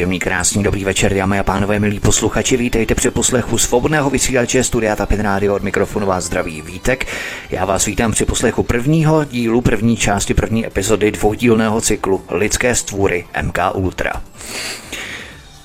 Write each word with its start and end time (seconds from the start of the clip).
Příjemný, 0.00 0.18
krásný, 0.18 0.62
dobrý 0.62 0.84
večer, 0.84 1.14
dámy 1.14 1.38
a 1.38 1.42
pánové, 1.42 1.78
milí 1.78 2.00
posluchači, 2.00 2.56
vítejte 2.56 2.94
při 2.94 3.10
poslechu 3.10 3.58
svobodného 3.58 4.10
vysílače 4.10 4.64
Studia 4.64 4.96
Tapin 4.96 5.20
Radio 5.20 5.54
od 5.54 5.62
mikrofonu 5.62 6.06
vás 6.06 6.24
zdraví 6.24 6.62
Vítek. 6.62 7.06
Já 7.50 7.64
vás 7.64 7.86
vítám 7.86 8.12
při 8.12 8.24
poslechu 8.24 8.62
prvního 8.62 9.24
dílu, 9.24 9.60
první 9.60 9.96
části, 9.96 10.34
první 10.34 10.66
epizody 10.66 11.10
dvoudílného 11.10 11.80
cyklu 11.80 12.24
Lidské 12.30 12.74
stvůry 12.74 13.24
MK 13.42 13.58
Ultra. 13.74 14.12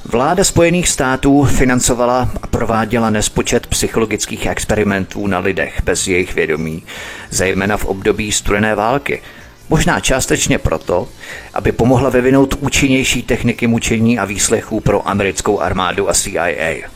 Vláda 0.06 0.44
Spojených 0.44 0.90
států 0.90 1.44
financovala 1.44 2.30
a 2.42 2.48
prováděla 2.48 3.10
nespočet 3.10 3.68
psychologických 3.68 4.46
experimentů 4.46 5.28
na 5.28 5.40
lidech 5.40 5.82
bez 5.84 6.08
jejich 6.08 6.36
vědomí, 6.36 6.84
zejména 7.30 7.78
v 7.78 7.86
období 7.86 8.32
studené 8.32 8.76
války– 8.76 9.22
Možná 9.70 10.00
částečně 10.00 10.58
proto, 10.58 11.08
aby 11.54 11.72
pomohla 11.72 12.10
vyvinout 12.10 12.56
účinnější 12.60 13.24
techniky 13.24 13.68
mučení 13.68 14.20
a 14.20 14.26
výslechů 14.26 14.80
pro 14.80 15.10
americkou 15.10 15.60
armádu 15.60 16.10
a 16.10 16.14
CIA. 16.14 16.90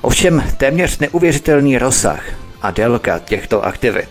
Ovšem 0.00 0.44
téměř 0.56 0.98
neuvěřitelný 0.98 1.78
rozsah 1.78 2.24
a 2.62 2.70
délka 2.70 3.18
těchto 3.18 3.64
aktivit 3.64 4.08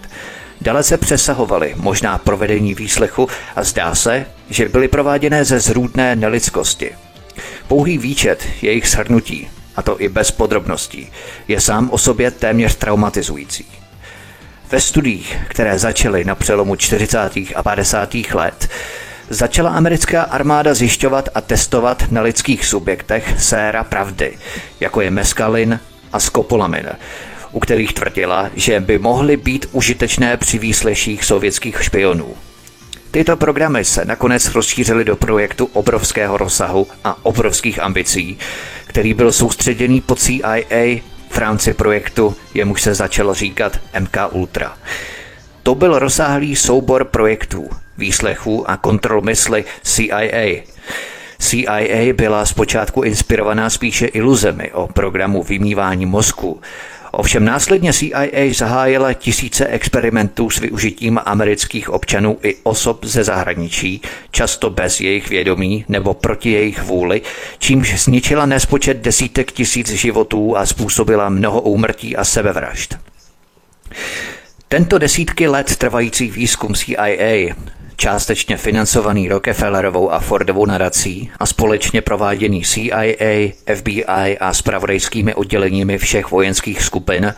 dalece 0.63 0.97
přesahovaly 0.97 1.73
možná 1.77 2.17
provedení 2.17 2.73
výslechu 2.73 3.27
a 3.55 3.63
zdá 3.63 3.95
se, 3.95 4.25
že 4.49 4.69
byly 4.69 4.87
prováděné 4.87 5.45
ze 5.45 5.59
zrůdné 5.59 6.15
nelidskosti. 6.15 6.91
Pouhý 7.67 7.97
výčet 7.97 8.47
jejich 8.61 8.89
shrnutí, 8.89 9.47
a 9.75 9.81
to 9.81 10.01
i 10.01 10.09
bez 10.09 10.31
podrobností, 10.31 11.11
je 11.47 11.61
sám 11.61 11.89
o 11.89 11.97
sobě 11.97 12.31
téměř 12.31 12.75
traumatizující. 12.75 13.82
Ve 14.73 14.81
studiích, 14.81 15.37
které 15.47 15.79
začaly 15.79 16.25
na 16.25 16.35
přelomu 16.35 16.75
40. 16.75 17.31
a 17.55 17.63
50. 17.63 18.15
let, 18.33 18.69
začala 19.29 19.69
americká 19.69 20.21
armáda 20.21 20.73
zjišťovat 20.73 21.29
a 21.35 21.41
testovat 21.41 22.11
na 22.11 22.21
lidských 22.21 22.65
subjektech 22.65 23.35
séra 23.37 23.83
pravdy, 23.83 24.37
jako 24.79 25.01
je 25.01 25.11
meskalin 25.11 25.79
a 26.13 26.19
skopolamin, 26.19 26.89
u 27.51 27.59
kterých 27.59 27.93
tvrdila, 27.93 28.49
že 28.55 28.79
by 28.79 28.99
mohly 28.99 29.37
být 29.37 29.65
užitečné 29.71 30.37
při 30.37 30.57
výsleších 30.57 31.23
sovětských 31.23 31.83
špionů. 31.83 32.33
Tyto 33.11 33.37
programy 33.37 33.85
se 33.85 34.05
nakonec 34.05 34.55
rozšířily 34.55 35.05
do 35.05 35.15
projektu 35.15 35.69
obrovského 35.73 36.37
rozsahu 36.37 36.87
a 37.03 37.25
obrovských 37.25 37.79
ambicí, 37.79 38.37
který 38.85 39.13
byl 39.13 39.31
soustředěný 39.31 40.01
pod 40.01 40.19
CIA 40.19 41.01
v 41.33 41.37
rámci 41.37 41.73
projektu, 41.73 42.35
jemuž 42.53 42.81
se 42.81 42.93
začalo 42.93 43.33
říkat 43.33 43.79
MK 43.99 44.17
Ultra. 44.31 44.77
To 45.63 45.75
byl 45.75 45.99
rozsáhlý 45.99 46.55
soubor 46.55 47.05
projektů, 47.05 47.69
výslechů 47.97 48.69
a 48.69 48.77
kontrol 48.77 49.21
mysli 49.21 49.65
CIA. 49.83 50.61
CIA 51.39 52.13
byla 52.13 52.45
zpočátku 52.45 53.01
inspirovaná 53.01 53.69
spíše 53.69 54.05
iluzemi 54.05 54.71
o 54.73 54.87
programu 54.87 55.43
vymývání 55.43 56.05
mozku, 56.05 56.61
Ovšem 57.15 57.45
následně 57.45 57.93
CIA 57.93 58.53
zahájila 58.53 59.13
tisíce 59.13 59.67
experimentů 59.67 60.49
s 60.49 60.59
využitím 60.59 61.19
amerických 61.25 61.89
občanů 61.89 62.37
i 62.43 62.55
osob 62.63 63.05
ze 63.05 63.23
zahraničí, 63.23 64.01
často 64.31 64.69
bez 64.69 64.99
jejich 64.99 65.29
vědomí 65.29 65.85
nebo 65.89 66.13
proti 66.13 66.51
jejich 66.51 66.83
vůli, 66.83 67.21
čímž 67.59 68.03
zničila 68.03 68.45
nespočet 68.45 68.97
desítek 68.97 69.51
tisíc 69.51 69.89
životů 69.89 70.57
a 70.57 70.65
způsobila 70.65 71.29
mnoho 71.29 71.61
úmrtí 71.61 72.15
a 72.15 72.23
sebevražd. 72.23 72.97
Tento 74.67 74.97
desítky 74.97 75.47
let 75.47 75.75
trvající 75.75 76.31
výzkum 76.31 76.73
CIA 76.73 77.55
částečně 78.03 78.57
financovaný 78.57 79.29
Rockefellerovou 79.29 80.11
a 80.11 80.19
Fordovou 80.19 80.65
nadací 80.65 81.31
a 81.39 81.45
společně 81.45 82.01
prováděný 82.01 82.63
CIA, 82.63 83.13
FBI 83.75 84.37
a 84.39 84.53
spravodajskými 84.53 85.35
odděleními 85.35 85.97
všech 85.97 86.31
vojenských 86.31 86.81
skupin, 86.83 87.33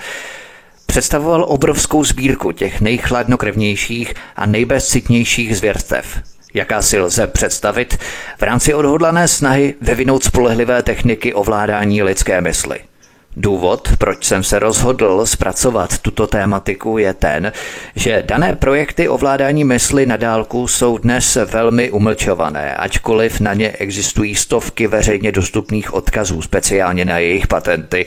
představoval 0.86 1.46
obrovskou 1.48 2.04
sbírku 2.04 2.52
těch 2.52 2.82
nejchladnokrevnějších 2.82 4.14
a 4.36 4.46
nejbezcitnějších 4.46 5.58
zvěrstev, 5.58 6.22
jaká 6.54 6.82
si 6.82 7.00
lze 7.00 7.28
představit 7.28 7.98
v 8.38 8.42
rámci 8.42 8.74
odhodlané 8.74 9.28
snahy 9.28 9.74
vyvinout 9.82 10.24
spolehlivé 10.24 10.84
techniky 10.84 11.34
ovládání 11.34 12.04
lidské 12.04 12.42
mysli– 12.42 12.80
Důvod, 13.38 13.90
proč 13.98 14.26
jsem 14.26 14.44
se 14.44 14.60
rozhodl 14.60 15.26
zpracovat 15.26 15.98
tuto 15.98 16.28
tématiku, 16.28 16.98
je 16.98 17.14
ten, 17.14 17.52
že 17.96 18.24
dané 18.26 18.56
projekty 18.56 19.10
ovládání 19.10 19.64
mysli 19.64 20.06
na 20.06 20.18
dálku 20.18 20.68
jsou 20.68 20.98
dnes 20.98 21.38
velmi 21.46 21.92
umlčované, 21.92 22.76
ačkoliv 22.76 23.40
na 23.40 23.54
ně 23.54 23.72
existují 23.72 24.36
stovky 24.36 24.88
veřejně 24.88 25.32
dostupných 25.32 25.94
odkazů, 25.94 26.42
speciálně 26.42 27.06
na 27.06 27.18
jejich 27.18 27.48
patenty. 27.48 28.06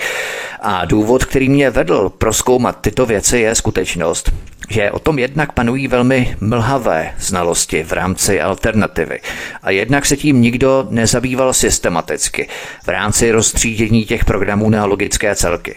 A 0.60 0.84
důvod, 0.84 1.24
který 1.24 1.48
mě 1.48 1.70
vedl 1.70 2.08
proskoumat 2.08 2.80
tyto 2.80 3.06
věci, 3.06 3.38
je 3.38 3.54
skutečnost, 3.54 4.30
že 4.68 4.90
o 4.90 4.98
tom 4.98 5.18
jednak 5.18 5.52
panují 5.52 5.88
velmi 5.88 6.36
mlhavé 6.40 7.14
znalosti 7.18 7.82
v 7.82 7.92
rámci 7.92 8.40
alternativy 8.40 9.20
a 9.62 9.70
jednak 9.70 10.06
se 10.06 10.16
tím 10.16 10.40
nikdo 10.40 10.86
nezabýval 10.90 11.54
systematicky 11.54 12.48
v 12.84 12.88
rámci 12.88 13.30
rozstřídění 13.30 14.04
těch 14.04 14.24
programů 14.24 14.70
na 14.70 14.84
logické 14.84 15.34
celky. 15.34 15.76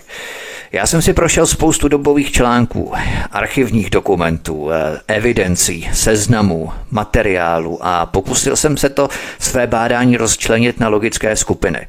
Já 0.71 0.87
jsem 0.87 1.01
si 1.01 1.13
prošel 1.13 1.45
spoustu 1.45 1.87
dobových 1.87 2.31
článků, 2.31 2.93
archivních 3.31 3.89
dokumentů, 3.89 4.71
eh, 4.71 4.99
evidencí, 5.07 5.89
seznamů, 5.93 6.71
materiálů 6.91 7.79
a 7.81 8.05
pokusil 8.05 8.55
jsem 8.55 8.77
se 8.77 8.89
to 8.89 9.09
své 9.39 9.67
bádání 9.67 10.17
rozčlenit 10.17 10.79
na 10.79 10.87
logické 10.87 11.35
skupiny. 11.35 11.87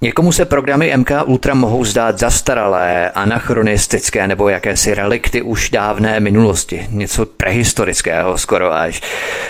Někomu 0.00 0.32
se 0.32 0.44
programy 0.44 0.96
MK 0.96 1.10
Ultra 1.24 1.54
mohou 1.54 1.84
zdát 1.84 2.18
zastaralé, 2.18 3.10
anachronistické 3.10 4.26
nebo 4.26 4.48
jakési 4.48 4.94
relikty 4.94 5.42
už 5.42 5.70
dávné 5.70 6.20
minulosti, 6.20 6.86
něco 6.90 7.26
prehistorického 7.26 8.38
skoro 8.38 8.72
až. 8.72 9.02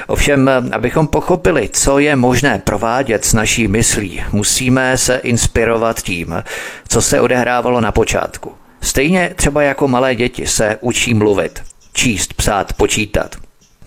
Ovšem, 0.07 0.51
abychom 0.73 1.07
pochopili, 1.07 1.69
co 1.73 1.99
je 1.99 2.17
možné 2.17 2.63
provádět 2.65 3.25
s 3.25 3.33
naší 3.33 3.69
myslí, 3.69 4.23
musíme 4.33 4.99
se 4.99 5.17
inspirovat 5.17 6.03
tím, 6.03 6.43
co 6.89 7.03
se 7.03 7.21
odehrávalo 7.21 7.81
na 7.81 7.93
počátku. 7.93 8.53
Stejně 8.81 9.33
třeba 9.37 9.63
jako 9.63 9.89
malé 9.89 10.15
děti 10.15 10.47
se 10.47 10.79
učí 10.81 11.15
mluvit, 11.15 11.63
číst, 11.93 12.35
psát, 12.35 12.73
počítat 12.73 13.37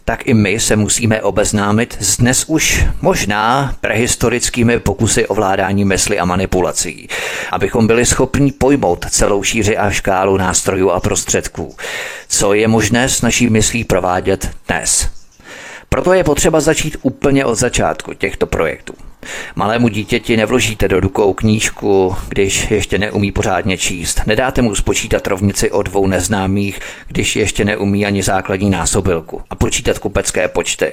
tak 0.10 0.28
i 0.28 0.34
my 0.34 0.60
se 0.60 0.76
musíme 0.76 1.22
obeznámit 1.22 1.98
s 2.00 2.18
dnes 2.18 2.46
už 2.48 2.86
možná 3.02 3.76
prehistorickými 3.82 4.80
pokusy 4.80 5.28
ovládání 5.28 5.86
mysli 5.86 6.20
a 6.20 6.26
manipulací, 6.26 7.08
abychom 7.52 7.88
byli 7.88 8.06
schopni 8.06 8.52
pojmout 8.52 9.06
celou 9.10 9.44
šíři 9.44 9.78
a 9.78 9.92
škálu 9.92 10.38
nástrojů 10.38 10.90
a 10.90 11.00
prostředků, 11.00 11.76
co 12.28 12.54
je 12.54 12.68
možné 12.68 13.10
s 13.10 13.22
naší 13.22 13.50
myslí 13.50 13.84
provádět 13.84 14.50
dnes. 14.68 15.10
Proto 15.90 16.14
je 16.14 16.24
potřeba 16.24 16.60
začít 16.60 16.98
úplně 17.02 17.46
od 17.46 17.56
začátku 17.56 18.14
těchto 18.14 18.48
projektů. 18.48 18.94
Malému 19.56 19.88
dítěti 19.88 20.38
nevložíte 20.38 20.88
do 20.88 21.00
rukou 21.00 21.34
knížku, 21.34 22.16
když 22.30 22.72
ještě 22.72 22.98
neumí 22.98 23.32
pořádně 23.32 23.78
číst. 23.78 24.22
Nedáte 24.28 24.62
mu 24.62 24.76
spočítat 24.76 25.28
rovnici 25.28 25.72
o 25.72 25.84
dvou 25.84 26.08
neznámých, 26.08 26.80
když 27.08 27.36
ještě 27.36 27.66
neumí 27.66 28.06
ani 28.06 28.24
základní 28.24 28.70
násobilku 28.70 29.42
a 29.50 29.56
počítat 29.56 30.00
kupecké 30.00 30.48
počty. 30.48 30.92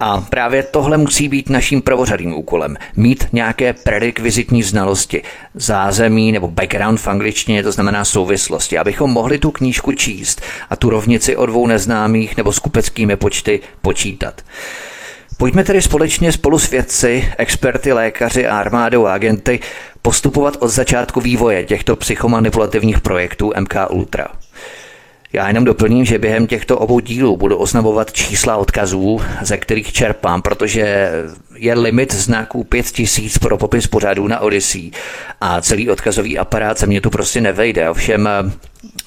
A 0.00 0.20
právě 0.20 0.62
tohle 0.62 0.96
musí 0.96 1.28
být 1.28 1.48
naším 1.48 1.82
prvořadým 1.82 2.34
úkolem. 2.34 2.76
Mít 2.96 3.26
nějaké 3.32 3.72
prerekvizitní 3.72 4.62
znalosti, 4.62 5.22
zázemí 5.54 6.32
nebo 6.32 6.48
background 6.48 7.00
v 7.00 7.08
angličtině, 7.08 7.62
to 7.62 7.72
znamená 7.72 8.04
souvislosti, 8.04 8.78
abychom 8.78 9.10
mohli 9.10 9.38
tu 9.38 9.50
knížku 9.50 9.92
číst 9.92 10.42
a 10.70 10.76
tu 10.76 10.90
rovnici 10.90 11.36
o 11.36 11.46
dvou 11.46 11.66
neznámých 11.66 12.36
nebo 12.36 12.52
s 12.52 12.58
kupeckými 12.58 13.16
počty 13.16 13.60
počítat. 13.82 14.42
Pojďme 15.40 15.64
tedy 15.64 15.82
společně 15.82 16.32
spolu 16.32 16.58
s 16.58 16.70
vědci, 16.70 17.32
experty, 17.38 17.92
lékaři 17.92 18.46
a 18.46 18.58
armádou 18.58 19.06
a 19.06 19.14
agenty 19.14 19.60
postupovat 20.02 20.56
od 20.60 20.68
začátku 20.68 21.20
vývoje 21.20 21.64
těchto 21.64 21.96
psychomanipulativních 21.96 23.00
projektů 23.00 23.52
MK 23.60 23.74
Ultra. 23.90 24.26
Já 25.32 25.48
jenom 25.48 25.64
doplním, 25.64 26.04
že 26.04 26.18
během 26.18 26.46
těchto 26.46 26.78
obou 26.78 27.00
dílů 27.00 27.36
budu 27.36 27.56
oznamovat 27.56 28.12
čísla 28.12 28.56
odkazů, 28.56 29.20
ze 29.42 29.56
kterých 29.56 29.92
čerpám, 29.92 30.42
protože 30.42 31.12
je 31.54 31.74
limit 31.74 32.14
znaků 32.14 32.64
5000 32.64 33.38
pro 33.38 33.58
popis 33.58 33.86
pořadů 33.86 34.28
na 34.28 34.40
Odyssey 34.40 34.90
a 35.40 35.60
celý 35.60 35.90
odkazový 35.90 36.38
aparát 36.38 36.78
se 36.78 36.86
mě 36.86 37.00
tu 37.00 37.10
prostě 37.10 37.40
nevejde. 37.40 37.90
Ovšem 37.90 38.28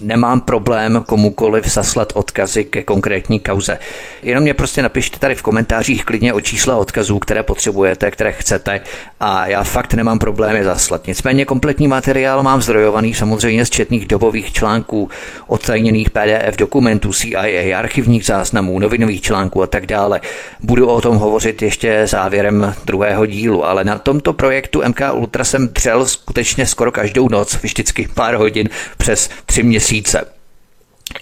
nemám 0.04 0.42
problém 0.42 1.04
komukoliv 1.08 1.68
zaslat 1.68 2.14
odkazy 2.16 2.64
ke 2.64 2.84
konkrétní 2.84 3.40
kauze. 3.40 3.80
Jenom 4.24 4.44
mě 4.44 4.54
prostě 4.54 4.82
napište 4.82 5.20
tady 5.20 5.36
v 5.36 5.42
komentářích 5.42 6.06
klidně 6.06 6.34
o 6.34 6.42
čísla 6.42 6.78
odkazů, 6.78 7.20
které 7.20 7.44
potřebujete, 7.44 8.12
které 8.12 8.32
chcete 8.32 8.82
a 9.20 9.48
já 9.48 9.64
fakt 9.64 9.94
nemám 9.94 10.20
problémy 10.20 10.64
zaslat. 10.64 11.08
Nicméně 11.08 11.46
kompletní 11.46 11.88
materiál 11.88 12.44
mám 12.44 12.62
zdrojovaný 12.62 13.14
samozřejmě 13.14 13.66
z 13.66 13.70
četných 13.70 14.08
dobových 14.08 14.54
článků, 14.54 15.10
odtajněných 15.48 16.10
PDF 16.10 16.58
dokumentů 16.58 17.14
CIA, 17.14 17.80
archivních 17.80 18.26
záznamů, 18.26 18.80
novinových 18.80 19.22
článků 19.22 19.64
a 19.64 19.68
tak 19.68 19.86
dále. 19.86 20.22
Budu 20.60 20.88
o 20.88 21.02
tom 21.02 21.18
hovořit 21.18 21.62
ještě 21.62 22.08
závěrem 22.08 22.76
druhého 22.86 23.26
dílu, 23.26 23.66
ale 23.66 23.84
na 23.84 23.98
tomto 23.98 24.34
projektu 24.34 24.82
MK 24.88 25.02
Ultra 25.14 25.44
jsem 25.44 25.68
dřel 25.68 26.06
skutečně 26.06 26.66
skoro 26.66 26.92
každou 26.92 27.30
noc, 27.30 27.58
vždycky 27.64 28.08
pár 28.14 28.36
hodin 28.36 28.70
přes 28.98 29.30
tři 29.46 29.64
měsíce. 29.64 29.93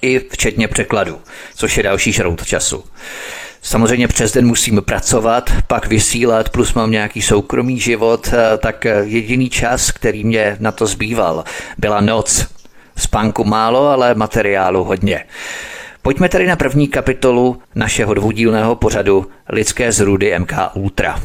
I 0.01 0.19
včetně 0.19 0.68
překladu, 0.68 1.21
což 1.56 1.77
je 1.77 1.83
další 1.83 2.12
žrout 2.12 2.45
času. 2.45 2.83
Samozřejmě 3.62 4.07
přes 4.07 4.33
den 4.33 4.47
musím 4.47 4.81
pracovat, 4.85 5.51
pak 5.68 5.88
vysílat, 5.88 6.50
plus 6.50 6.73
mám 6.73 6.91
nějaký 6.91 7.21
soukromý 7.21 7.79
život, 7.79 8.29
eh, 8.33 8.57
tak 8.57 8.85
jediný 9.03 9.50
čas, 9.50 9.91
který 9.91 10.23
mě 10.23 10.57
na 10.59 10.71
to 10.71 10.88
zbýval, 10.88 11.44
byla 11.77 12.01
noc. 12.01 12.47
Spánku 12.97 13.44
málo, 13.44 13.88
ale 13.88 14.15
materiálu 14.15 14.83
hodně. 14.83 15.25
Pojďme 16.01 16.29
tedy 16.29 16.47
na 16.47 16.56
první 16.56 16.88
kapitolu 16.88 17.62
našeho 17.75 18.13
dvoudílného 18.13 18.75
pořadu 18.75 19.27
Lidské 19.50 19.91
zrůdy 19.91 20.39
MK 20.39 20.53
Ultra. 20.74 21.21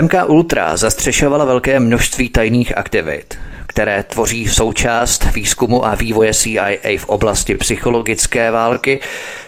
MK 0.00 0.14
Ultra 0.26 0.76
zastřešovala 0.76 1.44
velké 1.44 1.80
množství 1.80 2.28
tajných 2.28 2.78
aktivit, 2.78 3.38
které 3.72 4.02
tvoří 4.02 4.48
součást 4.48 5.24
výzkumu 5.34 5.86
a 5.86 5.94
vývoje 5.94 6.34
CIA 6.34 6.98
v 6.98 7.04
oblasti 7.06 7.54
psychologické 7.54 8.50
války, 8.50 9.00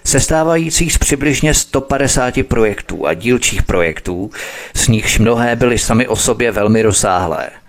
sestávající 0.05 0.91
z 0.91 0.99
přibližně 0.99 1.55
150 1.55 2.35
projektů 2.49 3.07
a 3.07 3.15
dílčích 3.15 3.63
projektů, 3.63 4.31
z 4.75 4.89
nichž 4.89 5.19
mnohé 5.19 5.57
byly 5.57 5.79
sami 5.79 6.09
o 6.09 6.17
sobě 6.17 6.53
velmi 6.53 6.83
rozsáhlé– 6.83 7.51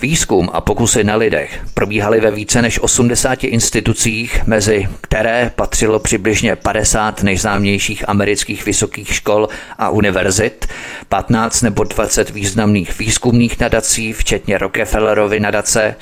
Výzkum 0.00 0.50
a 0.52 0.60
pokusy 0.60 1.04
na 1.04 1.16
lidech 1.16 1.60
probíhaly 1.74 2.20
ve 2.20 2.30
více 2.30 2.62
než 2.62 2.82
80 2.82 3.44
institucích, 3.44 4.46
mezi 4.46 4.88
které 5.00 5.52
patřilo 5.56 5.98
přibližně 5.98 6.56
50 6.56 7.22
nejznámějších 7.22 8.08
amerických 8.08 8.66
vysokých 8.66 9.14
škol 9.14 9.48
a 9.78 9.88
univerzit, 9.90 10.66
15 11.08 11.62
nebo 11.62 11.84
20 11.84 12.30
významných 12.30 12.98
výzkumných 12.98 13.60
nadací, 13.60 14.12
včetně 14.12 14.58
Rockefellerovy 14.58 15.40
nadace, 15.40 15.96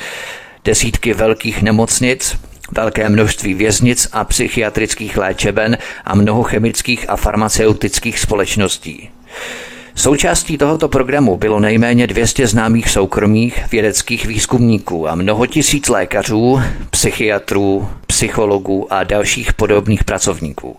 desítky 0.65 1.15
velkých 1.15 1.63
nemocnic, 1.63 2.37
velké 2.71 3.09
množství 3.09 3.55
věznic 3.55 4.09
a 4.13 4.25
psychiatrických 4.25 5.17
léčeben 5.17 5.79
a 6.05 6.15
mnoho 6.15 6.43
chemických 6.43 7.11
a 7.11 7.17
farmaceutických 7.17 8.19
společností. 8.19 9.11
Součástí 9.95 10.59
tohoto 10.59 10.89
programu 10.89 11.37
bylo 11.37 11.61
nejméně 11.61 12.07
200 12.07 12.47
známých 12.47 12.91
soukromých 12.91 13.71
vědeckých 13.73 14.27
výzkumníků 14.27 15.09
a 15.09 15.15
mnoho 15.15 15.47
tisíc 15.47 15.89
lékařů, 15.89 16.61
psychiatrů, 16.91 17.89
psychologů 18.07 18.93
a 18.93 19.05
dalších 19.05 19.53
podobných 19.53 20.05
pracovníků. 20.05 20.77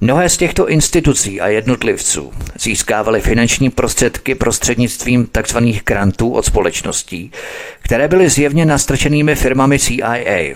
Mnohé 0.00 0.28
z 0.28 0.36
těchto 0.36 0.68
institucí 0.68 1.40
a 1.40 1.48
jednotlivců 1.48 2.32
získávaly 2.60 3.20
finanční 3.20 3.70
prostředky 3.70 4.34
prostřednictvím 4.34 5.28
tzv. 5.42 5.58
grantů 5.84 6.32
od 6.32 6.44
společností, 6.44 7.32
které 7.82 8.08
byly 8.08 8.28
zjevně 8.28 8.66
nastrčenými 8.66 9.34
firmami 9.34 9.78
CIA. 9.78 10.54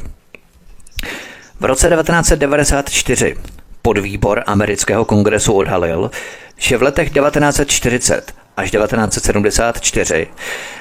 V 1.60 1.64
roce 1.64 1.88
1994 1.88 3.36
podvýbor 3.82 4.42
amerického 4.46 5.04
kongresu 5.04 5.52
odhalil, 5.52 6.10
že 6.56 6.76
v 6.76 6.82
letech 6.82 7.10
1940 7.10 8.32
až 8.56 8.70
1974 8.70 10.26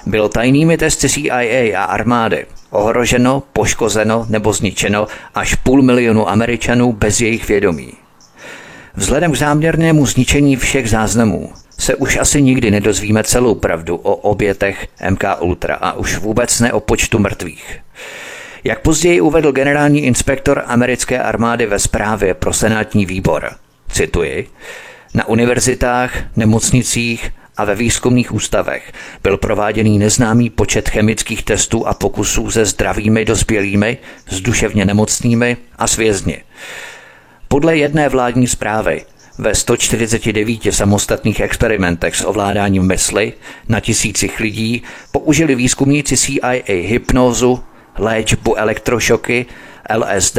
bylo 0.06 0.30
tajnými 0.30 0.78
testy 0.78 1.10
CIA 1.10 1.80
a 1.80 1.84
armády 1.84 2.46
ohroženo, 2.70 3.44
poškozeno 3.54 4.26
nebo 4.30 4.54
zničeno 4.54 5.08
až 5.36 5.56
půl 5.56 5.82
milionu 5.82 6.30
Američanů 6.30 6.94
bez 6.94 7.22
jejich 7.22 7.48
vědomí. 7.48 7.94
Vzhledem 8.96 9.32
k 9.32 9.38
záměrnému 9.38 10.06
zničení 10.06 10.56
všech 10.56 10.90
záznamů 10.90 11.54
se 11.80 11.96
už 11.96 12.18
asi 12.18 12.42
nikdy 12.42 12.72
nedozvíme 12.72 13.24
celou 13.24 13.56
pravdu 13.56 13.96
o 13.96 14.16
obětech 14.16 14.88
MK 15.10 15.24
Ultra 15.40 15.76
a 15.76 15.94
už 15.94 16.18
vůbec 16.18 16.60
ne 16.60 16.74
o 16.74 16.80
počtu 16.80 17.20
mrtvých. 17.20 17.80
Jak 18.64 18.80
později 18.80 19.22
uvedl 19.22 19.52
generální 19.52 20.04
inspektor 20.04 20.64
americké 20.66 21.20
armády 21.20 21.66
ve 21.66 21.80
zprávě 21.80 22.34
pro 22.34 22.54
senátní 22.54 23.06
výbor, 23.06 23.50
cituji, 23.92 24.48
na 25.14 25.28
univerzitách, 25.28 26.12
nemocnicích 26.36 27.32
a 27.58 27.66
ve 27.66 27.76
výzkumných 27.76 28.34
ústavech 28.34 28.92
byl 29.24 29.38
prováděný 29.38 30.00
neznámý 30.00 30.50
počet 30.50 30.90
chemických 30.90 31.44
testů 31.44 31.88
a 31.88 31.94
pokusů 31.94 32.52
se 32.52 32.66
zdravými 32.66 33.26
dospělými, 33.26 33.98
s 34.30 34.42
duševně 34.42 34.86
nemocnými 34.86 35.58
a 35.78 35.88
s 35.88 35.98
vězni. 35.98 36.44
Podle 37.48 37.78
jedné 37.78 38.10
vládní 38.10 38.48
zprávy 38.48 39.06
ve 39.38 39.56
149 39.56 40.60
samostatných 40.70 41.40
experimentech 41.40 42.16
s 42.16 42.28
ovládáním 42.28 42.88
mysli 42.88 43.34
na 43.70 43.80
tisících 43.80 44.40
lidí 44.40 44.84
použili 45.12 45.56
výzkumníci 45.56 46.18
CIA 46.18 46.64
hypnózu, 46.68 47.64
léčbu 47.98 48.56
elektrošoky, 48.56 49.46
LSD, 49.96 50.38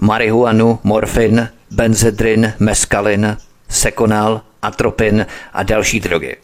marihuanu, 0.00 0.78
morfin, 0.82 1.48
benzedrin, 1.70 2.52
meskalin, 2.58 3.36
sekonal, 3.68 4.40
atropin 4.62 5.26
a 5.52 5.62
další 5.62 6.00
drogy. 6.00 6.36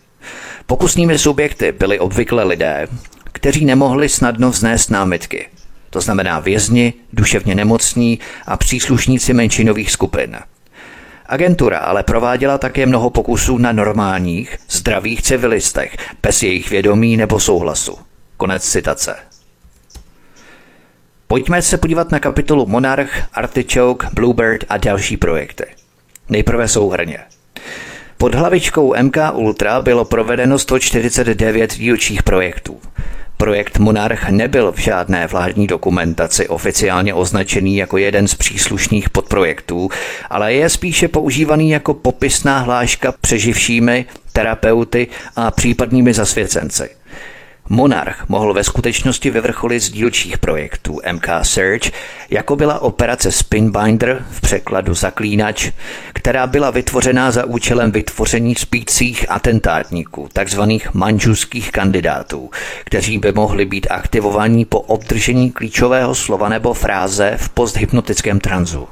Pokusnými 0.67 1.19
subjekty 1.19 1.73
byli 1.73 1.99
obvykle 1.99 2.45
lidé, 2.45 2.87
kteří 3.33 3.65
nemohli 3.65 4.09
snadno 4.09 4.51
vznést 4.51 4.91
námitky. 4.91 5.49
To 5.91 6.01
znamená 6.01 6.41
vězni, 6.41 6.95
duševně 7.13 7.55
nemocní 7.55 8.19
a 8.47 8.57
příslušníci 8.57 9.33
menšinových 9.33 9.91
skupin. 9.91 10.37
Agentura 11.27 11.79
ale 11.79 12.03
prováděla 12.03 12.59
také 12.59 12.87
mnoho 12.87 13.11
pokusů 13.11 13.59
na 13.59 13.73
normálních, 13.73 14.59
zdravých 14.71 15.23
civilistech, 15.23 15.97
bez 16.23 16.43
jejich 16.43 16.71
vědomí 16.71 17.17
nebo 17.17 17.41
souhlasu. 17.41 17.99
Konec 18.37 18.71
citace. 18.71 19.32
Pojďme 21.33 21.63
se 21.63 21.79
podívat 21.79 22.11
na 22.11 22.21
kapitolu 22.21 22.67
Monarch, 22.67 23.11
Artichoke, 23.35 24.07
Bluebird 24.13 24.65
a 24.69 24.77
další 24.77 25.17
projekty. 25.17 25.65
Nejprve 26.29 26.69
souhrně. 26.69 27.19
Pod 28.19 28.35
hlavičkou 28.35 28.95
MK 29.03 29.17
Ultra 29.33 29.83
bylo 29.83 30.05
provedeno 30.05 30.59
149 30.59 31.75
dílčích 31.75 32.23
projektů. 32.23 32.81
Projekt 33.37 33.79
Monarch 33.79 34.31
nebyl 34.31 34.73
v 34.73 34.79
žádné 34.79 35.27
vládní 35.27 35.67
dokumentaci 35.67 36.49
oficiálně 36.49 37.15
označený 37.15 37.77
jako 37.77 37.99
jeden 37.99 38.29
z 38.29 38.35
příslušných 38.35 39.11
podprojektů, 39.11 39.89
ale 40.31 40.55
je 40.55 40.69
spíše 40.69 41.09
používaný 41.09 41.71
jako 41.71 41.95
popisná 41.95 42.59
hláška 42.59 43.13
přeživšími, 43.21 44.05
terapeuty 44.33 45.07
a 45.37 45.51
případnými 45.51 46.15
zasvěcenci. 46.15 46.89
Monarch 47.69 48.29
mohl 48.29 48.55
ve 48.55 48.65
skutečnosti 48.65 49.31
vyvrcholit 49.31 49.83
z 49.83 49.91
dílčích 49.91 50.39
projektů 50.39 51.01
MK 51.13 51.27
Search, 51.43 51.91
jako 52.31 52.57
byla 52.57 52.83
operace 52.83 53.33
Spinbinder 53.33 54.25
v 54.31 54.41
překladu 54.41 54.95
Zaklínač, 54.95 55.71
která 56.13 56.47
byla 56.47 56.71
vytvořena 56.71 57.31
za 57.31 57.45
účelem 57.45 57.93
vytvoření 57.93 58.55
spících 58.55 59.31
atentátníků, 59.31 60.29
takzvaných 60.33 60.95
manžuských 60.95 61.73
kandidátů, 61.73 62.51
kteří 62.85 63.19
by 63.19 63.33
mohli 63.33 63.65
být 63.65 63.87
aktivovaní 63.91 64.65
po 64.65 64.81
obdržení 64.81 65.51
klíčového 65.51 66.15
slova 66.15 66.49
nebo 66.49 66.75
fráze 66.75 67.35
v 67.37 67.49
posthypnotickém 67.49 68.41
tranzu. 68.41 68.89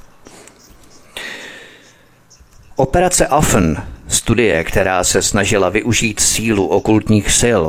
Operace 2.76 3.28
Offen, 3.28 3.82
studie, 4.08 4.64
která 4.64 5.04
se 5.04 5.22
snažila 5.22 5.68
využít 5.68 6.20
sílu 6.20 6.66
okultních 6.66 7.32
sil, 7.40 7.62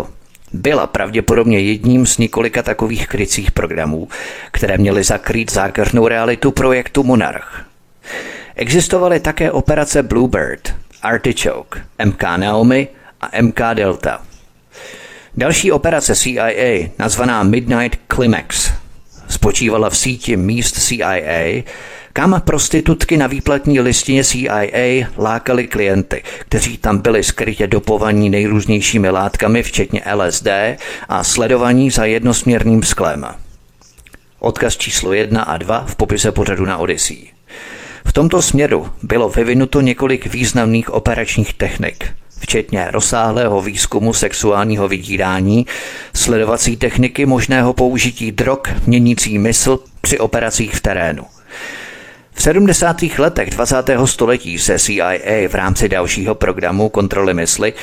byla 0.54 0.88
pravděpodobně 0.88 1.60
jedním 1.60 2.06
z 2.06 2.18
několika 2.18 2.64
takových 2.64 3.08
krycích 3.08 3.52
programů, 3.52 4.08
které 4.52 4.78
měly 4.78 5.04
zakrýt 5.04 5.52
zákeřnou 5.52 6.08
realitu 6.08 6.52
projektu 6.52 7.04
Monarch. 7.04 7.66
Existovaly 8.56 9.20
také 9.20 9.52
operace 9.52 10.04
Bluebird, 10.04 10.76
Artichoke, 11.02 11.82
MK 12.06 12.24
Naomi 12.38 12.88
a 13.22 13.42
MK 13.42 13.60
Delta. 13.74 14.22
Další 15.38 15.72
operace 15.72 16.16
CIA, 16.16 16.90
nazvaná 17.00 17.44
Midnight 17.44 18.00
Climax, 18.16 18.72
spočívala 19.30 19.90
v 19.90 19.98
síti 19.98 20.38
míst 20.38 20.80
CIA, 20.80 21.64
kam 22.14 22.42
prostitutky 22.46 23.18
na 23.18 23.28
výplatní 23.28 23.80
listině 23.80 24.24
CIA 24.24 25.08
lákali 25.18 25.68
klienty, 25.68 26.24
kteří 26.40 26.78
tam 26.78 26.98
byli 26.98 27.24
skrytě 27.24 27.68
dopovaní 27.68 28.30
nejrůznějšími 28.30 29.10
látkami, 29.10 29.64
včetně 29.64 30.02
LSD 30.16 30.48
a 31.10 31.24
sledovaní 31.24 31.92
za 31.92 32.06
jednosměrným 32.06 32.84
sklem. 32.84 33.26
Odkaz 34.40 34.78
číslo 34.78 35.14
1 35.14 35.42
a 35.42 35.58
2 35.58 35.86
v 35.88 35.96
popise 35.96 36.32
pořadu 36.32 36.66
na 36.66 36.78
Odyssey. 36.78 37.28
V 38.06 38.14
tomto 38.14 38.42
směru 38.42 38.90
bylo 39.04 39.30
vyvinuto 39.30 39.82
několik 39.82 40.26
významných 40.26 40.90
operačních 40.90 41.54
technik, 41.54 42.06
včetně 42.40 42.88
rozsáhlého 42.92 43.62
výzkumu 43.62 44.14
sexuálního 44.14 44.88
vydírání, 44.88 45.66
sledovací 46.14 46.78
techniky 46.78 47.26
možného 47.26 47.74
použití 47.74 48.32
drog 48.32 48.60
měnící 48.88 49.38
mysl 49.38 49.80
při 50.02 50.20
operacích 50.20 50.76
v 50.76 50.82
terénu. 50.82 51.24
V 52.34 52.42
70. 52.42 53.02
letech 53.18 53.50
20. 53.50 53.76
století 54.06 54.60
se 54.60 54.80
CIA 54.80 55.48
v 55.48 55.56
rámci 55.56 55.90
dalšího 55.90 56.36
programu 56.36 56.90
kontroly 56.90 57.34
mysli 57.34 57.74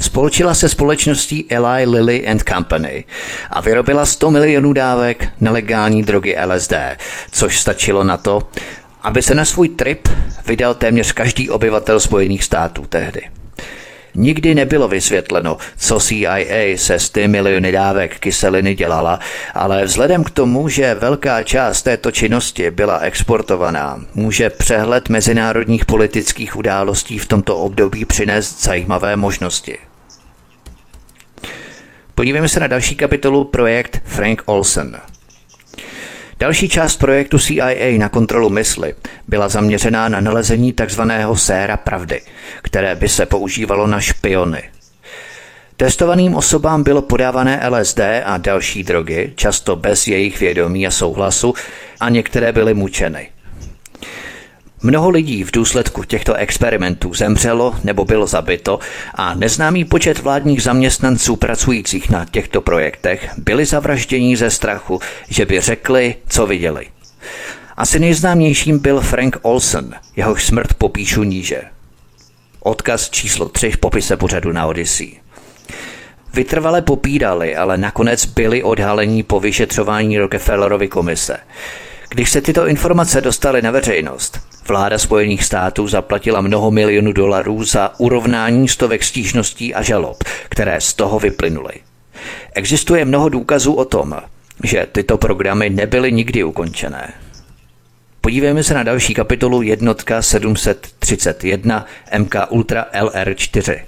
spolčila 0.00 0.54
se 0.54 0.68
společností 0.68 1.46
Eli 1.50 1.86
Lilly 1.86 2.28
and 2.28 2.42
Company 2.48 3.04
a 3.50 3.60
vyrobila 3.60 4.06
100 4.06 4.30
milionů 4.30 4.72
dávek 4.72 5.28
nelegální 5.40 6.02
drogy 6.02 6.36
LSD, 6.46 6.72
což 7.30 7.60
stačilo 7.60 8.04
na 8.04 8.16
to, 8.16 8.48
aby 9.02 9.22
se 9.22 9.34
na 9.34 9.44
svůj 9.44 9.68
trip 9.68 10.08
vydal 10.46 10.74
téměř 10.74 11.12
každý 11.12 11.50
obyvatel 11.50 12.00
Spojených 12.00 12.44
států 12.44 12.86
tehdy. 12.88 13.20
Nikdy 14.20 14.54
nebylo 14.54 14.88
vysvětleno, 14.88 15.56
co 15.76 16.00
CIA 16.00 16.76
se 16.76 16.98
z 16.98 17.10
ty 17.10 17.28
miliony 17.28 17.72
dávek 17.72 18.18
kyseliny 18.18 18.74
dělala, 18.74 19.20
ale 19.54 19.84
vzhledem 19.84 20.24
k 20.24 20.30
tomu, 20.30 20.68
že 20.68 20.94
velká 20.94 21.42
část 21.42 21.82
této 21.82 22.10
činnosti 22.10 22.70
byla 22.70 22.98
exportovaná, 22.98 24.00
může 24.14 24.50
přehled 24.50 25.08
mezinárodních 25.08 25.84
politických 25.84 26.56
událostí 26.56 27.18
v 27.18 27.26
tomto 27.26 27.56
období 27.56 28.04
přinést 28.04 28.64
zajímavé 28.64 29.16
možnosti. 29.16 29.78
Podívejme 32.14 32.48
se 32.48 32.60
na 32.60 32.66
další 32.66 32.96
kapitolu 32.96 33.44
projekt 33.44 34.02
Frank 34.04 34.42
Olsen– 34.46 35.00
Další 36.38 36.68
část 36.68 36.96
projektu 36.96 37.38
CIA 37.38 37.98
na 37.98 38.08
kontrolu 38.08 38.50
mysli 38.50 38.94
byla 39.28 39.48
zaměřená 39.48 40.08
na 40.08 40.20
nalezení 40.20 40.72
tzv. 40.72 41.00
séra 41.34 41.76
pravdy, 41.76 42.20
které 42.62 42.94
by 42.94 43.08
se 43.08 43.26
používalo 43.26 43.86
na 43.86 44.00
špiony. 44.00 44.62
Testovaným 45.76 46.34
osobám 46.34 46.82
bylo 46.82 47.02
podávané 47.02 47.68
LSD 47.68 48.00
a 48.24 48.38
další 48.38 48.84
drogy, 48.84 49.32
často 49.36 49.76
bez 49.76 50.06
jejich 50.06 50.40
vědomí 50.40 50.86
a 50.86 50.90
souhlasu, 50.90 51.54
a 52.00 52.08
některé 52.08 52.52
byly 52.52 52.74
mučeny. 52.74 53.28
Mnoho 54.82 55.10
lidí 55.10 55.44
v 55.44 55.52
důsledku 55.52 56.04
těchto 56.04 56.34
experimentů 56.34 57.14
zemřelo 57.14 57.74
nebo 57.84 58.04
bylo 58.04 58.26
zabito 58.26 58.78
a 59.14 59.34
neznámý 59.34 59.84
počet 59.84 60.18
vládních 60.18 60.62
zaměstnanců 60.62 61.36
pracujících 61.36 62.10
na 62.10 62.24
těchto 62.24 62.60
projektech 62.60 63.30
byli 63.36 63.64
zavražděni 63.64 64.36
ze 64.36 64.50
strachu, 64.50 65.00
že 65.28 65.46
by 65.46 65.60
řekli, 65.60 66.14
co 66.28 66.46
viděli. 66.46 66.86
Asi 67.76 67.98
nejznámějším 67.98 68.78
byl 68.78 69.00
Frank 69.00 69.36
Olsen, 69.42 69.94
jehož 70.16 70.46
smrt 70.46 70.74
popíšu 70.74 71.22
níže. 71.22 71.62
Odkaz 72.60 73.10
číslo 73.10 73.48
3 73.48 73.70
v 73.70 73.78
popise 73.78 74.16
pořadu 74.16 74.52
na 74.52 74.66
Odyssey. 74.66 75.20
Vytrvale 76.34 76.82
popírali, 76.82 77.56
ale 77.56 77.78
nakonec 77.78 78.24
byli 78.24 78.62
odhalení 78.62 79.22
po 79.22 79.40
vyšetřování 79.40 80.18
Rockefellerovy 80.18 80.88
komise. 80.88 81.36
Když 82.08 82.30
se 82.30 82.40
tyto 82.40 82.66
informace 82.66 83.20
dostaly 83.20 83.62
na 83.62 83.70
veřejnost, 83.70 84.40
vláda 84.68 84.98
Spojených 84.98 85.44
států 85.44 85.88
zaplatila 85.88 86.40
mnoho 86.40 86.70
milionů 86.70 87.12
dolarů 87.12 87.64
za 87.64 88.00
urovnání 88.00 88.68
stovek 88.68 89.04
stížností 89.04 89.74
a 89.74 89.82
žalob, 89.82 90.24
které 90.48 90.80
z 90.80 90.94
toho 90.94 91.18
vyplynuly. 91.18 91.74
Existuje 92.54 93.04
mnoho 93.04 93.28
důkazů 93.28 93.74
o 93.74 93.84
tom, 93.84 94.16
že 94.64 94.86
tyto 94.92 95.18
programy 95.18 95.70
nebyly 95.70 96.12
nikdy 96.12 96.44
ukončené. 96.44 97.12
Podívejme 98.20 98.62
se 98.62 98.74
na 98.74 98.82
další 98.82 99.14
kapitolu 99.14 99.62
jednotka 99.62 100.22
731 100.22 101.86
MK 102.18 102.34
Ultra 102.48 102.86
LR4. 103.00 103.80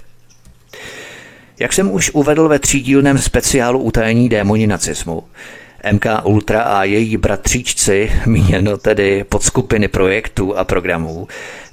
Jak 1.59 1.73
jsem 1.73 1.91
už 1.91 2.11
uvedl 2.11 2.47
ve 2.47 2.59
třídílném 2.59 3.17
speciálu 3.17 3.79
utajení 3.79 4.29
démoni 4.29 4.67
nacismu, 4.67 5.23
MK 5.91 6.05
Ultra 6.23 6.61
a 6.61 6.83
její 6.83 7.17
bratříčci, 7.17 8.11
míněno 8.25 8.77
tedy 8.77 9.23
podskupiny 9.23 9.87
projektů 9.87 10.57
a 10.57 10.63
programů, 10.63 11.27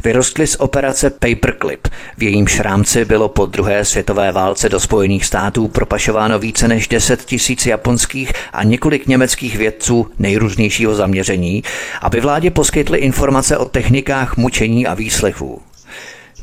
vyrostly 0.05 0.47
z 0.47 0.57
operace 0.57 1.11
Paperclip. 1.11 1.89
V 2.19 2.23
jejím 2.23 2.47
šrámci 2.47 3.05
bylo 3.05 3.29
po 3.29 3.47
druhé 3.47 3.85
světové 3.85 4.33
válce 4.33 4.69
do 4.69 4.81
Spojených 4.81 5.25
států 5.25 5.69
propašováno 5.69 6.39
více 6.39 6.69
než 6.69 6.89
10 6.89 7.25
tisíc 7.25 7.67
japonských 7.67 8.33
a 8.53 8.65
několik 8.65 9.07
německých 9.07 9.57
vědců 9.57 10.07
nejrůznějšího 10.19 10.95
zaměření, 10.95 11.63
aby 12.03 12.21
vládě 12.21 12.51
poskytly 12.51 12.99
informace 12.99 13.59
o 13.59 13.65
technikách 13.65 14.37
mučení 14.37 14.87
a 14.87 14.95
výslechů. 14.95 15.68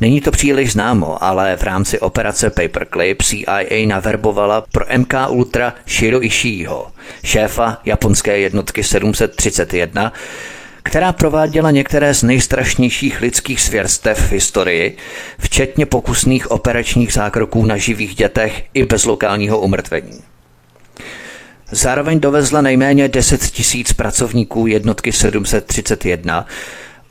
Není 0.02 0.22
to 0.22 0.32
příliš 0.32 0.72
známo, 0.72 1.24
ale 1.24 1.58
v 1.58 1.64
rámci 1.64 2.00
operace 2.00 2.50
Paperclip 2.50 3.22
CIA 3.22 3.88
naverbovala 3.88 4.64
pro 4.72 4.86
MK 4.98 5.14
Ultra 5.30 5.74
Shiro 5.88 6.24
Ishiiho, 6.24 6.92
šéfa 7.24 7.78
japonské 7.86 8.40
jednotky 8.40 8.84
731, 8.84 10.14
která 10.84 11.14
prováděla 11.14 11.72
některé 11.72 12.14
z 12.14 12.24
nejstrašnějších 12.24 13.22
lidských 13.22 13.62
svěrstev 13.62 14.20
v 14.20 14.32
historii, 14.32 14.98
včetně 15.40 15.86
pokusných 15.86 16.52
operačních 16.52 17.14
zákroků 17.14 17.66
na 17.66 17.78
živých 17.78 18.16
dětech 18.16 18.64
i 18.74 18.86
bez 18.86 19.06
lokálního 19.06 19.60
umrtvení. 19.60 20.22
Zároveň 21.72 22.20
dovezla 22.20 22.62
nejméně 22.62 23.08
10 23.08 23.42
tisíc 23.42 23.94
pracovníků 23.94 24.68
jednotky 24.68 25.12
731, 25.12 26.46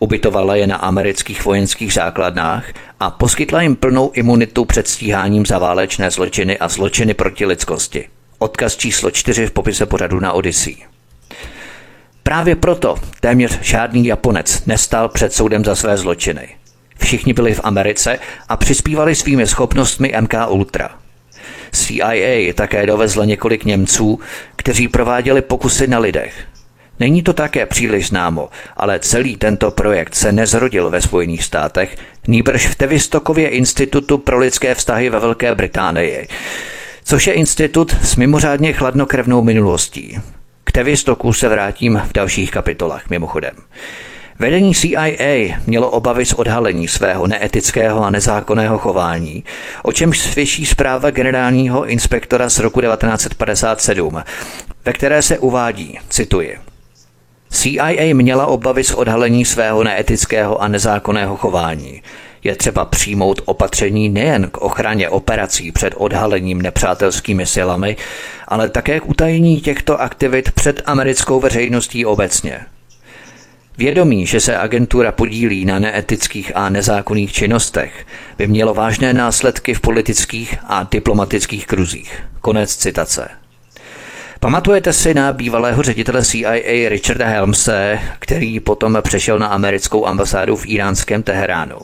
ubytovala 0.05 0.57
je 0.57 0.67
na 0.67 0.77
amerických 0.77 1.45
vojenských 1.45 1.93
základnách 1.93 2.65
a 3.01 3.11
poskytla 3.11 3.63
jim 3.63 3.77
plnou 3.77 4.11
imunitu 4.15 4.65
před 4.65 4.89
stíháním 4.89 5.47
za 5.47 5.59
válečné 5.59 6.11
zločiny 6.11 6.59
a 6.59 6.69
zločiny 6.69 7.15
proti 7.15 7.47
lidskosti. 7.47 8.09
Odkaz 8.39 8.77
číslo 8.77 9.11
4 9.11 9.47
v 9.47 9.51
popise 9.51 9.87
pořadu 9.87 10.21
na 10.21 10.33
Odyssey. 10.33 10.77
Právě 12.23 12.57
proto 12.57 12.97
téměř 13.21 13.59
žádný 13.61 14.07
Japonec 14.07 14.67
nestal 14.67 15.09
před 15.09 15.33
soudem 15.33 15.65
za 15.65 15.75
své 15.75 15.97
zločiny. 15.97 16.49
Všichni 16.99 17.33
byli 17.33 17.55
v 17.55 17.61
Americe 17.65 18.19
a 18.49 18.57
přispívali 18.57 19.15
svými 19.15 19.47
schopnostmi 19.47 20.13
MK 20.21 20.35
Ultra. 20.49 20.91
CIA 21.73 22.53
také 22.55 22.87
dovezla 22.87 23.25
několik 23.25 23.65
Němců, 23.65 24.21
kteří 24.57 24.89
prováděli 24.89 25.43
pokusy 25.43 25.87
na 25.87 25.99
lidech. 25.99 26.54
Není 27.01 27.23
to 27.23 27.33
také 27.33 27.67
příliš 27.67 28.09
známo, 28.09 28.49
ale 28.77 29.01
celý 29.01 29.37
tento 29.37 29.71
projekt 29.71 30.15
se 30.15 30.33
nezrodil 30.33 30.91
ve 30.91 31.01
Spojených 31.01 31.45
státech, 31.45 31.97
nýbrž 32.29 32.67
v 32.67 32.75
Tevistokově 32.75 33.49
institutu 33.49 34.19
pro 34.19 34.39
lidské 34.39 34.75
vztahy 34.75 35.11
ve 35.11 35.21
Velké 35.21 35.55
Británii, 35.55 36.29
což 37.05 37.27
je 37.27 37.33
institut 37.33 37.97
s 38.03 38.17
mimořádně 38.17 38.73
chladnokrevnou 38.73 39.43
minulostí. 39.43 40.19
K 40.65 40.73
Tevistoku 40.73 41.33
se 41.33 41.49
vrátím 41.49 42.03
v 42.09 42.13
dalších 42.13 42.51
kapitolách 42.51 43.11
mimochodem. 43.11 43.55
Vedení 44.39 44.75
CIA 44.75 45.59
mělo 45.67 45.91
obavy 45.91 46.27
z 46.27 46.33
odhalení 46.33 46.89
svého 46.89 47.27
neetického 47.27 48.05
a 48.05 48.11
nezákonného 48.11 48.79
chování, 48.79 49.45
o 49.83 49.93
čemž 49.93 50.19
svědčí 50.19 50.67
zpráva 50.67 51.11
generálního 51.11 51.87
inspektora 51.87 52.51
z 52.51 52.59
roku 52.59 52.81
1957, 52.81 54.23
ve 54.85 54.93
které 54.93 55.23
se 55.23 55.39
uvádí, 55.39 55.99
cituji, 56.09 56.59
CIA 57.55 58.15
měla 58.15 58.47
obavy 58.47 58.85
z 58.85 58.95
odhalení 58.95 59.45
svého 59.45 59.85
neetického 59.85 60.63
a 60.63 60.69
nezákonného 60.69 61.37
chování. 61.37 62.03
Je 62.45 62.57
třeba 62.57 62.85
přijmout 62.85 63.41
opatření 63.45 64.09
nejen 64.09 64.51
k 64.51 64.57
ochraně 64.57 65.09
operací 65.09 65.73
před 65.73 65.95
odhalením 65.97 66.63
nepřátelskými 66.63 67.47
silami, 67.47 67.97
ale 68.49 68.69
také 68.69 69.01
k 69.01 69.09
utajení 69.09 69.61
těchto 69.61 70.01
aktivit 70.01 70.53
před 70.53 70.83
americkou 70.87 71.41
veřejností 71.41 72.07
obecně. 72.07 72.61
Vědomí, 73.79 74.27
že 74.27 74.41
se 74.41 74.59
agentura 74.59 75.13
podílí 75.13 75.65
na 75.65 75.79
neetických 75.79 76.57
a 76.57 76.69
nezákonných 76.69 77.33
činnostech, 77.33 78.07
by 78.39 78.47
mělo 78.47 78.75
vážné 78.75 79.13
následky 79.13 79.75
v 79.75 79.81
politických 79.81 80.59
a 80.65 80.89
diplomatických 80.91 81.67
kruzích. 81.67 82.23
Konec 82.41 82.77
citace. 82.77 83.44
Pamatujete 84.45 84.93
si 84.93 85.15
na 85.15 85.33
bývalého 85.33 85.83
ředitele 85.83 86.25
CIA 86.25 86.89
Richarda 86.89 87.27
Helmse, 87.27 87.99
který 88.19 88.61
potom 88.61 88.99
přešel 89.03 89.39
na 89.39 89.47
americkou 89.47 90.07
ambasádu 90.07 90.57
v 90.57 90.67
iránském 90.67 91.23
Teheránu? 91.23 91.77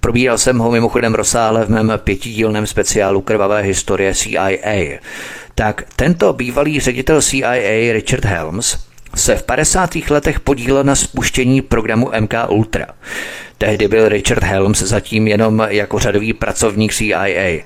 Probíral 0.00 0.38
jsem 0.38 0.58
ho 0.58 0.70
mimochodem 0.70 1.14
rozsáhle 1.14 1.64
v 1.64 1.70
mém 1.70 1.92
pětidílném 2.04 2.66
speciálu 2.66 3.20
Krvavé 3.20 3.60
historie 3.60 4.14
CIA. 4.14 4.98
Tak 5.54 5.82
tento 5.96 6.32
bývalý 6.32 6.80
ředitel 6.80 7.22
CIA 7.22 7.92
Richard 7.92 8.24
Helms 8.24 8.78
se 9.14 9.36
v 9.36 9.42
50. 9.42 9.90
letech 10.10 10.40
podílel 10.40 10.84
na 10.84 10.94
spuštění 10.94 11.62
programu 11.62 12.10
MK 12.20 12.34
Ultra. 12.48 12.86
Tehdy 13.58 13.88
byl 13.88 14.08
Richard 14.08 14.42
Helms 14.42 14.78
zatím 14.78 15.28
jenom 15.28 15.66
jako 15.68 15.98
řadový 15.98 16.32
pracovník 16.32 16.94
CIA. 16.94 17.62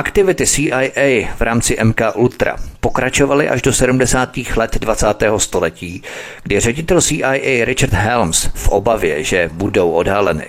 Aktivity 0.00 0.46
CIA 0.46 1.28
v 1.36 1.40
rámci 1.40 1.76
MK 1.84 2.00
Ultra 2.14 2.56
pokračovaly 2.80 3.48
až 3.48 3.62
do 3.62 3.72
70. 3.72 4.36
let 4.56 4.78
20. 4.78 5.06
století, 5.36 6.02
kdy 6.42 6.60
ředitel 6.60 7.00
CIA 7.00 7.64
Richard 7.64 7.92
Helms 7.92 8.48
v 8.54 8.68
obavě, 8.68 9.24
že 9.24 9.50
budou 9.52 9.90
odhaleny, 9.90 10.46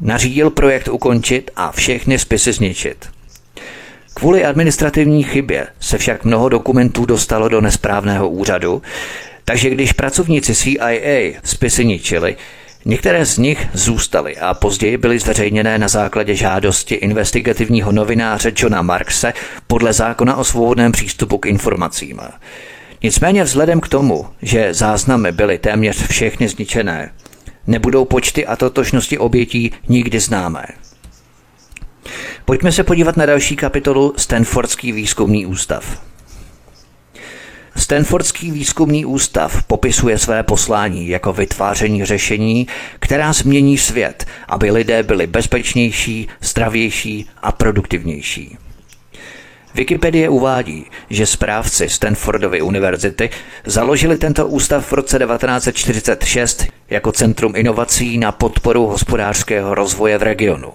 nařídil 0.00 0.50
projekt 0.50 0.88
ukončit 0.88 1.50
a 1.56 1.72
všechny 1.72 2.18
spisy 2.18 2.52
zničit. 2.52 3.08
Kvůli 4.14 4.44
administrativní 4.44 5.22
chybě 5.22 5.66
se 5.80 5.98
však 5.98 6.24
mnoho 6.24 6.48
dokumentů 6.48 7.06
dostalo 7.06 7.48
do 7.48 7.60
nesprávného 7.60 8.28
úřadu, 8.28 8.82
takže 9.44 9.70
když 9.70 9.92
pracovníci 9.92 10.54
CIA 10.54 11.40
spisy 11.44 11.84
ničili, 11.84 12.36
Některé 12.84 13.26
z 13.26 13.38
nich 13.38 13.66
zůstaly 13.72 14.36
a 14.36 14.54
později 14.54 14.96
byly 14.96 15.18
zveřejněné 15.18 15.78
na 15.78 15.88
základě 15.88 16.34
žádosti 16.34 16.94
investigativního 16.94 17.92
novináře 17.92 18.52
Johna 18.56 18.82
Markse 18.82 19.32
podle 19.66 19.92
zákona 19.92 20.36
o 20.36 20.44
svobodném 20.44 20.92
přístupu 20.92 21.38
k 21.38 21.46
informacím. 21.46 22.20
Nicméně 23.02 23.44
vzhledem 23.44 23.80
k 23.80 23.88
tomu, 23.88 24.26
že 24.42 24.74
záznamy 24.74 25.32
byly 25.32 25.58
téměř 25.58 26.08
všechny 26.08 26.48
zničené, 26.48 27.12
nebudou 27.66 28.04
počty 28.04 28.46
a 28.46 28.56
totožnosti 28.56 29.18
obětí 29.18 29.72
nikdy 29.88 30.20
známé. 30.20 30.66
Pojďme 32.44 32.72
se 32.72 32.84
podívat 32.84 33.16
na 33.16 33.26
další 33.26 33.56
kapitolu 33.56 34.14
Stanfordský 34.16 34.92
výzkumný 34.92 35.46
ústav. 35.46 36.11
Stanfordský 37.76 38.50
výzkumný 38.50 39.04
ústav 39.04 39.62
popisuje 39.62 40.18
své 40.18 40.42
poslání 40.42 41.08
jako 41.08 41.32
vytváření 41.32 42.04
řešení, 42.04 42.66
která 42.98 43.32
změní 43.32 43.78
svět, 43.78 44.26
aby 44.48 44.70
lidé 44.70 45.02
byli 45.02 45.26
bezpečnější, 45.26 46.28
zdravější 46.40 47.28
a 47.42 47.52
produktivnější. 47.52 48.58
Wikipedie 49.74 50.28
uvádí, 50.28 50.86
že 51.10 51.26
správci 51.26 51.88
Stanfordovy 51.88 52.62
univerzity 52.62 53.30
založili 53.66 54.18
tento 54.18 54.46
ústav 54.46 54.86
v 54.86 54.92
roce 54.92 55.18
1946 55.18 56.66
jako 56.90 57.12
centrum 57.12 57.56
inovací 57.56 58.18
na 58.18 58.32
podporu 58.32 58.86
hospodářského 58.86 59.74
rozvoje 59.74 60.18
v 60.18 60.22
regionu. 60.22 60.72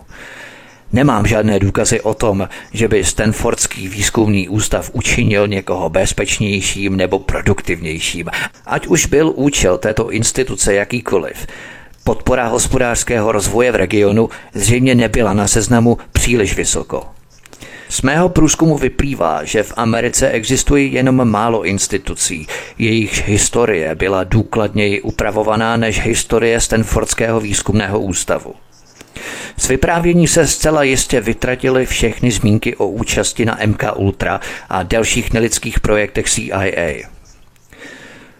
Nemám 0.93 1.27
žádné 1.27 1.59
důkazy 1.59 2.01
o 2.01 2.13
tom, 2.13 2.49
že 2.73 2.87
by 2.87 3.03
Stanfordský 3.03 3.87
výzkumný 3.87 4.49
ústav 4.49 4.89
učinil 4.93 5.47
někoho 5.47 5.89
bezpečnějším 5.89 6.95
nebo 6.95 7.19
produktivnějším, 7.19 8.25
ať 8.65 8.87
už 8.87 9.05
byl 9.05 9.33
účel 9.35 9.77
této 9.77 10.11
instituce 10.11 10.73
jakýkoliv. 10.73 11.47
Podpora 12.03 12.47
hospodářského 12.47 13.31
rozvoje 13.31 13.71
v 13.71 13.75
regionu 13.75 14.29
zřejmě 14.53 14.95
nebyla 14.95 15.33
na 15.33 15.47
seznamu 15.47 15.97
příliš 16.11 16.55
vysoko. 16.55 17.03
Z 17.89 18.01
mého 18.01 18.29
průzkumu 18.29 18.77
vyplývá, 18.77 19.43
že 19.43 19.63
v 19.63 19.73
Americe 19.75 20.29
existuje 20.29 20.85
jenom 20.85 21.29
málo 21.29 21.63
institucí, 21.63 22.47
jejichž 22.77 23.23
historie 23.25 23.95
byla 23.95 24.23
důkladněji 24.23 25.01
upravovaná 25.01 25.77
než 25.77 26.01
historie 26.01 26.61
Stanfordského 26.61 27.39
výzkumného 27.39 27.99
ústavu. 27.99 28.53
Z 29.57 29.67
vyprávění 29.67 30.27
se 30.27 30.47
zcela 30.47 30.83
jistě 30.83 31.21
vytratily 31.21 31.85
všechny 31.85 32.31
zmínky 32.31 32.75
o 32.75 32.87
účasti 32.87 33.45
na 33.45 33.57
MK 33.65 33.83
Ultra 33.95 34.39
a 34.69 34.83
dalších 34.83 35.33
nelidských 35.33 35.79
projektech 35.79 36.29
CIA. 36.29 37.07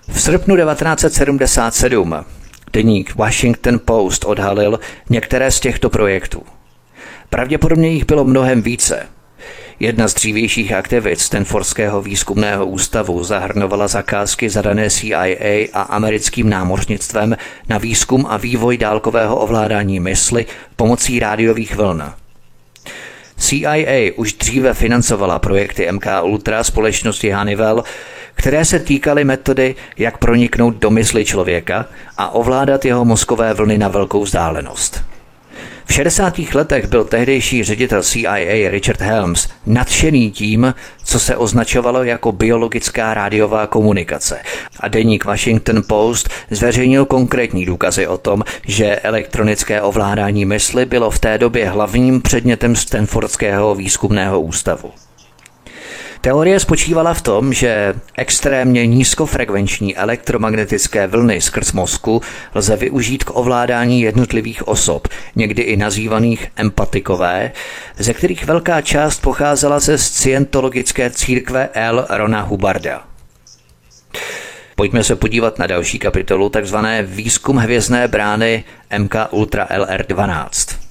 V 0.08 0.22
srpnu 0.22 0.56
1977 0.56 2.26
deník 2.74 3.16
Washington 3.16 3.80
Post 3.86 4.26
odhalil 4.26 4.80
některé 5.10 5.52
z 5.52 5.60
těchto 5.60 5.90
projektů. 5.90 6.44
Pravděpodobně 7.30 7.90
jich 7.90 8.06
bylo 8.06 8.24
mnohem 8.24 8.62
více– 8.62 9.08
Jedna 9.80 10.08
z 10.08 10.14
dřívějších 10.14 10.74
aktivit 10.74 11.20
Stanfordského 11.20 12.02
výzkumného 12.02 12.66
ústavu 12.66 13.24
zahrnovala 13.24 13.88
zakázky 13.88 14.50
zadané 14.50 14.90
CIA 14.90 15.68
a 15.74 15.82
americkým 15.82 16.50
námořnictvem 16.50 17.38
na 17.70 17.78
výzkum 17.78 18.26
a 18.30 18.38
vývoj 18.38 18.78
dálkového 18.78 19.36
ovládání 19.36 20.00
mysli 20.00 20.46
pomocí 20.76 21.20
rádiových 21.20 21.76
vln. 21.76 22.04
CIA 23.38 24.12
už 24.16 24.34
dříve 24.34 24.74
financovala 24.74 25.40
projekty 25.40 25.92
MK 25.92 26.06
Ultra 26.24 26.64
společnosti 26.64 27.32
Honeywell, 27.32 27.84
které 28.34 28.66
se 28.66 28.80
týkaly 28.80 29.24
metody, 29.24 29.76
jak 29.98 30.18
proniknout 30.18 30.76
do 30.76 30.90
mysli 30.90 31.26
člověka 31.26 31.86
a 32.18 32.30
ovládat 32.30 32.86
jeho 32.86 33.06
mozkové 33.06 33.54
vlny 33.54 33.78
na 33.78 33.88
velkou 33.88 34.24
vzdálenost. 34.24 35.17
V 35.88 35.94
60. 35.94 36.40
letech 36.54 36.88
byl 36.88 37.04
tehdejší 37.04 37.64
ředitel 37.64 38.04
CIA 38.04 38.70
Richard 38.70 39.02
Helms 39.02 39.48
nadšený 39.66 40.32
tím, 40.32 40.74
co 41.04 41.20
se 41.20 41.38
označovalo 41.38 42.04
jako 42.04 42.32
biologická 42.32 43.14
rádiová 43.14 43.68
komunikace. 43.68 44.40
A 44.80 44.88
deník 44.88 45.26
Washington 45.26 45.84
Post 45.88 46.30
zveřejnil 46.50 47.06
konkrétní 47.06 47.66
důkazy 47.66 48.08
o 48.08 48.18
tom, 48.18 48.44
že 48.66 48.96
elektronické 48.96 49.82
ovládání 49.82 50.46
mysli 50.46 50.86
bylo 50.86 51.12
v 51.12 51.20
té 51.20 51.38
době 51.38 51.70
hlavním 51.70 52.22
předmětem 52.22 52.76
Stanfordského 52.76 53.76
výzkumného 53.76 54.42
ústavu. 54.42 54.92
Teorie 56.22 56.60
spočívala 56.60 57.14
v 57.14 57.22
tom, 57.22 57.54
že 57.54 57.94
extrémně 58.18 58.86
nízkofrekvenční 58.86 59.98
elektromagnetické 59.98 61.08
vlny 61.08 61.42
skrz 61.42 61.74
mozku 61.74 62.22
lze 62.56 62.76
využít 62.76 63.24
k 63.24 63.36
ovládání 63.36 64.02
jednotlivých 64.02 64.68
osob, 64.68 65.08
někdy 65.36 65.62
i 65.62 65.78
nazývaných 65.78 66.48
empatikové, 66.56 67.52
ze 67.98 68.14
kterých 68.14 68.46
velká 68.46 68.82
část 68.82 69.22
pocházela 69.22 69.80
ze 69.80 69.98
scientologické 69.98 71.10
církve 71.10 71.70
L. 71.74 72.06
Rona 72.10 72.42
Hubarda. 72.42 73.04
Pojďme 74.76 75.04
se 75.04 75.16
podívat 75.16 75.60
na 75.60 75.68
další 75.68 76.00
kapitolu, 76.00 76.50
takzvané 76.50 77.04
Výzkum 77.04 77.58
hvězdné 77.58 78.08
brány 78.08 78.64
MK 78.98 79.16
Ultra 79.32 79.68
LR12. 79.68 80.87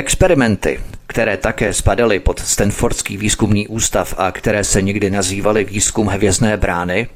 Experimenty, 0.00 0.80
které 1.06 1.36
také 1.36 1.72
spadaly 1.72 2.20
pod 2.20 2.38
Stanfordský 2.38 3.16
výzkumný 3.16 3.68
ústav 3.68 4.14
a 4.18 4.32
které 4.32 4.64
se 4.64 4.82
někdy 4.82 5.10
nazývaly 5.10 5.64
výzkum 5.64 6.06
hvězdné 6.06 6.56
brány, 6.56 7.08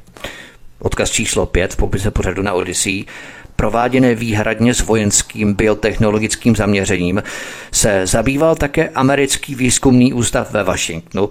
odkaz 0.79 1.11
číslo 1.11 1.47
5 1.47 1.73
v 1.73 1.77
popise 1.77 2.11
pořadu 2.11 2.43
na 2.43 2.53
Odyssey, 2.53 3.05
prováděné 3.57 4.15
výhradně 4.15 4.75
s 4.75 4.81
vojenským 4.81 5.55
biotechnologickým 5.55 6.57
zaměřením, 6.57 7.23
se 7.73 8.07
zabýval 8.07 8.55
také 8.55 8.89
americký 8.89 9.55
výzkumný 9.55 10.13
ústav 10.13 10.53
ve 10.53 10.65
Washingtonu, 10.65 11.29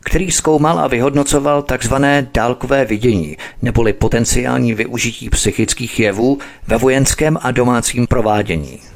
který 0.00 0.30
zkoumal 0.30 0.78
a 0.78 0.88
vyhodnocoval 0.88 1.62
tzv. 1.62 1.94
dálkové 2.34 2.84
vidění, 2.84 3.36
neboli 3.62 3.92
potenciální 3.92 4.74
využití 4.74 5.30
psychických 5.30 6.00
jevů 6.00 6.38
ve 6.66 6.76
vojenském 6.76 7.38
a 7.42 7.50
domácím 7.50 8.06
provádění. 8.06 8.93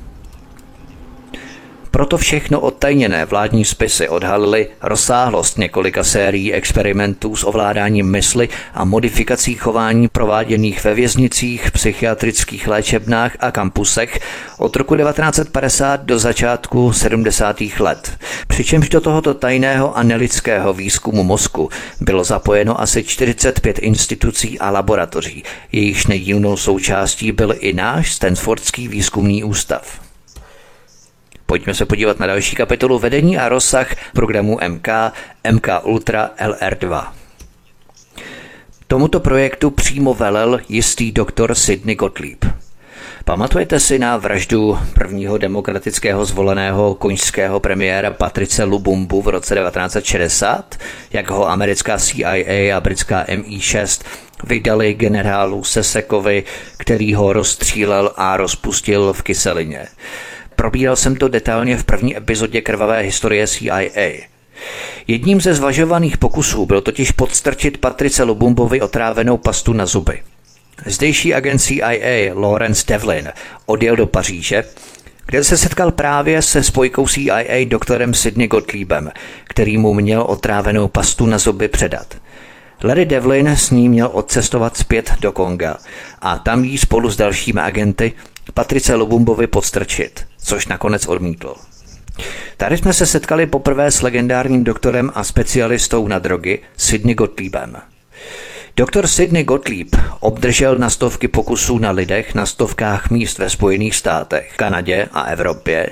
Proto 1.91 2.19
všechno 2.19 2.61
odtajněné 2.61 3.25
vládní 3.25 3.65
spisy 3.65 4.09
odhalily 4.09 4.69
rozsáhlost 4.83 5.59
několika 5.59 6.05
sérií 6.05 6.53
experimentů 6.53 7.37
s 7.37 7.47
ovládáním 7.47 8.11
mysli 8.11 8.49
a 8.75 8.85
modifikací 8.85 9.55
chování 9.55 10.09
prováděných 10.09 10.85
ve 10.85 10.95
věznicích, 10.95 11.71
psychiatrických 11.71 12.69
léčebnách 12.69 13.37
a 13.41 13.51
kampusech 13.51 14.21
od 14.59 14.77
roku 14.77 14.97
1950 14.97 16.05
do 16.05 16.19
začátku 16.19 16.93
70. 16.93 17.57
let. 17.79 18.19
Přičemž 18.47 18.89
do 18.89 19.01
tohoto 19.01 19.35
tajného 19.35 19.97
a 19.97 20.03
nelidského 20.03 20.73
výzkumu 20.73 21.25
mozku 21.25 21.69
bylo 22.01 22.25
zapojeno 22.25 22.81
asi 22.81 23.05
45 23.05 23.79
institucí 23.79 24.59
a 24.59 24.71
laboratoří, 24.71 25.43
jejichž 25.73 26.07
nedílnou 26.07 26.57
součástí 26.57 27.33
byl 27.33 27.55
i 27.59 27.73
náš 27.73 28.13
Stanfordský 28.13 28.89
výzkumný 28.89 29.45
ústav. 29.45 30.08
Pojďme 31.51 31.75
se 31.75 31.87
podívat 31.87 32.19
na 32.19 32.27
další 32.27 32.57
kapitolu 32.57 32.99
vedení 32.99 33.39
a 33.39 33.49
rozsah 33.49 33.95
programu 34.13 34.59
MK, 34.69 34.89
MK 35.53 35.69
Ultra 35.83 36.31
LR2. 36.39 37.07
Tomuto 38.87 39.21
projektu 39.21 39.71
přímo 39.71 40.15
velel 40.15 40.61
jistý 40.69 41.13
doktor 41.13 41.55
Sidney 41.55 41.95
Gottlieb. 41.95 42.45
Pamatujete 43.25 43.81
si 43.81 43.99
na 43.99 44.17
vraždu 44.17 44.79
prvního 44.95 45.39
demokratického 45.39 46.25
zvoleného 46.25 46.95
koňského 46.95 47.61
premiéra 47.61 48.11
Patrice 48.11 48.65
Lubumbu 48.65 49.23
v 49.23 49.29
roce 49.29 49.55
1960, 49.55 50.77
jak 51.13 51.31
ho 51.31 51.49
americká 51.49 51.99
CIA 51.99 52.77
a 52.77 52.81
britská 52.81 53.25
MI6 53.25 54.05
vydali 54.45 54.95
generálu 54.95 55.65
Sesekovi, 55.65 56.45
který 56.77 57.15
ho 57.15 57.33
rozstřílel 57.33 58.13
a 58.17 58.37
rozpustil 58.37 59.13
v 59.13 59.23
kyselině. 59.23 59.87
Probíral 60.59 60.97
jsem 60.97 61.17
to 61.17 61.29
detailně 61.29 61.77
v 61.77 61.85
první 61.85 62.17
epizodě 62.17 62.61
krvavé 62.61 63.01
historie 63.01 63.47
CIA. 63.47 64.11
Jedním 65.07 65.41
ze 65.41 65.55
zvažovaných 65.55 66.19
pokusů 66.19 66.67
byl 66.67 66.81
totiž 66.81 67.11
podstrčit 67.11 67.79
Patrice 67.79 68.23
Lubumbovi 68.23 68.81
otrávenou 68.81 69.37
pastu 69.37 69.73
na 69.73 69.87
zuby. 69.87 70.23
Zdejší 70.87 71.35
agent 71.35 71.59
CIA 71.59 72.35
Lawrence 72.35 72.85
Devlin 72.89 73.33
odjel 73.67 73.97
do 73.97 74.07
Paříže, 74.07 74.65
kde 75.27 75.45
se 75.45 75.57
setkal 75.57 75.93
právě 75.93 76.43
se 76.43 76.63
spojkou 76.63 77.09
CIA 77.09 77.65
doktorem 77.69 78.15
Sidney 78.15 78.49
Gottliebem, 78.49 79.13
který 79.45 79.79
mu 79.79 79.95
měl 79.95 80.23
otrávenou 80.23 80.89
pastu 80.89 81.27
na 81.27 81.39
zuby 81.39 81.69
předat. 81.69 82.17
Larry 82.85 83.05
Devlin 83.05 83.49
s 83.49 83.71
ním 83.71 83.93
měl 83.93 84.11
odcestovat 84.13 84.77
zpět 84.77 85.13
do 85.21 85.33
Konga 85.33 85.77
a 86.21 86.39
tam 86.39 86.65
jí 86.65 86.79
spolu 86.79 87.11
s 87.11 87.17
dalšími 87.17 87.61
agenty 87.61 88.13
Patrice 88.55 88.95
Lubumbovi 88.95 89.47
podstrčit, 89.47 90.28
což 90.43 90.67
nakonec 90.67 91.07
odmítl. 91.07 91.55
Tady 92.57 92.79
jsme 92.79 92.93
se 92.93 93.07
setkali 93.07 93.47
poprvé 93.47 93.91
s 93.91 94.03
legendárním 94.03 94.65
doktorem 94.65 95.11
a 95.15 95.25
specialistou 95.25 96.09
na 96.09 96.19
drogy 96.19 96.59
Sidney 96.77 97.15
Gottliebem. 97.15 97.77
Doktor 98.77 99.07
Sidney 99.07 99.45
Gottlieb 99.45 99.89
obdržel 100.21 100.79
na 100.79 100.91
stovky 100.91 101.29
pokusů 101.29 101.79
na 101.79 101.91
lidech 101.91 102.35
na 102.35 102.47
stovkách 102.47 103.11
míst 103.11 103.39
ve 103.39 103.51
Spojených 103.51 103.95
státech, 103.95 104.53
Kanadě 104.57 105.09
a 105.13 105.23
Evropě, 105.23 105.87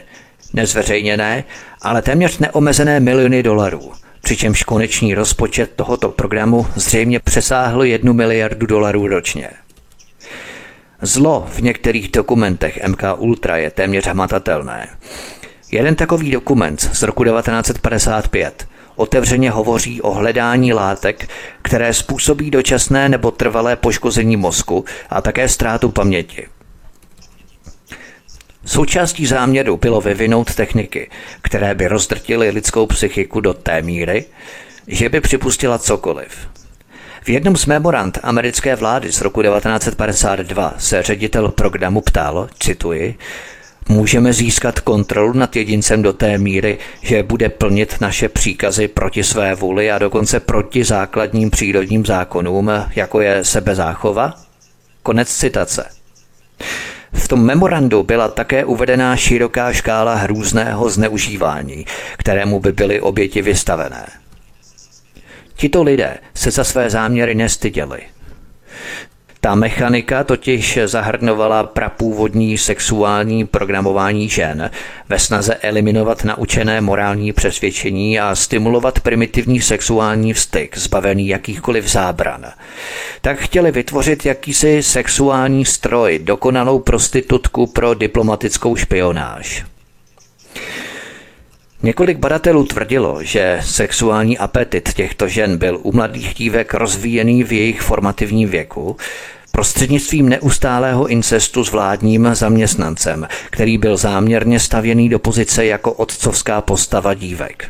nezveřejněné, 0.52 1.44
ale 1.82 2.02
téměř 2.02 2.38
neomezené 2.38 3.00
miliony 3.00 3.42
dolarů, 3.42 3.92
přičemž 4.22 4.62
konečný 4.62 5.14
rozpočet 5.14 5.70
tohoto 5.76 6.08
programu 6.08 6.66
zřejmě 6.76 7.20
přesáhl 7.20 7.84
jednu 7.84 8.12
miliardu 8.12 8.66
dolarů 8.66 9.08
ročně. 9.08 9.50
Zlo 11.02 11.46
v 11.50 11.62
některých 11.62 12.10
dokumentech 12.10 12.80
MK 12.86 13.02
Ultra 13.16 13.56
je 13.56 13.70
téměř 13.70 14.06
hmatatelné. 14.06 14.88
Jeden 15.70 15.94
takový 15.94 16.30
dokument 16.30 16.80
z 16.80 17.02
roku 17.02 17.24
1955 17.24 18.68
otevřeně 18.96 19.50
hovoří 19.50 20.02
o 20.02 20.10
hledání 20.10 20.72
látek, 20.72 21.28
které 21.62 21.94
způsobí 21.94 22.50
dočasné 22.50 23.08
nebo 23.08 23.30
trvalé 23.30 23.76
poškození 23.76 24.36
mozku 24.36 24.84
a 25.10 25.20
také 25.20 25.48
ztrátu 25.48 25.90
paměti. 25.90 26.46
Součástí 28.64 29.26
záměru 29.26 29.76
bylo 29.76 30.00
vyvinout 30.00 30.54
techniky, 30.54 31.10
které 31.42 31.74
by 31.74 31.88
rozdrtily 31.88 32.50
lidskou 32.50 32.86
psychiku 32.86 33.40
do 33.40 33.54
té 33.54 33.82
míry, 33.82 34.24
že 34.86 35.08
by 35.08 35.20
připustila 35.20 35.78
cokoliv. 35.78 36.48
V 37.26 37.28
jednom 37.28 37.56
z 37.56 37.66
memorand 37.66 38.18
americké 38.22 38.76
vlády 38.76 39.12
z 39.12 39.20
roku 39.20 39.42
1952 39.42 40.74
se 40.78 41.02
ředitel 41.02 41.48
programu 41.48 42.00
ptal, 42.00 42.48
cituji, 42.58 43.18
Můžeme 43.88 44.32
získat 44.32 44.80
kontrolu 44.80 45.32
nad 45.32 45.56
jedincem 45.56 46.02
do 46.02 46.12
té 46.12 46.38
míry, 46.38 46.78
že 47.02 47.22
bude 47.22 47.48
plnit 47.48 47.96
naše 48.00 48.28
příkazy 48.28 48.88
proti 48.88 49.24
své 49.24 49.54
vůli 49.54 49.90
a 49.90 49.98
dokonce 49.98 50.40
proti 50.40 50.84
základním 50.84 51.50
přírodním 51.50 52.06
zákonům, 52.06 52.70
jako 52.96 53.20
je 53.20 53.44
sebezáchova? 53.44 54.34
Konec 55.02 55.28
citace. 55.28 55.90
V 57.12 57.28
tom 57.28 57.44
memorandu 57.44 58.02
byla 58.02 58.28
také 58.28 58.64
uvedená 58.64 59.16
široká 59.16 59.72
škála 59.72 60.14
hrůzného 60.14 60.90
zneužívání, 60.90 61.86
kterému 62.18 62.60
by 62.60 62.72
byly 62.72 63.00
oběti 63.00 63.42
vystavené. 63.42 64.06
Tito 65.56 65.82
lidé 65.82 66.18
se 66.34 66.50
za 66.50 66.64
své 66.64 66.90
záměry 66.90 67.34
nestyděli. 67.34 68.00
Ta 69.40 69.54
mechanika 69.54 70.24
totiž 70.24 70.78
zahrnovala 70.84 71.64
prapůvodní 71.64 72.58
sexuální 72.58 73.46
programování 73.46 74.28
žen 74.28 74.70
ve 75.08 75.18
snaze 75.18 75.54
eliminovat 75.54 76.24
naučené 76.24 76.80
morální 76.80 77.32
přesvědčení 77.32 78.20
a 78.20 78.34
stimulovat 78.34 79.00
primitivní 79.00 79.60
sexuální 79.60 80.32
vztyk, 80.32 80.78
zbavený 80.78 81.28
jakýchkoliv 81.28 81.88
zábran. 81.88 82.46
Tak 83.20 83.38
chtěli 83.38 83.70
vytvořit 83.72 84.26
jakýsi 84.26 84.82
sexuální 84.82 85.64
stroj, 85.64 86.20
dokonalou 86.22 86.78
prostitutku 86.78 87.66
pro 87.66 87.94
diplomatickou 87.94 88.76
špionáž. 88.76 89.64
Několik 91.82 92.18
badatelů 92.18 92.64
tvrdilo, 92.64 93.22
že 93.22 93.60
sexuální 93.64 94.38
apetit 94.38 94.92
těchto 94.92 95.28
žen 95.28 95.58
byl 95.58 95.78
u 95.82 95.92
mladých 95.92 96.34
dívek 96.34 96.74
rozvíjený 96.74 97.44
v 97.44 97.52
jejich 97.52 97.80
formativním 97.80 98.48
věku, 98.48 98.96
prostřednictvím 99.52 100.28
neustálého 100.28 101.06
incestu 101.06 101.64
s 101.64 101.70
vládním 101.70 102.28
zaměstnancem, 102.32 103.28
který 103.50 103.78
byl 103.78 103.96
záměrně 103.96 104.60
stavěný 104.60 105.08
do 105.08 105.18
pozice 105.18 105.66
jako 105.66 105.92
otcovská 105.92 106.60
postava 106.60 107.14
dívek. 107.14 107.68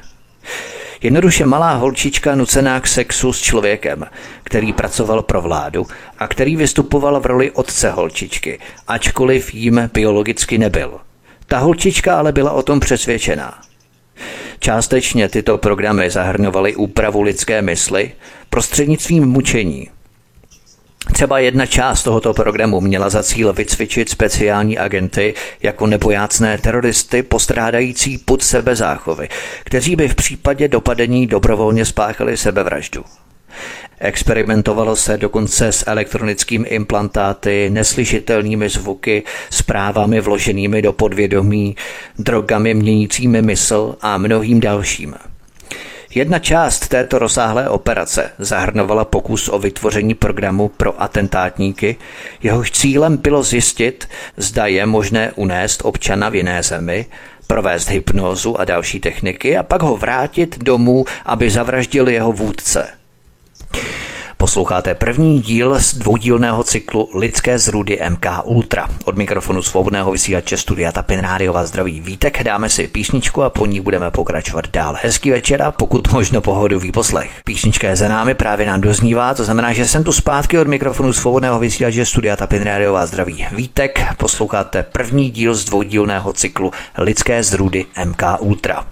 Jednoduše 1.03 1.47
malá 1.47 1.75
holčička 1.75 2.35
nucená 2.35 2.81
k 2.81 2.87
sexu 2.87 3.33
s 3.33 3.41
člověkem, 3.41 4.07
který 4.43 4.73
pracoval 4.73 5.23
pro 5.23 5.41
vládu 5.41 5.87
a 6.19 6.29
který 6.29 6.57
vystupoval 6.57 7.21
v 7.21 7.27
roli 7.27 7.51
otce 7.51 7.91
holčičky, 7.91 8.59
ačkoliv 8.89 9.55
jím 9.55 9.91
biologicky 9.95 10.59
nebyl. 10.59 11.01
Ta 11.47 11.59
holčička 11.59 12.19
ale 12.19 12.33
byla 12.33 12.53
o 12.53 12.63
tom 12.63 12.81
přesvědčená. 12.81 13.59
Částečně 14.59 15.29
tyto 15.29 15.59
programy 15.59 16.11
zahrnovaly 16.11 16.75
úpravu 16.75 17.23
lidské 17.23 17.63
mysli 17.63 18.13
prostřednictvím 18.51 19.27
mučení, 19.27 19.89
Třeba 21.13 21.39
jedna 21.39 21.67
část 21.67 22.03
tohoto 22.03 22.35
programu 22.35 22.81
měla 22.81 23.11
za 23.11 23.23
cíl 23.23 23.53
vycvičit 23.53 24.09
speciální 24.09 24.79
agenty 24.79 25.35
jako 25.63 25.87
nebojácné 25.87 26.59
teroristy 26.59 27.23
postrádající 27.23 28.19
pod 28.19 28.43
sebe 28.43 28.77
záchovy, 28.77 29.29
kteří 29.65 29.97
by 29.97 30.09
v 30.09 30.15
případě 30.15 30.69
dopadení 30.69 31.27
dobrovolně 31.27 31.85
spáchali 31.85 32.37
sebevraždu. 32.37 33.05
Experimentovalo 34.01 34.97
se 34.97 35.17
dokonce 35.17 35.73
s 35.73 35.85
elektronickými 35.87 36.69
implantáty, 36.69 37.71
neslyšitelnými 37.71 38.69
zvuky, 38.69 39.23
zprávami 39.51 40.21
vloženými 40.21 40.83
do 40.83 40.93
podvědomí, 40.93 41.77
drogami 42.19 42.75
měnícími 42.75 43.43
mysl 43.43 43.97
a 44.01 44.19
mnohým 44.19 44.61
dalším. 44.61 45.15
Jedna 46.15 46.39
část 46.39 46.89
této 46.89 47.19
rozsáhlé 47.19 47.69
operace 47.69 48.31
zahrnovala 48.39 49.05
pokus 49.05 49.49
o 49.49 49.59
vytvoření 49.59 50.15
programu 50.15 50.69
pro 50.69 51.03
atentátníky, 51.03 51.97
jehož 52.43 52.71
cílem 52.71 53.17
bylo 53.17 53.43
zjistit, 53.43 54.09
zda 54.37 54.67
je 54.67 54.87
možné 54.87 55.33
unést 55.33 55.81
občana 55.85 56.29
v 56.29 56.35
jiné 56.35 56.63
zemi, 56.63 57.07
provést 57.47 57.91
hypnózu 57.91 58.61
a 58.61 58.65
další 58.65 59.01
techniky 59.01 59.57
a 59.57 59.63
pak 59.63 59.83
ho 59.83 59.97
vrátit 59.97 60.59
domů, 60.59 61.05
aby 61.25 61.51
zavraždil 61.51 62.09
jeho 62.09 62.33
vůdce. 62.33 62.96
Posloucháte 64.39 64.95
první 64.95 65.41
díl 65.41 65.81
z 65.81 65.95
dvoudílného 65.95 66.65
cyklu 66.65 67.11
Lidské 67.15 67.59
zrudy 67.59 67.99
MK 68.11 68.27
Ultra. 68.45 68.89
Od 69.05 69.17
mikrofonu 69.17 69.63
svobodného 69.63 70.13
vysílače 70.13 70.57
Studia 70.57 70.93
Tapin 70.93 71.21
Rádio 71.21 71.53
vás 71.53 71.69
zdraví 71.69 72.01
Vítek. 72.01 72.43
Dáme 72.43 72.69
si 72.69 72.89
písničku 72.89 73.43
a 73.43 73.51
po 73.51 73.67
ní 73.67 73.81
budeme 73.81 74.11
pokračovat 74.11 74.69
dál. 74.73 74.97
Hezký 75.03 75.31
večer 75.31 75.63
a 75.63 75.73
pokud 75.73 76.13
možno 76.13 76.41
pohodový 76.41 76.93
poslech. 76.93 77.31
Písnička 77.45 77.89
je 77.89 77.97
za 77.97 78.09
námi, 78.09 78.35
právě 78.35 78.67
nám 78.67 78.81
doznívá, 78.81 79.35
to 79.35 79.45
znamená, 79.45 79.73
že 79.73 79.87
jsem 79.87 80.05
tu 80.05 80.13
zpátky 80.13 80.59
od 80.59 80.69
mikrofonu 80.69 81.13
svobodného 81.13 81.59
vysílače 81.59 82.07
Studia 82.07 82.37
Tapin 82.37 82.63
Rádio 82.63 82.93
vás 82.93 83.09
zdraví 83.09 83.47
Vítek. 83.53 84.01
Posloucháte 84.17 84.83
první 84.83 85.31
díl 85.31 85.55
z 85.55 85.65
dvoudílného 85.65 86.33
cyklu 86.33 86.73
Lidské 86.99 87.43
zrudy 87.43 87.85
MK 88.05 88.23
Ultra. 88.39 88.87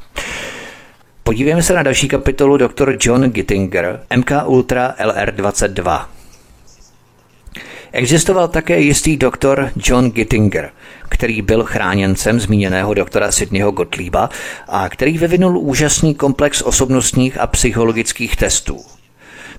Podívejme 1.27 1.63
se 1.63 1.75
na 1.75 1.83
další 1.83 2.09
kapitolu 2.09 2.57
dr. 2.57 2.97
John 3.01 3.31
Gittinger, 3.31 4.01
MK 4.17 4.31
Ultra 4.47 4.95
LR22. 5.05 6.07
Existoval 7.93 8.49
také 8.49 8.81
jistý 8.81 9.17
doktor 9.17 9.71
John 9.77 10.11
Gittinger, 10.11 10.71
který 11.09 11.43
byl 11.43 11.65
chráněncem 11.65 12.41
zmíněného 12.41 12.95
doktora 12.95 13.33
Sidneyho 13.33 13.71
Gottlieba 13.71 14.31
a 14.69 14.89
který 14.89 15.19
vyvinul 15.19 15.59
úžasný 15.59 16.15
komplex 16.15 16.63
osobnostních 16.63 17.41
a 17.41 17.47
psychologických 17.47 18.37
testů. 18.37 18.81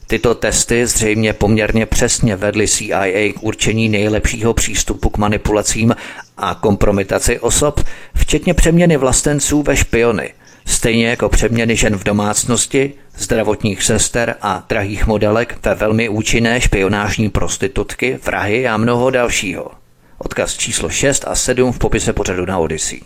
Tyto 0.08 0.36
testy 0.36 0.88
zřejmě 0.88 1.34
poměrně 1.34 1.86
přesně 1.86 2.36
vedly 2.36 2.68
CIA 2.68 3.34
k 3.34 3.44
určení 3.44 3.90
nejlepšího 3.90 4.54
přístupu 4.54 5.10
k 5.10 5.18
manipulacím 5.18 5.96
a 6.38 6.56
kompromitaci 6.56 7.40
osob, 7.40 7.80
včetně 8.16 8.54
přeměny 8.54 8.98
vlastenců 8.98 9.64
ve 9.64 9.78
špiony– 9.78 10.34
stejně 10.66 11.08
jako 11.08 11.30
přeměny 11.30 11.76
žen 11.76 11.98
v 11.98 12.04
domácnosti, 12.04 12.94
zdravotních 13.18 13.84
sester 13.84 14.36
a 14.42 14.66
drahých 14.70 15.08
modelek 15.08 15.58
ve 15.64 15.76
velmi 15.76 16.10
účinné 16.10 16.62
špionážní 16.62 17.30
prostitutky, 17.30 18.20
vrahy 18.26 18.68
a 18.68 18.78
mnoho 18.78 19.10
dalšího. 19.10 19.72
Odkaz 20.18 20.58
číslo 20.58 20.90
6 20.90 21.26
a 21.28 21.36
7 21.36 21.72
v 21.72 21.80
popise 21.80 22.14
pořadu 22.14 22.46
na 22.46 22.58
Odyssey. 22.58 23.02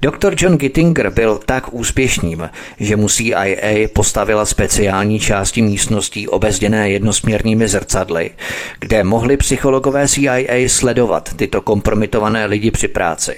Dr. 0.00 0.34
John 0.38 0.56
Gittinger 0.56 1.10
byl 1.10 1.40
tak 1.46 1.72
úspěšným, 1.72 2.50
že 2.80 2.96
mu 2.96 3.08
CIA 3.08 3.88
postavila 3.92 4.46
speciální 4.46 5.20
části 5.20 5.62
místností 5.62 6.28
obezděné 6.28 6.90
jednosměrnými 6.90 7.68
zrcadly, 7.68 8.30
kde 8.80 9.04
mohli 9.04 9.36
psychologové 9.36 10.08
CIA 10.08 10.68
sledovat 10.68 11.34
tyto 11.36 11.60
kompromitované 11.60 12.46
lidi 12.46 12.70
při 12.70 12.88
práci. 12.88 13.36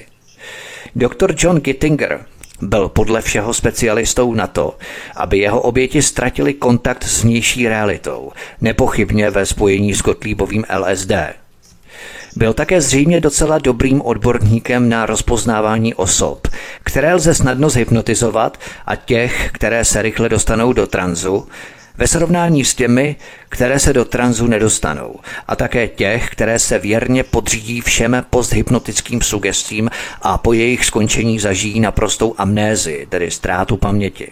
Dr. 0.97 1.35
John 1.39 1.61
Gittinger 1.61 2.25
byl 2.61 2.89
podle 2.89 3.23
všeho 3.23 3.55
specialistou 3.55 4.35
na 4.35 4.47
to, 4.47 4.77
aby 5.17 5.39
jeho 5.39 5.61
oběti 5.61 6.03
ztratili 6.03 6.55
kontakt 6.55 7.05
s 7.05 7.23
vnější 7.23 7.69
realitou, 7.69 8.33
nepochybně 8.61 9.31
ve 9.31 9.47
spojení 9.47 9.95
s 9.95 10.03
Gottliebovým 10.03 10.65
LSD. 10.79 11.13
Byl 12.37 12.53
také 12.53 12.81
zřejmě 12.81 13.21
docela 13.21 13.59
dobrým 13.59 14.03
odborníkem 14.03 14.89
na 14.89 15.07
rozpoznávání 15.07 15.95
osob, 15.95 16.49
které 16.85 17.15
lze 17.15 17.35
snadno 17.35 17.71
zhypnotizovat 17.71 18.59
a 18.87 18.97
těch, 18.97 19.51
které 19.53 19.85
se 19.85 20.03
rychle 20.03 20.29
dostanou 20.29 20.73
do 20.73 20.87
tranzu, 20.87 21.47
ve 21.99 22.07
srovnání 22.07 22.65
s 22.65 22.75
těmi, 22.75 23.17
které 23.49 23.79
se 23.79 23.93
do 23.93 24.05
tranzu 24.05 24.47
nedostanou 24.47 25.17
a 25.49 25.57
také 25.57 25.89
těch, 25.89 26.31
které 26.31 26.59
se 26.59 26.79
věrně 26.79 27.25
podřídí 27.25 27.81
všem 27.81 28.25
posthypnotickým 28.31 29.21
sugestím 29.21 29.91
a 30.23 30.39
po 30.39 30.53
jejich 30.53 30.85
skončení 30.85 31.39
zažijí 31.39 31.81
naprostou 31.81 32.35
amnézi, 32.39 33.07
tedy 33.09 33.31
ztrátu 33.31 33.77
paměti. 33.77 34.29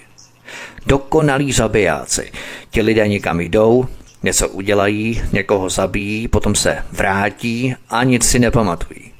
Dokonalí 0.86 1.52
zabijáci. 1.52 2.32
Ti 2.70 2.82
lidé 2.82 3.08
někam 3.08 3.40
jdou, 3.40 3.86
něco 4.22 4.48
udělají, 4.48 5.22
někoho 5.32 5.70
zabijí, 5.70 6.28
potom 6.28 6.54
se 6.54 6.78
vrátí 6.92 7.74
a 7.90 8.04
nic 8.04 8.28
si 8.28 8.38
nepamatují. 8.38 9.15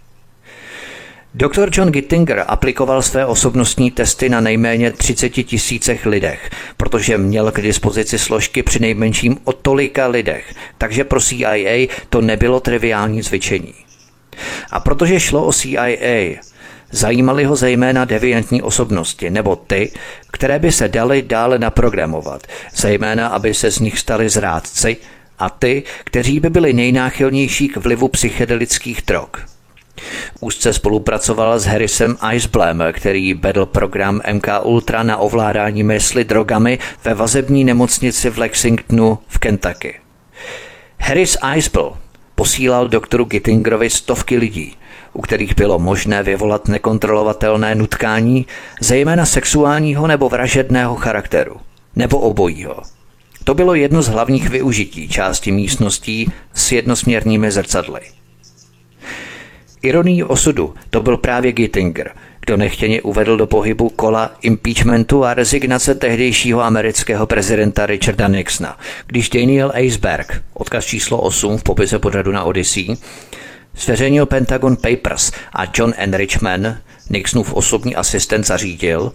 Dr. 1.38 1.68
John 1.72 1.90
Gittinger 1.90 2.44
aplikoval 2.46 3.03
své 3.03 3.27
osobnostní 3.27 3.90
testy 3.90 4.29
na 4.29 4.40
nejméně 4.40 4.92
30 4.92 5.29
tisícech 5.29 6.07
lidech, 6.07 6.51
protože 6.77 7.18
měl 7.18 7.53
k 7.53 7.61
dispozici 7.61 8.18
složky 8.18 8.62
při 8.62 8.79
nejmenším 8.79 9.38
o 9.44 9.53
tolika 9.53 10.07
lidech, 10.07 10.55
takže 10.79 11.05
pro 11.05 11.20
CIA 11.20 11.88
to 12.09 12.20
nebylo 12.20 12.61
triviální 12.61 13.22
cvičení. 13.22 13.75
A 14.70 14.81
protože 14.81 15.20
šlo 15.20 15.46
o 15.46 15.53
CIA, 15.53 16.40
zajímaly 16.90 17.44
ho 17.44 17.57
zejména 17.57 18.05
deviantní 18.05 18.62
osobnosti, 18.62 19.31
nebo 19.31 19.57
ty, 19.57 19.92
které 20.33 20.59
by 20.59 20.72
se 20.72 20.88
daly 20.88 21.22
dále 21.22 21.59
naprogramovat, 21.59 22.46
zejména 22.77 23.29
aby 23.29 23.55
se 23.55 23.70
z 23.70 23.79
nich 23.79 23.99
stali 23.99 24.29
zrádci, 24.29 24.96
a 25.38 25.51
ty, 25.51 25.83
kteří 26.05 26.40
by 26.40 26.51
byli 26.51 26.72
nejnáchylnější 26.72 27.68
k 27.68 27.77
vlivu 27.77 28.09
psychedelických 28.09 29.03
drog. 29.07 29.56
Úzce 30.40 30.72
spolupracovala 30.72 31.59
s 31.59 31.64
Harrisem 31.64 32.16
Iceblem, 32.32 32.82
který 32.92 33.35
vedl 33.35 33.66
program 33.66 34.20
MK 34.32 34.46
Ultra 34.62 35.02
na 35.02 35.16
ovládání 35.16 35.82
mysli 35.82 36.24
drogami 36.24 36.78
ve 37.04 37.14
vazební 37.14 37.64
nemocnici 37.64 38.30
v 38.30 38.38
Lexingtonu 38.38 39.18
v 39.28 39.38
Kentucky. 39.38 40.00
Harris 41.00 41.37
Icebell 41.56 41.96
posílal 42.35 42.88
doktoru 42.88 43.24
Gittingerovi 43.24 43.90
stovky 43.90 44.37
lidí, 44.37 44.76
u 45.12 45.22
kterých 45.22 45.56
bylo 45.56 45.78
možné 45.78 46.22
vyvolat 46.22 46.68
nekontrolovatelné 46.68 47.74
nutkání, 47.74 48.46
zejména 48.80 49.26
sexuálního 49.26 50.06
nebo 50.06 50.28
vražedného 50.28 50.96
charakteru, 50.96 51.56
nebo 51.96 52.18
obojího. 52.18 52.82
To 53.44 53.54
bylo 53.54 53.74
jedno 53.74 54.02
z 54.02 54.09
hlavních 54.09 54.48
využití 54.48 55.09
části 55.09 55.52
místností 55.52 56.32
s 56.54 56.72
jednosměrnými 56.72 57.50
zrcadly. 57.50 58.00
Ironií 59.83 60.25
osudu 60.25 60.75
to 60.91 61.01
byl 61.03 61.17
právě 61.17 61.53
Gittinger, 61.53 62.12
kdo 62.41 62.57
nechtěně 62.57 63.03
uvedl 63.03 63.37
do 63.37 63.47
pohybu 63.47 63.89
kola 63.89 64.31
impeachmentu 64.43 65.25
a 65.25 65.35
rezignace 65.35 65.95
tehdejšího 65.95 66.62
amerického 66.62 67.27
prezidenta 67.27 67.87
Richarda 67.87 68.29
Nixona, 68.29 68.79
když 69.07 69.31
Daniel 69.31 69.71
Eisberg, 69.75 70.43
odkaz 70.55 70.85
číslo 70.85 71.21
8 71.21 71.59
v 71.59 71.62
popise 71.62 71.99
pořadu 71.99 72.33
na 72.33 72.45
Odyssey, 72.45 72.97
zveřejnil 73.77 74.27
Pentagon 74.27 74.77
Papers 74.77 75.33
a 75.53 75.65
John 75.75 75.95
Enrichman, 75.97 76.79
Nixonův 77.11 77.55
osobní 77.55 77.97
asistent, 77.97 78.47
zařídil, 78.47 79.12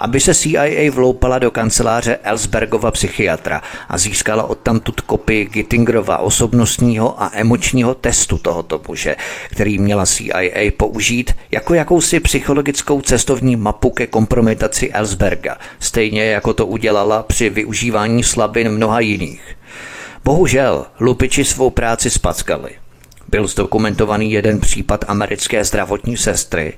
aby 0.00 0.20
se 0.20 0.34
CIA 0.34 0.90
vloupala 0.90 1.38
do 1.38 1.50
kanceláře 1.50 2.18
Ellsbergova 2.22 2.90
psychiatra 2.90 3.62
a 3.88 3.98
získala 3.98 4.42
odtamtud 4.42 5.00
kopii 5.00 5.44
Gittingerova 5.44 6.18
osobnostního 6.18 7.22
a 7.22 7.30
emočního 7.34 7.94
testu 7.94 8.38
tohoto 8.38 8.82
muže, 8.88 9.16
který 9.50 9.78
měla 9.78 10.06
CIA 10.06 10.70
použít 10.76 11.34
jako 11.50 11.74
jakousi 11.74 12.20
psychologickou 12.20 13.00
cestovní 13.00 13.56
mapu 13.56 13.90
ke 13.90 14.06
kompromitaci 14.06 14.90
Ellsberga, 14.92 15.56
stejně 15.80 16.24
jako 16.24 16.52
to 16.52 16.66
udělala 16.66 17.22
při 17.22 17.50
využívání 17.50 18.22
slabin 18.22 18.68
mnoha 18.68 19.00
jiných. 19.00 19.56
Bohužel, 20.24 20.86
lupiči 21.00 21.44
svou 21.44 21.70
práci 21.70 22.10
spackali. 22.10 22.70
Byl 23.28 23.46
zdokumentovaný 23.46 24.32
jeden 24.32 24.60
případ 24.60 25.04
americké 25.08 25.64
zdravotní 25.64 26.16
sestry, 26.16 26.72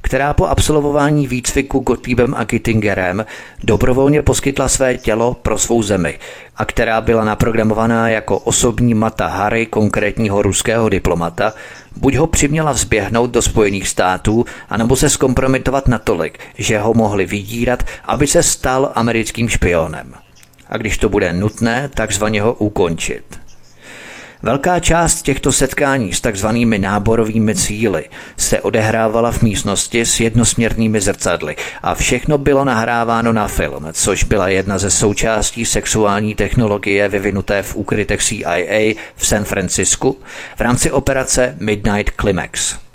která 0.00 0.34
po 0.34 0.46
absolvování 0.46 1.26
výcviku 1.26 1.78
Gottliebem 1.78 2.34
a 2.34 2.44
Gittingerem 2.44 3.26
dobrovolně 3.64 4.22
poskytla 4.22 4.68
své 4.68 4.98
tělo 4.98 5.34
pro 5.34 5.58
svou 5.58 5.82
zemi 5.82 6.18
a 6.56 6.64
která 6.64 7.00
byla 7.00 7.24
naprogramovaná 7.24 8.08
jako 8.08 8.38
osobní 8.38 8.94
mata 8.94 9.26
Harry 9.26 9.66
konkrétního 9.66 10.42
ruského 10.42 10.88
diplomata, 10.88 11.52
buď 11.96 12.16
ho 12.16 12.26
přiměla 12.26 12.72
vzběhnout 12.72 13.30
do 13.30 13.42
Spojených 13.42 13.88
států, 13.88 14.44
anebo 14.68 14.96
se 14.96 15.10
zkompromitovat 15.10 15.88
natolik, 15.88 16.38
že 16.58 16.78
ho 16.78 16.94
mohli 16.94 17.26
vydírat, 17.26 17.82
aby 18.04 18.26
se 18.26 18.42
stal 18.42 18.92
americkým 18.94 19.48
špionem. 19.48 20.14
A 20.68 20.76
když 20.76 20.98
to 20.98 21.08
bude 21.08 21.32
nutné, 21.32 21.90
takzvaně 21.94 22.42
ho 22.42 22.54
ukončit. 22.54 23.49
Velká 24.42 24.80
část 24.80 25.22
těchto 25.22 25.52
setkání 25.52 26.12
s 26.12 26.20
takzvanými 26.20 26.78
náborovými 26.78 27.54
cíly 27.54 28.04
se 28.36 28.60
odehrávala 28.60 29.32
v 29.32 29.42
místnosti 29.42 30.06
s 30.06 30.20
jednosměrnými 30.20 31.00
zrcadly 31.00 31.56
a 31.82 31.94
všechno 31.94 32.38
bylo 32.38 32.64
nahráváno 32.64 33.32
na 33.32 33.48
film, 33.48 33.88
což 33.92 34.24
byla 34.24 34.48
jedna 34.48 34.78
ze 34.78 34.90
součástí 34.90 35.66
sexuální 35.66 36.34
technologie 36.34 37.08
vyvinuté 37.08 37.62
v 37.62 37.76
úkrytech 37.76 38.22
CIA 38.22 38.94
v 39.16 39.26
San 39.26 39.44
Francisku 39.44 40.18
v 40.56 40.60
rámci 40.60 40.90
operace 40.90 41.56
Midnight 41.60 42.10
Climax. 42.20 42.89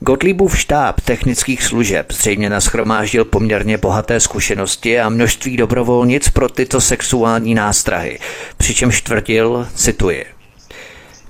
Gottliebův 0.00 0.58
štáb 0.58 1.00
technických 1.00 1.62
služeb 1.62 2.12
zřejmě 2.12 2.50
naschromáždil 2.50 3.24
poměrně 3.24 3.78
bohaté 3.78 4.20
zkušenosti 4.20 5.00
a 5.00 5.08
množství 5.08 5.56
dobrovolnic 5.56 6.28
pro 6.28 6.48
tyto 6.48 6.80
sexuální 6.80 7.54
nástrahy, 7.54 8.18
přičemž 8.56 9.02
tvrdil, 9.02 9.68
cituji, 9.74 10.24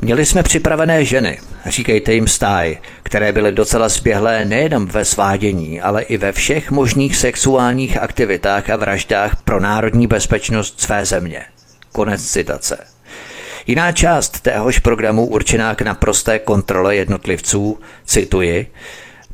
Měli 0.00 0.26
jsme 0.26 0.42
připravené 0.42 1.04
ženy, 1.04 1.38
říkejte 1.66 2.12
jim 2.12 2.28
stáj, 2.28 2.78
které 3.02 3.32
byly 3.32 3.52
docela 3.52 3.88
zběhlé 3.88 4.44
nejenom 4.44 4.86
ve 4.86 5.04
svádění, 5.04 5.80
ale 5.80 6.02
i 6.02 6.16
ve 6.16 6.32
všech 6.32 6.70
možných 6.70 7.16
sexuálních 7.16 7.96
aktivitách 7.96 8.70
a 8.70 8.76
vraždách 8.76 9.42
pro 9.42 9.60
národní 9.60 10.06
bezpečnost 10.06 10.80
své 10.80 11.04
země. 11.04 11.44
Konec 11.92 12.24
citace. 12.30 12.86
Jiná 13.68 13.92
část 13.92 14.40
téhož 14.40 14.78
programu 14.78 15.26
určená 15.26 15.74
k 15.74 15.82
naprosté 15.82 16.38
kontrole 16.38 16.96
jednotlivců, 16.96 17.78
cituji, 18.04 18.66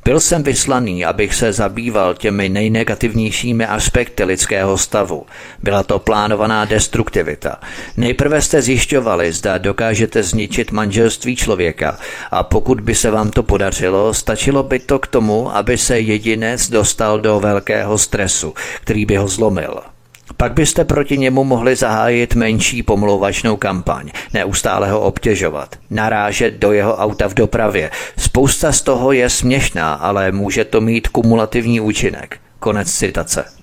byl 0.05 0.21
jsem 0.21 0.43
vyslaný, 0.43 1.05
abych 1.05 1.35
se 1.35 1.53
zabýval 1.53 2.15
těmi 2.15 2.49
nejnegativnějšími 2.49 3.67
aspekty 3.67 4.25
lidského 4.25 4.79
stavu. 4.79 5.27
Byla 5.63 5.83
to 5.83 5.99
plánovaná 5.99 6.65
destruktivita. 6.65 7.61
Nejprve 7.97 8.43
jste 8.43 8.63
zjišťovali, 8.63 9.33
zda 9.33 9.59
dokážete 9.59 10.23
zničit 10.23 10.73
manželství 10.73 11.37
člověka 11.37 11.99
a 12.31 12.43
pokud 12.43 12.81
by 12.81 12.95
se 12.95 13.11
vám 13.11 13.31
to 13.31 13.43
podařilo, 13.43 14.15
stačilo 14.15 14.63
by 14.63 14.79
to 14.79 14.99
k 14.99 15.07
tomu, 15.07 15.57
aby 15.57 15.79
se 15.79 16.01
jedinec 16.01 16.71
dostal 16.71 17.21
do 17.21 17.41
velkého 17.41 17.99
stresu, 17.99 18.55
který 18.81 19.07
by 19.07 19.17
ho 19.17 19.29
zlomil. 19.29 19.94
Pak 20.37 20.53
byste 20.53 20.85
proti 20.85 21.19
němu 21.19 21.45
mohli 21.45 21.77
zahájit 21.77 22.35
menší 22.35 22.83
pomlouvačnou 22.83 23.57
kampaň, 23.57 24.11
neustále 24.35 24.91
ho 24.91 25.01
obtěžovat, 25.01 25.77
narážet 25.91 26.55
do 26.55 26.73
jeho 26.73 26.97
auta 26.97 27.29
v 27.29 27.35
dopravě. 27.35 27.91
Spousta 28.19 28.73
z 28.73 28.83
toho 28.83 29.13
je 29.13 29.31
směšná, 29.31 29.95
ale 29.95 30.33
může 30.33 30.65
to 30.65 30.81
mít 30.81 31.09
kumulativní 31.09 31.81
účinek. 31.81 32.39
Konec 32.59 32.93
citace. 32.93 33.54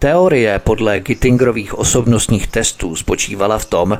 Teorie 0.00 0.58
podle 0.58 1.00
Gittingerových 1.00 1.78
osobnostních 1.78 2.46
testů 2.46 2.96
spočívala 2.96 3.58
v 3.58 3.64
tom, 3.64 3.98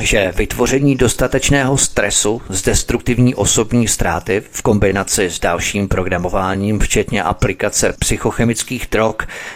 že 0.00 0.32
vytvoření 0.36 0.96
dostatečného 0.96 1.78
stresu 1.78 2.42
z 2.48 2.62
destruktivní 2.62 3.34
osobní 3.34 3.88
ztráty 3.88 4.42
v 4.50 4.62
kombinaci 4.62 5.30
s 5.30 5.40
dalším 5.40 5.88
programováním, 5.88 6.78
včetně 6.78 7.22
aplikace 7.22 7.94
psychochemických 7.98 8.88
drog, 8.90 9.14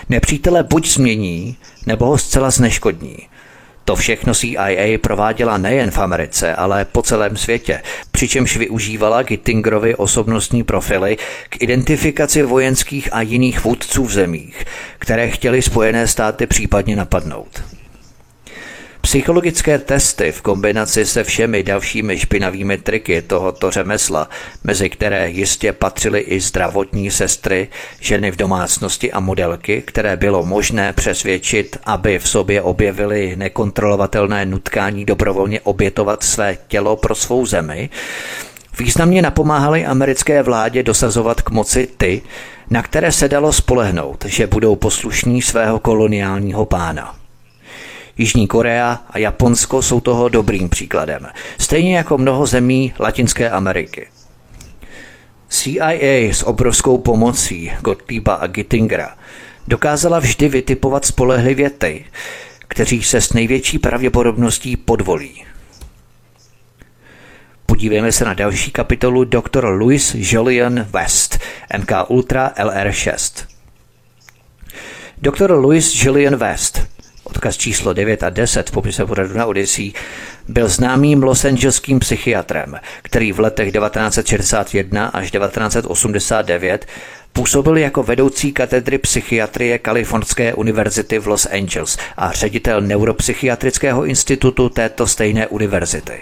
nepřítele 0.09 0.63
buď 0.63 0.89
změní, 0.89 1.57
nebo 1.87 2.07
ho 2.07 2.19
zcela 2.19 2.51
zneškodní– 2.51 3.17
to 3.85 3.97
všechno 3.97 4.35
CIA 4.35 4.99
prováděla 4.99 5.59
nejen 5.59 5.91
v 5.91 5.99
Americe, 5.99 6.55
ale 6.55 6.85
po 6.85 7.03
celém 7.03 7.37
světě, 7.37 7.83
přičemž 8.11 8.57
využívala 8.57 9.23
Gittingerovy 9.23 9.95
osobnostní 9.95 10.63
profily 10.65 11.17
k 11.49 11.63
identifikaci 11.63 12.43
vojenských 12.43 13.09
a 13.13 13.21
jiných 13.21 13.65
vůdců 13.65 14.05
v 14.05 14.13
zemích, 14.13 14.65
které 14.99 15.31
chtěli 15.31 15.63
Spojené 15.63 16.07
státy 16.07 16.47
případně 16.47 16.97
napadnout. 16.97 17.74
Psychologické 19.05 19.79
testy 19.79 20.33
v 20.33 20.43
kombinaci 20.43 21.07
se 21.07 21.25
všemi 21.25 21.63
dalšími 21.63 22.19
špinavými 22.19 22.79
triky 22.79 23.23
tohoto 23.23 23.71
řemesla, 23.71 24.29
mezi 24.65 24.91
které 24.91 25.31
jistě 25.31 25.73
patřily 25.73 26.21
i 26.21 26.41
zdravotní 26.41 27.11
sestry, 27.11 27.69
ženy 28.01 28.31
v 28.31 28.37
domácnosti 28.37 29.13
a 29.13 29.21
modelky, 29.21 29.83
které 29.87 30.17
bylo 30.17 30.45
možné 30.45 30.93
přesvědčit, 30.93 31.77
aby 31.85 32.19
v 32.19 32.29
sobě 32.29 32.63
objevili 32.63 33.37
nekontrolovatelné 33.37 34.47
nutkání 34.47 35.05
dobrovolně 35.05 35.61
obětovat 35.61 36.23
své 36.23 36.59
tělo 36.69 36.97
pro 36.97 37.15
svou 37.15 37.47
zemi, 37.47 37.91
významně 38.79 39.23
napomáhali 39.23 39.87
americké 39.87 40.43
vládě 40.43 40.83
dosazovat 40.83 41.43
k 41.43 41.51
moci 41.51 41.89
ty, 41.97 42.23
na 42.71 42.83
které 42.83 43.13
se 43.13 43.29
dalo 43.29 43.53
spolehnout, 43.53 44.25
že 44.25 44.47
budou 44.47 44.77
poslušní 44.77 45.43
svého 45.43 45.79
koloniálního 45.79 46.67
pána. 46.67 47.24
Jižní 48.19 48.47
Korea 48.47 49.01
a 49.11 49.19
Japonsko 49.19 49.83
jsou 49.83 50.01
toho 50.01 50.29
dobrým 50.29 50.69
příkladem, 50.69 51.27
stejně 51.59 51.97
jako 51.97 52.19
mnoho 52.19 52.47
zemí 52.47 52.95
Latinské 52.99 53.51
Ameriky. 53.51 54.09
CIA 55.49 55.91
s 56.33 56.43
obrovskou 56.43 56.99
pomocí 56.99 57.73
Gottlieba 57.81 58.35
a 58.35 58.47
Gittingera 58.47 59.17
dokázala 59.69 60.19
vždy 60.19 60.49
vytipovat 60.49 61.05
spolehlivě 61.05 61.71
ty, 61.71 62.05
kteří 62.69 63.03
se 63.03 63.21
s 63.21 63.33
největší 63.33 63.79
pravděpodobností 63.79 64.77
podvolí. 64.77 65.45
Podívejme 67.67 68.13
se 68.13 68.25
na 68.25 68.35
další 68.35 68.71
kapitolu 68.71 69.25
Dr. 69.25 69.65
Louis 69.65 70.15
Julian 70.15 70.87
West, 70.91 71.39
MK 71.79 71.93
Ultra 72.09 72.53
LR6. 72.59 73.47
Dr. 75.19 75.51
Louis 75.51 76.05
Julian 76.05 76.37
West 76.37 76.94
odkaz 77.25 77.57
číslo 77.57 77.93
9 77.93 78.23
a 78.23 78.31
10 78.31 78.71
v 78.71 78.73
popise 78.73 79.07
pořadu 79.07 79.39
na 79.39 79.47
Odyssey, 79.47 79.93
byl 80.49 80.69
známým 80.69 81.23
losangelským 81.23 82.01
psychiatrem, 82.01 82.75
který 83.03 83.33
v 83.33 83.41
letech 83.41 83.73
1961 83.73 85.07
až 85.07 85.31
1989 85.31 86.87
Působil 87.33 87.77
jako 87.77 88.03
vedoucí 88.03 88.53
katedry 88.53 88.99
psychiatrie 88.99 89.79
Kalifornské 89.79 90.55
univerzity 90.55 91.19
v 91.19 91.27
Los 91.27 91.47
Angeles 91.47 91.99
a 92.17 92.33
ředitel 92.33 92.81
neuropsychiatrického 92.81 94.05
institutu 94.05 94.69
této 94.69 95.07
stejné 95.07 95.47
univerzity. 95.47 96.21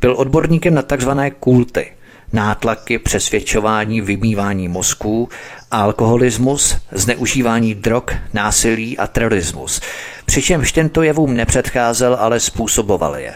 Byl 0.00 0.14
odborníkem 0.16 0.74
na 0.74 0.82
tzv. 0.82 1.10
kulty– 1.40 1.92
nátlaky, 2.32 2.98
přesvědčování, 2.98 4.00
vymývání 4.00 4.68
mozků, 4.68 5.28
alkoholismus, 5.70 6.76
zneužívání 6.92 7.74
drog, 7.74 8.04
násilí 8.32 8.98
a 8.98 9.06
terorismus. 9.06 9.80
Přičemž 10.24 10.72
tento 10.72 11.02
jevům 11.02 11.34
nepředcházel, 11.34 12.16
ale 12.20 12.40
způsoboval 12.40 13.16
je. 13.16 13.34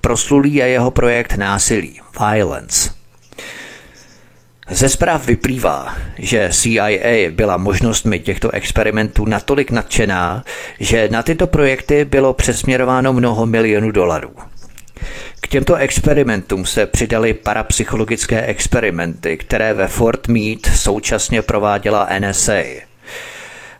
Proslulý 0.00 0.54
je 0.54 0.68
jeho 0.68 0.90
projekt 0.90 1.36
násilí, 1.36 2.00
violence. 2.20 2.90
Ze 4.70 4.88
zpráv 4.88 5.26
vyplývá, 5.26 5.96
že 6.18 6.50
CIA 6.52 7.30
byla 7.30 7.56
možnostmi 7.56 8.18
těchto 8.18 8.50
experimentů 8.50 9.24
natolik 9.24 9.70
nadšená, 9.70 10.44
že 10.80 11.08
na 11.10 11.22
tyto 11.22 11.46
projekty 11.46 12.04
bylo 12.04 12.34
přesměrováno 12.34 13.12
mnoho 13.12 13.46
milionů 13.46 13.90
dolarů. 13.90 14.30
Těmto 15.50 15.74
experimentům 15.74 16.66
se 16.66 16.86
přidaly 16.86 17.34
parapsychologické 17.34 18.42
experimenty, 18.42 19.36
které 19.36 19.74
ve 19.74 19.88
Fort 19.88 20.28
Meade 20.28 20.76
současně 20.76 21.42
prováděla 21.42 22.08
NSA. 22.18 22.62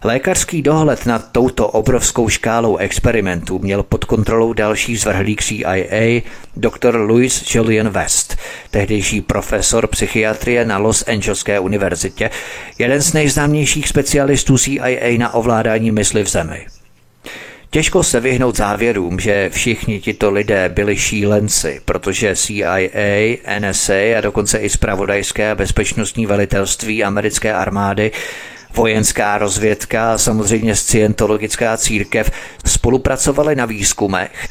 Lékařský 0.05 0.63
dohled 0.63 1.07
nad 1.07 1.33
touto 1.33 1.69
obrovskou 1.69 2.29
škálou 2.29 2.77
experimentů 2.77 3.59
měl 3.59 3.83
pod 3.83 4.05
kontrolou 4.05 4.53
další 4.53 4.97
zvrhlík 4.97 5.43
CIA, 5.43 6.21
dr. 6.57 6.97
Louis 6.97 7.55
Julian 7.55 7.89
West, 7.89 8.37
tehdejší 8.71 9.21
profesor 9.21 9.87
psychiatrie 9.87 10.65
na 10.65 10.79
Los 10.79 11.09
Angeleské 11.09 11.61
univerzitě, 11.61 12.31
jeden 12.79 13.01
z 13.01 13.13
nejznámějších 13.13 13.89
specialistů 13.89 14.59
CIA 14.59 15.19
na 15.19 15.35
ovládání 15.35 15.91
mysli 15.91 16.23
v 16.23 16.29
zemi. 16.29 16.67
Těžko 17.73 18.03
se 18.03 18.21
vyhnout 18.21 18.57
závěrům, 18.57 19.21
že 19.21 19.51
všichni 19.51 20.01
tito 20.01 20.31
lidé 20.31 20.69
byli 20.69 20.97
šílenci, 20.97 21.81
protože 21.85 22.37
CIA, 22.37 22.77
NSA 23.59 24.19
a 24.19 24.21
dokonce 24.21 24.59
i 24.59 24.69
zpravodajské 24.71 25.51
a 25.51 25.55
bezpečnostní 25.55 26.27
velitelství 26.27 27.05
americké 27.05 27.55
armády 27.55 28.13
vojenská 28.75 29.39
rozvědka 29.39 30.13
a 30.13 30.19
samozřejmě 30.19 30.77
scientologická 30.77 31.77
církev 31.77 32.31
spolupracovali 32.67 33.57
na 33.57 33.67
výzkumech, 33.67 34.49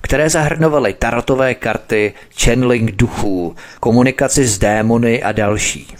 které 0.00 0.30
zahrnovaly 0.30 0.92
tarotové 0.92 1.54
karty, 1.54 2.12
channeling 2.42 2.90
duchů, 2.92 3.56
komunikaci 3.80 4.44
s 4.44 4.58
démony 4.58 5.22
a 5.22 5.32
další. 5.32 5.94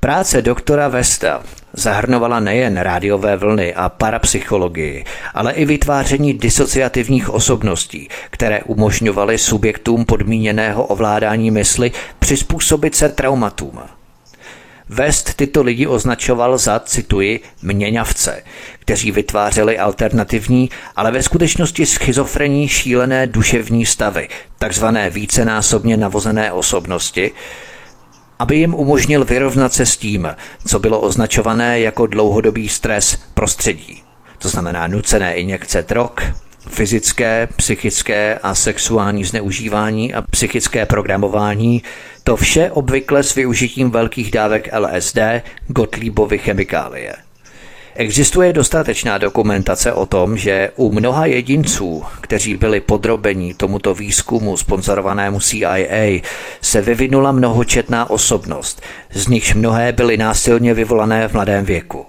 Práce 0.00 0.42
doktora 0.42 0.88
Vesta 0.88 1.42
zahrnovala 1.72 2.40
nejen 2.40 2.76
rádiové 2.76 3.36
vlny 3.36 3.74
a 3.74 3.88
parapsychologii, 3.88 5.04
ale 5.34 5.52
i 5.52 5.64
vytváření 5.64 6.34
disociativních 6.34 7.30
osobností, 7.30 8.08
které 8.30 8.62
umožňovaly 8.62 9.38
subjektům 9.38 10.04
podmíněného 10.04 10.84
ovládání 10.84 11.50
mysli 11.50 11.92
přizpůsobit 12.18 12.94
se 12.94 13.08
traumatům. 13.08 13.80
West 14.92 15.34
tyto 15.34 15.62
lidi 15.62 15.86
označoval 15.86 16.58
za, 16.58 16.80
cituji, 16.80 17.40
měňavce, 17.62 18.42
kteří 18.78 19.10
vytvářeli 19.10 19.78
alternativní, 19.78 20.70
ale 20.96 21.10
ve 21.10 21.22
skutečnosti 21.22 21.86
schizofrenní 21.86 22.68
šílené 22.68 23.26
duševní 23.26 23.86
stavy, 23.86 24.28
takzvané 24.58 25.10
vícenásobně 25.10 25.96
navozené 25.96 26.52
osobnosti, 26.52 27.32
aby 28.40 28.56
jim 28.56 28.74
umožnil 28.74 29.24
vyrovnat 29.24 29.72
se 29.72 29.86
s 29.86 29.96
tím, 29.96 30.28
co 30.66 30.78
bylo 30.78 31.00
označované 31.00 31.80
jako 31.80 32.06
dlouhodobý 32.06 32.68
stres 32.68 33.18
prostředí. 33.34 34.02
To 34.38 34.48
znamená 34.48 34.86
nucené 34.86 35.34
injekce 35.34 35.82
drog, 35.82 36.10
fyzické, 36.68 37.48
psychické 37.56 38.38
a 38.42 38.54
sexuální 38.54 39.24
zneužívání 39.24 40.14
a 40.14 40.22
psychické 40.22 40.86
programování, 40.86 41.82
to 42.24 42.36
vše 42.36 42.70
obvykle 42.70 43.22
s 43.22 43.34
využitím 43.34 43.90
velkých 43.90 44.30
dávek 44.30 44.68
LSD, 44.78 45.18
Gottliebovy 45.68 46.38
chemikálie– 46.38 47.14
Existuje 47.94 48.52
dostatečná 48.52 49.18
dokumentace 49.18 49.92
o 49.92 50.06
tom, 50.06 50.36
že 50.36 50.70
u 50.76 50.92
mnoha 50.92 51.26
jedinců, 51.26 52.04
kteří 52.20 52.56
byli 52.56 52.80
podrobeni 52.80 53.54
tomuto 53.54 53.94
výzkumu 53.94 54.56
sponzorovanému 54.56 55.40
CIA, 55.40 56.22
se 56.60 56.80
vyvinula 56.80 57.32
mnohočetná 57.32 58.10
osobnost, 58.10 58.82
z 59.12 59.26
nichž 59.26 59.54
mnohé 59.54 59.92
byly 59.92 60.16
násilně 60.16 60.74
vyvolané 60.74 61.28
v 61.28 61.32
mladém 61.32 61.64
věku. 61.64 62.06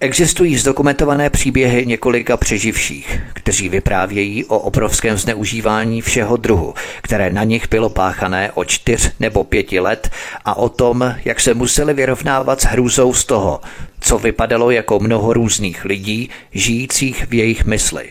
Existují 0.00 0.56
zdokumentované 0.58 1.30
příběhy 1.30 1.86
několika 1.86 2.36
přeživších, 2.36 3.20
kteří 3.34 3.68
vyprávějí 3.68 4.44
o 4.44 4.58
obrovském 4.58 5.16
zneužívání 5.18 6.00
všeho 6.00 6.36
druhu, 6.36 6.74
které 7.02 7.30
na 7.30 7.44
nich 7.44 7.68
bylo 7.68 7.88
páchané 7.88 8.52
o 8.52 8.64
čtyř 8.64 9.10
nebo 9.20 9.44
pěti 9.44 9.80
let 9.80 10.10
a 10.44 10.54
o 10.56 10.68
tom, 10.68 11.14
jak 11.24 11.40
se 11.40 11.54
museli 11.54 11.94
vyrovnávat 11.94 12.60
s 12.60 12.64
hrůzou 12.64 13.14
z 13.14 13.24
toho, 13.24 13.60
co 14.00 14.18
vypadalo 14.18 14.70
jako 14.70 15.00
mnoho 15.00 15.32
různých 15.32 15.84
lidí, 15.84 16.30
žijících 16.52 17.26
v 17.28 17.34
jejich 17.34 17.64
mysli. 17.64 18.08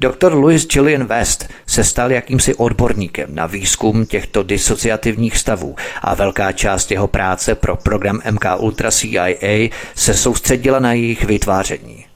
Dr. 0.00 0.32
Louis 0.34 0.66
Gillian 0.66 1.04
West 1.04 1.48
se 1.66 1.84
stal 1.84 2.12
jakýmsi 2.12 2.54
odborníkem 2.54 3.34
na 3.34 3.46
výzkum 3.46 4.06
těchto 4.06 4.42
disociativních 4.42 5.38
stavů 5.38 5.76
a 6.02 6.14
velká 6.14 6.52
část 6.52 6.90
jeho 6.90 7.06
práce 7.06 7.54
pro 7.54 7.76
program 7.76 8.20
MK 8.30 8.44
Ultra 8.58 8.90
CIA 8.90 9.68
se 9.94 10.14
soustředila 10.14 10.78
na 10.78 10.92
jejich 10.92 11.24
vytváření. 11.24 12.06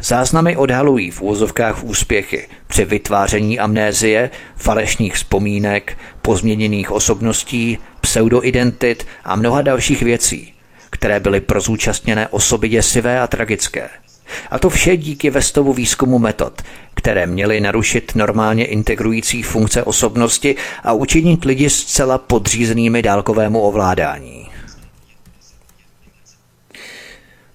Záznamy 0.00 0.56
odhalují 0.56 1.10
v 1.10 1.22
úzovkách 1.22 1.84
úspěchy 1.84 2.48
při 2.66 2.84
vytváření 2.84 3.58
amnézie, 3.58 4.30
falešných 4.56 5.14
vzpomínek, 5.14 5.98
pozměněných 6.22 6.90
osobností, 6.90 7.78
pseudoidentit 8.00 9.06
a 9.24 9.36
mnoha 9.36 9.62
dalších 9.62 10.02
věcí, 10.02 10.54
které 10.90 11.20
byly 11.20 11.40
pro 11.40 11.60
zúčastněné 11.60 12.28
osoby 12.28 12.68
děsivé 12.68 13.20
a 13.20 13.26
tragické– 13.26 13.88
a 14.50 14.58
to 14.58 14.70
vše 14.70 14.96
díky 14.96 15.30
Vestovu 15.30 15.72
výzkumu 15.72 16.18
metod, 16.18 16.62
které 16.94 17.26
měly 17.26 17.60
narušit 17.60 18.12
normálně 18.14 18.64
integrující 18.64 19.42
funkce 19.42 19.82
osobnosti 19.82 20.56
a 20.84 20.92
učinit 20.92 21.44
lidi 21.44 21.70
zcela 21.70 22.18
podřízenými 22.18 23.02
dálkovému 23.02 23.60
ovládání. 23.60 24.48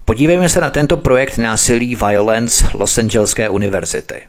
Podívejme 0.05 0.49
se 0.49 0.61
na 0.61 0.69
tento 0.69 0.97
projekt 0.97 1.37
násilí 1.37 1.95
Violence 1.95 2.67
Los 2.73 2.97
Angeleské 2.97 3.49
univerzity. 3.49 4.21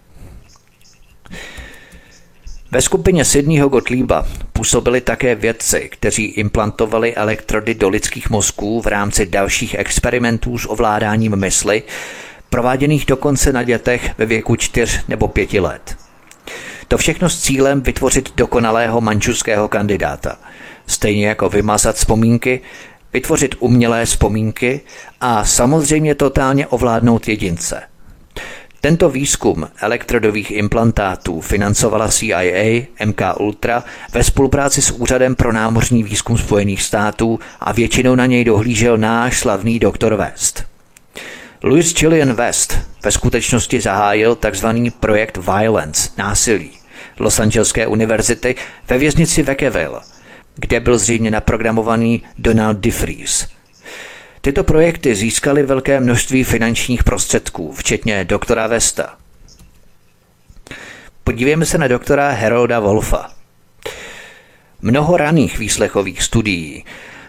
Ve 2.71 2.83
skupině 2.83 3.25
Sydneyho 3.25 3.69
Gottlieba 3.69 4.27
působili 4.53 5.01
také 5.01 5.35
vědci, 5.35 5.89
kteří 5.93 6.25
implantovali 6.25 7.15
elektrody 7.15 7.75
do 7.75 7.89
lidských 7.89 8.31
mozků 8.31 8.81
v 8.81 8.87
rámci 8.87 9.27
dalších 9.27 9.75
experimentů 9.75 10.59
s 10.59 10.71
ovládáním 10.71 11.37
mysli 11.37 11.83
prováděných 12.55 13.07
dokonce 13.07 13.53
na 13.53 13.63
dětech 13.63 14.11
ve 14.19 14.27
věku 14.27 14.57
4 14.57 15.01
nebo 15.09 15.29
5 15.29 15.53
let. 15.53 15.97
To 16.89 16.99
všechno 16.99 17.31
s 17.31 17.41
cílem 17.41 17.81
vytvořit 17.81 18.33
dokonalého 18.37 19.01
manžuského 19.01 19.69
kandidáta. 19.69 20.37
Stejně 20.87 21.27
jako 21.27 21.49
vymazat 21.49 21.97
vzpomínky, 21.97 22.61
vytvořit 23.13 23.55
umělé 23.59 24.05
vzpomínky 24.05 24.81
a 25.21 25.45
samozřejmě 25.45 26.15
totálně 26.15 26.67
ovládnout 26.67 27.29
jedince. 27.29 27.83
Tento 28.81 29.11
výzkum 29.11 29.69
elektrodových 29.81 30.51
implantátů 30.51 31.41
financovala 31.41 32.09
CIA, 32.09 32.87
MK 33.05 33.23
Ultra 33.41 33.85
ve 34.13 34.25
spolupráci 34.25 34.83
s 34.83 34.91
Úřadem 34.91 35.35
pro 35.35 35.53
námořní 35.53 36.03
výzkum 36.03 36.39
Spojených 36.39 36.83
států 36.83 37.39
a 37.61 37.73
většinou 37.73 38.15
na 38.15 38.27
něj 38.27 38.45
dohlížel 38.45 38.99
náš 38.99 39.39
slavný 39.39 39.79
doktor 39.79 40.15
West. 40.15 40.74
Louis 41.67 41.95
Gillian 41.95 42.35
West 42.35 42.79
ve 43.05 43.13
skutečnosti 43.13 43.81
zahájil 43.81 44.37
tzv. 44.37 44.67
projekt 45.01 45.37
Violence, 45.37 46.11
násilí, 46.19 46.71
Los 47.19 47.41
Angeleské 47.41 47.87
univerzity 47.87 48.55
ve 48.89 48.99
věznici 48.99 49.43
Vekeville, 49.43 50.01
kde 50.55 50.81
byl 50.81 50.99
zřejmě 50.99 51.31
naprogramovaný 51.31 52.23
Donald 52.39 52.79
DeFries. 52.79 53.49
Tyto 54.41 54.65
projekty 54.65 55.15
získaly 55.15 55.63
velké 55.63 56.01
množství 56.01 56.45
finančních 56.45 57.05
prostředků, 57.05 57.73
včetně 57.73 58.25
doktora 58.25 58.67
Vesta. 58.67 59.17
Podívejme 61.25 61.67
se 61.67 61.79
na 61.79 61.89
doktora 61.89 62.31
Herolda 62.31 62.81
Wolfa. 62.81 63.31
Mnoho 64.83 65.17
raných 65.17 65.59
výslechových 65.59 66.23
studií 66.23 66.85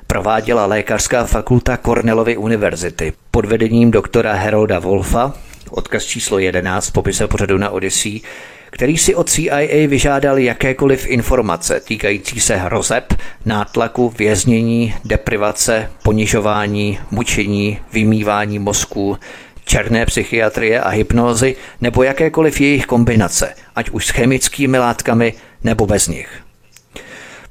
prováděla 0.08 0.66
lékařská 0.66 1.26
fakulta 1.26 1.78
Cornellovy 1.78 2.38
univerzity 2.38 3.14
pod 3.32 3.46
vedením 3.46 3.92
doktora 3.92 4.34
Herolda 4.34 4.80
Wolfa, 4.80 5.34
odkaz 5.70 6.04
číslo 6.04 6.40
11 6.40 6.90
popise 6.90 7.28
pořadu 7.28 7.58
na 7.58 7.70
Odyssey, 7.70 8.22
který 8.70 8.98
si 8.98 9.16
od 9.16 9.30
CIA 9.30 9.88
vyžádal 9.88 10.38
jakékoliv 10.38 11.08
informace 11.08 11.80
týkající 11.80 12.40
se 12.40 12.56
hrozeb, 12.56 13.14
nátlaku, 13.46 14.14
věznění, 14.18 14.96
deprivace, 15.06 15.92
ponižování, 16.04 17.00
mučení, 17.12 17.80
vymývání 17.94 18.60
mozku, 18.60 19.18
černé 19.66 20.06
psychiatrie 20.06 20.82
a 20.82 20.90
hypnózy 20.90 21.56
nebo 21.82 22.04
jakékoliv 22.04 22.62
jejich 22.62 22.86
kombinace, 22.86 23.54
ať 23.76 23.90
už 23.90 24.06
s 24.06 24.10
chemickými 24.10 24.78
látkami 24.78 25.34
nebo 25.64 25.86
bez 25.86 26.08
nich. 26.08 26.30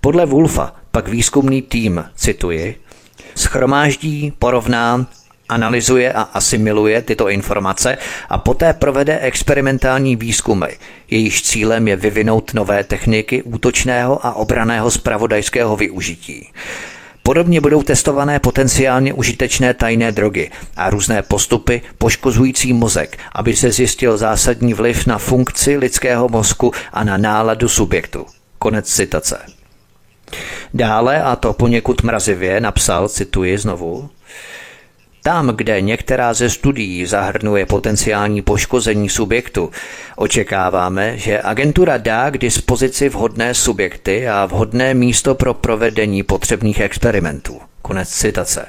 Podle 0.00 0.26
Wolfa 0.26 0.83
pak 0.94 1.08
výzkumný 1.08 1.62
tým, 1.62 2.04
cituji, 2.14 2.76
schromáždí, 3.34 4.32
porovná, 4.38 5.06
analyzuje 5.48 6.12
a 6.12 6.22
asimiluje 6.22 7.02
tyto 7.02 7.28
informace 7.28 7.98
a 8.28 8.38
poté 8.38 8.72
provede 8.72 9.18
experimentální 9.18 10.16
výzkumy. 10.16 10.66
Jejíž 11.10 11.42
cílem 11.42 11.88
je 11.88 11.96
vyvinout 11.96 12.54
nové 12.54 12.84
techniky 12.84 13.42
útočného 13.42 14.26
a 14.26 14.34
obraného 14.34 14.90
spravodajského 14.90 15.76
využití. 15.76 16.48
Podobně 17.22 17.60
budou 17.60 17.82
testované 17.82 18.38
potenciálně 18.38 19.12
užitečné 19.12 19.74
tajné 19.74 20.12
drogy 20.12 20.50
a 20.76 20.90
různé 20.90 21.22
postupy 21.22 21.82
poškozující 21.98 22.72
mozek, 22.72 23.18
aby 23.32 23.56
se 23.56 23.70
zjistil 23.72 24.16
zásadní 24.16 24.74
vliv 24.74 25.06
na 25.06 25.18
funkci 25.18 25.76
lidského 25.76 26.28
mozku 26.28 26.72
a 26.92 27.04
na 27.04 27.16
náladu 27.16 27.68
subjektu. 27.68 28.26
Konec 28.58 28.86
citace. 28.86 29.53
Dále, 30.74 31.22
a 31.22 31.36
to 31.36 31.52
poněkud 31.52 32.02
mrazivě, 32.02 32.60
napsal, 32.60 33.08
cituji 33.08 33.58
znovu, 33.58 34.10
tam, 35.24 35.46
kde 35.46 35.80
některá 35.80 36.34
ze 36.34 36.50
studií 36.50 37.06
zahrnuje 37.06 37.66
potenciální 37.66 38.42
poškození 38.42 39.08
subjektu, 39.08 39.70
očekáváme, 40.16 41.18
že 41.18 41.42
agentura 41.42 41.96
dá 41.96 42.30
k 42.30 42.38
dispozici 42.38 43.08
vhodné 43.08 43.54
subjekty 43.54 44.28
a 44.28 44.46
vhodné 44.46 44.94
místo 44.94 45.34
pro 45.34 45.54
provedení 45.54 46.22
potřebných 46.22 46.80
experimentů. 46.80 47.60
Konec 47.82 48.08
citace. 48.08 48.66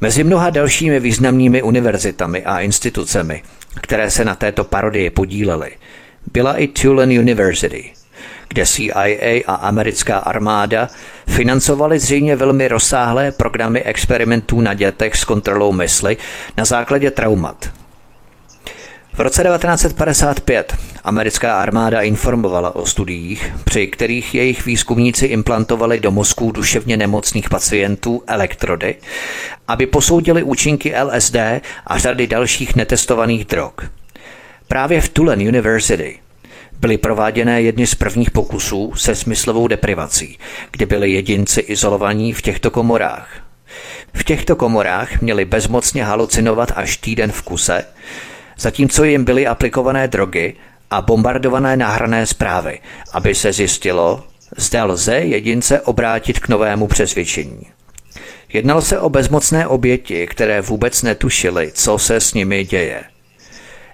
Mezi 0.00 0.24
mnoha 0.24 0.50
dalšími 0.50 1.00
významnými 1.00 1.62
univerzitami 1.62 2.44
a 2.44 2.60
institucemi, 2.60 3.42
které 3.80 4.10
se 4.10 4.24
na 4.24 4.34
této 4.34 4.64
parodii 4.64 5.10
podílely, 5.10 5.70
byla 6.32 6.56
i 6.56 6.68
Tulane 6.68 7.20
University, 7.20 7.92
kde 8.48 8.66
CIA 8.66 9.42
a 9.46 9.54
americká 9.54 10.18
armáda 10.18 10.88
financovaly 11.26 11.98
zřejmě 11.98 12.36
velmi 12.36 12.68
rozsáhlé 12.68 13.32
programy 13.32 13.82
experimentů 13.82 14.60
na 14.60 14.74
dětech 14.74 15.16
s 15.16 15.24
kontrolou 15.24 15.72
mysli 15.72 16.16
na 16.56 16.64
základě 16.64 17.10
traumat. 17.10 17.70
V 19.18 19.20
roce 19.20 19.42
1955 19.42 20.76
americká 21.04 21.60
armáda 21.60 22.00
informovala 22.00 22.76
o 22.76 22.86
studiích, 22.86 23.52
při 23.64 23.86
kterých 23.86 24.34
jejich 24.34 24.66
výzkumníci 24.66 25.26
implantovali 25.26 26.00
do 26.00 26.10
mozků 26.10 26.52
duševně 26.52 26.96
nemocných 26.96 27.48
pacientů 27.48 28.22
elektrody, 28.26 28.96
aby 29.68 29.86
posoudili 29.86 30.42
účinky 30.42 30.94
LSD 31.02 31.36
a 31.86 31.98
řady 31.98 32.26
dalších 32.26 32.76
netestovaných 32.76 33.44
drog. 33.44 33.72
Právě 34.68 35.00
v 35.00 35.08
Tulane 35.08 35.48
University 35.48 36.18
byly 36.80 36.98
prováděné 36.98 37.62
jedny 37.62 37.86
z 37.86 37.94
prvních 37.94 38.30
pokusů 38.30 38.92
se 38.96 39.14
smyslovou 39.14 39.68
deprivací, 39.68 40.38
kdy 40.70 40.86
byli 40.86 41.10
jedinci 41.10 41.60
izolovaní 41.60 42.32
v 42.32 42.42
těchto 42.42 42.70
komorách. 42.70 43.28
V 44.14 44.24
těchto 44.24 44.56
komorách 44.56 45.20
měli 45.20 45.44
bezmocně 45.44 46.04
halucinovat 46.04 46.72
až 46.76 46.96
týden 46.96 47.32
v 47.32 47.42
kuse, 47.42 47.84
zatímco 48.58 49.04
jim 49.04 49.24
byly 49.24 49.46
aplikované 49.46 50.08
drogy 50.08 50.54
a 50.90 51.02
bombardované 51.02 51.76
nahrané 51.76 52.26
zprávy, 52.26 52.80
aby 53.12 53.34
se 53.34 53.52
zjistilo, 53.52 54.24
zda 54.56 54.84
lze 54.84 55.14
jedince 55.14 55.80
obrátit 55.80 56.38
k 56.38 56.48
novému 56.48 56.86
přesvědčení. 56.86 57.62
Jednalo 58.52 58.82
se 58.82 58.98
o 58.98 59.10
bezmocné 59.10 59.66
oběti, 59.66 60.26
které 60.26 60.60
vůbec 60.60 61.02
netušily, 61.02 61.70
co 61.74 61.98
se 61.98 62.20
s 62.20 62.34
nimi 62.34 62.64
děje. 62.64 63.04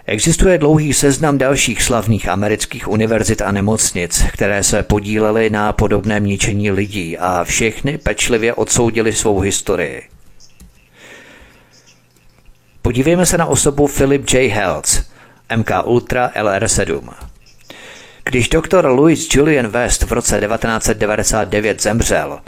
Existuje 0.06 0.58
dlouhý 0.58 0.92
seznam 0.92 1.38
dalších 1.38 1.82
slavných 1.82 2.28
amerických 2.28 2.88
univerzit 2.88 3.42
a 3.42 3.52
nemocnic, 3.52 4.24
které 4.32 4.62
se 4.62 4.82
podílely 4.82 5.50
na 5.50 5.72
podobném 5.72 6.26
ničení 6.26 6.70
lidí 6.70 7.18
a 7.18 7.44
všechny 7.44 7.98
pečlivě 7.98 8.54
odsoudili 8.54 9.12
svou 9.12 9.40
historii. 9.40 10.02
Podívejme 12.82 13.26
se 13.26 13.38
na 13.38 13.46
osobu 13.46 13.88
Philip 13.88 14.30
J. 14.30 14.48
Heltz, 14.48 15.02
MK 15.56 15.70
Ultra 15.84 16.30
LR7. 16.36 17.10
Když 18.24 18.48
doktor 18.48 18.86
Louis 18.86 19.28
Julian 19.34 19.68
West 19.68 20.02
v 20.02 20.12
roce 20.12 20.40
1999 20.40 21.82
zemřel, 21.82 22.40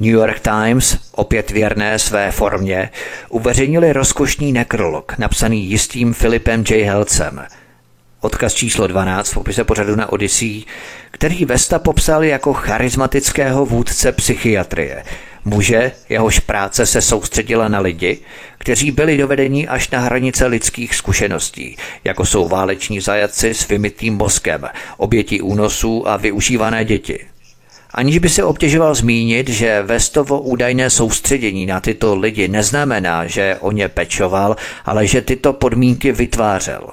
New 0.00 0.12
York 0.12 0.40
Times, 0.40 0.98
opět 1.12 1.50
věrné 1.50 1.98
své 1.98 2.30
formě, 2.30 2.90
uveřejnili 3.28 3.92
rozkošný 3.92 4.52
nekrolog, 4.52 5.18
napsaný 5.18 5.64
jistým 5.64 6.12
Filipem 6.12 6.64
J. 6.70 6.84
Helcem. 6.84 7.46
Odkaz 8.20 8.54
číslo 8.54 8.86
12 8.86 9.30
v 9.30 9.34
popise 9.34 9.64
pořadu 9.64 9.96
na 9.96 10.12
Odyssey, 10.12 10.64
který 11.10 11.44
Vesta 11.44 11.78
popsal 11.78 12.24
jako 12.24 12.52
charismatického 12.52 13.66
vůdce 13.66 14.12
psychiatrie, 14.12 15.04
muže, 15.44 15.92
jehož 16.08 16.38
práce 16.38 16.86
se 16.86 17.02
soustředila 17.02 17.68
na 17.68 17.80
lidi, 17.80 18.18
kteří 18.58 18.90
byli 18.90 19.16
dovedeni 19.16 19.68
až 19.68 19.90
na 19.90 20.00
hranice 20.00 20.46
lidských 20.46 20.94
zkušeností, 20.94 21.76
jako 22.04 22.26
jsou 22.26 22.48
váleční 22.48 23.00
zajatci 23.00 23.54
s 23.54 23.68
vymytým 23.68 24.14
mozkem, 24.14 24.68
oběti 24.96 25.40
únosů 25.40 26.08
a 26.08 26.16
využívané 26.16 26.84
děti. 26.84 27.26
Aniž 27.96 28.18
by 28.18 28.28
se 28.28 28.44
obtěžoval 28.44 28.94
zmínit, 28.94 29.48
že 29.48 29.82
Vestovo 29.82 30.40
údajné 30.40 30.90
soustředění 30.90 31.66
na 31.66 31.80
tyto 31.80 32.16
lidi 32.16 32.48
neznamená, 32.48 33.26
že 33.26 33.56
o 33.60 33.72
ně 33.72 33.88
pečoval, 33.88 34.56
ale 34.84 35.06
že 35.06 35.22
tyto 35.22 35.52
podmínky 35.52 36.12
vytvářel. 36.12 36.88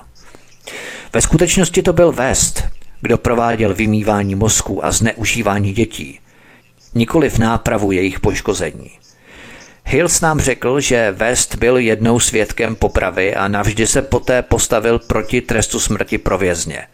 Ve 1.13 1.21
skutečnosti 1.21 1.81
to 1.81 1.93
byl 1.93 2.11
West, 2.11 2.63
kdo 3.01 3.17
prováděl 3.17 3.73
vymývání 3.73 4.35
mozku 4.35 4.85
a 4.85 4.91
zneužívání 4.91 5.73
dětí, 5.73 6.19
nikoli 6.95 7.29
v 7.29 7.39
nápravu 7.39 7.91
jejich 7.91 8.19
poškození. 8.19 8.91
Hills 9.85 10.21
nám 10.21 10.39
řekl, 10.39 10.79
že 10.79 11.11
West 11.11 11.55
byl 11.55 11.77
jednou 11.77 12.19
svědkem 12.19 12.75
popravy 12.75 13.35
a 13.35 13.47
navždy 13.47 13.87
se 13.87 14.01
poté 14.01 14.41
postavil 14.41 14.99
proti 14.99 15.41
trestu 15.41 15.79
smrti 15.79 16.17
pro 16.17 16.37
vězně. 16.37 16.87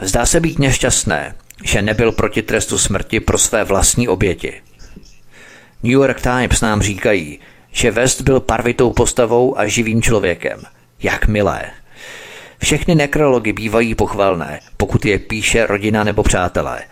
Zdá 0.00 0.26
se 0.26 0.40
být 0.40 0.58
nešťastné, 0.58 1.34
že 1.64 1.82
nebyl 1.82 2.12
proti 2.12 2.42
trestu 2.42 2.78
smrti 2.78 3.20
pro 3.20 3.38
své 3.38 3.64
vlastní 3.64 4.08
oběti. 4.08 4.54
New 5.82 5.92
York 5.92 6.20
Times 6.20 6.60
nám 6.60 6.82
říkají, 6.82 7.38
že 7.72 7.90
West 7.90 8.20
byl 8.20 8.40
parvitou 8.40 8.92
postavou 8.92 9.58
a 9.58 9.66
živým 9.66 10.02
člověkem. 10.02 10.62
Jak 11.02 11.26
milé. 11.26 11.62
Všechny 12.62 12.94
nekrology 12.94 13.52
bývají 13.52 13.94
pochvalné, 13.94 14.60
pokud 14.76 15.04
je 15.04 15.18
píše 15.18 15.66
rodina 15.66 16.04
nebo 16.04 16.22
přátelé. 16.22 16.82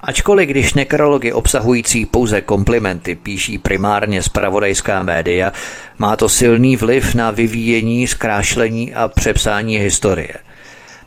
Ačkoliv 0.00 0.48
když 0.48 0.74
nekrology 0.74 1.32
obsahující 1.32 2.06
pouze 2.06 2.40
komplimenty 2.40 3.14
píší 3.14 3.58
primárně 3.58 4.22
zpravodajská 4.22 5.02
média, 5.02 5.52
má 5.98 6.16
to 6.16 6.28
silný 6.28 6.76
vliv 6.76 7.14
na 7.14 7.30
vyvíjení, 7.30 8.06
zkrášlení 8.06 8.94
a 8.94 9.08
přepsání 9.08 9.78
historie. 9.78 10.45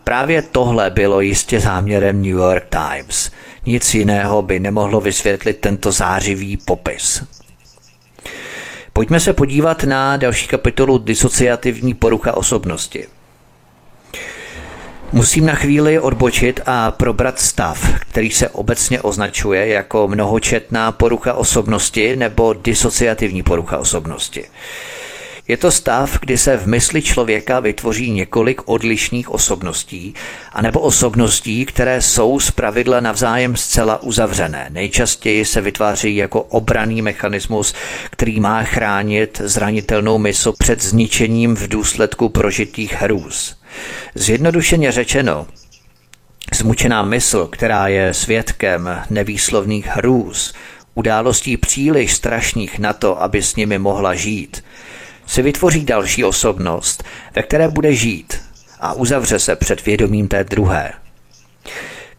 Právě 0.09 0.41
tohle 0.41 0.89
bylo 0.89 1.21
jistě 1.21 1.59
záměrem 1.59 2.21
New 2.21 2.31
York 2.31 2.65
Times. 2.69 3.31
Nic 3.65 3.93
jiného 3.93 4.41
by 4.41 4.59
nemohlo 4.59 5.01
vysvětlit 5.01 5.57
tento 5.57 5.91
zářivý 5.91 6.57
popis. 6.57 7.23
Pojďme 8.93 9.19
se 9.19 9.33
podívat 9.33 9.83
na 9.83 10.17
další 10.17 10.47
kapitolu 10.47 10.97
disociativní 10.97 11.93
porucha 11.93 12.37
osobnosti. 12.37 13.07
Musím 15.11 15.45
na 15.45 15.55
chvíli 15.55 15.99
odbočit 15.99 16.59
a 16.65 16.91
probrat 16.91 17.39
stav, 17.39 17.93
který 17.99 18.31
se 18.31 18.49
obecně 18.49 19.01
označuje 19.01 19.67
jako 19.67 20.07
mnohočetná 20.07 20.91
porucha 20.91 21.33
osobnosti 21.33 22.15
nebo 22.15 22.53
disociativní 22.53 23.43
porucha 23.43 23.77
osobnosti. 23.77 24.45
Je 25.49 25.57
to 25.57 25.71
stav, 25.71 26.19
kdy 26.19 26.37
se 26.37 26.57
v 26.57 26.67
mysli 26.67 27.01
člověka 27.01 27.59
vytvoří 27.59 28.11
několik 28.11 28.61
odlišných 28.65 29.29
osobností, 29.29 30.13
anebo 30.53 30.79
osobností, 30.79 31.65
které 31.65 32.01
jsou 32.01 32.39
z 32.39 32.51
pravidla 32.51 32.99
navzájem 32.99 33.55
zcela 33.55 34.03
uzavřené. 34.03 34.67
Nejčastěji 34.69 35.45
se 35.45 35.61
vytváří 35.61 36.15
jako 36.15 36.41
obraný 36.41 37.01
mechanismus, 37.01 37.73
který 38.09 38.39
má 38.39 38.63
chránit 38.63 39.41
zranitelnou 39.43 40.17
mysl 40.17 40.53
před 40.59 40.83
zničením 40.83 41.55
v 41.55 41.67
důsledku 41.67 42.29
prožitých 42.29 42.93
hrůz. 42.93 43.55
Zjednodušeně 44.15 44.91
řečeno, 44.91 45.47
zmučená 46.53 47.03
mysl, 47.03 47.47
která 47.47 47.87
je 47.87 48.13
svědkem 48.13 48.89
nevýslovných 49.09 49.87
hrůz, 49.87 50.53
událostí 50.95 51.57
příliš 51.57 52.13
strašných 52.13 52.79
na 52.79 52.93
to, 52.93 53.21
aby 53.21 53.41
s 53.41 53.55
nimi 53.55 53.79
mohla 53.79 54.15
žít, 54.15 54.63
si 55.29 55.41
vytvoří 55.41 55.85
další 55.85 56.23
osobnost, 56.23 57.03
ve 57.35 57.43
které 57.43 57.67
bude 57.67 57.93
žít 57.93 58.41
a 58.79 58.93
uzavře 58.93 59.39
se 59.39 59.55
před 59.55 59.85
vědomím 59.85 60.27
té 60.27 60.43
druhé. 60.43 60.91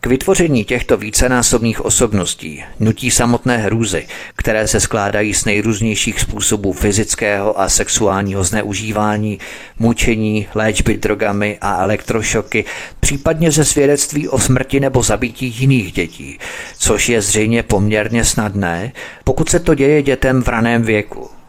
K 0.00 0.06
vytvoření 0.06 0.64
těchto 0.64 0.96
vícenásobných 0.96 1.84
osobností 1.84 2.64
nutí 2.80 3.10
samotné 3.10 3.56
hrůzy, 3.56 4.06
které 4.36 4.68
se 4.68 4.80
skládají 4.80 5.34
z 5.34 5.44
nejrůznějších 5.44 6.20
způsobů 6.20 6.72
fyzického 6.72 7.60
a 7.60 7.68
sexuálního 7.68 8.44
zneužívání, 8.44 9.38
mučení, 9.78 10.46
léčby 10.54 10.96
drogami 10.96 11.58
a 11.60 11.82
elektrošoky, 11.82 12.64
případně 13.00 13.50
ze 13.50 13.64
svědectví 13.64 14.28
o 14.28 14.38
smrti 14.38 14.80
nebo 14.80 15.02
zabití 15.02 15.46
jiných 15.58 15.92
dětí, 15.92 16.38
což 16.78 17.08
je 17.08 17.22
zřejmě 17.22 17.62
poměrně 17.62 18.24
snadné, 18.24 18.92
pokud 19.24 19.48
se 19.48 19.60
to 19.60 19.74
děje 19.74 20.02
dětem 20.02 20.42
v 20.42 20.48
raném 20.48 20.82
věku. 20.82 21.39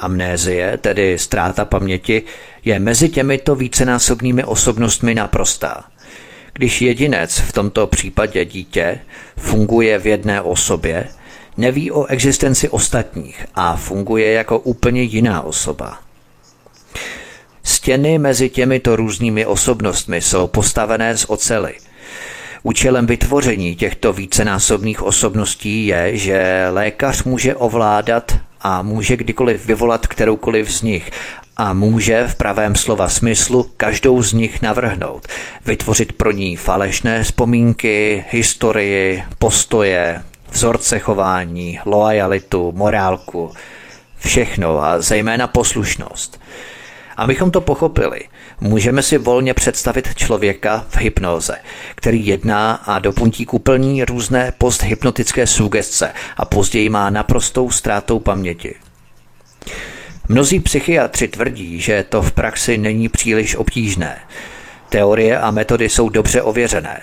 Amnézie, 0.00 0.76
tedy 0.76 1.18
ztráta 1.18 1.64
paměti, 1.64 2.22
je 2.64 2.78
mezi 2.78 3.08
těmito 3.08 3.54
vícenásobnými 3.54 4.44
osobnostmi 4.44 5.14
naprostá. 5.14 5.84
Když 6.52 6.82
jedinec, 6.82 7.38
v 7.38 7.52
tomto 7.52 7.86
případě 7.86 8.44
dítě, 8.44 9.00
funguje 9.36 9.98
v 9.98 10.06
jedné 10.06 10.42
osobě, 10.42 11.08
neví 11.56 11.90
o 11.90 12.06
existenci 12.06 12.68
ostatních 12.68 13.46
a 13.54 13.76
funguje 13.76 14.32
jako 14.32 14.58
úplně 14.58 15.02
jiná 15.02 15.42
osoba. 15.42 15.98
Stěny 17.62 18.18
mezi 18.18 18.50
těmito 18.50 18.96
různými 18.96 19.46
osobnostmi 19.46 20.20
jsou 20.20 20.46
postavené 20.46 21.16
z 21.16 21.24
ocely. 21.28 21.74
Účelem 22.62 23.06
vytvoření 23.06 23.76
těchto 23.76 24.12
vícenásobných 24.12 25.02
osobností 25.02 25.86
je, 25.86 26.16
že 26.16 26.66
lékař 26.70 27.24
může 27.24 27.54
ovládat 27.54 28.38
a 28.60 28.82
může 28.82 29.16
kdykoliv 29.16 29.66
vyvolat 29.66 30.06
kteroukoliv 30.06 30.72
z 30.72 30.82
nich. 30.82 31.10
A 31.56 31.72
může 31.72 32.28
v 32.28 32.34
pravém 32.34 32.76
slova 32.76 33.08
smyslu 33.08 33.70
každou 33.76 34.22
z 34.22 34.32
nich 34.32 34.62
navrhnout, 34.62 35.28
vytvořit 35.66 36.12
pro 36.12 36.30
ní 36.30 36.56
falešné 36.56 37.22
vzpomínky, 37.22 38.24
historii, 38.30 39.24
postoje, 39.38 40.22
vzorce 40.50 40.98
chování, 40.98 41.80
loajalitu, 41.84 42.72
morálku, 42.76 43.52
všechno 44.18 44.84
a 44.84 45.00
zejména 45.00 45.46
poslušnost. 45.46 46.40
Abychom 47.16 47.50
to 47.50 47.60
pochopili, 47.60 48.20
můžeme 48.60 49.02
si 49.02 49.18
volně 49.18 49.54
představit 49.54 50.14
člověka 50.14 50.86
v 50.88 50.96
hypnoze, 50.96 51.56
který 51.94 52.26
jedná 52.26 52.72
a 52.72 52.98
do 52.98 53.12
puntíku 53.12 53.58
plní 53.58 54.04
různé 54.04 54.52
posthypnotické 54.58 55.46
sugestce 55.46 56.12
a 56.36 56.44
později 56.44 56.88
má 56.88 57.10
naprostou 57.10 57.70
ztrátou 57.70 58.18
paměti. 58.18 58.74
Mnozí 60.28 60.60
psychiatři 60.60 61.28
tvrdí, 61.28 61.80
že 61.80 62.04
to 62.08 62.22
v 62.22 62.32
praxi 62.32 62.78
není 62.78 63.08
příliš 63.08 63.56
obtížné. 63.56 64.18
Teorie 64.88 65.38
a 65.38 65.50
metody 65.50 65.88
jsou 65.88 66.08
dobře 66.08 66.42
ověřené. 66.42 67.00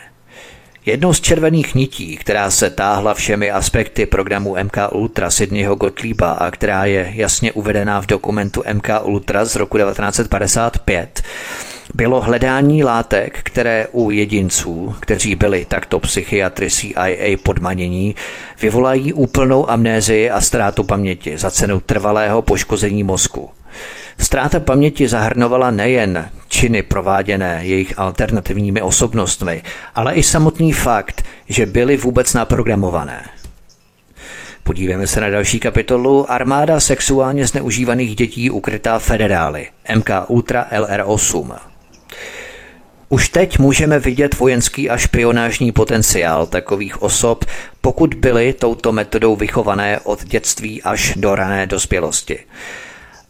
Jednou 0.88 1.14
z 1.14 1.22
červených 1.22 1.76
nití, 1.76 2.18
která 2.18 2.52
se 2.52 2.70
táhla 2.70 3.14
všemi 3.14 3.52
aspekty 3.52 4.06
programu 4.06 4.56
MK 4.64 4.78
Ultra 4.92 5.32
Sydneyho 5.32 5.76
Gottlieba 5.76 6.32
a 6.32 6.52
která 6.52 6.86
je 6.86 7.12
jasně 7.16 7.52
uvedená 7.52 8.02
v 8.02 8.06
dokumentu 8.06 8.64
MK 8.74 8.90
Ultra 9.04 9.46
z 9.46 9.56
roku 9.56 9.78
1955, 9.78 11.24
bylo 11.94 12.22
hledání 12.22 12.84
látek, 12.84 13.40
které 13.44 13.88
u 13.92 14.12
jedinců, 14.12 14.96
kteří 15.00 15.36
byli 15.36 15.66
takto 15.66 16.00
psychiatry 16.00 16.70
CIA 16.70 17.38
podmanění, 17.44 18.16
vyvolají 18.62 19.14
úplnou 19.14 19.70
amnézii 19.70 20.30
a 20.30 20.42
ztrátu 20.42 20.84
paměti 20.84 21.38
za 21.38 21.52
cenu 21.52 21.80
trvalého 21.80 22.42
poškození 22.42 23.04
mozku. 23.04 23.50
Ztráta 24.20 24.60
paměti 24.60 25.08
zahrnovala 25.08 25.72
nejen 25.72 26.30
činy 26.48 26.84
prováděné 26.84 27.60
jejich 27.62 28.00
alternativními 28.00 28.82
osobnostmi, 28.82 29.64
ale 29.95 30.14
i 30.14 30.24
samotný 30.24 30.74
fakt, 30.74 31.24
že 31.50 31.66
byly 31.66 31.98
vůbec 31.98 32.34
naprogramované. 32.34 33.30
Podívejme 34.64 35.08
se 35.08 35.22
na 35.22 35.30
další 35.30 35.60
kapitolu 35.60 36.32
Armáda 36.32 36.80
sexuálně 36.80 37.48
zneužívaných 37.48 38.16
dětí 38.16 38.50
ukrytá 38.50 39.00
federály 39.00 39.68
MK 39.95 40.10
Ultra 40.28 40.68
LR8. 40.72 41.58
Už 43.10 43.30
teď 43.30 43.60
můžeme 43.60 44.00
vidět 44.00 44.39
vojenský 44.39 44.89
a 44.89 44.98
špionážní 44.98 45.72
potenciál 45.72 46.45
takových 46.45 47.02
osob, 47.02 47.45
pokud 47.82 48.14
byly 48.14 48.54
touto 48.54 48.91
metodou 48.91 49.36
vychované 49.36 50.00
od 50.00 50.24
dětství 50.24 50.84
až 50.84 51.14
do 51.16 51.36
rané 51.36 51.68
dospělosti. 51.68 52.39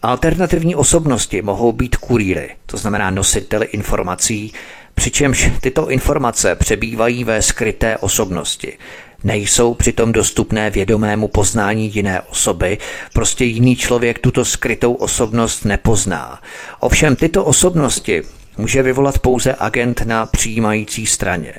Alternativní 0.08 0.76
osobnosti 0.76 1.42
mohou 1.42 1.72
být 1.72 1.96
kurýry, 1.96 2.50
to 2.66 2.78
znamená 2.78 3.10
nositeli 3.10 3.66
informací, 3.66 4.54
přičemž 4.96 5.52
tyto 5.62 5.90
informace 5.90 6.56
přebývají 6.56 7.24
ve 7.24 7.42
skryté 7.42 7.98
osobnosti. 7.98 8.78
Nejsou 9.24 9.74
přitom 9.74 10.12
dostupné 10.12 10.70
vědomému 10.70 11.28
poznání 11.28 11.96
jiné 11.96 12.22
osoby, 12.22 12.78
prostě 13.14 13.46
jiný 13.46 13.76
člověk 13.76 14.20
tuto 14.20 14.46
skrytou 14.46 14.94
osobnost 14.94 15.66
nepozná. 15.66 16.42
Ovšem 16.80 17.16
tyto 17.16 17.46
osobnosti 17.46 18.22
může 18.58 18.84
vyvolat 18.84 19.20
pouze 19.20 19.56
agent 19.60 20.02
na 20.02 20.26
přijímající 20.26 21.06
straně. 21.06 21.54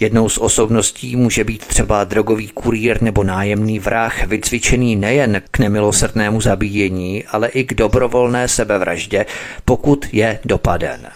Jednou 0.00 0.28
z 0.28 0.38
osobností 0.38 1.16
může 1.16 1.44
být 1.44 1.66
třeba 1.66 2.04
drogový 2.04 2.48
kurýr 2.48 3.02
nebo 3.02 3.24
nájemný 3.24 3.78
vrah, 3.78 4.26
vycvičený 4.26 4.96
nejen 4.96 5.42
k 5.50 5.58
nemilosrdnému 5.58 6.40
zabíjení, 6.40 7.24
ale 7.24 7.48
i 7.48 7.64
k 7.64 7.74
dobrovolné 7.74 8.48
sebevraždě, 8.48 9.26
pokud 9.64 10.06
je 10.12 10.38
dopaden. 10.44 11.06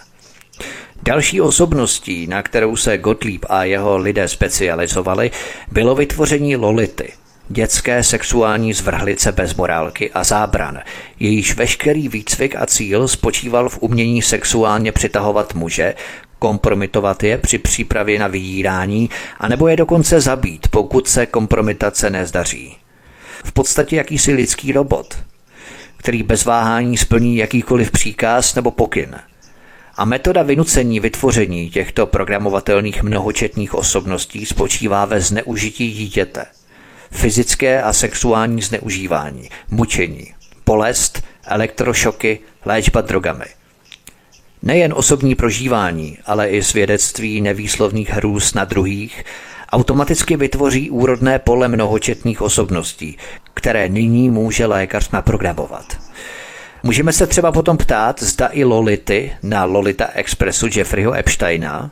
Další 1.03 1.41
osobností, 1.41 2.27
na 2.27 2.43
kterou 2.43 2.75
se 2.75 2.97
Gottlieb 2.97 3.45
a 3.49 3.63
jeho 3.63 3.97
lidé 3.97 4.27
specializovali, 4.27 5.31
bylo 5.71 5.95
vytvoření 5.95 6.55
Lolity, 6.55 7.13
dětské 7.49 8.03
sexuální 8.03 8.73
zvrhlice 8.73 9.31
bez 9.31 9.55
morálky 9.55 10.11
a 10.11 10.23
zábran, 10.23 10.79
jejíž 11.19 11.55
veškerý 11.55 12.09
výcvik 12.09 12.55
a 12.55 12.65
cíl 12.65 13.07
spočíval 13.07 13.69
v 13.69 13.77
umění 13.81 14.21
sexuálně 14.21 14.91
přitahovat 14.91 15.53
muže, 15.53 15.93
kompromitovat 16.39 17.23
je 17.23 17.37
při 17.37 17.57
přípravě 17.57 18.19
na 18.19 18.27
vyjírání, 18.27 19.09
anebo 19.39 19.67
je 19.67 19.77
dokonce 19.77 20.21
zabít, 20.21 20.67
pokud 20.67 21.07
se 21.07 21.25
kompromitace 21.25 22.09
nezdaří. 22.09 22.77
V 23.43 23.51
podstatě 23.51 23.95
jakýsi 23.95 24.33
lidský 24.33 24.71
robot, 24.71 25.17
který 25.97 26.23
bez 26.23 26.45
váhání 26.45 26.97
splní 26.97 27.37
jakýkoliv 27.37 27.91
příkaz 27.91 28.55
nebo 28.55 28.71
pokyn. 28.71 29.15
A 29.95 30.05
metoda 30.05 30.43
vynucení 30.43 30.99
vytvoření 30.99 31.69
těchto 31.69 32.05
programovatelných 32.07 33.03
mnohočetných 33.03 33.75
osobností 33.75 34.45
spočívá 34.45 35.05
ve 35.05 35.21
zneužití 35.21 35.91
dítěte. 35.91 36.45
Fyzické 37.11 37.81
a 37.81 37.93
sexuální 37.93 38.61
zneužívání, 38.61 39.49
mučení, 39.71 40.33
bolest, 40.65 41.23
elektrošoky, 41.45 42.39
léčba 42.65 43.01
drogami– 43.01 43.45
Nejen 44.63 44.93
osobní 44.95 45.35
prožívání, 45.35 46.17
ale 46.25 46.49
i 46.49 46.63
svědectví 46.63 47.41
nevýslovných 47.41 48.09
hrůz 48.09 48.53
na 48.53 48.65
druhých 48.65 49.23
automaticky 49.71 50.37
vytvoří 50.37 50.89
úrodné 50.89 51.39
pole 51.39 51.67
mnohočetných 51.67 52.41
osobností, 52.41 53.17
které 53.53 53.89
nyní 53.89 54.29
může 54.29 54.65
lékař 54.65 55.11
naprogramovat. 55.11 55.97
Můžeme 56.83 57.13
se 57.13 57.27
třeba 57.27 57.51
potom 57.51 57.77
ptát, 57.77 58.23
zda 58.23 58.49
i 58.51 58.63
Lolity 58.63 59.31
na 59.43 59.65
Lolita 59.65 60.07
Expressu 60.13 60.67
Jeffreyho 60.75 61.13
Epsteina 61.13 61.91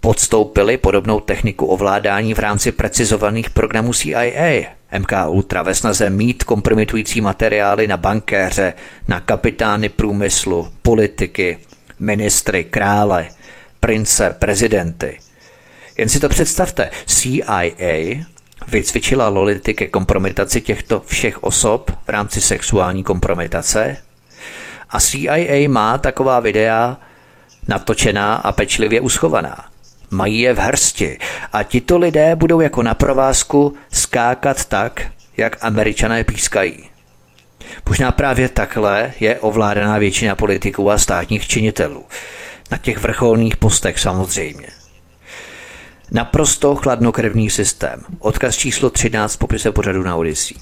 podstoupili 0.00 0.76
podobnou 0.76 1.20
techniku 1.20 1.66
ovládání 1.66 2.34
v 2.34 2.38
rámci 2.38 2.72
precizovaných 2.72 3.50
programů 3.50 3.92
CIA, 3.92 4.64
MK 4.98 5.12
Ultra 5.28 5.62
ve 5.62 5.74
snaze 5.74 6.10
mít 6.10 6.44
kompromitující 6.44 7.20
materiály 7.20 7.86
na 7.86 7.96
bankéře, 7.96 8.72
na 9.08 9.20
kapitány 9.20 9.88
průmyslu, 9.88 10.68
politiky, 10.82 11.58
ministry, 11.98 12.64
krále, 12.64 13.28
prince, 13.80 14.36
prezidenty. 14.38 15.18
Jen 15.98 16.08
si 16.08 16.20
to 16.20 16.28
představte, 16.28 16.90
CIA 17.06 17.62
vycvičila 18.68 19.28
Lolity 19.28 19.74
ke 19.74 19.86
kompromitaci 19.86 20.60
těchto 20.60 21.00
všech 21.00 21.44
osob 21.44 21.90
v 21.90 22.08
rámci 22.08 22.40
sexuální 22.40 23.04
kompromitace 23.04 23.96
a 24.90 25.00
CIA 25.00 25.68
má 25.68 25.98
taková 25.98 26.40
videa 26.40 26.96
natočená 27.68 28.34
a 28.34 28.52
pečlivě 28.52 29.00
uschovaná. 29.00 29.64
Mají 30.10 30.40
je 30.40 30.54
v 30.54 30.58
hrsti 30.58 31.18
a 31.52 31.62
tito 31.62 31.98
lidé 31.98 32.36
budou 32.36 32.60
jako 32.60 32.82
na 32.82 32.94
provázku 32.94 33.74
skákat 33.92 34.64
tak, 34.64 35.06
jak 35.36 35.64
američané 35.64 36.24
pískají. 36.24 36.95
Možná 37.88 38.12
právě 38.12 38.48
takhle 38.48 39.12
je 39.20 39.40
ovládaná 39.40 39.98
většina 39.98 40.34
politiků 40.34 40.90
a 40.90 40.98
státních 40.98 41.48
činitelů. 41.48 42.04
Na 42.70 42.78
těch 42.78 42.98
vrcholných 42.98 43.56
postech 43.56 43.98
samozřejmě. 43.98 44.66
Naprosto 46.10 46.76
chladnokrevný 46.76 47.50
systém. 47.50 48.02
Odkaz 48.18 48.56
číslo 48.56 48.90
13 48.90 49.34
v 49.34 49.38
popise 49.38 49.72
pořadu 49.72 50.02
na 50.02 50.16
Odyssey. 50.16 50.56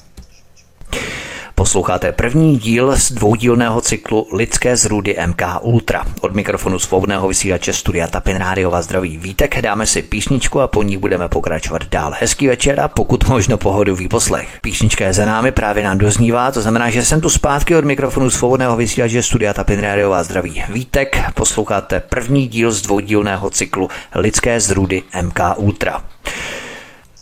Posloucháte 1.56 2.12
první 2.12 2.58
díl 2.58 2.96
z 2.96 3.12
dvoudílného 3.12 3.80
cyklu 3.80 4.28
Lidské 4.32 4.76
zrůdy 4.76 5.16
MK 5.26 5.42
Ultra. 5.60 6.04
Od 6.20 6.34
mikrofonu 6.34 6.78
svobodného 6.78 7.28
vysílače 7.28 7.72
Studia 7.72 8.06
Tapin 8.06 8.36
Rádio 8.36 8.70
vás 8.70 8.84
zdraví 8.84 9.18
Vítek. 9.18 9.60
Dáme 9.60 9.86
si 9.86 10.02
písničku 10.02 10.60
a 10.60 10.68
po 10.68 10.82
ní 10.82 10.96
budeme 10.96 11.28
pokračovat 11.28 11.82
dál. 11.90 12.14
Hezký 12.20 12.46
večer 12.46 12.80
a 12.80 12.88
pokud 12.88 13.28
možno 13.28 13.58
pohodový 13.58 14.08
poslech. 14.08 14.48
Písnička 14.60 15.04
je 15.04 15.12
za 15.12 15.26
námi, 15.26 15.52
právě 15.52 15.84
nám 15.84 15.98
doznívá, 15.98 16.52
to 16.52 16.62
znamená, 16.62 16.90
že 16.90 17.04
jsem 17.04 17.20
tu 17.20 17.30
zpátky 17.30 17.76
od 17.76 17.84
mikrofonu 17.84 18.30
svobodného 18.30 18.76
vysílače 18.76 19.22
Studia 19.22 19.54
Tapin 19.54 19.80
Rádio 19.80 20.10
vás 20.10 20.26
zdraví 20.26 20.62
Vítek. 20.68 21.18
Posloucháte 21.34 22.00
první 22.00 22.48
díl 22.48 22.72
z 22.72 22.82
dvoudílného 22.82 23.50
cyklu 23.50 23.88
Lidské 24.14 24.60
zrůdy 24.60 25.02
MK 25.22 25.40
Ultra. 25.56 26.13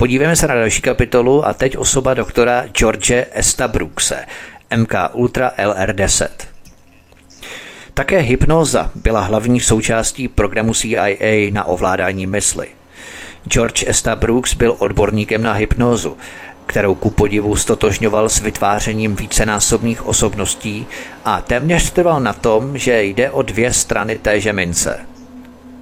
Podívejme 0.02 0.36
se 0.36 0.46
na 0.46 0.54
další 0.54 0.82
kapitolu 0.82 1.46
a 1.46 1.54
teď 1.54 1.76
osoba 1.76 2.14
doktora 2.14 2.66
George 2.66 3.24
Estabrooks, 3.32 4.12
MK 4.76 4.94
Ultra 5.12 5.52
LR10. 5.58 6.28
Také 7.94 8.18
hypnóza 8.18 8.90
byla 8.94 9.20
hlavní 9.20 9.60
součástí 9.60 10.28
programu 10.28 10.74
CIA 10.74 11.50
na 11.52 11.64
ovládání 11.64 12.26
mysli. 12.26 12.68
George 13.48 13.84
Estabrooks 13.86 14.54
byl 14.54 14.76
odborníkem 14.78 15.42
na 15.42 15.52
hypnózu, 15.52 16.16
kterou 16.66 16.94
ku 16.94 17.10
podivu 17.10 17.56
stotožňoval 17.56 18.28
s 18.28 18.40
vytvářením 18.40 19.16
vícenásobných 19.16 20.06
osobností 20.06 20.86
a 21.24 21.40
téměř 21.40 21.90
trval 21.90 22.20
na 22.20 22.32
tom, 22.32 22.78
že 22.78 23.02
jde 23.02 23.30
o 23.30 23.42
dvě 23.42 23.72
strany 23.72 24.18
téže 24.18 24.52
mince. 24.52 25.00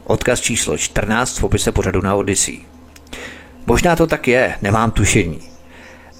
Odkaz 0.04 0.40
číslo 0.40 0.78
14 0.78 1.38
v 1.38 1.40
popise 1.40 1.72
pořadu 1.72 2.00
na 2.00 2.14
Odyssey. 2.14 2.69
Možná 3.66 3.96
to 3.96 4.06
tak 4.06 4.28
je, 4.28 4.54
nemám 4.62 4.90
tušení. 4.90 5.40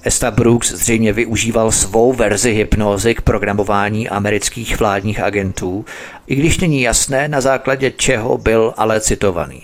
Esta 0.03 0.31
Brooks 0.31 0.71
zřejmě 0.71 1.13
využíval 1.13 1.71
svou 1.71 2.13
verzi 2.13 2.51
hypnózy 2.51 3.15
k 3.15 3.21
programování 3.21 4.09
amerických 4.09 4.79
vládních 4.79 5.19
agentů, 5.19 5.85
i 6.27 6.35
když 6.35 6.59
není 6.59 6.81
jasné, 6.81 7.27
na 7.27 7.41
základě 7.41 7.91
čeho 7.91 8.37
byl 8.37 8.73
ale 8.77 9.01
citovaný. 9.01 9.63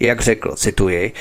Jak 0.00 0.20
řekl, 0.20 0.54
cituji, 0.56 1.12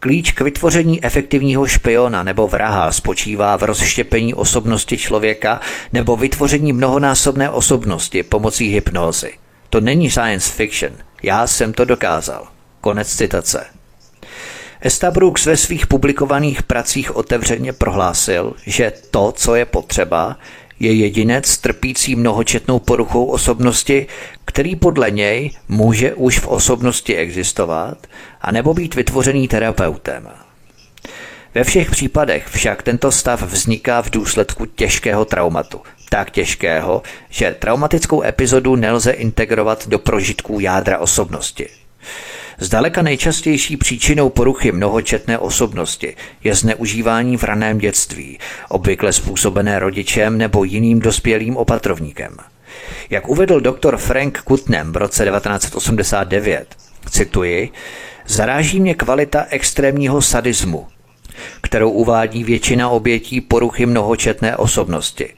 Klíč 0.00 0.32
k 0.32 0.40
vytvoření 0.40 1.04
efektivního 1.04 1.66
špiona 1.66 2.22
nebo 2.22 2.48
vraha 2.48 2.92
spočívá 2.92 3.56
v 3.56 3.62
rozštěpení 3.62 4.34
osobnosti 4.34 4.98
člověka 4.98 5.60
nebo 5.92 6.16
vytvoření 6.16 6.72
mnohonásobné 6.72 7.50
osobnosti 7.50 8.22
pomocí 8.22 8.68
hypnózy. 8.68 9.32
To 9.70 9.80
není 9.80 10.10
science 10.10 10.50
fiction, 10.50 10.92
já 11.22 11.46
jsem 11.46 11.72
to 11.72 11.84
dokázal. 11.84 12.48
Konec 12.80 13.16
citace. 13.16 13.77
Estabrooks 14.80 15.46
ve 15.46 15.56
svých 15.56 15.86
publikovaných 15.86 16.62
pracích 16.62 17.16
otevřeně 17.16 17.72
prohlásil, 17.72 18.54
že 18.66 18.92
to, 19.10 19.32
co 19.32 19.54
je 19.54 19.64
potřeba, 19.64 20.36
je 20.80 20.92
jedinec 20.92 21.58
trpící 21.58 22.16
mnohočetnou 22.16 22.78
poruchou 22.78 23.24
osobnosti, 23.24 24.06
který 24.44 24.76
podle 24.76 25.10
něj 25.10 25.50
může 25.68 26.14
už 26.14 26.38
v 26.38 26.46
osobnosti 26.46 27.16
existovat, 27.16 28.06
anebo 28.40 28.74
být 28.74 28.94
vytvořený 28.94 29.48
terapeutem. 29.48 30.28
Ve 31.54 31.64
všech 31.64 31.90
případech 31.90 32.46
však 32.46 32.82
tento 32.82 33.12
stav 33.12 33.42
vzniká 33.42 34.02
v 34.02 34.10
důsledku 34.10 34.66
těžkého 34.66 35.24
traumatu. 35.24 35.80
Tak 36.10 36.30
těžkého, 36.30 37.02
že 37.30 37.56
traumatickou 37.58 38.22
epizodu 38.22 38.76
nelze 38.76 39.10
integrovat 39.10 39.88
do 39.88 39.98
prožitků 39.98 40.60
jádra 40.60 40.98
osobnosti. 40.98 41.68
Zdaleka 42.60 43.02
nejčastější 43.02 43.76
příčinou 43.76 44.28
poruchy 44.28 44.72
mnohočetné 44.72 45.38
osobnosti 45.38 46.16
je 46.44 46.54
zneužívání 46.54 47.36
v 47.36 47.44
raném 47.44 47.78
dětství, 47.78 48.38
obvykle 48.68 49.12
způsobené 49.12 49.78
rodičem 49.78 50.38
nebo 50.38 50.64
jiným 50.64 51.00
dospělým 51.00 51.56
opatrovníkem. 51.56 52.36
Jak 53.10 53.28
uvedl 53.28 53.60
doktor 53.60 53.96
Frank 53.96 54.40
Kutnem 54.42 54.92
v 54.92 54.96
roce 54.96 55.24
1989, 55.24 56.76
cituji, 57.10 57.70
zaráží 58.26 58.80
mě 58.80 58.94
kvalita 58.94 59.46
extrémního 59.50 60.22
sadismu, 60.22 60.86
kterou 61.60 61.90
uvádí 61.90 62.44
většina 62.44 62.88
obětí 62.88 63.40
poruchy 63.40 63.86
mnohočetné 63.86 64.56
osobnosti– 64.56 65.34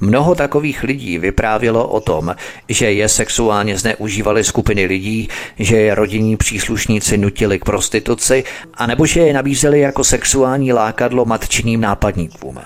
Mnoho 0.00 0.34
takových 0.34 0.82
lidí 0.82 1.18
vyprávělo 1.18 1.88
o 1.88 2.00
tom, 2.00 2.36
že 2.68 2.92
je 2.92 3.08
sexuálně 3.08 3.78
zneužívali 3.78 4.44
skupiny 4.44 4.84
lidí, 4.84 5.28
že 5.58 5.76
je 5.76 5.94
rodinní 5.94 6.36
příslušníci 6.36 7.18
nutili 7.18 7.58
k 7.58 7.64
prostituci, 7.64 8.44
anebo 8.74 9.06
že 9.06 9.20
je 9.20 9.32
nabízeli 9.32 9.80
jako 9.80 10.04
sexuální 10.04 10.72
lákadlo 10.72 11.24
matčiným 11.24 11.80
nápadníkům. 11.80 12.58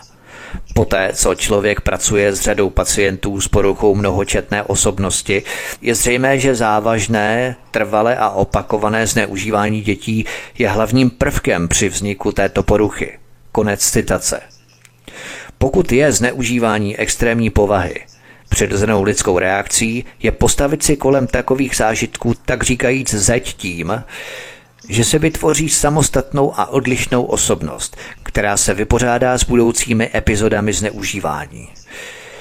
Poté, 0.74 1.10
co 1.14 1.34
člověk 1.34 1.80
pracuje 1.80 2.32
s 2.32 2.40
řadou 2.40 2.70
pacientů 2.70 3.40
s 3.40 3.48
poruchou 3.48 3.94
mnohočetné 3.94 4.62
osobnosti, 4.62 5.42
je 5.82 5.94
zřejmé, 5.94 6.38
že 6.38 6.54
závažné, 6.54 7.56
trvalé 7.70 8.16
a 8.16 8.30
opakované 8.30 9.06
zneužívání 9.06 9.80
dětí 9.80 10.24
je 10.58 10.68
hlavním 10.68 11.10
prvkem 11.10 11.68
při 11.68 11.88
vzniku 11.88 12.32
této 12.32 12.62
poruchy. 12.62 13.18
Konec 13.52 13.90
citace. 13.90 14.53
Pokud 15.64 15.92
je 15.92 16.12
zneužívání 16.12 16.96
extrémní 16.96 17.50
povahy 17.50 17.94
přirozenou 18.48 19.02
lidskou 19.02 19.38
reakcí, 19.38 20.04
je 20.22 20.32
postavit 20.32 20.82
si 20.82 20.96
kolem 20.96 21.26
takových 21.26 21.76
zážitků 21.76 22.34
tak 22.46 22.62
říkajíc 22.62 23.14
zeď 23.14 23.54
tím, 23.54 24.04
že 24.88 25.04
se 25.04 25.18
vytvoří 25.18 25.68
samostatnou 25.68 26.58
a 26.58 26.66
odlišnou 26.66 27.22
osobnost, 27.22 27.96
která 28.22 28.56
se 28.56 28.74
vypořádá 28.74 29.38
s 29.38 29.44
budoucími 29.44 30.10
epizodami 30.14 30.72
zneužívání. 30.72 31.68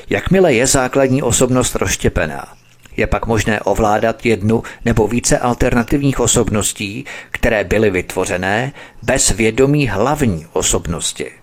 Jakmile 0.09 0.53
je 0.53 0.67
základní 0.67 1.21
osobnost 1.21 1.75
rozštěpená, 1.75 2.53
je 2.97 3.07
pak 3.07 3.25
možné 3.25 3.61
ovládat 3.61 4.25
jednu 4.25 4.63
nebo 4.85 5.07
více 5.07 5.37
alternativních 5.37 6.19
osobností, 6.19 7.05
které 7.31 7.63
byly 7.63 7.89
vytvořené 7.89 8.73
bez 9.03 9.29
vědomí 9.29 9.87
hlavní 9.87 10.45
osobnosti. 10.53 11.42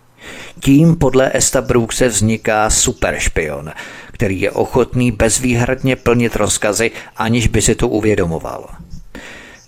Tím 0.61 0.97
podle 0.97 1.31
Esta 1.35 1.61
Brookse 1.61 2.09
vzniká 2.09 2.71
superšpion, 2.71 3.73
který 4.13 4.41
je 4.41 4.51
ochotný 4.51 5.13
bezvýhradně 5.13 5.97
plnit 5.97 6.37
rozkazy, 6.37 6.91
aniž 7.17 7.47
by 7.47 7.63
si 7.63 7.75
to 7.75 7.89
uvědomoval. 7.89 8.69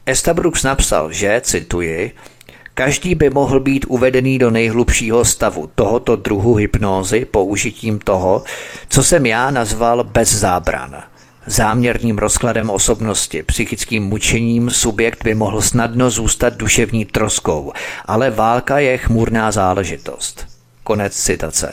Esta 0.06 0.34
Brooks 0.34 0.62
napsal, 0.62 1.12
že, 1.12 1.40
cituji, 1.44 2.12
Každý 2.74 3.14
by 3.14 3.30
mohl 3.30 3.60
být 3.60 3.84
uvedený 3.88 4.38
do 4.38 4.50
nejhlubšího 4.50 5.24
stavu 5.24 5.70
tohoto 5.74 6.16
druhu 6.16 6.54
hypnózy 6.54 7.24
použitím 7.24 7.98
toho, 7.98 8.44
co 8.88 9.04
jsem 9.04 9.26
já 9.26 9.50
nazval 9.50 10.04
bez 10.04 10.34
zábran. 10.34 11.02
Záměrným 11.46 12.18
rozkladem 12.18 12.70
osobnosti, 12.70 13.42
psychickým 13.42 14.04
mučením 14.04 14.70
subjekt 14.70 15.24
by 15.24 15.34
mohl 15.34 15.62
snadno 15.62 16.10
zůstat 16.10 16.54
duševní 16.54 17.04
troskou, 17.04 17.72
ale 18.04 18.30
válka 18.30 18.78
je 18.78 18.98
chmurná 18.98 19.52
záležitost. 19.52 20.46
Konec 20.84 21.16
citace. 21.16 21.72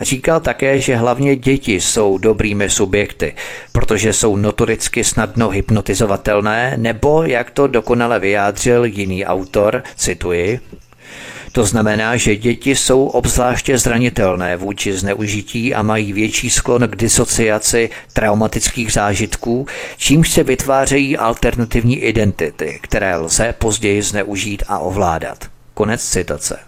Říkal 0.00 0.40
také, 0.40 0.80
že 0.80 0.96
hlavně 0.96 1.36
děti 1.36 1.80
jsou 1.80 2.18
dobrými 2.18 2.70
subjekty, 2.70 3.34
protože 3.72 4.12
jsou 4.12 4.36
notoricky 4.36 5.04
snadno 5.04 5.48
hypnotizovatelné, 5.48 6.74
nebo, 6.76 7.22
jak 7.22 7.50
to 7.50 7.66
dokonale 7.66 8.18
vyjádřil 8.18 8.84
jiný 8.84 9.26
autor, 9.26 9.82
cituji, 9.96 10.60
to 11.52 11.64
znamená, 11.64 12.16
že 12.16 12.36
děti 12.36 12.76
jsou 12.76 13.06
obzvláště 13.06 13.78
zranitelné 13.78 14.56
vůči 14.56 14.92
zneužití 14.92 15.74
a 15.74 15.82
mají 15.82 16.12
větší 16.12 16.50
sklon 16.50 16.88
k 16.88 16.96
disociaci 16.96 17.90
traumatických 18.12 18.92
zážitků, 18.92 19.66
čímž 19.96 20.30
se 20.30 20.42
vytvářejí 20.42 21.16
alternativní 21.16 21.98
identity, 21.98 22.78
které 22.82 23.16
lze 23.16 23.54
později 23.58 24.02
zneužít 24.02 24.62
a 24.68 24.78
ovládat. 24.78 25.38
Konec 25.74 26.04
citace. 26.04 26.58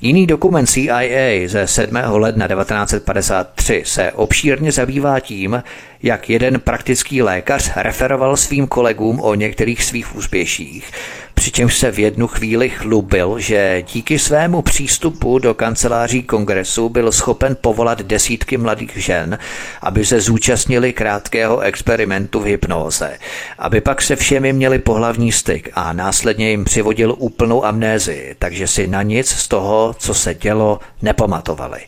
Jiný 0.00 0.26
dokument 0.26 0.66
CIA 0.66 1.48
ze 1.48 1.66
7. 1.66 1.96
ledna 2.10 2.48
1953 2.48 3.82
se 3.86 4.12
obšírně 4.12 4.72
zabývá 4.72 5.20
tím, 5.20 5.62
jak 6.02 6.30
jeden 6.30 6.60
praktický 6.60 7.22
lékař 7.22 7.70
referoval 7.76 8.36
svým 8.36 8.66
kolegům 8.66 9.20
o 9.20 9.34
některých 9.34 9.84
svých 9.84 10.16
úspěších, 10.16 10.90
přičemž 11.34 11.78
se 11.78 11.90
v 11.90 11.98
jednu 11.98 12.26
chvíli 12.26 12.70
chlubil, 12.70 13.38
že 13.38 13.82
díky 13.92 14.18
svému 14.18 14.62
přístupu 14.62 15.38
do 15.38 15.54
kanceláří 15.54 16.22
kongresu 16.22 16.88
byl 16.88 17.12
schopen 17.12 17.56
povolat 17.60 18.02
desítky 18.02 18.56
mladých 18.56 18.96
žen, 18.96 19.38
aby 19.82 20.06
se 20.06 20.20
zúčastnili 20.20 20.92
krátkého 20.92 21.60
experimentu 21.60 22.40
v 22.40 22.44
hypnóze, 22.44 23.18
aby 23.58 23.80
pak 23.80 24.02
se 24.02 24.16
všemi 24.16 24.52
měli 24.52 24.78
pohlavní 24.78 25.32
styk 25.32 25.70
a 25.74 25.92
následně 25.92 26.50
jim 26.50 26.64
přivodil 26.64 27.14
úplnou 27.18 27.64
amnézii, 27.64 28.36
takže 28.38 28.66
si 28.66 28.86
na 28.86 29.02
nic 29.02 29.28
z 29.28 29.48
toho, 29.48 29.94
co 29.98 30.14
se 30.14 30.34
dělo, 30.34 30.80
nepamatovali. 31.02 31.80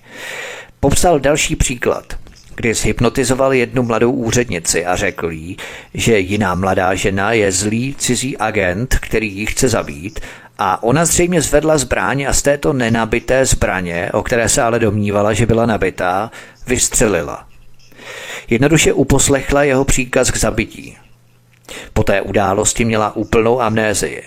Popsal 0.81 1.21
další 1.21 1.57
příklad– 1.57 2.05
kdy 2.57 2.75
zhypnotizoval 2.75 3.53
jednu 3.53 3.83
mladou 3.83 4.13
úřednici 4.13 4.87
a 4.87 4.97
řekl 4.97 5.31
jí, 5.31 5.57
že 5.95 6.19
jiná 6.19 6.55
mladá 6.55 6.95
žena 6.95 7.33
je 7.33 7.53
zlý 7.53 7.95
cizí 7.99 8.39
agent, 8.39 8.99
který 9.01 9.37
ji 9.37 9.47
chce 9.47 9.69
zabít 9.69 10.21
a 10.59 10.83
ona 10.83 11.05
zřejmě 11.05 11.43
zvedla 11.43 11.79
zbraň 11.79 12.27
a 12.29 12.33
z 12.33 12.43
této 12.43 12.73
nenabité 12.73 13.47
zbraně, 13.47 14.11
o 14.13 14.23
které 14.23 14.49
se 14.49 14.63
ale 14.63 14.79
domnívala, 14.79 15.33
že 15.33 15.47
byla 15.47 15.67
nabitá, 15.67 16.31
vystřelila. 16.67 17.47
Jednoduše 18.51 18.93
uposlechla 18.93 19.63
jeho 19.63 19.85
příkaz 19.85 20.31
k 20.31 20.37
zabití. 20.37 20.97
Po 21.93 22.03
té 22.03 22.21
události 22.23 22.85
měla 22.85 23.17
úplnou 23.17 23.61
amnézii. 23.61 24.23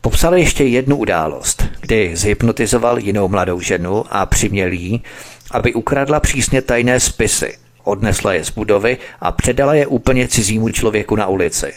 Popsal 0.00 0.34
ještě 0.34 0.64
jednu 0.64 0.96
událost, 0.96 1.64
kdy 1.80 2.16
zhypnotizoval 2.16 2.98
jinou 2.98 3.28
mladou 3.28 3.60
ženu 3.60 4.04
a 4.10 4.26
přiměl 4.26 4.72
jí, 4.72 5.02
aby 5.52 5.74
ukradla 5.74 6.20
přísně 6.20 6.62
tajné 6.62 7.00
spisy, 7.00 7.58
odnesla 7.84 8.32
je 8.32 8.44
z 8.44 8.50
budovy 8.50 8.98
a 9.20 9.32
předala 9.32 9.74
je 9.74 9.86
úplně 9.86 10.28
cizímu 10.28 10.68
člověku 10.68 11.16
na 11.16 11.26
ulici. 11.26 11.72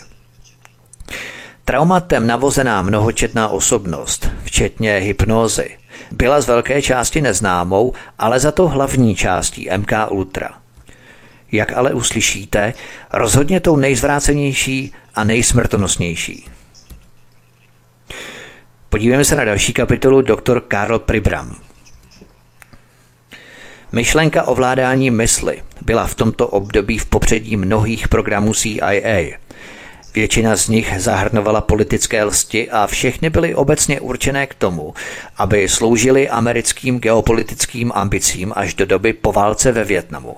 Traumatem 1.65 2.27
navozená 2.27 2.81
mnohočetná 2.81 3.47
osobnost, 3.47 4.29
včetně 4.43 4.97
hypnózy, 4.97 5.77
byla 6.11 6.41
z 6.41 6.47
velké 6.47 6.81
části 6.81 7.21
neznámou, 7.21 7.93
ale 8.19 8.39
za 8.39 8.51
to 8.51 8.67
hlavní 8.67 9.15
částí 9.15 9.69
MK 9.77 9.91
Ultra. 10.09 10.49
Jak 11.51 11.77
ale 11.77 11.93
uslyšíte, 11.93 12.73
rozhodně 13.13 13.59
tou 13.59 13.75
nejzvrácenější 13.75 14.93
a 15.15 15.23
nejsmrtonosnější. 15.23 16.49
Podívejme 18.89 19.25
se 19.25 19.35
na 19.35 19.45
další 19.45 19.73
kapitolu 19.73 20.21
Dr. 20.21 20.59
Karl 20.59 20.99
Pribram. 20.99 21.55
Myšlenka 23.95 24.43
ovládání 24.43 25.11
mysli 25.11 25.61
byla 25.81 26.07
v 26.07 26.15
tomto 26.15 26.47
období 26.47 26.97
v 26.97 27.05
popředí 27.05 27.57
mnohých 27.57 28.07
programů 28.07 28.53
CIA. 28.53 29.37
Většina 30.13 30.55
z 30.55 30.67
nich 30.67 30.93
zahrnovala 30.97 31.61
politické 31.61 32.23
lsti 32.23 32.69
a 32.69 32.87
všechny 32.87 33.29
byly 33.29 33.55
obecně 33.55 33.99
určené 33.99 34.47
k 34.47 34.53
tomu, 34.53 34.93
aby 35.37 35.69
sloužily 35.69 36.29
americkým 36.29 36.99
geopolitickým 36.99 37.91
ambicím 37.95 38.53
až 38.55 38.73
do 38.73 38.85
doby 38.85 39.13
po 39.13 39.31
válce 39.31 39.71
ve 39.71 39.83
Větnamu. 39.83 40.35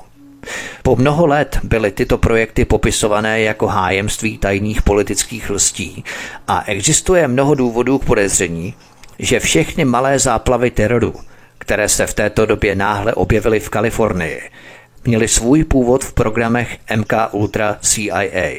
Po 0.84 0.95
mnoho 0.95 1.28
let 1.28 1.60
byly 1.64 1.91
tyto 1.91 2.18
projekty 2.18 2.66
popisované 2.66 3.41
jako 3.41 3.68
hájemství 3.68 4.38
tajných 4.38 4.82
politických 4.82 5.49
lstí 5.49 6.03
a 6.47 6.64
existuje 6.66 7.28
mnoho 7.28 7.55
důvodů 7.55 7.97
k 7.99 8.05
podezření, 8.05 8.74
že 9.20 9.39
všechny 9.39 9.86
malé 9.86 10.20
záplavy 10.20 10.72
teroru– 10.72 11.14
které 11.68 11.89
se 11.89 12.07
v 12.07 12.13
této 12.13 12.45
době 12.45 12.76
náhle 12.76 13.13
objevily 13.13 13.59
v 13.59 13.70
Kalifornii, 13.70 14.41
měly 15.05 15.28
svůj 15.28 15.63
původ 15.63 16.05
v 16.05 16.13
programech 16.13 16.78
MK 16.95 17.13
Ultra 17.32 17.78
CIA. 17.82 18.51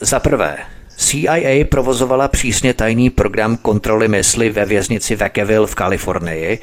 Za 0.00 0.20
prvé, 0.20 0.56
CIA 0.96 1.64
provozovala 1.70 2.28
přísně 2.28 2.74
tajný 2.74 3.10
program 3.10 3.56
kontroly 3.56 4.08
mysli 4.08 4.50
ve 4.50 4.64
věznici 4.64 5.16
Vacaville 5.16 5.66
v 5.66 5.74
Kalifornii, 5.74 6.58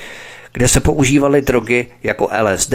kde 0.53 0.67
se 0.67 0.79
používaly 0.79 1.41
drogy 1.41 1.87
jako 2.03 2.29
LSD, 2.41 2.73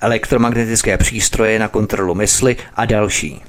elektromagnetické 0.00 0.96
přístroje 0.96 1.58
na 1.58 1.68
kontrolu 1.68 2.14
mysli 2.14 2.56
a 2.74 2.84
další. 2.84 3.42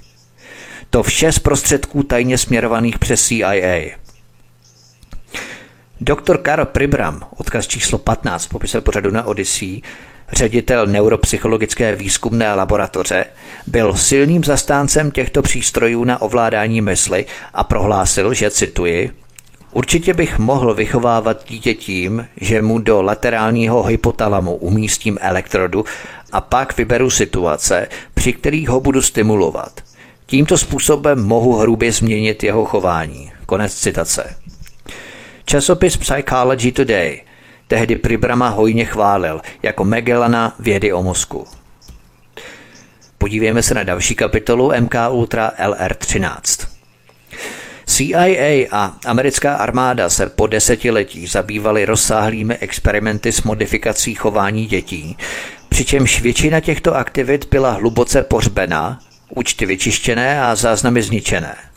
To 0.89 1.03
vše 1.03 1.31
z 1.31 1.39
prostředků 1.39 2.03
tajně 2.03 2.37
směrovaných 2.37 2.99
přes 2.99 3.27
CIA. 3.27 3.99
Doktor 6.01 6.37
Karl 6.37 6.65
Pribram, 6.65 7.21
odkaz 7.37 7.67
číslo 7.67 7.97
15 7.97 8.49
v 8.51 8.81
pořadu 8.81 9.11
na 9.11 9.23
Odyssey, 9.23 9.81
ředitel 10.31 10.87
neuropsychologické 10.87 11.95
výzkumné 11.95 12.53
laboratoře, 12.53 13.25
byl 13.67 13.95
silným 13.95 14.43
zastáncem 14.43 15.11
těchto 15.11 15.41
přístrojů 15.41 16.03
na 16.03 16.21
ovládání 16.21 16.81
mysli 16.81 17.25
a 17.53 17.63
prohlásil, 17.63 18.33
že 18.33 18.51
cituji, 18.51 19.11
Určitě 19.71 20.13
bych 20.13 20.39
mohl 20.39 20.73
vychovávat 20.73 21.45
dítě 21.47 21.73
tím, 21.73 22.27
že 22.41 22.61
mu 22.61 22.79
do 22.79 23.01
laterálního 23.01 23.83
hypotalamu 23.83 24.55
umístím 24.55 25.17
elektrodu 25.21 25.85
a 26.31 26.41
pak 26.41 26.77
vyberu 26.77 27.09
situace, 27.09 27.87
při 28.13 28.33
kterých 28.33 28.69
ho 28.69 28.79
budu 28.79 29.01
stimulovat. 29.01 29.81
Tímto 30.25 30.57
způsobem 30.57 31.23
mohu 31.23 31.55
hrubě 31.55 31.91
změnit 31.91 32.43
jeho 32.43 32.65
chování. 32.65 33.31
Konec 33.45 33.75
citace. 33.75 34.35
Časopis 35.49 35.97
Psychology 35.97 36.71
Today 36.71 37.21
tehdy 37.67 37.95
Pribrama 37.95 38.49
hojně 38.49 38.85
chválil 38.85 39.41
jako 39.63 39.85
Magellana 39.85 40.55
vědy 40.59 40.93
o 40.93 41.03
mozku. 41.03 41.47
Podívejme 43.17 43.63
se 43.63 43.73
na 43.73 43.83
další 43.83 44.15
kapitolu 44.15 44.71
MK 44.79 44.95
Ultra 45.11 45.51
LR13. 45.63 46.67
CIA 47.85 48.67
a 48.71 48.97
americká 49.05 49.55
armáda 49.55 50.09
se 50.09 50.29
po 50.29 50.47
desetiletí 50.47 51.27
zabývaly 51.27 51.85
rozsáhlými 51.85 52.57
experimenty 52.57 53.31
s 53.31 53.43
modifikací 53.43 54.15
chování 54.15 54.65
dětí, 54.65 55.17
přičemž 55.69 56.21
většina 56.21 56.59
těchto 56.59 56.95
aktivit 56.95 57.47
byla 57.51 57.71
hluboce 57.71 58.23
pohřbená, 58.23 58.99
účty 59.35 59.65
vyčištěné 59.65 60.41
a 60.41 60.55
záznamy 60.55 61.01
zničené. 61.03 61.68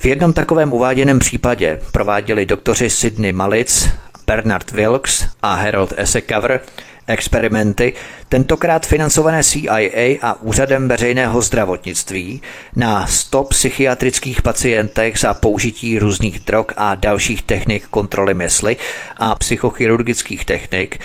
V 0.00 0.04
jednom 0.04 0.32
takovém 0.32 0.72
uváděném 0.72 1.18
případě 1.18 1.80
prováděli 1.92 2.46
doktoři 2.46 2.90
Sidney 2.90 3.32
Malic, 3.32 3.88
Bernard 4.26 4.70
Wilkes 4.70 5.28
a 5.42 5.54
Harold 5.54 5.92
Essecover 5.96 6.60
experimenty, 7.06 7.92
tentokrát 8.28 8.86
financované 8.86 9.44
CIA 9.44 10.18
a 10.22 10.42
Úřadem 10.42 10.88
veřejného 10.88 11.42
zdravotnictví, 11.42 12.42
na 12.76 13.06
100 13.06 13.44
psychiatrických 13.44 14.42
pacientech 14.42 15.18
za 15.18 15.34
použití 15.34 15.98
různých 15.98 16.40
drog 16.40 16.66
a 16.76 16.94
dalších 16.94 17.42
technik 17.42 17.86
kontroly 17.86 18.34
mysli 18.34 18.76
a 19.16 19.34
psychochirurgických 19.34 20.44
technik, 20.44 20.98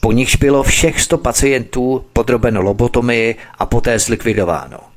po 0.00 0.12
nichž 0.12 0.36
bylo 0.36 0.62
všech 0.62 1.00
100 1.00 1.18
pacientů 1.18 2.04
podrobeno 2.12 2.62
lobotomii 2.62 3.34
a 3.58 3.66
poté 3.66 3.98
zlikvidováno. 3.98 4.91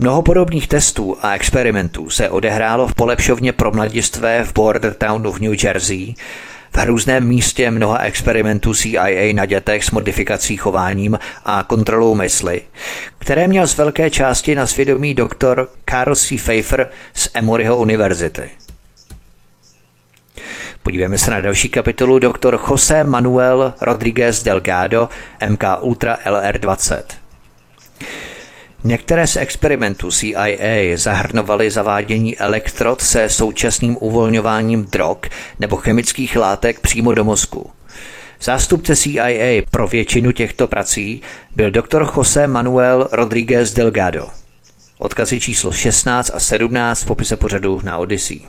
Mnoho 0.00 0.22
podobných 0.22 0.68
testů 0.68 1.16
a 1.22 1.34
experimentů 1.34 2.10
se 2.10 2.30
odehrálo 2.30 2.88
v 2.88 2.94
polepšovně 2.94 3.52
pro 3.52 3.70
mladistvé 3.70 4.44
v 4.44 4.52
Bordertownu 4.52 5.32
v 5.32 5.40
New 5.40 5.64
Jersey, 5.64 6.14
v 6.72 6.84
různém 6.84 7.26
místě 7.26 7.70
mnoha 7.70 7.98
experimentů 7.98 8.74
CIA 8.74 9.32
na 9.34 9.46
dětech 9.46 9.84
s 9.84 9.90
modifikací 9.90 10.56
chováním 10.56 11.18
a 11.44 11.62
kontrolou 11.62 12.14
mysli, 12.14 12.62
které 13.18 13.48
měl 13.48 13.66
z 13.66 13.76
velké 13.76 14.10
části 14.10 14.54
na 14.54 14.66
svědomí 14.66 15.14
doktor 15.14 15.68
Carl 15.90 16.14
C. 16.14 16.36
Pfeiffer 16.36 16.90
z 17.14 17.28
Emoryho 17.34 17.76
univerzity. 17.76 18.50
Podívejme 20.82 21.18
se 21.18 21.30
na 21.30 21.40
další 21.40 21.68
kapitolu 21.68 22.18
doktor 22.18 22.60
José 22.70 23.04
Manuel 23.04 23.74
Rodriguez 23.80 24.42
Delgado, 24.42 25.08
MK 25.48 25.64
Ultra 25.80 26.18
LR20. 26.26 27.02
Některé 28.84 29.26
z 29.26 29.36
experimentů 29.36 30.10
CIA 30.10 30.96
zahrnovaly 30.96 31.70
zavádění 31.70 32.38
elektrod 32.38 33.00
se 33.00 33.28
současným 33.28 33.96
uvolňováním 34.00 34.84
drog 34.84 35.18
nebo 35.58 35.76
chemických 35.76 36.36
látek 36.36 36.80
přímo 36.80 37.14
do 37.14 37.24
mozku. 37.24 37.70
Zástupce 38.42 38.96
CIA 38.96 39.62
pro 39.70 39.88
většinu 39.88 40.32
těchto 40.32 40.68
prací 40.68 41.22
byl 41.56 41.70
dr. 41.70 42.06
José 42.16 42.46
Manuel 42.46 43.08
Rodríguez 43.12 43.72
Delgado. 43.72 44.28
Odkazy 44.98 45.40
číslo 45.40 45.72
16 45.72 46.30
a 46.34 46.40
17 46.40 47.02
v 47.02 47.06
popise 47.06 47.36
pořadu 47.36 47.80
na 47.84 47.98
Odyssey. 47.98 48.40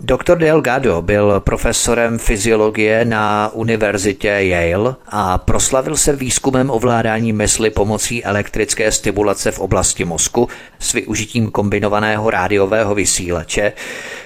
Dr. 0.00 0.38
Delgado 0.38 1.02
byl 1.02 1.40
profesorem 1.40 2.18
fyziologie 2.18 3.04
na 3.04 3.50
univerzitě 3.52 4.28
Yale 4.28 4.94
a 5.08 5.38
proslavil 5.38 5.96
se 5.96 6.16
výzkumem 6.16 6.70
ovládání 6.70 7.32
mysli 7.32 7.70
pomocí 7.70 8.24
elektrické 8.24 8.92
stimulace 8.92 9.50
v 9.50 9.58
oblasti 9.58 10.04
mozku 10.04 10.48
s 10.78 10.92
využitím 10.92 11.50
kombinovaného 11.50 12.30
rádiového 12.30 12.94
vysílače, 12.94 13.72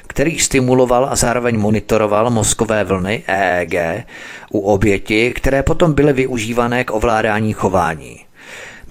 který 0.06 0.38
stimuloval 0.38 1.08
a 1.10 1.16
zároveň 1.16 1.58
monitoroval 1.58 2.30
mozkové 2.30 2.84
vlny 2.84 3.22
EEG 3.26 4.04
u 4.50 4.60
oběti, 4.60 5.32
které 5.32 5.62
potom 5.62 5.92
byly 5.92 6.12
využívané 6.12 6.84
k 6.84 6.90
ovládání 6.90 7.52
chování. 7.52 8.20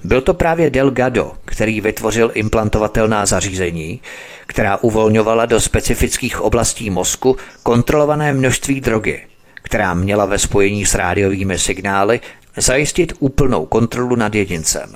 Byl 0.04 0.22
to 0.22 0.34
právě 0.34 0.70
Delgado, 0.70 1.32
který 1.46 1.82
vytvořil 1.82 2.32
implantovatelná 2.34 3.26
zařízení, 3.26 4.02
která 4.48 4.78
uvolňovala 4.78 5.46
do 5.46 5.60
specifických 5.60 6.42
oblastí 6.42 6.90
mozku 6.90 7.38
kontrolované 7.64 8.34
množství 8.34 8.82
drogy, 8.82 9.28
která 9.54 9.94
měla 9.94 10.26
ve 10.26 10.40
spojení 10.40 10.86
s 10.86 10.96
rádiovými 10.96 11.60
signály 11.60 12.20
zajistit 12.58 13.14
úplnou 13.20 13.66
kontrolu 13.66 14.16
nad 14.16 14.36
jedincem. 14.36 14.96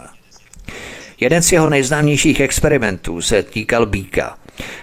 Jeden 1.19 1.41
z 1.41 1.51
jeho 1.51 1.69
nejznámějších 1.69 2.39
experimentů 2.39 3.21
se 3.21 3.43
týkal 3.43 3.85
býka. 3.85 4.37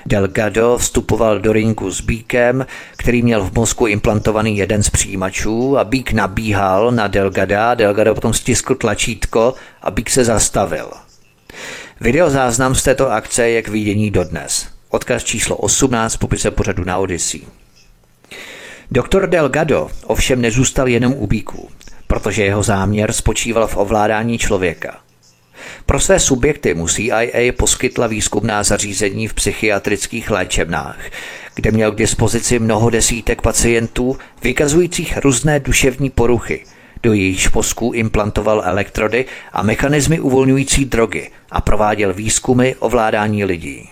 Delgado 0.07 0.79
vstupoval 0.79 1.39
do 1.39 1.53
ringu 1.53 1.91
s 1.91 2.01
bíkem, 2.01 2.67
který 2.97 3.23
měl 3.23 3.45
v 3.45 3.55
mozku 3.55 3.87
implantovaný 3.87 4.57
jeden 4.57 4.83
z 4.83 4.91
přijímačů 4.91 5.79
a 5.79 5.85
bík 5.85 6.13
nabíhal 6.13 6.93
na 6.93 7.07
Delgada, 7.07 7.75
Delgado 7.75 8.15
potom 8.15 8.35
stiskl 8.35 8.75
tlačítko 8.75 9.55
a 9.83 9.91
bík 9.91 10.11
se 10.11 10.25
zastavil. 10.25 10.91
Videozáznam 12.01 12.75
z 12.75 12.83
této 12.83 13.11
akce 13.11 13.49
je 13.49 13.63
k 13.63 13.69
vidění 13.69 14.11
dodnes. 14.11 14.67
Odkaz 14.89 15.25
číslo 15.25 15.57
18 15.57 16.17
popise 16.17 16.51
pořadu 16.51 16.85
na 16.85 16.99
Odyssey. 16.99 17.41
Doktor 18.91 19.27
Delgado 19.27 19.89
ovšem 20.07 20.41
nezůstal 20.41 20.89
jenom 20.89 21.15
u 21.17 21.27
bíků, 21.27 21.71
protože 22.07 22.45
jeho 22.45 22.63
záměr 22.63 23.13
spočíval 23.13 23.67
v 23.67 23.77
ovládání 23.77 24.39
člověka. 24.39 24.99
Pro 25.87 26.01
své 26.01 26.21
subjekty 26.21 26.75
mu 26.75 26.89
CIA 26.89 27.53
poskytla 27.57 28.07
výzkumná 28.07 28.63
zařízení 28.63 29.29
v 29.29 29.35
psychiatrických 29.35 30.31
léčebnách, 30.31 30.99
kde 31.55 31.71
měl 31.71 31.93
k 31.93 31.99
dispozici 31.99 32.59
mnoho 32.59 32.91
desítek 32.91 33.43
pacientů 33.43 34.19
vykazujících 34.43 35.19
různé 35.19 35.61
duševní 35.61 36.11
poruchy– 36.11 36.65
do 37.03 37.13
jejichž 37.13 37.49
posků 37.49 37.93
implantoval 37.95 38.63
elektrody 38.65 39.25
a 39.53 39.63
mechanismy 39.63 40.21
uvolňující 40.21 40.85
drogy 40.85 41.31
a 41.51 41.61
prováděl 41.61 42.15
výzkumy 42.15 42.75
ovládání 42.79 43.45
lidí. 43.45 43.89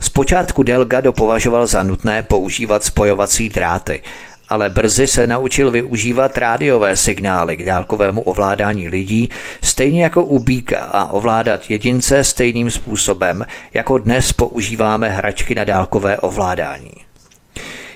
Zpočátku 0.00 0.62
Delgado 0.62 1.12
považoval 1.12 1.66
za 1.66 1.82
nutné 1.82 2.22
používat 2.22 2.84
spojovací 2.84 3.48
dráty, 3.48 4.02
ale 4.48 4.70
brzy 4.70 5.06
se 5.06 5.26
naučil 5.26 5.70
využívat 5.70 6.38
rádiové 6.38 6.96
signály 6.96 7.56
k 7.56 7.64
dálkovému 7.64 8.20
ovládání 8.20 8.88
lidí, 8.88 9.28
stejně 9.62 10.02
jako 10.02 10.24
u 10.24 10.38
býka 10.38 10.78
a 10.78 11.12
ovládat 11.12 11.70
jedince 11.70 12.24
stejným 12.24 12.70
způsobem, 12.70 13.46
jako 13.74 13.98
dnes 13.98 14.32
používáme 14.32 15.08
hračky 15.08 15.54
na 15.54 15.64
dálkové 15.64 16.18
ovládání. 16.18 16.90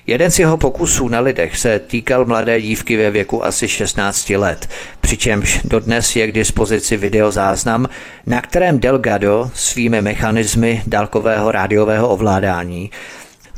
Jeden 0.06 0.30
z 0.30 0.38
jeho 0.38 0.56
pokusů 0.56 1.08
na 1.08 1.20
lidech 1.20 1.58
se 1.58 1.78
týkal 1.78 2.24
mladé 2.24 2.60
dívky 2.60 2.96
ve 2.96 3.10
věku 3.10 3.44
asi 3.44 3.68
16 3.68 4.30
let, 4.30 4.68
přičemž 5.00 5.60
dodnes 5.64 6.16
je 6.16 6.26
k 6.26 6.32
dispozici 6.32 6.96
videozáznam, 6.96 7.88
na 8.26 8.40
kterém 8.40 8.80
Delgado 8.80 9.50
svými 9.54 10.02
mechanismy 10.02 10.82
dálkového 10.86 11.52
rádiového 11.52 12.08
ovládání 12.08 12.90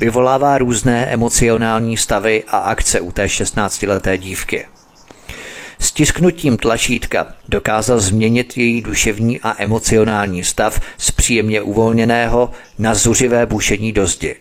vyvolává 0.01 0.59
různé 0.59 1.07
emocionální 1.07 1.97
stavy 1.97 2.45
a 2.49 2.59
akce 2.59 3.01
u 3.01 3.13
té 3.13 3.27
16-leté 3.27 4.19
dívky. 4.19 4.67
Stisknutím 5.79 6.57
tlačítka 6.57 7.27
dokázal 7.49 8.01
změnit 8.01 8.57
její 8.57 8.81
duševní 8.81 9.41
a 9.41 9.63
emocionální 9.63 10.45
stav 10.45 10.81
z 10.99 11.11
příjemně 11.11 11.63
uvolněného 11.63 12.51
na 12.79 12.95
zuřivé 12.95 13.47
bušení 13.47 13.93
do 13.93 14.07
zdi. 14.07 14.37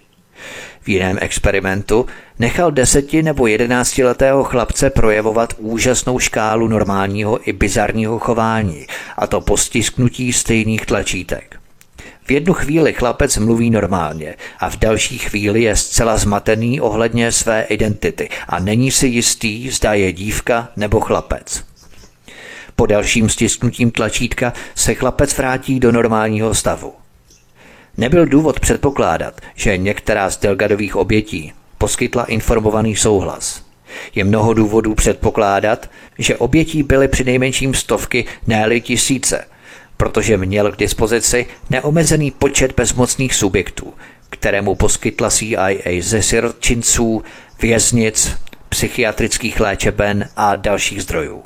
V 0.81 0.89
jiném 0.89 1.17
experimentu 1.21 2.05
nechal 2.39 2.71
deseti 2.71 3.23
nebo 3.23 3.47
jedenáctiletého 3.47 4.43
chlapce 4.43 4.89
projevovat 4.89 5.53
úžasnou 5.57 6.19
škálu 6.19 6.67
normálního 6.67 7.49
i 7.49 7.53
bizarního 7.53 8.19
chování, 8.19 8.87
a 9.17 9.27
to 9.27 9.41
po 9.41 9.57
stisknutí 9.57 10.33
stejných 10.33 10.85
tlačítek. 10.85 11.58
V 12.29 12.31
jednu 12.31 12.53
chvíli 12.53 12.93
chlapec 12.93 13.37
mluví 13.37 13.69
normálně 13.69 14.35
a 14.59 14.69
v 14.69 14.77
další 14.77 15.17
chvíli 15.17 15.61
je 15.61 15.75
zcela 15.75 16.17
zmatený 16.17 16.81
ohledně 16.81 17.31
své 17.31 17.61
identity 17.61 18.29
a 18.47 18.59
není 18.59 18.91
si 18.91 19.07
jistý, 19.07 19.69
zda 19.69 19.93
je 19.93 20.13
dívka 20.13 20.69
nebo 20.75 20.99
chlapec. 20.99 21.63
Po 22.75 22.85
dalším 22.85 23.29
stisknutím 23.29 23.91
tlačítka 23.91 24.53
se 24.75 24.93
chlapec 24.95 25.37
vrátí 25.37 25.79
do 25.79 25.91
normálního 25.91 26.55
stavu. 26.55 26.93
Nebyl 27.97 28.25
důvod 28.25 28.59
předpokládat, 28.59 29.41
že 29.55 29.77
některá 29.77 30.29
z 30.29 30.37
Delgadových 30.37 30.95
obětí 30.95 31.53
poskytla 31.77 32.23
informovaný 32.23 32.95
souhlas. 32.95 33.63
Je 34.15 34.23
mnoho 34.23 34.53
důvodů 34.53 34.95
předpokládat, 34.95 35.89
že 36.17 36.37
obětí 36.37 36.83
byly 36.83 37.07
při 37.07 37.23
nejmenším 37.23 37.73
stovky, 37.73 38.25
ne 38.47 38.79
tisíce, 38.79 39.45
protože 39.99 40.37
měl 40.37 40.71
k 40.71 40.77
dispozici 40.77 41.45
neomezený 41.69 42.31
počet 42.31 42.73
bezmocných 42.77 43.35
subjektů, 43.35 43.93
kterému 44.29 44.75
poskytla 44.75 45.29
CIA 45.29 45.69
ze 45.99 46.21
sirotčinců, 46.21 47.23
věznic, 47.61 48.35
psychiatrických 48.69 49.59
léčeben 49.59 50.29
a 50.35 50.55
dalších 50.55 51.03
zdrojů. 51.03 51.43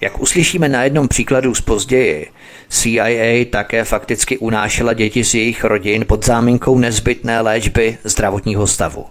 Jak 0.00 0.20
uslyšíme 0.20 0.68
na 0.68 0.84
jednom 0.84 1.08
příkladu 1.08 1.54
z 1.54 1.60
později, 1.60 2.30
CIA 2.68 3.44
také 3.50 3.84
fakticky 3.84 4.38
unášela 4.38 4.92
děti 4.92 5.24
z 5.24 5.34
jejich 5.34 5.64
rodin 5.64 6.04
pod 6.08 6.24
záminkou 6.24 6.78
nezbytné 6.78 7.40
léčby 7.40 7.98
zdravotního 8.04 8.66
stavu. 8.66 9.06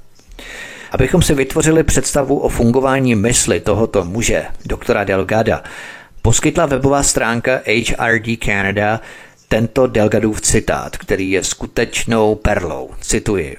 Abychom 0.91 1.22
si 1.22 1.34
vytvořili 1.34 1.84
představu 1.84 2.39
o 2.39 2.49
fungování 2.49 3.16
mysli 3.16 3.59
tohoto 3.59 4.05
muže, 4.05 4.45
doktora 4.66 5.03
Delgada, 5.03 5.63
poskytla 6.26 6.65
webová 6.65 7.03
stránka 7.03 7.61
HRD 7.65 8.43
Canada 8.45 9.01
tento 9.47 9.88
Delgadův 9.88 10.41
citát, 10.41 10.97
který 10.97 11.32
je 11.32 11.43
skutečnou 11.43 12.36
perlou. 12.36 12.89
Cituji. 13.01 13.57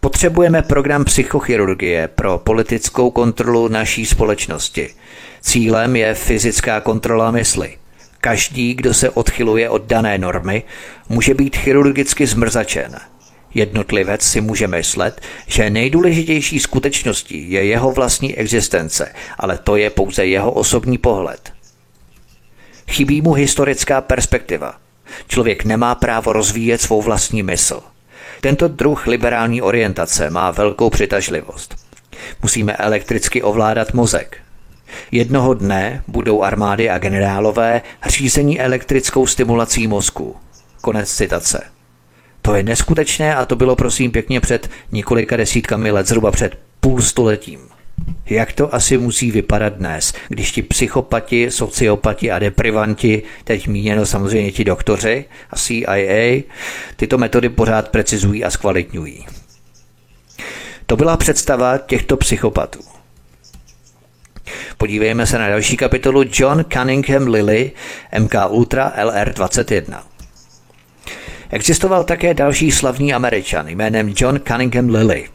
Potřebujeme 0.00 0.62
program 0.62 1.04
psychochirurgie 1.04 2.08
pro 2.08 2.38
politickou 2.38 3.10
kontrolu 3.10 3.68
naší 3.68 4.06
společnosti. 4.06 4.90
Cílem 5.40 5.96
je 5.96 6.14
fyzická 6.14 6.80
kontrola 6.80 7.30
mysli. 7.30 7.76
Každý, 8.20 8.74
kdo 8.74 8.94
se 8.94 9.10
odchyluje 9.10 9.68
od 9.68 9.82
dané 9.82 10.18
normy, 10.18 10.62
může 11.08 11.34
být 11.34 11.56
chirurgicky 11.56 12.26
zmrzačen. 12.26 12.96
Jednotlivec 13.54 14.22
si 14.22 14.40
může 14.40 14.66
myslet, 14.66 15.20
že 15.46 15.70
nejdůležitější 15.70 16.60
skutečností 16.60 17.50
je 17.50 17.64
jeho 17.64 17.92
vlastní 17.92 18.36
existence, 18.36 19.14
ale 19.38 19.58
to 19.58 19.76
je 19.76 19.90
pouze 19.90 20.26
jeho 20.26 20.52
osobní 20.52 20.98
pohled. 20.98 21.52
Chybí 22.90 23.22
mu 23.22 23.32
historická 23.32 24.00
perspektiva. 24.00 24.74
Člověk 25.28 25.64
nemá 25.64 25.94
právo 25.94 26.32
rozvíjet 26.32 26.80
svou 26.80 27.02
vlastní 27.02 27.42
mysl. 27.42 27.80
Tento 28.40 28.68
druh 28.68 29.06
liberální 29.06 29.62
orientace 29.62 30.30
má 30.30 30.50
velkou 30.50 30.90
přitažlivost. 30.90 31.74
Musíme 32.42 32.72
elektricky 32.72 33.42
ovládat 33.42 33.92
mozek, 33.92 34.38
Jednoho 35.10 35.54
dne 35.54 36.02
budou 36.08 36.42
armády 36.42 36.90
a 36.90 36.98
generálové 36.98 37.82
řízení 38.06 38.60
elektrickou 38.60 39.26
stimulací 39.26 39.86
mozku. 39.86 40.36
Konec 40.80 41.14
citace. 41.14 41.77
To 42.42 42.54
je 42.54 42.62
neskutečné 42.62 43.36
a 43.36 43.44
to 43.44 43.56
bylo 43.56 43.76
prosím 43.76 44.10
pěkně 44.10 44.40
před 44.40 44.70
několika 44.92 45.36
desítkami 45.36 45.90
let, 45.90 46.06
zhruba 46.06 46.30
před 46.30 46.58
půl 46.80 47.02
stoletím. 47.02 47.60
Jak 48.26 48.52
to 48.52 48.74
asi 48.74 48.98
musí 48.98 49.30
vypadat 49.30 49.72
dnes, 49.72 50.12
když 50.28 50.52
ti 50.52 50.62
psychopati, 50.62 51.50
sociopati 51.50 52.30
a 52.30 52.38
deprivanti, 52.38 53.22
teď 53.44 53.68
míněno 53.68 54.06
samozřejmě 54.06 54.52
ti 54.52 54.64
doktoři 54.64 55.24
a 55.50 55.56
CIA, 55.56 56.42
tyto 56.96 57.18
metody 57.18 57.48
pořád 57.48 57.88
precizují 57.88 58.44
a 58.44 58.50
zkvalitňují. 58.50 59.26
To 60.86 60.96
byla 60.96 61.16
představa 61.16 61.78
těchto 61.78 62.16
psychopatů. 62.16 62.80
Podívejme 64.78 65.26
se 65.26 65.38
na 65.38 65.48
další 65.48 65.76
kapitolu 65.76 66.24
John 66.32 66.64
Cunningham 66.72 67.26
Lilly, 67.26 67.72
MK 68.18 68.34
Ultra 68.48 68.92
LR21. 68.98 70.00
Existoval 71.50 72.04
také 72.04 72.34
další 72.34 72.70
slavný 72.70 73.14
američan 73.14 73.68
jménem 73.68 74.14
John 74.16 74.40
Cunningham 74.48 74.88
Lilly. 74.88 75.28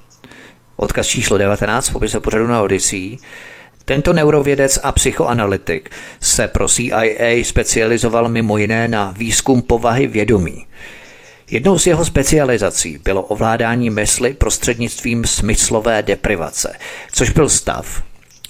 Odkaz 0.75 1.07
číslo 1.07 1.37
19 1.37 1.89
v 1.89 1.93
popise 1.93 2.19
pořadu 2.19 2.47
na 2.47 2.61
Odyssey. 2.61 3.17
Tento 3.85 4.13
neurovědec 4.13 4.79
a 4.83 4.91
psychoanalytik 4.91 5.89
se 6.21 6.47
pro 6.47 6.67
CIA 6.67 7.43
specializoval 7.43 8.29
mimo 8.29 8.57
jiné 8.57 8.87
na 8.87 9.13
výzkum 9.17 9.61
povahy 9.61 10.07
vědomí. 10.07 10.65
Jednou 11.51 11.79
z 11.79 11.87
jeho 11.87 12.05
specializací 12.05 12.99
bylo 13.03 13.21
ovládání 13.23 13.89
mysli 13.89 14.33
prostřednictvím 14.33 15.25
smyslové 15.25 16.03
deprivace, 16.03 16.75
což 17.11 17.29
byl 17.29 17.49
stav, 17.49 18.03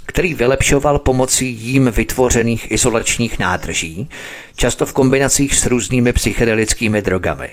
který 0.06 0.34
vylepšoval 0.34 1.00
pomocí 1.00 1.48
jím 1.50 1.92
vytvořených 1.92 2.72
izolačních 2.72 3.40
nádrží, 3.40 4.10
často 4.56 4.86
v 4.86 4.94
kombinacích 4.94 5.56
s 5.56 5.66
různými 5.66 6.14
psychedelickými 6.14 7.02
drogami, 7.02 7.50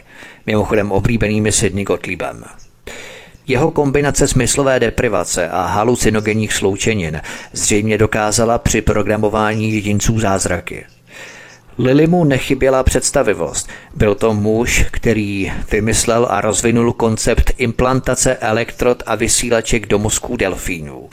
mimochodem 0.47 0.93
oblíbenými 0.93 1.53
Sidney 1.53 1.85
Gottliebem. 1.85 2.45
Jeho 3.47 3.71
kombinace 3.71 4.29
smyslové 4.29 4.81
deprivace 4.81 5.49
a 5.49 5.67
halucinogenních 5.67 6.53
sloučenin 6.53 7.21
zřejmě 7.53 7.99
dokázala 7.99 8.59
při 8.59 8.81
programování 8.83 9.75
jedinců 9.75 10.21
zázraky. 10.21 10.85
Lily 11.83 12.07
mu 12.07 12.25
nechyběla 12.25 12.83
představivost. 12.83 13.69
Byl 13.95 14.15
to 14.15 14.35
muž, 14.35 14.85
který 14.91 15.53
vymyslel 15.73 16.27
a 16.31 16.41
rozvinul 16.41 16.93
koncept 16.93 17.53
implantace 17.57 18.37
elektrod 18.37 19.03
a 19.07 19.15
vysílaček 19.15 19.87
do 19.87 19.99
mozků 19.99 20.37
delfínů 20.37 21.09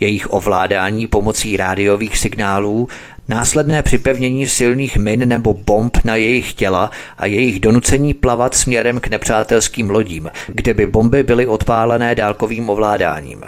jejich 0.00 0.32
ovládání 0.32 1.06
pomocí 1.06 1.56
rádiových 1.56 2.18
signálů, 2.18 2.88
následné 3.28 3.82
připevnění 3.82 4.46
silných 4.46 4.96
min 4.96 5.28
nebo 5.28 5.54
bomb 5.54 5.98
na 6.04 6.16
jejich 6.16 6.54
těla 6.54 6.90
a 7.18 7.26
jejich 7.26 7.60
donucení 7.60 8.14
plavat 8.14 8.54
směrem 8.54 9.00
k 9.00 9.08
nepřátelským 9.08 9.90
lodím, 9.90 10.30
kde 10.46 10.74
by 10.74 10.86
bomby 10.86 11.22
byly 11.22 11.46
odpálené 11.46 12.14
dálkovým 12.14 12.70
ovládáním. 12.70 13.44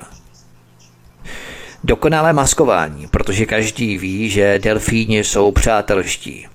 Dokonalé 1.85 2.33
maskování, 2.33 3.07
protože 3.07 3.47
každý 3.47 3.99
ví, 3.99 4.31
že 4.31 4.59
delfíni 4.59 5.25
jsou 5.25 5.51
přátelští. 5.53 6.47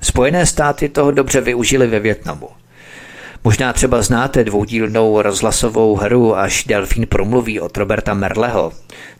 Spojené 0.00 0.46
státy 0.46 0.88
toho 0.88 1.10
dobře 1.10 1.40
využili 1.40 1.86
ve 1.86 2.00
Větnamu. 2.00 2.48
Možná 3.44 3.72
třeba 3.72 4.02
znáte 4.02 4.44
dvoudílnou 4.44 5.22
rozhlasovou 5.22 5.96
hru 5.96 6.36
Až 6.36 6.64
delfín 6.64 7.06
promluví 7.06 7.60
od 7.60 7.76
Roberta 7.76 8.14
Merleho. 8.14 8.72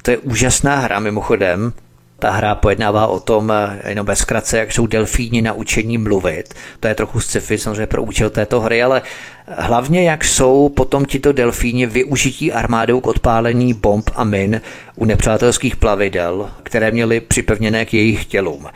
To 0.03 0.11
je 0.11 0.19
úžasná 0.19 0.77
hra 0.77 1.01
mimochodem. 1.01 1.73
Ta 2.19 2.31
hra 2.31 2.55
pojednává 2.55 3.07
o 3.07 3.21
tom, 3.21 3.53
jenom 3.87 4.07
bez 4.07 4.27
jak 4.53 4.73
jsou 4.73 4.87
delfíni 4.87 5.43
naučení 5.43 5.99
mluvit. 5.99 6.55
To 6.81 6.89
je 6.89 6.95
trochu 6.95 7.21
sci-fi 7.21 7.59
samozřejmě 7.59 7.87
pro 7.87 8.03
účel 8.03 8.31
této 8.31 8.61
hry, 8.61 8.83
ale 8.83 9.03
hlavně 9.47 10.03
jak 10.03 10.25
jsou 10.25 10.69
potom 10.69 11.05
tito 11.05 11.33
delfíni 11.33 11.87
využití 11.87 12.53
armádou 12.53 13.01
k 13.01 13.07
odpálení 13.07 13.75
bomb 13.75 14.11
a 14.15 14.25
min 14.25 14.61
u 14.97 15.05
nepřátelských 15.05 15.77
plavidel, 15.77 16.51
které 16.63 16.91
měly 16.91 17.21
připevněné 17.21 17.85
k 17.85 17.95
jejich 17.95 18.25
tělům. 18.27 18.67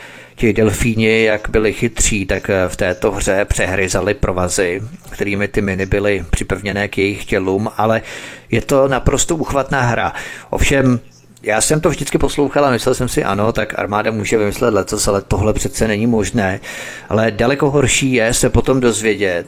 Ti 0.42 0.52
delfíni, 0.52 1.24
jak 1.24 1.48
byli 1.50 1.72
chytří, 1.72 2.26
tak 2.26 2.50
v 2.68 2.76
této 2.76 3.12
hře 3.12 3.44
přehryzali 3.44 4.14
provazy, 4.14 4.82
kterými 5.10 5.48
ty 5.48 5.60
miny 5.60 5.86
byly 5.86 6.24
připevněné 6.30 6.88
k 6.88 6.98
jejich 6.98 7.24
tělům, 7.24 7.70
ale 7.76 8.02
je 8.50 8.60
to 8.60 8.88
naprosto 8.88 9.36
uchvatná 9.36 9.80
hra. 9.80 10.12
Ovšem, 10.50 11.00
já 11.42 11.60
jsem 11.60 11.80
to 11.80 11.90
vždycky 11.90 12.18
poslouchal 12.18 12.64
a 12.64 12.70
myslel 12.70 12.94
jsem 12.94 13.08
si, 13.08 13.24
ano, 13.24 13.52
tak 13.52 13.78
armáda 13.78 14.10
může 14.10 14.38
vymyslet 14.38 14.74
letos, 14.74 15.08
ale 15.08 15.22
tohle 15.22 15.52
přece 15.52 15.88
není 15.88 16.06
možné. 16.06 16.60
Ale 17.08 17.30
daleko 17.30 17.70
horší 17.70 18.12
je 18.12 18.34
se 18.34 18.50
potom 18.50 18.80
dozvědět, 18.80 19.46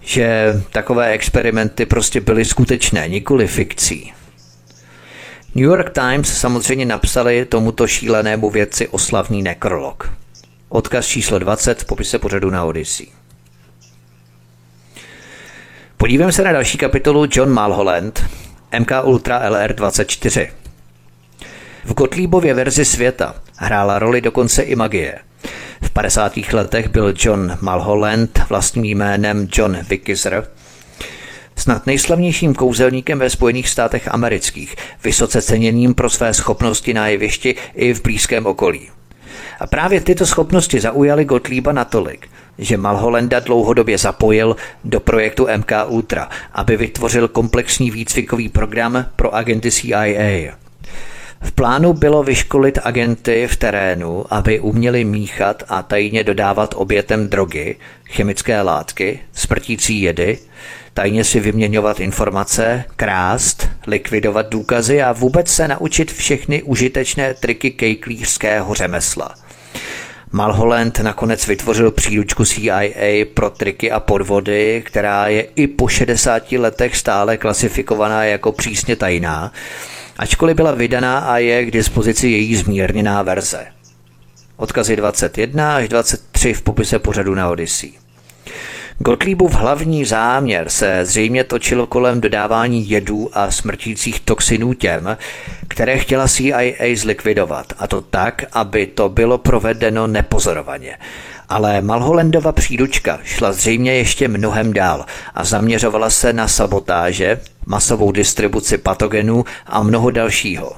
že 0.00 0.54
takové 0.72 1.10
experimenty 1.10 1.86
prostě 1.86 2.20
byly 2.20 2.44
skutečné, 2.44 3.08
nikoli 3.08 3.46
fikcí. 3.46 4.12
New 5.54 5.64
York 5.64 5.90
Times 5.90 6.38
samozřejmě 6.38 6.86
napsali 6.86 7.44
tomuto 7.44 7.86
šílenému 7.86 8.50
věci 8.50 8.88
oslavný 8.88 9.42
nekrolog. 9.42 10.23
Odkaz 10.74 11.06
číslo 11.06 11.38
20 11.38 11.82
v 11.82 11.84
popise 11.84 12.18
pořadu 12.18 12.50
na 12.50 12.64
Odyssey. 12.64 13.06
Podívejme 15.96 16.32
se 16.32 16.44
na 16.44 16.52
další 16.52 16.78
kapitolu 16.78 17.26
John 17.30 17.50
Malholland, 17.50 18.24
MK 18.78 18.90
Ultra 19.04 19.50
LR24. 19.50 20.50
V 21.84 21.94
Gottliebově 21.94 22.54
verzi 22.54 22.84
světa 22.84 23.34
hrála 23.56 23.98
roli 23.98 24.20
dokonce 24.20 24.62
i 24.62 24.76
magie. 24.76 25.18
V 25.82 25.90
50. 25.90 26.32
letech 26.52 26.88
byl 26.88 27.14
John 27.18 27.58
Malholland 27.60 28.38
vlastním 28.48 28.84
jménem 28.84 29.48
John 29.52 29.76
Wickiser, 29.88 30.48
snad 31.56 31.86
nejslavnějším 31.86 32.54
kouzelníkem 32.54 33.18
ve 33.18 33.30
Spojených 33.30 33.68
státech 33.68 34.08
amerických, 34.08 34.76
vysoce 35.04 35.42
ceněným 35.42 35.94
pro 35.94 36.10
své 36.10 36.34
schopnosti 36.34 36.94
na 36.94 37.08
jevišti 37.08 37.54
i 37.74 37.94
v 37.94 38.02
blízkém 38.02 38.46
okolí. 38.46 38.93
A 39.64 39.66
právě 39.66 40.00
tyto 40.00 40.26
schopnosti 40.26 40.80
zaujaly 40.80 41.24
Gottlieba 41.24 41.72
natolik, 41.72 42.28
že 42.58 42.76
Malholenda 42.76 43.40
dlouhodobě 43.40 43.98
zapojil 43.98 44.56
do 44.84 45.00
projektu 45.00 45.48
MK 45.56 45.72
Ultra, 45.86 46.28
aby 46.52 46.76
vytvořil 46.76 47.28
komplexní 47.28 47.90
výcvikový 47.90 48.48
program 48.48 49.06
pro 49.16 49.34
agenty 49.34 49.70
CIA. 49.70 50.52
V 51.40 51.52
plánu 51.52 51.92
bylo 51.92 52.22
vyškolit 52.22 52.78
agenty 52.82 53.48
v 53.50 53.56
terénu, 53.56 54.24
aby 54.30 54.60
uměli 54.60 55.04
míchat 55.04 55.62
a 55.68 55.82
tajně 55.82 56.24
dodávat 56.24 56.74
obětem 56.76 57.28
drogy, 57.28 57.76
chemické 58.04 58.62
látky, 58.62 59.20
smrtící 59.32 60.02
jedy, 60.02 60.38
tajně 60.94 61.24
si 61.24 61.40
vyměňovat 61.40 62.00
informace, 62.00 62.84
krást, 62.96 63.68
likvidovat 63.86 64.48
důkazy 64.48 65.02
a 65.02 65.12
vůbec 65.12 65.48
se 65.48 65.68
naučit 65.68 66.12
všechny 66.12 66.62
užitečné 66.62 67.34
triky 67.34 67.70
kejklířského 67.70 68.74
řemesla. 68.74 69.43
Malholland 70.32 70.98
nakonec 70.98 71.46
vytvořil 71.46 71.90
příručku 71.90 72.44
CIA 72.44 72.80
pro 73.34 73.50
triky 73.50 73.90
a 73.90 74.00
podvody, 74.00 74.82
která 74.86 75.26
je 75.26 75.42
i 75.42 75.66
po 75.66 75.88
60 75.88 76.52
letech 76.52 76.96
stále 76.96 77.36
klasifikovaná 77.36 78.24
jako 78.24 78.52
přísně 78.52 78.96
tajná, 78.96 79.52
ačkoliv 80.18 80.56
byla 80.56 80.72
vydaná 80.72 81.18
a 81.18 81.38
je 81.38 81.64
k 81.64 81.70
dispozici 81.70 82.28
její 82.28 82.56
zmírněná 82.56 83.22
verze. 83.22 83.66
Odkazy 84.56 84.96
21 84.96 85.76
až 85.76 85.88
23 85.88 86.54
v 86.54 86.62
popise 86.62 86.98
pořadu 86.98 87.34
na 87.34 87.48
Odyssey. 87.48 87.92
Gottliebův 88.98 89.54
hlavní 89.54 90.04
záměr 90.04 90.68
se 90.68 91.04
zřejmě 91.04 91.44
točil 91.44 91.86
kolem 91.86 92.20
dodávání 92.20 92.90
jedů 92.90 93.30
a 93.32 93.50
smrtících 93.50 94.20
toxinů 94.20 94.74
těm, 94.74 95.16
které 95.68 95.98
chtěla 95.98 96.28
CIA 96.28 96.94
zlikvidovat, 96.94 97.72
a 97.78 97.86
to 97.86 98.00
tak, 98.00 98.44
aby 98.52 98.86
to 98.86 99.08
bylo 99.08 99.38
provedeno 99.38 100.06
nepozorovaně. 100.06 100.98
Ale 101.48 101.80
Malholendova 101.80 102.52
příručka 102.52 103.18
šla 103.24 103.52
zřejmě 103.52 103.94
ještě 103.94 104.28
mnohem 104.28 104.72
dál 104.72 105.06
a 105.34 105.44
zaměřovala 105.44 106.10
se 106.10 106.32
na 106.32 106.48
sabotáže, 106.48 107.40
masovou 107.66 108.12
distribuci 108.12 108.78
patogenů 108.78 109.44
a 109.66 109.82
mnoho 109.82 110.10
dalšího. 110.10 110.72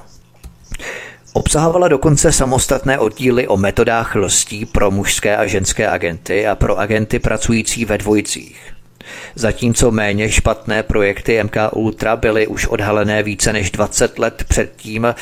Obsahovala 1.37 1.87
dokonce 1.87 2.31
samostatné 2.31 2.99
oddíly 2.99 3.47
o 3.47 3.57
metodách 3.57 4.15
lstí 4.15 4.65
pro 4.65 4.91
mužské 4.91 5.37
a 5.37 5.47
ženské 5.47 5.87
agenty 5.87 6.47
a 6.47 6.55
pro 6.55 6.79
agenty 6.79 7.19
pracující 7.19 7.85
ve 7.85 7.97
dvojicích. 7.97 8.73
Zatímco 9.35 9.91
méně 9.91 10.31
špatné 10.31 10.83
projekty 10.83 11.43
MK 11.43 11.55
Ultra 11.71 12.15
byly 12.15 12.47
už 12.47 12.67
odhalené 12.67 13.23
více 13.23 13.53
než 13.53 13.71
20 13.71 14.19
let 14.19 14.43
předtím, 14.47 15.15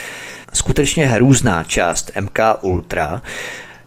skutečně 0.54 1.08
hrůzná 1.08 1.64
část 1.64 2.12
MK 2.22 2.40
Ultra 2.62 3.22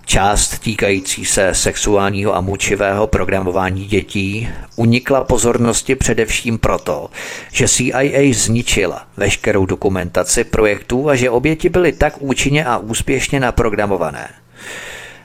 Část 0.09 0.59
týkající 0.59 1.25
se 1.25 1.55
sexuálního 1.55 2.37
a 2.37 2.41
mučivého 2.41 3.07
programování 3.07 3.85
dětí 3.85 4.49
unikla 4.77 5.25
pozornosti 5.25 5.95
především 5.95 6.59
proto, 6.59 7.11
že 7.53 7.69
CIA 7.69 8.33
zničila 8.33 9.07
veškerou 9.17 9.67
dokumentaci 9.67 10.45
projektů 10.45 11.09
a 11.09 11.17
že 11.17 11.31
oběti 11.31 11.69
byly 11.69 11.93
tak 11.93 12.15
účinně 12.19 12.65
a 12.65 12.79
úspěšně 12.79 13.41
naprogramované. 13.41 14.29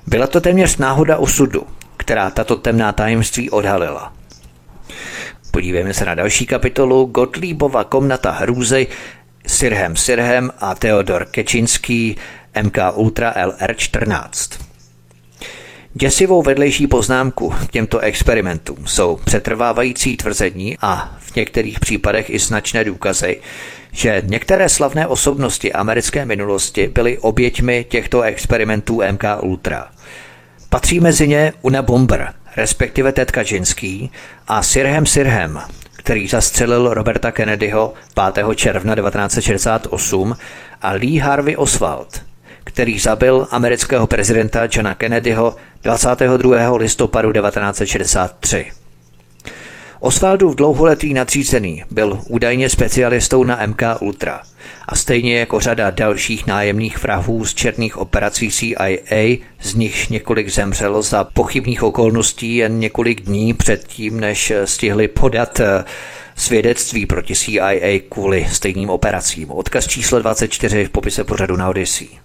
Byla 0.08 0.28
to 0.28 0.42
téměř 0.42 0.78
náhoda 0.78 1.18
osudu, 1.18 1.68
která 1.98 2.30
tato 2.30 2.56
temná 2.56 2.92
tajemství 2.92 3.50
odhalila. 3.50 4.14
Podívejme 5.52 5.94
se 5.94 6.06
na 6.06 6.16
další 6.16 6.46
kapitolu 6.46 7.06
Gottliebova 7.06 7.84
komnata 7.84 8.32
hrůzy 8.32 8.88
Sirhem 9.48 9.96
Sirhem 9.96 10.52
a 10.60 10.76
Theodor 10.76 11.26
Kečinský 11.32 12.18
MK 12.64 12.78
Ultra 12.96 13.34
LR14. 13.34 14.63
Děsivou 15.96 16.42
vedlejší 16.42 16.88
poznámku 16.88 17.50
k 17.50 17.72
těmto 17.72 18.00
experimentům 18.00 18.88
jsou 18.88 19.20
přetrvávající 19.26 20.18
tvrzení 20.18 20.78
a 20.82 21.18
v 21.20 21.36
některých 21.36 21.80
případech 21.80 22.30
i 22.30 22.40
značné 22.40 22.84
důkazy, 22.84 23.42
že 23.92 24.22
některé 24.26 24.70
slavné 24.70 25.08
osobnosti 25.08 25.74
americké 25.74 26.26
minulosti 26.26 26.88
byly 26.88 27.18
oběťmi 27.18 27.86
těchto 27.90 28.22
experimentů 28.22 29.02
MK 29.12 29.24
Ultra. 29.42 29.88
Patří 30.70 31.00
mezi 31.00 31.28
ně 31.28 31.54
Una 31.62 31.82
Bomber, 31.82 32.34
respektive 32.58 33.12
Ted 33.12 33.32
Kaczynský 33.32 34.12
a 34.48 34.64
Sirhem 34.64 35.06
Sirhem, 35.06 35.60
který 35.98 36.28
zastřelil 36.28 36.94
Roberta 36.94 37.32
Kennedyho 37.32 37.94
5. 38.34 38.46
června 38.56 38.96
1968 38.96 40.38
a 40.82 40.92
Lee 40.92 41.20
Harvey 41.20 41.56
Oswald, 41.58 42.22
který 42.64 43.00
zabil 43.00 43.48
amerického 43.52 44.08
prezidenta 44.08 44.62
Johna 44.72 44.96
Kennedyho 44.96 45.56
22. 45.84 46.76
listopadu 46.76 47.32
1963. 47.32 48.72
Oswaldův 50.00 50.56
dlouholetý 50.56 51.14
nadřízený 51.14 51.84
byl 51.92 52.20
údajně 52.28 52.70
specialistou 52.70 53.44
na 53.44 53.66
MK 53.66 53.82
Ultra 54.00 54.42
a 54.88 54.96
stejně 54.96 55.40
jako 55.40 55.60
řada 55.60 55.92
dalších 55.92 56.48
nájemných 56.48 57.04
vrahů 57.04 57.46
z 57.46 57.54
černých 57.54 57.98
operací 57.98 58.52
CIA, 58.52 59.38
z 59.62 59.76
nichž 59.76 60.08
několik 60.08 60.50
zemřelo 60.50 61.02
za 61.02 61.24
pochybných 61.24 61.84
okolností 61.84 62.56
jen 62.56 62.80
několik 62.80 63.22
dní 63.22 63.54
předtím, 63.54 64.20
než 64.20 64.54
stihli 64.66 65.08
podat 65.08 65.60
eh, 65.60 65.84
svědectví 66.36 67.06
proti 67.06 67.36
CIA 67.36 68.00
kvůli 68.10 68.48
stejným 68.52 68.90
operacím. 68.90 69.52
Odkaz 69.52 69.88
číslo 69.88 70.20
24 70.20 70.86
v 70.86 70.90
popise 70.90 71.24
pořadu 71.24 71.56
na 71.56 71.70
Odyssey. 71.70 72.23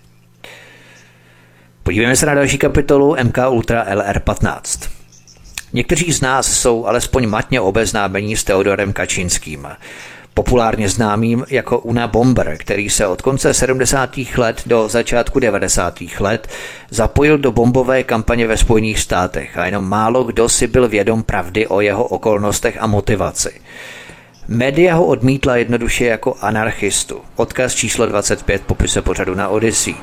Podívejme 1.89 2.17
se 2.17 2.27
na 2.27 2.35
další 2.35 2.59
kapitolu 2.59 3.17
MK 3.25 3.39
Ultra 3.51 3.87
LR15. 3.95 4.89
Někteří 5.73 6.13
z 6.13 6.21
nás 6.21 6.53
jsou 6.53 6.87
alespoň 6.87 7.27
matně 7.27 7.61
obeznámení 7.61 8.37
s 8.37 8.45
Teodorem 8.45 8.93
Kačínským, 8.93 9.69
populárně 10.35 10.89
známým 10.89 11.45
jako 11.51 11.79
Una 11.79 12.07
Bomber, 12.07 12.57
který 12.59 12.91
se 12.91 13.07
od 13.07 13.23
konce 13.23 13.55
70. 13.55 14.17
let 14.37 14.63
do 14.67 14.89
začátku 14.89 15.41
90. 15.41 15.99
let 16.21 16.49
zapojil 16.91 17.39
do 17.39 17.53
bombové 17.53 18.03
kampaně 18.03 18.47
ve 18.47 18.57
Spojených 18.57 19.01
státech 19.01 19.59
a 19.59 19.67
jenom 19.67 19.89
málo 19.89 20.25
kdo 20.25 20.49
si 20.49 20.67
byl 20.67 20.89
vědom 20.89 21.23
pravdy 21.23 21.67
o 21.67 21.81
jeho 21.81 22.05
okolnostech 22.05 22.77
a 22.81 22.87
motivaci. 22.87 23.61
Média 24.49 24.95
ho 24.95 25.07
odmítla 25.07 25.57
jednoduše 25.57 26.05
jako 26.05 26.37
anarchistu. 26.41 27.21
Odkaz 27.37 27.75
číslo 27.75 28.07
25 28.07 28.63
popise 28.63 29.03
pořadu 29.03 29.35
na 29.35 29.49
Odyssey. 29.49 29.95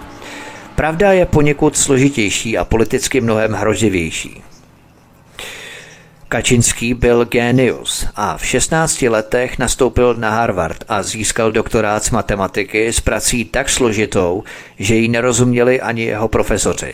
Pravda 0.76 1.11
je 1.11 1.26
poněkud 1.26 1.78
složitější 1.78 2.57
a 2.57 2.65
politicky 2.65 3.21
mnohem 3.21 3.51
hrozivější. 3.53 4.43
Kačinský 6.28 6.93
byl 6.93 7.26
genius 7.26 8.07
a 8.15 8.38
v 8.38 8.45
16 8.45 9.01
letech 9.01 9.59
nastoupil 9.59 10.13
na 10.13 10.30
Harvard 10.30 10.84
a 10.88 11.03
získal 11.03 11.51
doktorát 11.51 12.03
z 12.03 12.09
matematiky 12.09 12.93
s 12.93 12.99
prací 12.99 13.45
tak 13.45 13.69
složitou, 13.69 14.43
že 14.80 14.95
ji 14.95 15.07
nerozuměli 15.07 15.82
ani 15.82 16.03
jeho 16.03 16.28
profesoři. 16.28 16.93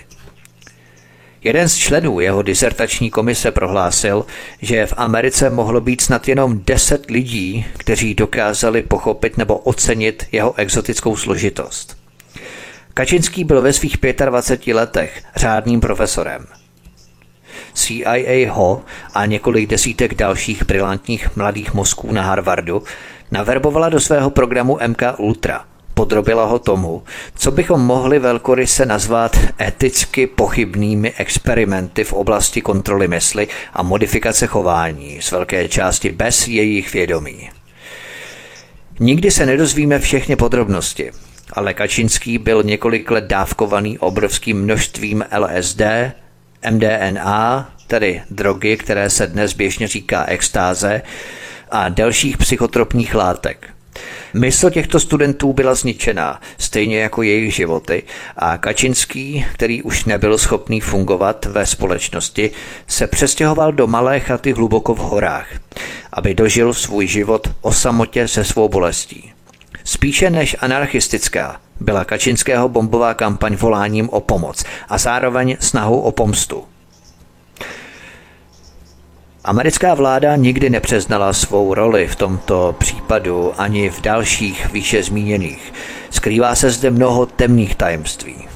Jeden 1.44 1.70
z 1.70 1.76
členů 1.76 2.20
jeho 2.20 2.42
disertační 2.42 3.12
komise 3.12 3.52
prohlásil, 3.52 4.26
že 4.62 4.86
v 4.86 4.94
Americe 4.98 5.50
mohlo 5.50 5.82
být 5.82 6.02
snad 6.02 6.28
jenom 6.28 6.62
10 6.66 7.10
lidí, 7.10 7.66
kteří 7.78 8.16
dokázali 8.16 8.82
pochopit 8.82 9.38
nebo 9.38 9.58
ocenit 9.58 10.26
jeho 10.32 10.60
exotickou 10.60 11.16
složitost. 11.16 11.98
Kačinský 13.02 13.43
byl 13.43 13.62
ve 13.62 13.74
svých 13.74 13.97
25 14.26 14.74
letech 14.74 15.24
řádným 15.36 15.80
profesorem– 15.80 16.45
CIA 17.74 18.54
ho 18.54 18.82
a 19.14 19.26
několik 19.26 19.70
desítek 19.70 20.14
dalších 20.14 20.66
brilantních 20.66 21.36
mladých 21.36 21.74
mozků 21.74 22.12
na 22.12 22.22
Harvardu 22.22 22.84
naverbovala 23.32 23.89
do 23.89 23.99
svého 23.99 24.30
programu 24.30 24.78
MK 24.88 25.02
Ultra. 25.18 25.66
Podrobila 25.93 26.45
ho 26.45 26.60
tomu, 26.60 27.04
co 27.36 27.52
bychom 27.52 27.82
mohli 27.82 28.20
velkoryse 28.20 28.86
nazvat 28.86 29.38
eticky 29.62 30.28
pochybnými 30.28 31.14
experimenty 31.18 32.04
v 32.04 32.14
oblasti 32.14 32.62
kontroly 32.62 33.08
mysli 33.08 33.47
a 33.74 33.84
modifikace 33.84 34.47
chování, 34.47 35.22
z 35.22 35.32
velké 35.32 35.68
části 35.68 36.10
bez 36.10 36.47
jejich 36.47 36.93
vědomí. 36.93 37.49
Nikdy 38.99 39.32
se 39.32 39.45
nedozvíme 39.45 39.99
všechny 39.99 40.36
podrobnosti, 40.36 41.12
ale 41.54 41.74
Kačinský 41.74 42.38
byl 42.38 42.64
několik 42.64 43.12
let 43.12 43.24
dávkovaný 43.24 43.99
obrovským 43.99 44.62
množstvím 44.62 45.26
LSD, 45.38 45.82
MDNA, 46.72 47.72
tedy 47.88 48.22
drogy, 48.30 48.78
které 48.78 49.10
se 49.10 49.28
dnes 49.28 49.54
běžně 49.54 49.88
říká 49.88 50.26
extáze, 50.26 51.02
a 51.72 51.89
dalších 51.89 52.38
psychotropních 52.38 53.16
látek. 53.16 53.68
Mysl 54.34 54.70
těchto 54.70 54.99
studentů 54.99 55.54
byla 55.54 55.76
zničená, 55.76 56.41
stejně 56.58 56.99
jako 56.99 57.22
jejich 57.22 57.56
životy, 57.56 58.04
a 58.38 58.58
Kačinský, 58.58 59.45
který 59.54 59.82
už 59.82 60.06
nebyl 60.06 60.38
schopný 60.38 60.82
fungovat 60.82 61.45
ve 61.45 61.66
společnosti, 61.66 62.52
se 62.88 63.08
přestěhoval 63.08 63.72
do 63.72 63.88
malé 63.88 64.20
chaty 64.20 64.54
hluboko 64.54 64.95
v 64.95 64.99
horách, 64.99 65.47
aby 66.14 66.34
dožil 66.34 66.74
svůj 66.74 67.08
život 67.08 67.47
o 67.62 67.74
samotě 67.74 68.28
se 68.28 68.43
svou 68.43 68.70
bolestí. 68.70 69.34
Spíše 69.84 70.30
než 70.30 70.56
anarchistická 70.60 71.60
byla 71.80 72.06
Kačinského 72.06 72.70
bombová 72.70 73.14
kampaň 73.14 73.56
voláním 73.56 74.10
o 74.10 74.20
pomoc 74.20 74.64
a 74.90 74.98
zároveň 74.98 75.58
snahou 75.60 76.00
o 76.00 76.12
pomstu. 76.12 76.64
Americká 79.44 79.94
vláda 79.94 80.36
nikdy 80.36 80.70
nepřeznala 80.70 81.34
svou 81.34 81.74
roli 81.74 82.08
v 82.08 82.16
tomto 82.16 82.76
případu 82.78 83.62
ani 83.62 83.90
v 83.90 84.02
dalších 84.02 84.74
výše 84.74 85.04
zmíněných. 85.04 85.74
Skrývá 86.10 86.56
se 86.56 86.72
zde 86.72 86.92
mnoho 86.92 87.26
temných 87.26 87.76
tajemství. 87.76 88.48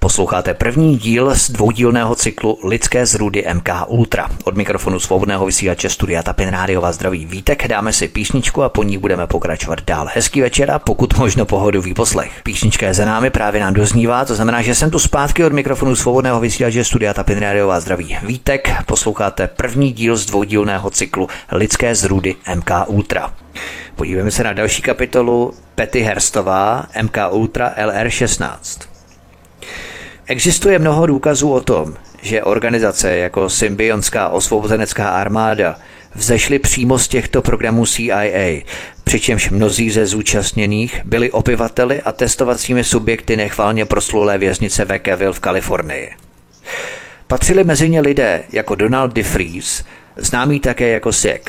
Posloucháte 0.00 0.54
první 0.54 0.98
díl 0.98 1.34
z 1.34 1.50
dvoudílného 1.50 2.14
cyklu 2.14 2.58
Lidské 2.64 3.06
zrůdy 3.06 3.44
MK 3.54 3.68
Ultra. 3.86 4.28
Od 4.44 4.56
mikrofonu 4.56 5.00
svobodného 5.00 5.46
vysílače 5.46 5.90
Studia 5.90 6.22
Tapin 6.22 6.48
Rádio 6.48 6.80
vás 6.80 6.94
zdraví 6.94 7.26
Vítek, 7.26 7.68
dáme 7.68 7.92
si 7.92 8.08
písničku 8.08 8.62
a 8.62 8.68
po 8.68 8.82
ní 8.82 8.98
budeme 8.98 9.26
pokračovat 9.26 9.80
dál. 9.86 10.08
Hezký 10.14 10.40
večer 10.40 10.70
a 10.70 10.78
pokud 10.78 11.18
možno 11.18 11.46
pohodový 11.46 11.94
poslech. 11.94 12.32
Písnička 12.42 12.86
je 12.86 12.94
za 12.94 13.04
námi, 13.04 13.30
právě 13.30 13.60
nám 13.60 13.74
doznívá, 13.74 14.24
to 14.24 14.34
znamená, 14.34 14.62
že 14.62 14.74
jsem 14.74 14.90
tu 14.90 14.98
zpátky 14.98 15.44
od 15.44 15.52
mikrofonu 15.52 15.96
svobodného 15.96 16.40
vysílače 16.40 16.84
Studia 16.84 17.14
Tapin 17.14 17.38
Rádio 17.38 17.66
vás 17.66 17.82
zdraví 17.82 18.16
Vítek. 18.22 18.70
Posloucháte 18.86 19.46
první 19.46 19.92
díl 19.92 20.16
z 20.16 20.26
dvoudílného 20.26 20.90
cyklu 20.90 21.28
Lidské 21.52 21.94
zrůdy 21.94 22.36
MK 22.54 22.70
Ultra. 22.86 23.32
Podívejme 23.96 24.30
se 24.30 24.44
na 24.44 24.52
další 24.52 24.82
kapitolu 24.82 25.54
Petty 25.74 26.00
Herstová 26.00 26.86
MK 27.02 27.16
Ultra 27.30 27.74
LR16. 27.84 28.97
Existuje 30.30 30.78
mnoho 30.78 31.06
důkazů 31.06 31.52
o 31.52 31.60
tom, 31.60 31.94
že 32.22 32.42
organizace 32.42 33.16
jako 33.16 33.48
Symbionská 33.48 34.28
osvobozenecká 34.28 35.10
armáda 35.10 35.76
vzešly 36.14 36.58
přímo 36.58 36.98
z 36.98 37.08
těchto 37.08 37.42
programů 37.42 37.86
CIA, 37.86 38.62
přičemž 39.04 39.50
mnozí 39.50 39.90
ze 39.90 40.06
zúčastněných 40.06 41.00
byli 41.04 41.30
obyvateli 41.30 42.02
a 42.02 42.12
testovacími 42.12 42.84
subjekty 42.84 43.36
nechválně 43.36 43.84
proslulé 43.84 44.38
věznice 44.38 44.84
Vacaville 44.84 45.32
v 45.32 45.40
Kalifornii. 45.40 46.10
Patřili 47.26 47.64
mezi 47.64 47.88
ně 47.88 48.00
lidé 48.00 48.42
jako 48.52 48.74
Donald 48.74 49.12
DeFries, 49.12 49.84
známý 50.16 50.60
také 50.60 50.88
jako 50.88 51.12
SEC. 51.12 51.42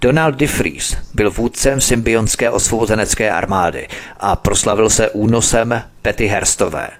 Donald 0.00 0.34
DeFries 0.34 0.96
byl 1.14 1.30
vůdcem 1.30 1.80
symbionské 1.80 2.50
osvobozenecké 2.50 3.30
armády 3.30 3.88
a 4.20 4.36
proslavil 4.36 4.90
se 4.90 5.10
únosem 5.10 5.82
Petty 6.02 6.26
Herstové– 6.26 6.88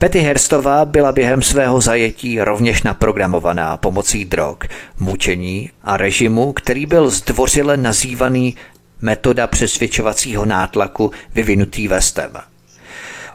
Petty 0.00 0.18
Herstová 0.18 0.84
byla 0.84 1.12
během 1.12 1.42
svého 1.42 1.80
zajetí 1.80 2.40
rovněž 2.40 2.82
naprogramovaná 2.82 3.76
pomocí 3.76 4.24
drog, 4.24 4.56
mučení 4.98 5.70
a 5.84 5.96
režimu, 5.96 6.52
který 6.52 6.86
byl 6.86 7.10
zdvořile 7.10 7.76
nazývaný 7.76 8.56
metoda 9.00 9.46
přesvědčovacího 9.46 10.44
nátlaku 10.44 11.10
vyvinutý 11.34 11.88
vestem. 11.88 12.30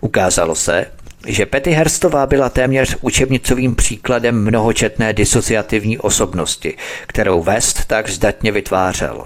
Ukázalo 0.02 0.56
se, 0.56 0.86
že 1.28 1.46
Petty 1.46 1.72
Herstová 1.72 2.26
byla 2.26 2.50
téměř 2.50 2.98
učebnicovým 3.02 3.76
příkladem 3.76 4.44
mnohočetné 4.44 5.14
disociativní 5.14 5.98
osobnosti, 5.98 6.78
kterou 7.08 7.44
West 7.44 7.86
tak 7.86 8.10
zdatně 8.10 8.52
vytvářel. 8.52 9.26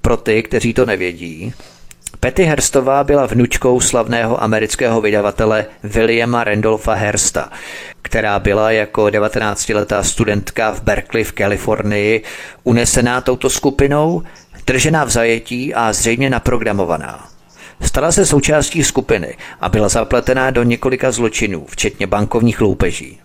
Pro 0.00 0.16
ty, 0.16 0.42
kteří 0.42 0.74
to 0.74 0.86
nevědí, 0.86 1.54
Petty 2.24 2.44
Herstová 2.44 3.04
byla 3.04 3.26
vnučkou 3.26 3.80
slavného 3.80 4.42
amerického 4.42 5.00
vydavatele 5.00 5.66
Williama 5.82 6.44
Randolpha 6.44 6.94
Hersta, 6.94 7.50
která 8.02 8.38
byla 8.38 8.70
jako 8.70 9.04
19-letá 9.04 10.02
studentka 10.02 10.72
v 10.72 10.82
Berkeley 10.82 11.24
v 11.24 11.32
Kalifornii 11.32 12.22
unesená 12.64 13.20
touto 13.20 13.50
skupinou, 13.50 14.22
držená 14.66 15.04
v 15.04 15.10
zajetí 15.10 15.74
a 15.74 15.92
zřejmě 15.92 16.30
naprogramovaná. 16.30 17.28
Stala 17.80 18.12
se 18.12 18.26
součástí 18.26 18.84
skupiny 18.84 19.36
a 19.60 19.68
byla 19.68 19.88
zapletená 19.88 20.50
do 20.50 20.62
několika 20.62 21.12
zločinů, 21.12 21.66
včetně 21.68 22.06
bankovních 22.06 22.60
loupeží. 22.60 23.20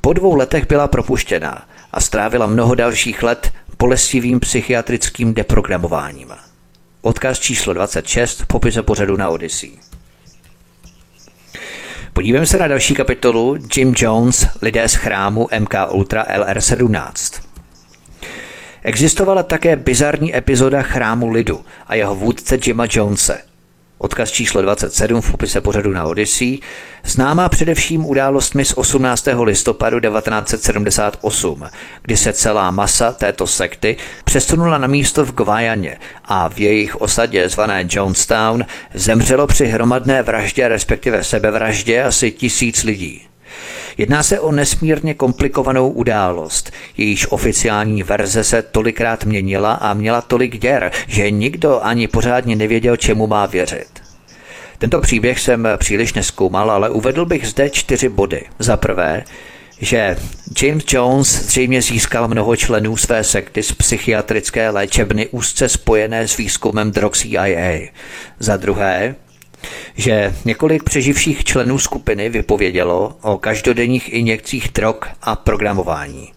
Po 0.00 0.12
dvou 0.12 0.34
letech 0.34 0.66
byla 0.66 0.88
propuštěná 0.88 1.62
a 1.92 2.00
strávila 2.00 2.46
mnoho 2.46 2.74
dalších 2.74 3.22
let 3.22 3.52
bolestivým 3.78 4.40
psychiatrickým 4.40 5.34
deprogramováním. 5.34 6.47
Odkaz 7.02 7.38
číslo 7.38 7.72
26 7.72 8.40
v 8.40 8.46
popise 8.46 8.82
pořadu 8.82 9.16
na 9.16 9.28
Odyssey. 9.28 9.70
Podívejme 12.12 12.46
se 12.46 12.58
na 12.58 12.68
další 12.68 12.94
kapitolu 12.94 13.56
Jim 13.76 13.94
Jones, 13.96 14.46
lidé 14.62 14.88
z 14.88 14.94
chrámu 14.94 15.48
MK 15.58 15.74
Ultra 15.90 16.24
LR17. 16.24 17.42
Existovala 18.82 19.42
také 19.42 19.76
bizarní 19.76 20.36
epizoda 20.36 20.82
chrámu 20.82 21.28
lidu 21.28 21.64
a 21.86 21.94
jeho 21.94 22.14
vůdce 22.14 22.58
Jima 22.66 22.86
Jonese– 22.90 23.42
Odkaz 23.98 24.30
číslo 24.30 24.62
27 24.62 25.20
v 25.20 25.30
popise 25.30 25.60
pořadu 25.60 25.92
na 25.92 26.04
Odyssey, 26.04 26.58
známá 27.04 27.48
především 27.48 28.06
událostmi 28.06 28.64
z 28.64 28.72
18. 28.76 29.28
listopadu 29.42 30.00
1978, 30.00 31.64
kdy 32.02 32.16
se 32.16 32.32
celá 32.32 32.70
masa 32.70 33.12
této 33.12 33.46
sekty 33.46 33.96
přesunula 34.24 34.78
na 34.78 34.86
místo 34.86 35.24
v 35.24 35.34
Gvajaně 35.34 35.98
a 36.24 36.48
v 36.48 36.58
jejich 36.58 36.96
osadě 36.96 37.48
zvané 37.48 37.86
Jonestown 37.90 38.64
zemřelo 38.94 39.46
při 39.46 39.66
hromadné 39.66 40.22
vraždě 40.22 40.68
respektive 40.68 41.24
sebevraždě 41.24 42.02
asi 42.02 42.30
tisíc 42.30 42.84
lidí. 42.84 43.28
Jedná 43.98 44.22
se 44.22 44.40
o 44.40 44.52
nesmírně 44.52 45.14
komplikovanou 45.14 45.88
událost. 45.88 46.72
Jejíž 46.96 47.26
oficiální 47.30 48.02
verze 48.02 48.44
se 48.44 48.62
tolikrát 48.62 49.24
měnila 49.24 49.72
a 49.72 49.94
měla 49.94 50.20
tolik 50.20 50.58
děr, 50.58 50.90
že 51.06 51.30
nikdo 51.30 51.80
ani 51.84 52.08
pořádně 52.08 52.56
nevěděl, 52.56 52.96
čemu 52.96 53.26
má 53.26 53.46
věřit. 53.46 53.88
Tento 54.78 55.00
příběh 55.00 55.40
jsem 55.40 55.68
příliš 55.76 56.14
neskoumal, 56.14 56.70
ale 56.70 56.90
uvedl 56.90 57.24
bych 57.24 57.48
zde 57.48 57.70
čtyři 57.70 58.08
body. 58.08 58.42
Za 58.58 58.76
prvé, 58.76 59.24
že 59.80 60.16
James 60.62 60.84
Jones 60.88 61.28
zřejmě 61.28 61.82
získal 61.82 62.28
mnoho 62.28 62.56
členů 62.56 62.96
své 62.96 63.24
sekty 63.24 63.62
z 63.62 63.72
psychiatrické 63.72 64.70
léčebny 64.70 65.26
úzce 65.26 65.68
spojené 65.68 66.28
s 66.28 66.36
výzkumem 66.36 66.90
drog 66.90 67.16
CIA. 67.16 67.88
Za 68.38 68.56
druhé, 68.56 69.14
že 69.96 70.34
několik 70.44 70.82
přeživších 70.82 71.44
členů 71.44 71.78
skupiny 71.78 72.28
vypovědělo 72.28 73.16
o 73.22 73.38
každodenních 73.38 74.12
injekcích 74.12 74.68
drog 74.74 74.96
a 75.22 75.36
programování. 75.36 76.32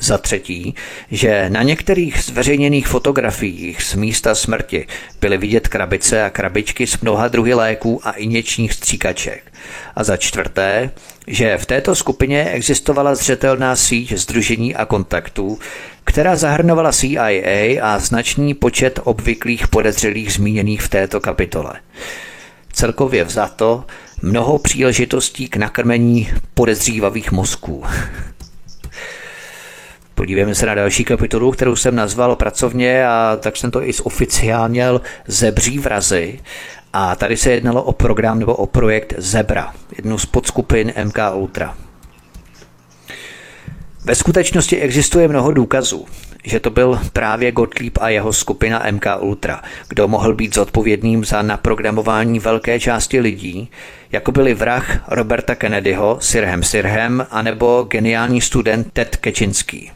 Za 0.00 0.18
třetí, 0.18 0.74
že 1.10 1.50
na 1.50 1.62
některých 1.62 2.22
zveřejněných 2.22 2.88
fotografiích 2.88 3.82
z 3.82 3.94
místa 3.94 4.34
smrti 4.34 4.86
byly 5.20 5.38
vidět 5.38 5.68
krabice 5.68 6.24
a 6.24 6.30
krabičky 6.30 6.86
s 6.86 7.00
mnoha 7.00 7.28
druhy 7.28 7.54
léků 7.54 8.00
a 8.04 8.10
inječních 8.10 8.72
stříkaček. 8.72 9.52
A 9.96 10.04
za 10.04 10.16
čtvrté, 10.16 10.90
že 11.26 11.58
v 11.58 11.66
této 11.66 11.94
skupině 11.94 12.44
existovala 12.44 13.14
zřetelná 13.14 13.76
síť 13.76 14.12
združení 14.12 14.74
a 14.74 14.84
kontaktů, 14.84 15.58
která 16.04 16.36
zahrnovala 16.36 16.92
CIA 16.92 17.82
a 17.82 17.98
značný 17.98 18.54
počet 18.54 19.00
obvyklých 19.04 19.68
podezřelých 19.68 20.32
zmíněných 20.32 20.82
v 20.82 20.88
této 20.88 21.20
kapitole 21.20 21.72
celkově 22.76 23.24
vzato 23.24 23.84
mnoho 24.22 24.58
příležitostí 24.58 25.48
k 25.48 25.56
nakrmení 25.56 26.30
podezřívavých 26.54 27.32
mozků. 27.32 27.84
Podívejme 30.14 30.54
se 30.54 30.66
na 30.66 30.74
další 30.74 31.04
kapitolu, 31.04 31.50
kterou 31.50 31.76
jsem 31.76 31.96
nazval 31.96 32.36
pracovně 32.36 33.06
a 33.06 33.38
tak 33.40 33.56
jsem 33.56 33.70
to 33.70 33.82
i 33.82 33.92
zoficiálněl 33.92 35.00
Zebří 35.26 35.78
vrazy. 35.78 36.40
A 36.92 37.16
tady 37.16 37.36
se 37.36 37.50
jednalo 37.50 37.82
o 37.82 37.92
program 37.92 38.38
nebo 38.38 38.54
o 38.54 38.66
projekt 38.66 39.14
Zebra, 39.18 39.74
jednu 39.96 40.18
z 40.18 40.26
podskupin 40.26 40.92
MK 41.04 41.18
Ultra. 41.34 41.76
Ve 44.04 44.14
skutečnosti 44.14 44.80
existuje 44.80 45.28
mnoho 45.28 45.52
důkazů, 45.52 46.06
že 46.46 46.60
to 46.60 46.70
byl 46.70 47.00
právě 47.12 47.52
Gottlieb 47.52 47.98
a 48.00 48.08
jeho 48.08 48.32
skupina 48.32 48.82
MK 48.90 49.06
Ultra, 49.20 49.62
kdo 49.88 50.08
mohl 50.08 50.34
být 50.34 50.54
zodpovědným 50.54 51.24
za 51.24 51.42
naprogramování 51.42 52.38
velké 52.38 52.80
části 52.80 53.20
lidí, 53.20 53.70
jako 54.12 54.32
byli 54.32 54.54
vrah 54.54 55.04
Roberta 55.08 55.54
Kennedyho, 55.54 56.18
Sirhem 56.20 56.62
Sirhem, 56.62 57.26
anebo 57.30 57.86
geniální 57.90 58.40
student 58.40 58.92
Ted 58.92 59.16
Kečinský. 59.16 59.90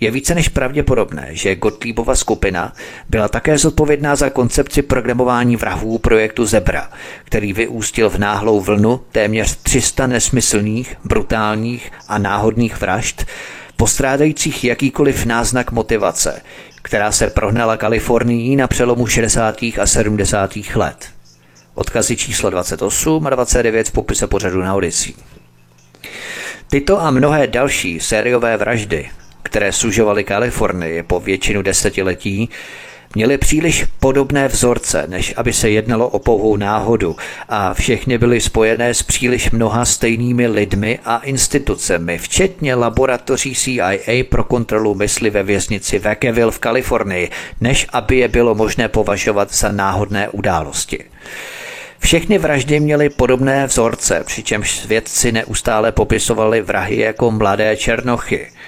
Je 0.00 0.10
více 0.10 0.34
než 0.34 0.48
pravděpodobné, 0.48 1.28
že 1.30 1.56
Gottliebova 1.56 2.16
skupina 2.16 2.72
byla 3.08 3.28
také 3.28 3.58
zodpovědná 3.58 4.16
za 4.16 4.30
koncepci 4.30 4.82
programování 4.82 5.56
vrahů 5.56 5.98
projektu 5.98 6.46
Zebra, 6.46 6.90
který 7.24 7.52
vyústil 7.52 8.10
v 8.10 8.18
náhlou 8.18 8.60
vlnu 8.60 9.00
téměř 9.12 9.56
300 9.56 10.06
nesmyslných, 10.06 10.96
brutálních 11.04 11.92
a 12.08 12.18
náhodných 12.18 12.80
vražd, 12.80 13.26
postrádajících 13.80 14.64
jakýkoliv 14.64 15.26
náznak 15.26 15.72
motivace, 15.72 16.42
která 16.82 17.12
se 17.12 17.30
prohnala 17.30 17.76
Kalifornií 17.76 18.56
na 18.56 18.66
přelomu 18.66 19.06
60. 19.06 19.62
a 19.62 19.86
70. 19.86 20.56
let. 20.74 21.08
Odkazy 21.74 22.16
číslo 22.16 22.50
28 22.50 23.26
a 23.26 23.30
29 23.30 23.88
v 23.88 23.92
popise 23.92 24.26
pořadu 24.26 24.62
na 24.62 24.74
Odyssey. 24.74 25.14
Tyto 26.70 27.00
a 27.00 27.10
mnohé 27.10 27.46
další 27.46 28.00
sériové 28.00 28.56
vraždy, 28.56 29.10
které 29.42 29.72
sužovaly 29.72 30.24
Kalifornii 30.24 31.02
po 31.02 31.20
většinu 31.20 31.62
desetiletí, 31.62 32.48
měly 33.14 33.38
příliš 33.38 33.84
podobné 34.00 34.48
vzorce, 34.48 35.04
než 35.08 35.34
aby 35.36 35.52
se 35.52 35.70
jednalo 35.70 36.08
o 36.08 36.18
pouhou 36.18 36.56
náhodu 36.56 37.16
a 37.48 37.74
všechny 37.74 38.18
byly 38.18 38.40
spojené 38.40 38.94
s 38.94 39.02
příliš 39.02 39.50
mnoha 39.50 39.84
stejnými 39.84 40.46
lidmi 40.46 40.98
a 41.04 41.18
institucemi, 41.18 42.18
včetně 42.18 42.74
laboratoří 42.74 43.54
CIA 43.54 44.24
pro 44.28 44.44
kontrolu 44.44 44.94
mysli 44.94 45.30
ve 45.30 45.42
věznici 45.42 45.98
Vacaville 45.98 46.52
v 46.52 46.58
Kalifornii, 46.58 47.30
než 47.60 47.86
aby 47.92 48.16
je 48.16 48.28
bylo 48.28 48.54
možné 48.54 48.88
považovat 48.88 49.54
za 49.54 49.72
náhodné 49.72 50.28
události. 50.28 51.04
Všechny 51.98 52.38
vraždy 52.38 52.80
měly 52.80 53.08
podobné 53.08 53.66
vzorce, 53.66 54.22
přičemž 54.26 54.70
svědci 54.70 55.32
neustále 55.32 55.92
popisovali 55.92 56.62
vrahy 56.62 56.96
jako 56.96 57.30
mladé 57.30 57.76
černochy– 57.76 58.46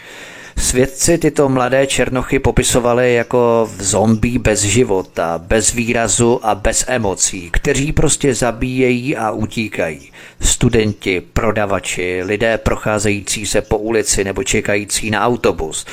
Svědci 0.56 1.18
tyto 1.18 1.48
mladé 1.48 1.86
černochy 1.86 2.38
popisovali 2.38 3.14
jako 3.14 3.70
zombí 3.78 4.38
bez 4.38 4.60
života, 4.62 5.38
bez 5.38 5.72
výrazu 5.72 6.40
a 6.46 6.54
bez 6.54 6.84
emocí, 6.88 7.50
kteří 7.52 7.92
prostě 7.92 8.34
zabíjejí 8.34 9.16
a 9.16 9.30
utíkají. 9.30 10.12
Studenti, 10.40 11.20
prodavači, 11.20 12.22
lidé 12.24 12.58
procházející 12.58 13.46
se 13.46 13.60
po 13.60 13.78
ulici 13.78 14.24
nebo 14.24 14.44
čekající 14.44 15.10
na 15.10 15.26
autobus, 15.26 15.86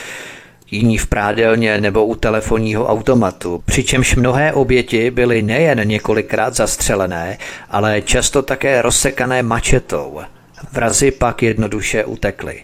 jiní 0.72 0.98
v 0.98 1.08
prádelně 1.08 1.82
nebo 1.82 2.06
u 2.06 2.16
telefonního 2.16 2.88
automatu, 2.88 3.64
přičemž 3.66 4.16
mnohé 4.16 4.54
oběti 4.54 5.12
byly 5.12 5.42
nejen 5.42 5.88
několikrát 5.88 6.56
zastřelené, 6.56 7.38
ale 7.70 8.02
často 8.02 8.42
také 8.42 8.82
rozsekané 8.82 9.44
mačetou. 9.44 10.20
Vrazy 10.72 11.12
pak 11.12 11.44
jednoduše 11.44 12.06
utekly. 12.06 12.64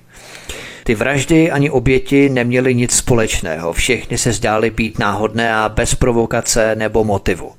Ty 0.88 0.96
vraždy 0.96 1.52
ani 1.52 1.70
oběti 1.70 2.30
neměly 2.30 2.76
nic 2.76 2.96
společného, 2.96 3.74
všechny 3.74 4.18
se 4.18 4.32
zdály 4.32 4.70
být 4.70 5.00
náhodné 5.00 5.56
a 5.56 5.70
bez 5.70 5.96
provokace 5.96 6.76
nebo 6.76 7.04
motivu. 7.04 7.52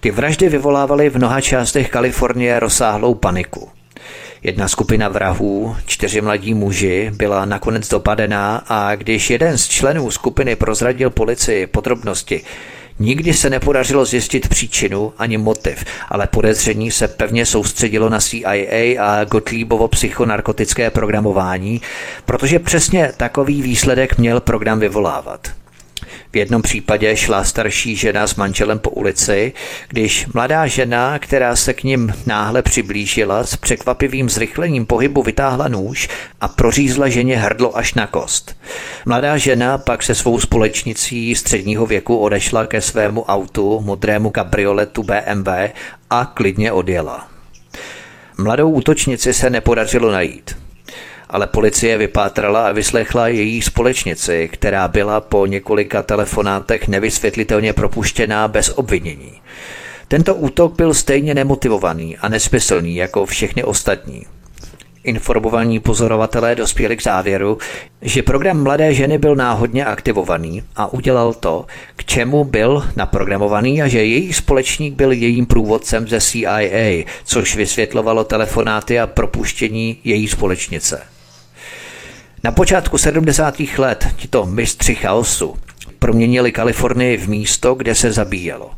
Ty 0.00 0.10
vraždy 0.10 0.48
vyvolávaly 0.48 1.10
v 1.10 1.16
mnoha 1.16 1.40
částech 1.40 1.90
Kalifornie 1.90 2.60
rozsáhlou 2.60 3.14
paniku. 3.14 3.68
Jedna 4.42 4.68
skupina 4.68 5.08
vrahů, 5.08 5.76
čtyři 5.86 6.20
mladí 6.20 6.54
muži, 6.54 7.10
byla 7.14 7.44
nakonec 7.44 7.88
dopadená 7.88 8.64
a 8.68 8.94
když 8.94 9.30
jeden 9.30 9.58
z 9.58 9.68
členů 9.68 10.10
skupiny 10.10 10.56
prozradil 10.56 11.10
policii 11.10 11.66
podrobnosti, 11.66 12.44
Nikdy 12.98 13.34
se 13.34 13.50
nepodařilo 13.50 14.04
zjistit 14.04 14.48
příčinu 14.48 15.12
ani 15.18 15.38
motiv, 15.38 15.84
ale 16.08 16.26
podezření 16.26 16.90
se 16.90 17.08
pevně 17.08 17.46
soustředilo 17.46 18.08
na 18.08 18.20
CIA 18.20 19.02
a 19.02 19.24
Gottliebovo 19.24 19.88
psychonarkotické 19.88 20.90
programování, 20.90 21.80
protože 22.24 22.58
přesně 22.58 23.12
takový 23.16 23.62
výsledek 23.62 24.18
měl 24.18 24.40
program 24.40 24.80
vyvolávat. 24.80 25.48
V 26.32 26.36
jednom 26.36 26.62
případě 26.62 27.16
šla 27.16 27.44
starší 27.44 27.96
žena 27.96 28.26
s 28.26 28.34
manželem 28.34 28.78
po 28.78 28.90
ulici, 28.90 29.52
když 29.88 30.26
mladá 30.34 30.66
žena, 30.66 31.18
která 31.18 31.56
se 31.56 31.74
k 31.74 31.84
ním 31.84 32.14
náhle 32.26 32.62
přiblížila, 32.62 33.44
s 33.44 33.56
překvapivým 33.56 34.28
zrychlením 34.28 34.86
pohybu 34.86 35.22
vytáhla 35.22 35.68
nůž 35.68 36.08
a 36.40 36.48
prořízla 36.48 37.08
ženě 37.08 37.36
hrdlo 37.36 37.76
až 37.76 37.94
na 37.94 38.06
kost. 38.06 38.56
Mladá 39.06 39.36
žena 39.36 39.78
pak 39.78 40.02
se 40.02 40.14
svou 40.14 40.40
společnicí 40.40 41.34
středního 41.34 41.86
věku 41.86 42.16
odešla 42.16 42.66
ke 42.66 42.80
svému 42.80 43.24
autu, 43.24 43.80
modrému 43.80 44.30
kabrioletu 44.30 45.02
BMW 45.02 45.48
a 46.10 46.24
klidně 46.24 46.72
odjela. 46.72 47.28
Mladou 48.38 48.70
útočnici 48.70 49.34
se 49.34 49.50
nepodařilo 49.50 50.12
najít 50.12 50.65
ale 51.30 51.46
policie 51.46 51.98
vypátrala 51.98 52.68
a 52.68 52.72
vyslechla 52.72 53.28
její 53.28 53.62
společnici, 53.62 54.48
která 54.52 54.88
byla 54.88 55.20
po 55.20 55.46
několika 55.46 56.02
telefonátech 56.02 56.88
nevysvětlitelně 56.88 57.72
propuštěná 57.72 58.48
bez 58.48 58.68
obvinění. 58.68 59.32
Tento 60.08 60.34
útok 60.34 60.76
byl 60.76 60.94
stejně 60.94 61.34
nemotivovaný 61.34 62.16
a 62.16 62.28
nesmyslný 62.28 62.96
jako 62.96 63.26
všechny 63.26 63.64
ostatní. 63.64 64.26
Informovaní 65.04 65.80
pozorovatelé 65.80 66.54
dospěli 66.54 66.96
k 66.96 67.02
závěru, 67.02 67.58
že 68.02 68.22
program 68.22 68.62
Mladé 68.62 68.94
ženy 68.94 69.18
byl 69.18 69.36
náhodně 69.36 69.84
aktivovaný 69.84 70.62
a 70.76 70.92
udělal 70.92 71.34
to, 71.34 71.66
k 71.96 72.04
čemu 72.04 72.44
byl 72.44 72.84
naprogramovaný 72.96 73.82
a 73.82 73.88
že 73.88 73.98
jejich 74.04 74.36
společník 74.36 74.94
byl 74.94 75.12
jejím 75.12 75.46
průvodcem 75.46 76.08
ze 76.08 76.20
CIA, 76.20 77.04
což 77.24 77.56
vysvětlovalo 77.56 78.24
telefonáty 78.24 79.00
a 79.00 79.06
propuštění 79.06 79.98
její 80.04 80.28
společnice. 80.28 81.15
Na 82.44 82.52
počátku 82.52 82.98
70. 82.98 83.60
let 83.78 84.08
tito 84.16 84.46
mistři 84.46 84.94
chaosu 84.94 85.56
proměnili 85.98 86.52
Kalifornii 86.52 87.16
v 87.16 87.28
místo, 87.28 87.74
kde 87.74 87.94
se 87.94 88.12
zabíjelo. 88.12 88.70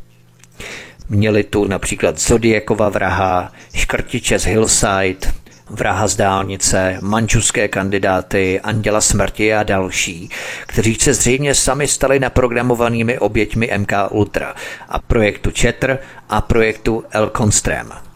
Měli 1.09 1.43
tu 1.43 1.67
například 1.67 2.19
Zodiakova 2.19 2.89
vraha, 2.89 3.51
škrtiče 3.73 4.39
z 4.39 4.45
Hillside, 4.45 5.33
vraha 5.69 6.07
z 6.07 6.15
dálnice, 6.15 6.97
mančuské 7.01 7.67
kandidáty, 7.67 8.59
anděla 8.59 9.01
smrti 9.01 9.53
a 9.53 9.63
další, 9.63 10.29
kteří 10.67 10.95
se 10.95 11.13
zřejmě 11.13 11.55
sami 11.55 11.87
stali 11.87 12.19
naprogramovanými 12.19 13.19
oběťmi 13.19 13.71
MK 13.77 13.91
Ultra 14.09 14.55
a 14.89 14.99
projektu 14.99 15.51
Chetr 15.57 15.97
a 16.29 16.41
projektu 16.41 17.03
El 17.11 17.31
Constrem. 17.37 18.08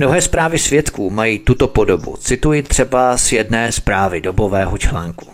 Mnohé 0.00 0.22
zprávy 0.22 0.58
svědků 0.58 1.10
mají 1.10 1.38
tuto 1.38 1.68
podobu. 1.68 2.16
Cituji 2.16 2.62
třeba 2.62 3.18
z 3.18 3.32
jedné 3.32 3.72
zprávy 3.72 4.20
dobového 4.20 4.78
článku. 4.78 5.26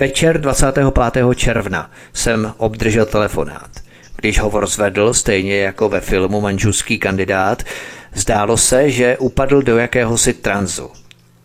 Večer 0.00 0.40
25. 0.40 1.24
června 1.34 1.90
jsem 2.12 2.54
obdržel 2.56 3.06
telefonát. 3.06 3.70
Když 4.16 4.38
ho 4.38 4.60
rozvedl, 4.60 5.14
stejně 5.14 5.56
jako 5.56 5.88
ve 5.88 6.00
filmu 6.00 6.40
Manžuský 6.40 6.98
kandidát, 6.98 7.62
Zdálo 8.14 8.56
se, 8.56 8.90
že 8.90 9.18
upadl 9.18 9.62
do 9.62 9.78
jakéhosi 9.78 10.32
tranzu. 10.32 10.90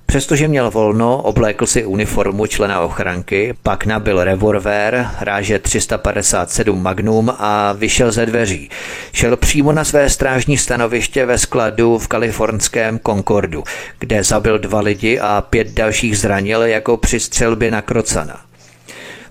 Přestože 0.10 0.48
měl 0.48 0.72
volno, 0.72 1.22
oblékl 1.22 1.66
si 1.66 1.86
uniformu 1.86 2.46
člena 2.46 2.82
ochranky, 2.82 3.54
pak 3.64 3.86
nabil 3.86 4.24
revolver, 4.24 5.08
ráže 5.20 5.60
357 5.60 6.84
Magnum 6.84 7.34
a 7.38 7.74
vyšel 7.74 8.12
ze 8.12 8.26
dveří. 8.26 8.70
Šel 9.14 9.38
přímo 9.38 9.72
na 9.72 9.84
své 9.84 10.10
strážní 10.10 10.58
stanoviště 10.58 11.26
ve 11.26 11.38
skladu 11.38 11.98
v 11.98 12.08
kalifornském 12.08 13.00
Concordu, 13.06 13.64
kde 14.00 14.24
zabil 14.24 14.60
dva 14.60 14.80
lidi 14.80 15.20
a 15.20 15.44
pět 15.50 15.68
dalších 15.68 16.18
zranil 16.18 16.62
jako 16.62 16.98
při 16.98 17.20
střelbě 17.20 17.72
na 17.72 17.82
Krocana. 17.82 18.42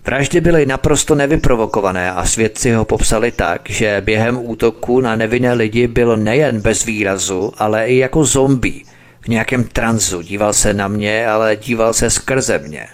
Vraždy 0.06 0.40
byly 0.40 0.66
naprosto 0.66 1.14
nevyprovokované 1.14 2.12
a 2.12 2.24
svědci 2.24 2.72
ho 2.72 2.84
popsali 2.84 3.30
tak, 3.30 3.70
že 3.70 4.02
během 4.04 4.38
útoku 4.42 5.00
na 5.00 5.16
nevinné 5.16 5.52
lidi 5.52 5.86
byl 5.86 6.16
nejen 6.16 6.60
bez 6.60 6.84
výrazu, 6.84 7.52
ale 7.58 7.86
i 7.86 7.96
jako 7.96 8.24
zombie. 8.24 8.87
Nějakém 9.28 9.64
tranzu 9.64 10.22
díval 10.22 10.52
se 10.52 10.74
na 10.74 10.88
mě, 10.88 11.26
ale 11.26 11.56
díval 11.56 11.92
se 11.92 12.10
skrze 12.10 12.58
mě. 12.58 12.86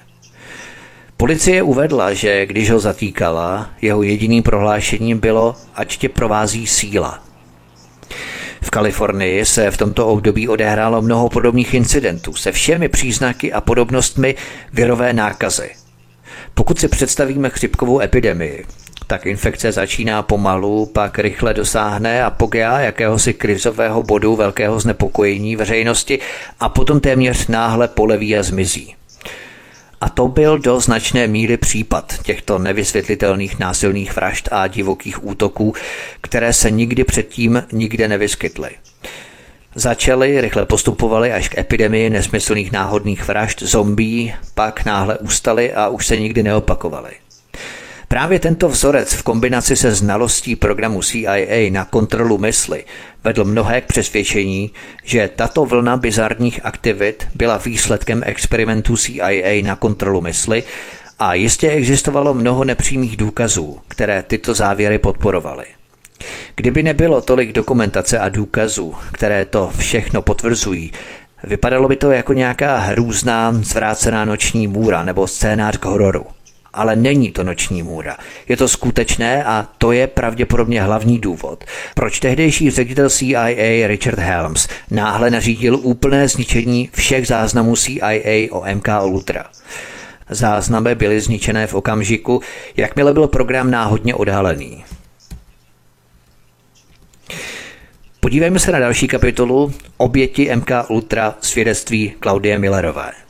Policie 1.16 1.62
uvedla, 1.62 2.12
že 2.12 2.46
když 2.46 2.70
ho 2.70 2.80
zatýkala, 2.80 3.70
jeho 3.82 4.02
jediným 4.02 4.42
prohlášením 4.42 5.18
bylo, 5.18 5.56
ať 5.74 5.96
tě 5.96 6.08
provází 6.08 6.66
síla. 6.66 7.24
V 8.62 8.70
Kalifornii 8.70 9.44
se 9.44 9.70
v 9.70 9.76
tomto 9.76 10.06
období 10.06 10.48
odehrálo 10.48 11.02
mnoho 11.02 11.28
podobných 11.28 11.74
incidentů 11.74 12.34
se 12.34 12.52
všemi 12.52 12.88
příznaky 12.88 13.52
a 13.52 13.60
podobnostmi 13.60 14.34
virové 14.72 15.12
nákazy– 15.12 15.70
pokud 16.54 16.78
si 16.78 16.88
představíme 16.88 17.50
chřipkovou 17.50 18.00
epidemii, 18.00 18.66
tak 19.06 19.26
infekce 19.26 19.72
začíná 19.72 20.22
pomalu, 20.22 20.86
pak 20.86 21.18
rychle 21.18 21.54
dosáhne 21.54 22.24
apogea 22.24 22.80
jakéhosi 22.80 23.34
krizového 23.34 24.02
bodu 24.02 24.36
velkého 24.36 24.80
znepokojení 24.80 25.56
veřejnosti 25.56 26.18
a 26.60 26.68
potom 26.68 27.00
téměř 27.00 27.46
náhle 27.46 27.88
poleví 27.88 28.36
a 28.36 28.42
zmizí. 28.42 28.94
A 30.00 30.08
to 30.08 30.28
byl 30.28 30.58
do 30.58 30.80
značné 30.80 31.26
míry 31.26 31.56
případ 31.56 32.14
těchto 32.22 32.58
nevysvětlitelných 32.58 33.58
násilných 33.58 34.16
vražd 34.16 34.48
a 34.52 34.66
divokých 34.66 35.26
útoků, 35.26 35.74
které 36.20 36.52
se 36.52 36.70
nikdy 36.70 37.04
předtím 37.04 37.62
nikde 37.72 38.08
nevyskytly. 38.08 38.70
Začaly, 39.74 40.40
rychle 40.40 40.66
postupovali 40.66 41.32
až 41.32 41.48
k 41.48 41.58
epidemii 41.58 42.10
nesmyslných 42.10 42.72
náhodných 42.72 43.28
vražd, 43.28 43.62
zombí, 43.62 44.34
pak 44.54 44.84
náhle 44.84 45.18
ustali 45.18 45.72
a 45.72 45.88
už 45.88 46.06
se 46.06 46.16
nikdy 46.16 46.42
neopakovali. 46.42 47.23
Právě 48.08 48.38
tento 48.38 48.68
vzorec 48.68 49.12
v 49.12 49.22
kombinaci 49.22 49.76
se 49.76 49.94
znalostí 49.94 50.56
programu 50.56 51.02
CIA 51.02 51.70
na 51.70 51.84
kontrolu 51.84 52.38
mysli 52.38 52.84
vedl 53.24 53.44
mnohé 53.44 53.80
k 53.80 53.86
přesvědčení, 53.86 54.70
že 55.04 55.30
tato 55.36 55.64
vlna 55.64 55.96
bizarních 55.96 56.60
aktivit 56.64 57.28
byla 57.34 57.56
výsledkem 57.56 58.22
experimentů 58.26 58.96
CIA 58.96 59.62
na 59.62 59.76
kontrolu 59.76 60.20
mysli 60.20 60.62
a 61.18 61.34
jistě 61.34 61.70
existovalo 61.70 62.34
mnoho 62.34 62.64
nepřímých 62.64 63.16
důkazů, 63.16 63.78
které 63.88 64.22
tyto 64.22 64.54
závěry 64.54 64.98
podporovaly. 64.98 65.64
Kdyby 66.56 66.82
nebylo 66.82 67.20
tolik 67.20 67.52
dokumentace 67.52 68.18
a 68.18 68.28
důkazů, 68.28 68.94
které 69.12 69.44
to 69.44 69.70
všechno 69.78 70.22
potvrzují, 70.22 70.92
vypadalo 71.44 71.88
by 71.88 71.96
to 71.96 72.10
jako 72.10 72.32
nějaká 72.32 72.78
hrůzná 72.78 73.52
zvrácená 73.52 74.24
noční 74.24 74.66
můra 74.66 75.04
nebo 75.04 75.26
scénář 75.26 75.76
k 75.76 75.84
hororu. 75.84 76.26
Ale 76.74 76.96
není 76.96 77.30
to 77.30 77.44
noční 77.44 77.82
můra. 77.82 78.16
Je 78.48 78.56
to 78.56 78.68
skutečné 78.68 79.44
a 79.44 79.68
to 79.78 79.92
je 79.92 80.06
pravděpodobně 80.06 80.82
hlavní 80.82 81.18
důvod, 81.18 81.64
proč 81.94 82.20
tehdejší 82.20 82.70
ředitel 82.70 83.10
CIA 83.10 83.86
Richard 83.86 84.18
Helms 84.18 84.68
náhle 84.90 85.30
nařídil 85.30 85.78
úplné 85.82 86.28
zničení 86.28 86.90
všech 86.92 87.26
záznamů 87.26 87.76
CIA 87.76 88.48
o 88.50 88.64
MK 88.74 88.88
Ultra. 89.04 89.44
Záznamy 90.30 90.94
byly 90.94 91.20
zničené 91.20 91.66
v 91.66 91.74
okamžiku, 91.74 92.40
jakmile 92.76 93.12
byl 93.12 93.28
program 93.28 93.70
náhodně 93.70 94.14
odhalený. 94.14 94.84
Podívejme 98.20 98.58
se 98.58 98.72
na 98.72 98.78
další 98.78 99.08
kapitolu 99.08 99.72
Oběti 99.96 100.56
MK 100.56 100.70
Ultra 100.88 101.34
svědectví 101.40 102.14
Klaudie 102.20 102.58
Millerové. 102.58 103.23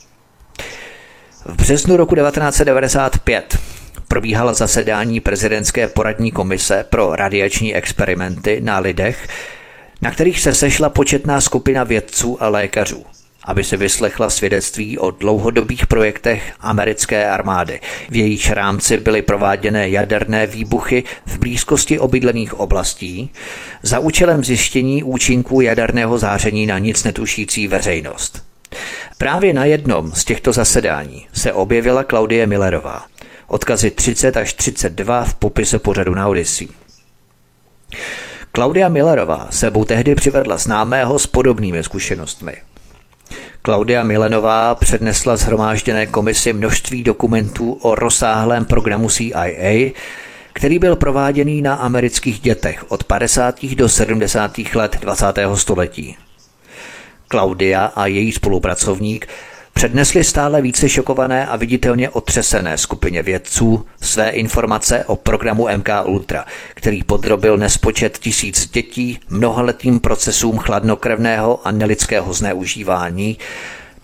V 1.45 1.55
březnu 1.55 1.97
roku 1.97 2.15
1995 2.15 3.57
probíhala 4.07 4.53
zasedání 4.53 5.19
prezidentské 5.19 5.87
poradní 5.87 6.31
komise 6.31 6.85
pro 6.89 7.15
radiační 7.15 7.75
experimenty 7.75 8.61
na 8.61 8.79
lidech, 8.79 9.27
na 10.01 10.11
kterých 10.11 10.39
se 10.39 10.53
sešla 10.53 10.89
početná 10.89 11.41
skupina 11.41 11.83
vědců 11.83 12.43
a 12.43 12.47
lékařů 12.47 13.05
aby 13.45 13.63
se 13.63 13.77
vyslechla 13.77 14.29
svědectví 14.29 14.97
o 14.97 15.11
dlouhodobých 15.11 15.87
projektech 15.87 16.53
americké 16.59 17.29
armády. 17.29 17.79
V 18.09 18.15
jejich 18.15 18.51
rámci 18.51 18.97
byly 18.97 19.21
prováděné 19.21 19.89
jaderné 19.89 20.47
výbuchy 20.47 21.03
v 21.25 21.39
blízkosti 21.39 21.99
obydlených 21.99 22.59
oblastí 22.59 23.29
za 23.81 23.99
účelem 23.99 24.43
zjištění 24.43 25.03
účinků 25.03 25.61
jaderného 25.61 26.17
záření 26.17 26.65
na 26.65 26.79
nic 26.79 27.03
netušící 27.03 27.67
veřejnost. 27.67 28.44
Právě 29.17 29.53
na 29.53 29.65
jednom 29.65 30.11
z 30.11 30.25
těchto 30.25 30.53
zasedání 30.53 31.27
se 31.33 31.53
objevila 31.53 32.03
Klaudie 32.03 32.47
Millerová. 32.47 33.05
Odkazy 33.47 33.91
30 33.91 34.37
až 34.37 34.53
32 34.53 35.23
v 35.23 35.33
popisu 35.35 35.79
pořadu 35.79 36.15
na 36.15 36.27
Odyssey. 36.27 36.67
Klaudia 38.51 38.89
Millerová 38.89 39.47
sebou 39.49 39.85
tehdy 39.85 40.15
přivedla 40.15 40.57
známého 40.57 41.19
s 41.19 41.27
podobnými 41.27 41.83
zkušenostmi. 41.83 42.53
Klaudia 43.61 44.03
Milenová 44.03 44.75
přednesla 44.75 45.37
zhromážděné 45.37 46.05
komisi 46.07 46.53
množství 46.53 47.03
dokumentů 47.03 47.73
o 47.73 47.95
rozsáhlém 47.95 48.65
programu 48.65 49.09
CIA, 49.09 49.91
který 50.53 50.79
byl 50.79 50.95
prováděný 50.95 51.61
na 51.61 51.75
amerických 51.75 52.39
dětech 52.39 52.91
od 52.91 53.03
50. 53.03 53.65
do 53.65 53.89
70. 53.89 54.57
let 54.73 54.97
20. 55.01 55.25
století. 55.55 56.17
Klaudia 57.35 57.85
a 57.85 58.05
její 58.07 58.31
spolupracovník 58.31 59.27
přednesli 59.73 60.23
stále 60.23 60.61
více 60.61 60.89
šokované 60.89 61.47
a 61.47 61.55
viditelně 61.55 62.09
otřesené 62.09 62.77
skupině 62.77 63.23
vědců 63.23 63.85
své 64.01 64.29
informace 64.29 65.05
o 65.05 65.15
programu 65.15 65.67
MK 65.77 65.89
Ultra, 66.05 66.45
který 66.73 67.03
podrobil 67.03 67.57
nespočet 67.57 68.17
tisíc 68.17 68.69
dětí 68.69 69.19
mnohaletým 69.29 69.99
procesům 69.99 70.57
chladnokrevného 70.57 71.67
a 71.67 71.71
nelidského 71.71 72.33
zneužívání 72.33 73.37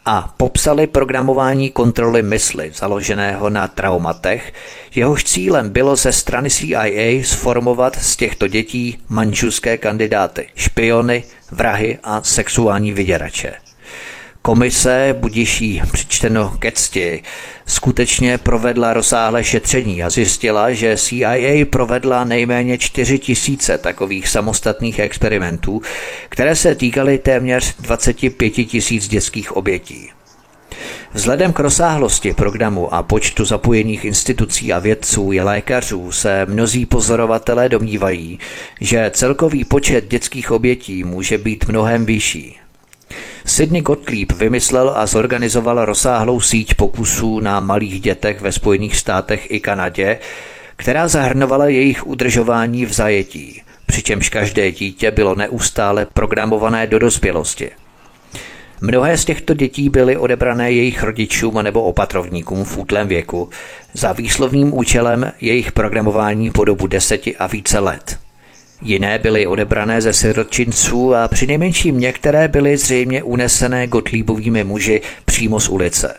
a 0.05 0.33
popsali 0.37 0.87
programování 0.87 1.69
kontroly 1.69 2.23
mysli 2.23 2.71
založeného 2.75 3.49
na 3.49 3.67
traumatech, 3.67 4.53
jehož 4.95 5.23
cílem 5.23 5.69
bylo 5.69 5.95
ze 5.95 6.11
strany 6.11 6.49
CIA 6.49 7.23
sformovat 7.23 7.95
z 8.01 8.15
těchto 8.15 8.47
dětí 8.47 8.97
manžuské 9.09 9.77
kandidáty, 9.77 10.49
špiony, 10.55 11.23
vrahy 11.51 11.99
a 12.03 12.21
sexuální 12.21 12.93
vyděrače. 12.93 13.70
Komise, 14.43 15.15
budiší 15.19 15.81
přičteno 15.91 16.55
ke 16.59 16.71
cti, 16.71 17.23
skutečně 17.65 18.37
provedla 18.37 18.93
rozsáhlé 18.93 19.43
šetření 19.43 20.03
a 20.03 20.09
zjistila, 20.09 20.71
že 20.71 20.97
CIA 20.97 21.65
provedla 21.69 22.23
nejméně 22.23 22.77
4 22.77 23.19
tisíce 23.19 23.77
takových 23.77 24.27
samostatných 24.27 24.99
experimentů, 24.99 25.81
které 26.29 26.55
se 26.55 26.75
týkaly 26.75 27.17
téměř 27.17 27.75
25 27.79 28.49
tisíc 28.49 29.07
dětských 29.07 29.55
obětí. 29.55 30.09
Vzhledem 31.13 31.53
k 31.53 31.59
rozsáhlosti 31.59 32.33
programu 32.33 32.93
a 32.93 33.03
počtu 33.03 33.45
zapojených 33.45 34.05
institucí 34.05 34.73
a 34.73 34.79
vědců 34.79 35.33
i 35.33 35.41
lékařů 35.41 36.11
se 36.11 36.45
mnozí 36.49 36.85
pozorovatelé 36.85 37.69
domnívají, 37.69 38.39
že 38.81 39.11
celkový 39.13 39.63
počet 39.63 40.07
dětských 40.07 40.51
obětí 40.51 41.03
může 41.03 41.37
být 41.37 41.65
mnohem 41.67 42.05
vyšší. 42.05 42.60
Sidney 43.45 43.81
Gottlieb 43.81 44.31
vymyslel 44.31 44.93
a 44.95 45.05
zorganizoval 45.05 45.85
rozsáhlou 45.85 46.41
síť 46.41 46.73
pokusů 46.73 47.39
na 47.39 47.59
malých 47.59 48.01
dětech 48.01 48.41
ve 48.41 48.51
Spojených 48.51 48.95
státech 48.95 49.51
i 49.51 49.59
Kanadě, 49.59 50.19
která 50.75 51.07
zahrnovala 51.07 51.67
jejich 51.67 52.07
udržování 52.07 52.85
v 52.85 52.93
zajetí, 52.93 53.61
přičemž 53.85 54.29
každé 54.29 54.71
dítě 54.71 55.11
bylo 55.11 55.35
neustále 55.35 56.05
programované 56.13 56.87
do 56.87 56.99
dospělosti. 56.99 57.71
Mnohé 58.81 59.17
z 59.17 59.25
těchto 59.25 59.53
dětí 59.53 59.89
byly 59.89 60.17
odebrané 60.17 60.71
jejich 60.71 61.03
rodičům 61.03 61.63
nebo 61.63 61.83
opatrovníkům 61.83 62.63
v 62.63 62.77
útlém 62.77 63.07
věku 63.07 63.49
za 63.93 64.13
výslovným 64.13 64.73
účelem 64.73 65.31
jejich 65.41 65.71
programování 65.71 66.51
po 66.51 66.65
dobu 66.65 66.87
deseti 66.87 67.37
a 67.37 67.47
více 67.47 67.79
let. 67.79 68.20
Jiné 68.81 69.19
byly 69.19 69.47
odebrané 69.47 70.01
ze 70.01 70.13
sirotčinců 70.13 71.15
a 71.15 71.27
přinejmenším 71.27 71.99
některé 71.99 72.47
byly 72.47 72.77
zřejmě 72.77 73.23
unesené 73.23 73.87
gotlíbovými 73.87 74.63
muži 74.63 75.01
přímo 75.25 75.59
z 75.59 75.69
ulice. 75.69 76.17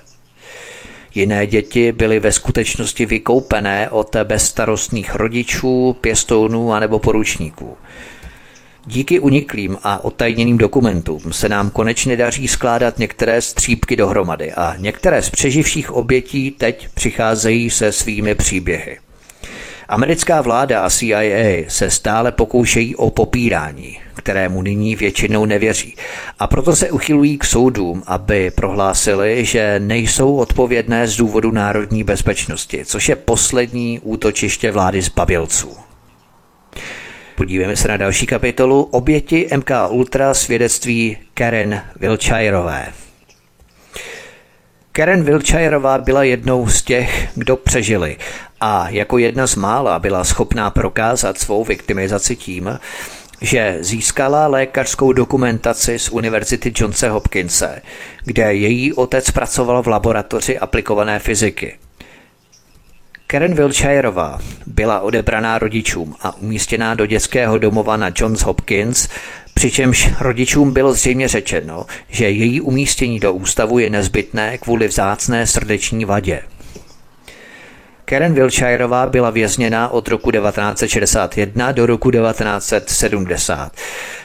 Jiné 1.15 1.47
děti 1.47 1.93
byly 1.93 2.21
ve 2.21 2.33
skutečnosti 2.33 3.07
vykoupené 3.07 3.91
od 3.91 4.17
bezstarostných 4.25 5.15
rodičů, 5.15 5.97
pěstounů 6.01 6.73
anebo 6.73 6.99
poručníků. 6.99 7.77
Díky 8.87 9.21
uniklým 9.21 9.79
a 9.83 10.05
otajněným 10.05 10.59
dokumentům 10.59 11.33
se 11.33 11.49
nám 11.49 11.71
konečně 11.71 12.17
daří 12.17 12.49
skládat 12.49 12.99
některé 12.99 13.43
střípky 13.43 13.97
dohromady 13.97 14.53
a 14.53 14.75
některé 14.79 15.23
z 15.23 15.31
přeživších 15.31 15.91
obětí 15.91 16.51
teď 16.51 16.89
přicházejí 16.95 17.71
se 17.71 17.93
svými 17.93 18.35
příběhy. 18.35 18.99
Americká 19.89 20.41
vláda 20.41 20.81
a 20.81 20.91
CIA 20.91 21.65
se 21.69 21.91
stále 21.91 22.33
pokoušejí 22.33 22.97
o 22.97 23.11
popírání, 23.11 23.99
kterému 24.15 24.63
nyní 24.63 24.97
většinou 24.97 25.45
nevěří. 25.45 25.97
A 26.39 26.47
proto 26.47 26.77
se 26.77 26.91
uchylují 26.91 27.39
k 27.39 27.45
soudům, 27.45 28.03
aby 28.07 28.51
prohlásili, 28.51 29.45
že 29.45 29.81
nejsou 29.81 30.37
odpovědné 30.37 31.09
z 31.09 31.17
důvodu 31.17 31.51
národní 31.51 32.05
bezpečnosti, 32.05 32.85
což 32.85 33.09
je 33.09 33.17
poslední 33.17 34.01
útočiště 34.01 34.71
vlády 34.73 35.03
zbabělců. 35.03 35.77
Podívejme 37.37 37.77
se 37.77 37.89
na 37.89 37.97
další 37.97 38.27
kapitolu 38.27 38.83
Oběti 38.83 39.49
MK 39.57 39.71
Ultra 39.89 40.35
svědectví 40.35 41.17
Karen 41.35 41.83
Wiltshirové. 42.01 42.87
Karen 44.93 45.25
Wiltshireová 45.25 45.99
byla 45.99 46.23
jednou 46.23 46.69
z 46.69 46.83
těch, 46.83 47.29
kdo 47.35 47.57
přežili 47.57 48.17
a 48.65 48.89
jako 48.89 49.19
jedna 49.19 49.47
z 49.47 49.57
mála 49.57 49.99
byla 49.99 50.25
schopná 50.25 50.71
prokázat 50.71 51.39
svou 51.39 51.65
viktimizaci 51.65 52.37
tím, 52.37 52.79
že 53.41 53.77
získala 53.81 54.47
lékařskou 54.47 55.13
dokumentaci 55.13 55.99
z 55.99 56.09
Univerzity 56.09 56.73
Johnse 56.77 57.11
Hopkinse, 57.11 57.83
kde 58.25 58.55
její 58.55 58.93
otec 58.93 59.31
pracoval 59.31 59.83
v 59.83 59.87
laboratoři 59.87 60.59
aplikované 60.59 61.19
fyziky. 61.19 61.79
Karen 63.27 63.55
Wiltshireová 63.55 64.39
byla 64.67 65.01
odebraná 65.01 65.59
rodičům 65.59 66.17
a 66.21 66.37
umístěná 66.37 66.95
do 66.95 67.07
dětského 67.07 67.59
domova 67.59 67.97
na 67.97 68.11
Johns 68.17 68.41
Hopkins, 68.41 69.09
přičemž 69.55 70.11
rodičům 70.21 70.73
bylo 70.73 70.93
zřejmě 70.93 71.29
řečeno, 71.29 71.87
že 72.09 72.31
její 72.31 72.61
umístění 72.61 73.21
do 73.21 73.33
ústavu 73.33 73.79
je 73.79 73.91
nezbytné 73.91 74.59
kvůli 74.59 74.89
vzácné 74.89 75.47
srdeční 75.47 76.05
vadě. 76.05 76.43
Karen 78.13 78.35
Wilshireová 78.35 79.07
byla 79.07 79.31
vězněna 79.31 79.89
od 79.89 80.09
roku 80.09 80.31
1961 80.31 81.73
do 81.73 81.87
roku 81.87 82.11
1970. 82.11 83.73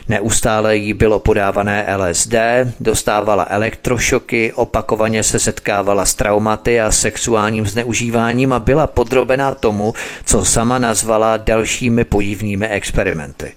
Neustále 0.10 0.78
jí 0.78 0.94
bylo 0.94 1.20
podávané 1.20 1.98
LSD, 1.98 2.34
dostávala 2.80 3.46
elektrošoky, 3.50 4.54
opakovaně 4.54 5.24
se 5.24 5.40
setkávala 5.40 6.06
s 6.06 6.16
traumaty 6.16 6.82
a 6.82 6.92
sexuálním 6.92 7.68
zneužíváním 7.68 8.54
a 8.54 8.60
byla 8.60 8.88
podrobena 8.88 9.54
tomu, 9.56 9.94
co 10.26 10.46
sama 10.46 10.80
nazvala 10.80 11.38
dalšími 11.38 12.04
podivnými 12.04 12.68
experimenty. 12.68 13.54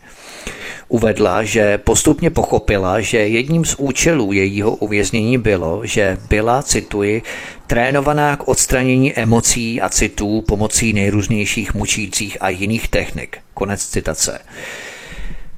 Uvedla, 0.91 1.45
že 1.45 1.79
postupně 1.79 2.31
pochopila, 2.31 3.01
že 3.01 3.19
jedním 3.19 3.65
z 3.65 3.75
účelů 3.79 4.33
jejího 4.33 4.75
uvěznění 4.77 5.39
bylo, 5.39 5.81
že 5.87 6.19
byla, 6.29 6.63
cituji, 6.63 7.23
trénovaná 7.67 8.37
k 8.37 8.49
odstranění 8.49 9.15
emocí 9.15 9.81
a 9.81 9.89
citů 9.89 10.45
pomocí 10.47 10.93
nejrůznějších 10.93 11.75
mučících 11.75 12.37
a 12.41 12.49
jiných 12.49 12.89
technik. 12.89 13.39
Konec 13.55 13.87
citace. 13.87 14.39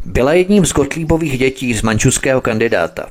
Byla 0.04 0.32
jedním 0.32 0.66
z 0.66 0.72
Gottliebových 0.72 1.38
dětí 1.38 1.74
z 1.74 1.82
mančuského 1.82 2.40
kandidáta. 2.40 3.08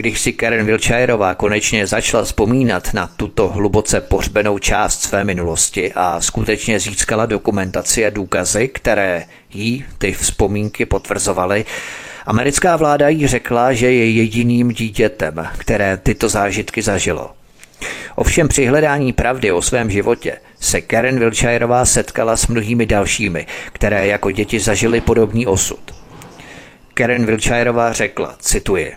Když 0.00 0.20
si 0.20 0.32
Karen 0.32 0.66
Wiltshireová 0.66 1.34
konečně 1.34 1.86
začala 1.86 2.24
vzpomínat 2.24 2.94
na 2.94 3.06
tuto 3.06 3.48
hluboce 3.48 4.00
pohřbenou 4.00 4.58
část 4.58 5.02
své 5.02 5.24
minulosti 5.24 5.92
a 5.94 6.20
skutečně 6.20 6.80
získala 6.80 7.26
dokumentaci 7.26 8.06
a 8.06 8.10
důkazy, 8.10 8.68
které 8.68 9.24
jí 9.54 9.84
ty 9.98 10.12
vzpomínky 10.12 10.86
potvrzovaly, 10.86 11.64
americká 12.26 12.76
vláda 12.76 13.08
jí 13.08 13.26
řekla, 13.26 13.72
že 13.72 13.92
je 13.92 14.10
jediným 14.10 14.68
dítětem, 14.68 15.48
které 15.58 15.96
tyto 15.96 16.28
zážitky 16.28 16.82
zažilo. 16.82 17.30
Ovšem 18.14 18.48
při 18.48 18.66
hledání 18.66 19.12
pravdy 19.12 19.52
o 19.52 19.62
svém 19.62 19.90
životě 19.90 20.36
se 20.60 20.80
Karen 20.80 21.18
Wiltshireová 21.18 21.84
setkala 21.84 22.36
s 22.36 22.46
mnohými 22.46 22.86
dalšími, 22.86 23.46
které 23.72 24.06
jako 24.06 24.30
děti 24.30 24.60
zažili 24.60 25.00
podobný 25.00 25.46
osud. 25.46 25.94
Karen 26.94 27.26
Wiltshireová 27.26 27.92
řekla, 27.92 28.36
cituji, 28.38 28.92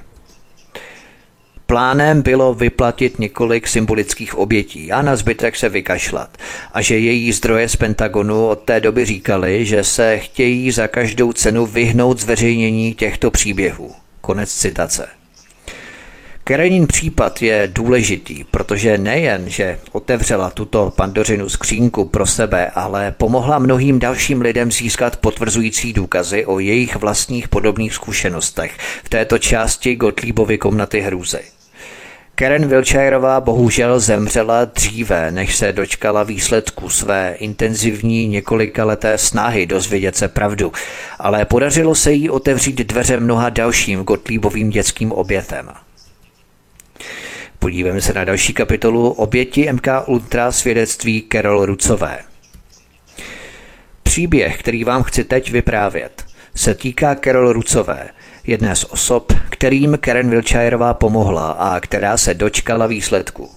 Plánem 1.73 2.21
bylo 2.21 2.53
vyplatit 2.53 3.19
několik 3.19 3.67
symbolických 3.67 4.35
obětí 4.35 4.91
a 4.91 5.01
na 5.01 5.15
zbytek 5.15 5.55
se 5.55 5.69
vykašlat. 5.69 6.37
A 6.73 6.81
že 6.81 6.97
její 6.97 7.31
zdroje 7.31 7.69
z 7.69 7.75
Pentagonu 7.75 8.47
od 8.47 8.59
té 8.59 8.79
doby 8.79 9.05
říkali, 9.05 9.65
že 9.65 9.83
se 9.83 10.19
chtějí 10.19 10.71
za 10.71 10.87
každou 10.87 11.33
cenu 11.33 11.65
vyhnout 11.65 12.19
zveřejnění 12.19 12.93
těchto 12.93 13.31
příběhů. 13.31 13.91
Konec 14.21 14.53
citace. 14.53 15.07
Karenin 16.43 16.87
případ 16.87 17.41
je 17.41 17.69
důležitý, 17.73 18.43
protože 18.43 18.97
nejen, 18.97 19.49
že 19.49 19.79
otevřela 19.91 20.49
tuto 20.49 20.93
pandořinu 20.95 21.49
skřínku 21.49 22.05
pro 22.05 22.25
sebe, 22.25 22.67
ale 22.75 23.11
pomohla 23.17 23.59
mnohým 23.59 23.99
dalším 23.99 24.41
lidem 24.41 24.71
získat 24.71 25.17
potvrzující 25.17 25.93
důkazy 25.93 26.45
o 26.45 26.59
jejich 26.59 26.95
vlastních 26.95 27.47
podobných 27.47 27.93
zkušenostech 27.93 28.77
v 29.03 29.09
této 29.09 29.37
části 29.37 29.95
Gottliebovy 29.95 30.57
komnaty 30.57 30.99
hrůzy. 30.99 31.39
Karen 32.35 32.68
Wiltshireová 32.68 33.41
bohužel 33.41 33.99
zemřela 33.99 34.65
dříve, 34.65 35.31
než 35.31 35.55
se 35.55 35.73
dočkala 35.73 36.23
výsledku 36.23 36.89
své 36.89 37.34
intenzivní 37.34 38.27
několikaleté 38.27 39.18
snahy 39.18 39.65
dozvědět 39.65 40.15
se 40.15 40.27
pravdu, 40.27 40.72
ale 41.19 41.45
podařilo 41.45 41.95
se 41.95 42.11
jí 42.11 42.30
otevřít 42.30 42.76
dveře 42.76 43.19
mnoha 43.19 43.49
dalším 43.49 44.03
Gottliebovým 44.03 44.69
dětským 44.69 45.11
obětem. 45.11 45.69
Podívejme 47.60 48.01
se 48.01 48.14
na 48.14 48.23
další 48.23 48.53
kapitolu 48.53 49.10
Oběti 49.10 49.73
MK 49.73 49.88
Ultra 50.05 50.51
svědectví 50.51 51.27
Carol 51.31 51.65
Rucové. 51.65 52.19
Příběh, 54.03 54.60
který 54.60 54.84
vám 54.84 55.03
chci 55.03 55.23
teď 55.23 55.51
vyprávět, 55.51 56.26
se 56.55 56.76
týká 56.76 57.15
Carol 57.15 57.53
Rucové, 57.53 58.10
jedné 58.48 58.76
z 58.76 58.84
osob, 58.84 59.34
kterým 59.49 59.98
Karen 60.02 60.30
Wiltshireová 60.30 60.94
pomohla 60.94 61.52
a 61.52 61.80
která 61.80 62.18
se 62.18 62.34
dočkala 62.34 62.88
výsledku. 62.88 63.49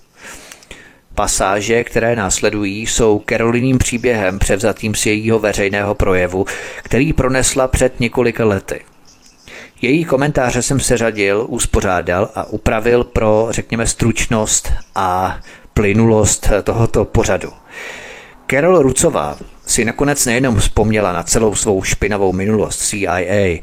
Pasáže, 1.14 1.84
které 1.84 2.16
následují, 2.16 2.86
jsou 2.86 3.22
Caroliným 3.28 3.78
příběhem 3.78 4.38
převzatým 4.38 4.94
z 4.94 5.06
jejího 5.06 5.38
veřejného 5.38 5.94
projevu, 5.94 6.46
který 6.82 7.12
pronesla 7.12 7.68
před 7.68 8.00
několika 8.00 8.44
lety– 8.44 8.80
její 9.82 10.04
komentáře 10.04 10.62
jsem 10.62 10.80
seřadil, 10.80 11.46
uspořádal 11.48 12.30
a 12.34 12.44
upravil 12.44 13.04
pro, 13.04 13.48
řekněme, 13.50 13.86
stručnost 13.86 14.72
a 14.94 15.38
plynulost 15.74 16.50
tohoto 16.62 17.04
pořadu. 17.04 17.52
Carol 18.50 18.82
Rucová 18.82 19.36
si 19.66 19.84
nakonec 19.84 20.26
nejenom 20.26 20.56
vzpomněla 20.56 21.12
na 21.12 21.22
celou 21.22 21.54
svou 21.54 21.82
špinavou 21.82 22.32
minulost 22.32 22.78
CIA, 22.78 23.60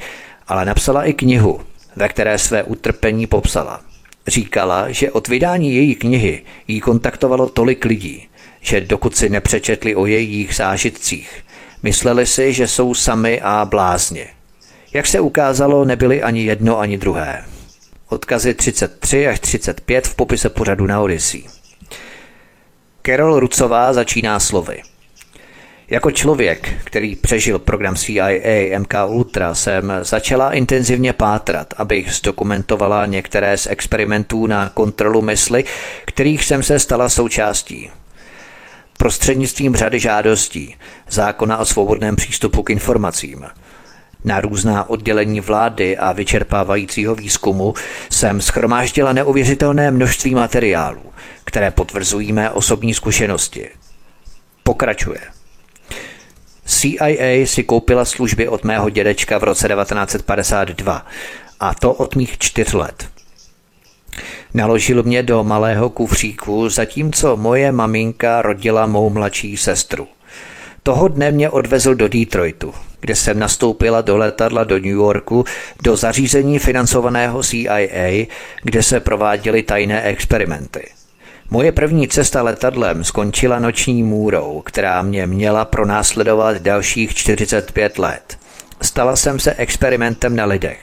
ale 0.47 0.65
napsala 0.65 1.03
i 1.03 1.13
knihu, 1.13 1.61
ve 1.95 2.09
které 2.09 2.37
své 2.37 2.63
utrpení 2.63 3.27
popsala. 3.27 3.81
Říkala, 4.27 4.91
že 4.91 5.11
od 5.11 5.27
vydání 5.27 5.75
její 5.75 5.95
knihy 5.95 6.43
jí 6.67 6.79
kontaktovalo 6.79 7.49
tolik 7.49 7.85
lidí, 7.85 8.27
že 8.61 8.81
dokud 8.81 9.15
si 9.15 9.29
nepřečetli 9.29 9.95
o 9.95 10.05
jejich 10.05 10.55
zážitcích, 10.55 11.43
mysleli 11.83 12.25
si, 12.25 12.53
že 12.53 12.67
jsou 12.67 12.93
sami 12.93 13.41
a 13.41 13.65
blázně. 13.65 14.27
Jak 14.93 15.07
se 15.07 15.19
ukázalo, 15.19 15.85
nebyli 15.85 16.23
ani 16.23 16.43
jedno, 16.43 16.79
ani 16.79 16.97
druhé. 16.97 17.45
Odkazy 18.09 18.53
33 18.53 19.27
až 19.27 19.39
35 19.39 20.07
v 20.07 20.15
popise 20.15 20.49
pořadu 20.49 20.87
na 20.87 21.01
Odyssey. 21.01 21.43
Carol 23.05 23.39
Rucová 23.39 23.93
začíná 23.93 24.39
slovy. 24.39 24.81
Jako 25.93 26.11
člověk, 26.11 26.73
který 26.83 27.15
přežil 27.15 27.59
program 27.59 27.95
CIA 27.95 28.79
MK 28.79 28.93
Ultra, 29.07 29.55
jsem 29.55 29.93
začala 30.01 30.53
intenzivně 30.53 31.13
pátrat, 31.13 31.73
abych 31.77 32.13
zdokumentovala 32.13 33.05
některé 33.05 33.57
z 33.57 33.67
experimentů 33.67 34.47
na 34.47 34.69
kontrolu 34.69 35.21
mysli, 35.21 35.63
kterých 36.05 36.45
jsem 36.45 36.63
se 36.63 36.79
stala 36.79 37.09
součástí. 37.09 37.89
Prostřednictvím 38.97 39.75
řady 39.75 39.99
žádostí, 39.99 40.75
zákona 41.09 41.57
o 41.57 41.65
svobodném 41.65 42.15
přístupu 42.15 42.63
k 42.63 42.69
informacím, 42.69 43.45
na 44.23 44.41
různá 44.41 44.89
oddělení 44.89 45.41
vlády 45.41 45.97
a 45.97 46.11
vyčerpávajícího 46.11 47.15
výzkumu 47.15 47.73
jsem 48.09 48.41
schromáždila 48.41 49.13
neuvěřitelné 49.13 49.91
množství 49.91 50.35
materiálů, 50.35 51.03
které 51.45 51.71
potvrzují 51.71 52.33
mé 52.33 52.49
osobní 52.49 52.93
zkušenosti. 52.93 53.69
Pokračuje. 54.63 55.42
CIA 56.65 57.45
si 57.45 57.63
koupila 57.63 58.05
služby 58.05 58.47
od 58.47 58.63
mého 58.63 58.89
dědečka 58.89 59.37
v 59.37 59.43
roce 59.43 59.67
1952 59.67 61.05
a 61.59 61.73
to 61.73 61.93
od 61.93 62.15
mých 62.15 62.37
čtyř 62.37 62.73
let. 62.73 63.07
Naložil 64.53 65.03
mě 65.03 65.23
do 65.23 65.43
malého 65.43 65.89
kufříku, 65.89 66.69
zatímco 66.69 67.37
moje 67.37 67.71
maminka 67.71 68.41
rodila 68.41 68.85
mou 68.85 69.09
mladší 69.09 69.57
sestru. 69.57 70.07
Toho 70.83 71.07
dne 71.07 71.31
mě 71.31 71.49
odvezl 71.49 71.95
do 71.95 72.07
Detroitu, 72.07 72.73
kde 72.99 73.15
jsem 73.15 73.39
nastoupila 73.39 74.01
do 74.01 74.17
letadla 74.17 74.63
do 74.63 74.75
New 74.75 74.85
Yorku 74.85 75.45
do 75.83 75.97
zařízení 75.97 76.59
financovaného 76.59 77.43
CIA, 77.43 78.25
kde 78.63 78.83
se 78.83 78.99
prováděly 78.99 79.63
tajné 79.63 80.03
experimenty. 80.03 80.83
Moje 81.53 81.71
první 81.71 82.07
cesta 82.07 82.41
letadlem 82.41 83.03
skončila 83.03 83.59
noční 83.59 84.03
můrou, 84.03 84.61
která 84.65 85.01
mě 85.01 85.27
měla 85.27 85.65
pronásledovat 85.65 86.57
dalších 86.57 87.15
45 87.15 87.97
let. 87.97 88.37
Stala 88.81 89.15
jsem 89.15 89.39
se 89.39 89.53
experimentem 89.53 90.35
na 90.35 90.45
lidech. 90.45 90.79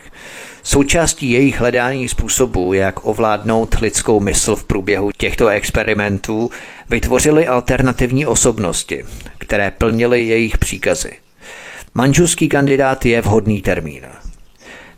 Součástí 0.62 1.30
jejich 1.30 1.60
hledání 1.60 2.08
způsobů, 2.08 2.72
jak 2.72 3.06
ovládnout 3.06 3.74
lidskou 3.80 4.20
mysl 4.20 4.56
v 4.56 4.64
průběhu 4.64 5.10
těchto 5.16 5.48
experimentů, 5.48 6.50
vytvořili 6.90 7.46
alternativní 7.46 8.26
osobnosti, 8.26 9.04
které 9.38 9.70
plnily 9.70 10.22
jejich 10.22 10.58
příkazy. 10.58 11.12
Manželský 11.94 12.48
kandidát 12.48 13.06
je 13.06 13.20
vhodný 13.20 13.62
termín. 13.62 14.02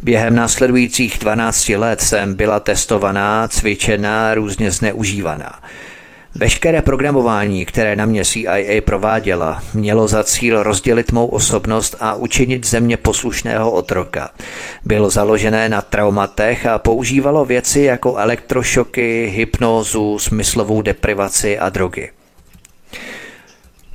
Během 0.02 0.34
následujících 0.34 1.18
12 1.18 1.68
let 1.68 2.00
jsem 2.00 2.34
byla 2.34 2.60
testovaná, 2.60 3.48
cvičená, 3.48 4.34
různě 4.34 4.70
zneužívaná. 4.70 5.60
Veškeré 6.34 6.82
programování, 6.82 7.64
které 7.64 7.96
na 7.96 8.06
mě 8.06 8.24
CIA 8.24 8.80
prováděla, 8.84 9.62
mělo 9.74 10.08
za 10.08 10.24
cíl 10.24 10.62
rozdělit 10.62 11.12
mou 11.12 11.26
osobnost 11.26 11.96
a 12.00 12.14
učinit 12.14 12.66
země 12.66 12.96
poslušného 12.96 13.70
otroka. 13.70 14.30
Bylo 14.84 15.10
založené 15.10 15.68
na 15.68 15.82
traumatech 15.82 16.66
a 16.66 16.78
používalo 16.78 17.44
věci 17.44 17.80
jako 17.80 18.16
elektrošoky, 18.16 19.32
hypnózu, 19.34 20.18
smyslovou 20.18 20.82
deprivaci 20.82 21.58
a 21.58 21.68
drogy. 21.68 22.10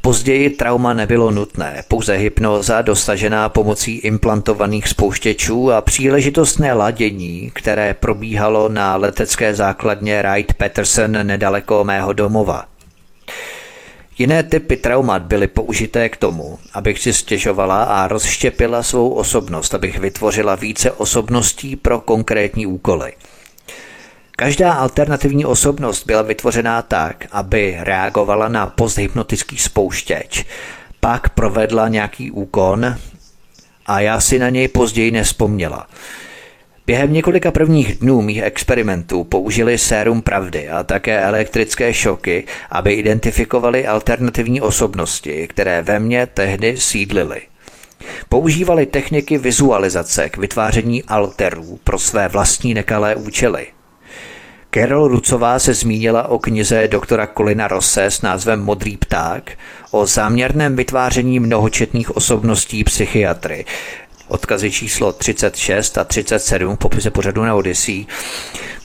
Později 0.08 0.50
trauma 0.50 0.94
nebylo 0.94 1.32
nutné, 1.32 1.84
pouze 1.88 2.16
hypnoza 2.16 2.82
dosažená 2.82 3.50
pomocí 3.50 3.98
implantovaných 3.98 4.88
spouštěčů 4.88 5.72
a 5.72 5.82
příležitostné 5.82 6.74
ladění, 6.74 7.52
které 7.54 7.94
probíhalo 7.94 8.70
na 8.70 8.96
letecké 8.96 9.56
základně 9.56 10.24
Wright 10.24 10.54
Patterson 10.54 11.12
nedaleko 11.12 11.84
mého 11.84 12.14
domova. 12.14 12.66
Jiné 14.18 14.44
typy 14.44 14.78
traumat 14.78 15.22
byly 15.22 15.48
použité 15.48 16.10
k 16.10 16.18
tomu, 16.18 16.60
abych 16.74 17.00
si 17.00 17.14
stěžovala 17.14 17.84
a 17.84 18.08
rozštěpila 18.08 18.84
svou 18.84 19.10
osobnost, 19.10 19.74
abych 19.74 20.00
vytvořila 20.00 20.56
více 20.56 20.92
osobností 20.92 21.76
pro 21.76 22.00
konkrétní 22.00 22.66
úkoly– 22.66 23.14
Každá 24.40 24.74
alternativní 24.74 25.46
osobnost 25.46 26.06
byla 26.06 26.22
vytvořená 26.22 26.82
tak, 26.82 27.26
aby 27.32 27.78
reagovala 27.80 28.48
na 28.48 28.68
posthypnotický 28.68 29.58
spouštěč, 29.58 30.46
pak 31.00 31.30
provedla 31.30 31.88
nějaký 31.88 32.32
úkon 32.32 32.96
a 33.86 34.00
já 34.00 34.20
si 34.20 34.40
na 34.40 34.50
něj 34.50 34.68
později 34.68 35.12
nespomněla. 35.12 35.88
Během 36.88 37.14
několika 37.14 37.52
prvních 37.52 37.96
dnů 37.96 38.22
mých 38.22 38.42
experimentů 38.42 39.24
použili 39.24 39.78
sérum 39.78 40.22
pravdy 40.22 40.70
a 40.70 40.84
také 40.84 41.22
elektrické 41.22 41.94
šoky, 41.94 42.44
aby 42.72 42.94
identifikovali 42.94 43.88
alternativní 43.88 44.62
osobnosti, 44.62 45.48
které 45.48 45.82
ve 45.82 46.00
mně 46.00 46.26
tehdy 46.26 46.78
sídlily. 46.78 47.42
Používali 48.30 48.86
techniky 48.86 49.38
vizualizace 49.38 50.30
k 50.30 50.38
vytváření 50.38 51.04
alterů 51.04 51.80
pro 51.84 52.00
své 52.00 52.28
vlastní 52.28 52.74
nekalé 52.74 53.16
účely. 53.16 53.68
Carol 54.78 55.08
Rucová 55.08 55.60
se 55.60 55.74
zmínila 55.74 56.28
o 56.28 56.40
knize 56.40 56.88
doktora 56.88 57.28
Kolina 57.28 57.68
Rose 57.68 58.06
s 58.06 58.22
názvem 58.22 58.62
Modrý 58.62 58.98
pták, 58.98 59.58
o 59.92 60.06
záměrném 60.06 60.76
vytváření 60.76 61.40
mnohočetných 61.40 62.18
osobností 62.18 62.84
psychiatry. 62.84 63.66
Odkazy 64.28 64.72
číslo 64.72 65.14
36 65.14 65.98
a 65.98 66.04
37 66.04 66.76
v 66.76 66.80
popise 66.80 67.12
pořadu 67.12 67.44
na 67.44 67.56
Odyssey. 67.56 68.06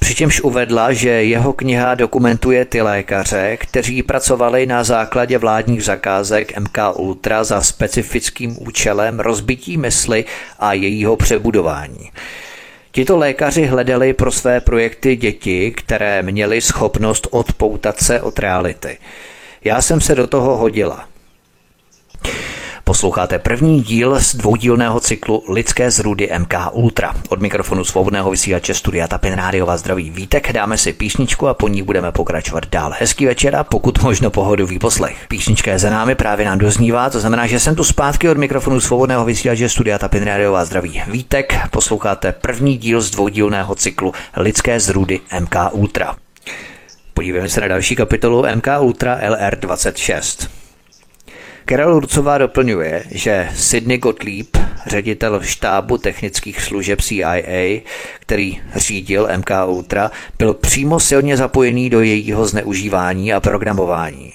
Přičemž 0.01 0.41
uvedla, 0.41 0.93
že 0.93 1.09
jeho 1.09 1.53
kniha 1.53 1.95
dokumentuje 1.95 2.65
ty 2.65 2.83
lékaře, 2.83 3.57
kteří 3.57 4.03
pracovali 4.03 4.67
na 4.67 4.85
základě 4.85 5.39
vládních 5.39 5.85
zakázek 5.85 6.59
MK 6.59 6.79
Ultra 6.95 7.45
za 7.45 7.63
specifickým 7.63 8.57
účelem 8.61 9.21
rozbití 9.21 9.77
mysli 9.77 10.25
a 10.59 10.73
jejího 10.73 11.17
přebudování. 11.17 12.11
Tito 12.95 13.17
lékaři 13.17 13.67
hledali 13.67 14.13
pro 14.13 14.33
své 14.33 14.61
projekty 14.61 15.17
děti, 15.17 15.71
které 15.71 16.23
měly 16.23 16.61
schopnost 16.61 17.27
odpoutat 17.31 18.01
se 18.01 18.21
od 18.21 18.39
reality. 18.39 18.99
Já 19.65 19.83
jsem 19.83 20.01
se 20.01 20.15
do 20.15 20.27
toho 20.27 20.57
hodila. 20.57 21.09
Posloucháte 22.93 23.39
první 23.39 23.83
díl 23.83 24.21
z 24.21 24.35
dvoudílného 24.35 25.01
cyklu 25.01 25.45
Lidské 25.49 25.91
zrůdy 25.91 26.31
MK 26.39 26.55
Ultra. 26.73 27.15
Od 27.29 27.41
mikrofonu 27.41 27.85
svobodného 27.85 28.31
vysílače 28.31 28.75
Studia 28.75 29.09
Tapin 29.09 29.35
Rádio 29.35 29.69
zdraví 29.77 30.11
Vítek, 30.11 30.53
dáme 30.53 30.79
si 30.79 30.93
písničku 30.93 31.49
a 31.49 31.55
po 31.55 31.69
ní 31.69 31.83
budeme 31.83 32.13
pokračovat 32.13 32.67
dál. 32.67 32.93
Hezký 32.99 33.27
večer 33.27 33.57
a 33.57 33.65
pokud 33.65 34.03
možno 34.03 34.31
pohodový 34.31 34.79
poslech. 34.79 35.17
Písnička 35.29 35.71
je 35.71 35.79
za 35.79 35.91
námi, 35.91 36.15
právě 36.15 36.47
nám 36.47 36.59
doznívá, 36.59 37.11
to 37.11 37.21
znamená, 37.21 37.47
že 37.47 37.61
jsem 37.61 37.75
tu 37.75 37.85
zpátky 37.85 38.29
od 38.29 38.39
mikrofonu 38.39 38.81
svobodného 38.81 39.25
vysílače 39.25 39.69
Studia 39.69 39.99
Tapin 39.99 40.25
Rádio 40.25 40.65
zdraví 40.65 41.03
Vítek. 41.07 41.55
Posloucháte 41.71 42.33
první 42.33 42.77
díl 42.77 43.01
z 43.01 43.11
dvoudílného 43.11 43.75
cyklu 43.75 44.13
Lidské 44.37 44.81
zrůdy 44.81 45.21
MK 45.41 45.57
Ultra. 45.71 46.17
Podívejme 47.15 47.49
se 47.49 47.61
na 47.61 47.69
další 47.69 47.97
kapitolu 47.97 48.45
MK 48.57 48.67
Ultra 48.81 49.19
LR26. 49.21 50.62
Karel 51.65 51.95
Hurcová 51.95 52.39
doplňuje, 52.39 53.05
že 53.11 53.49
Sidney 53.55 53.99
Gottlieb, 53.99 54.47
ředitel 54.87 55.41
štábu 55.43 55.99
technických 55.99 56.61
služeb 56.61 57.01
CIA, 57.01 57.81
který 58.21 58.61
řídil 58.77 59.29
MK 59.37 59.51
Ultra, 59.67 60.11
byl 60.39 60.55
přímo 60.55 61.01
silně 61.01 61.37
zapojený 61.37 61.91
do 61.91 62.01
jejího 62.01 62.47
zneužívání 62.47 63.33
a 63.33 63.41
programování. 63.41 64.33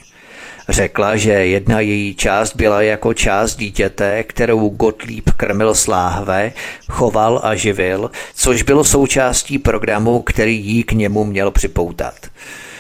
Řekla, 0.70 1.16
že 1.16 1.32
jedna 1.32 1.80
její 1.80 2.16
část 2.16 2.56
byla 2.56 2.82
jako 2.82 3.14
část 3.14 3.56
dítěte, 3.56 4.24
kterou 4.24 4.70
Gottlieb 4.70 5.32
krmil 5.38 5.76
sláhve, 5.76 6.52
choval 6.90 7.42
a 7.44 7.56
živil, 7.56 8.12
což 8.36 8.62
bylo 8.62 8.84
součástí 8.84 9.60
programu, 9.60 10.22
který 10.22 10.66
jí 10.66 10.84
k 10.84 10.92
němu 10.92 11.24
měl 11.24 11.52
připoutat 11.52 12.16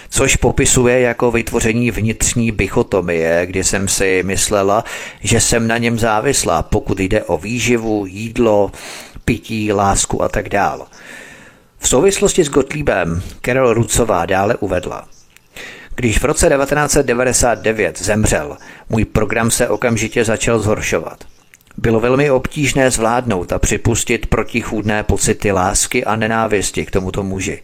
což 0.09 0.35
popisuje 0.35 0.99
jako 0.99 1.31
vytvoření 1.31 1.91
vnitřní 1.91 2.51
bichotomie, 2.51 3.45
kdy 3.45 3.63
jsem 3.63 3.87
si 3.87 4.23
myslela, 4.25 4.83
že 5.21 5.41
jsem 5.41 5.67
na 5.67 5.77
něm 5.77 5.99
závislá, 5.99 6.63
pokud 6.63 6.99
jde 6.99 7.23
o 7.23 7.37
výživu, 7.37 8.05
jídlo, 8.05 8.71
pití, 9.25 9.73
lásku 9.73 10.23
a 10.23 10.29
tak 10.29 10.49
dál. 10.49 10.87
V 11.79 11.87
souvislosti 11.87 12.43
s 12.43 12.49
Gottliebem 12.49 13.21
Carol 13.45 13.73
Rucová 13.73 14.25
dále 14.25 14.55
uvedla. 14.55 15.07
Když 15.95 16.19
v 16.19 16.23
roce 16.23 16.49
1999 16.49 18.01
zemřel, 18.01 18.57
můj 18.89 19.05
program 19.05 19.51
se 19.51 19.69
okamžitě 19.69 20.25
začal 20.25 20.59
zhoršovat. 20.59 21.23
Bylo 21.77 21.99
velmi 21.99 22.31
obtížné 22.31 22.91
zvládnout 22.91 23.53
a 23.53 23.59
připustit 23.59 24.25
protichůdné 24.25 25.03
pocity 25.03 25.51
lásky 25.51 26.05
a 26.05 26.15
nenávisti 26.15 26.85
k 26.85 26.91
tomuto 26.91 27.23
muži. 27.23 27.61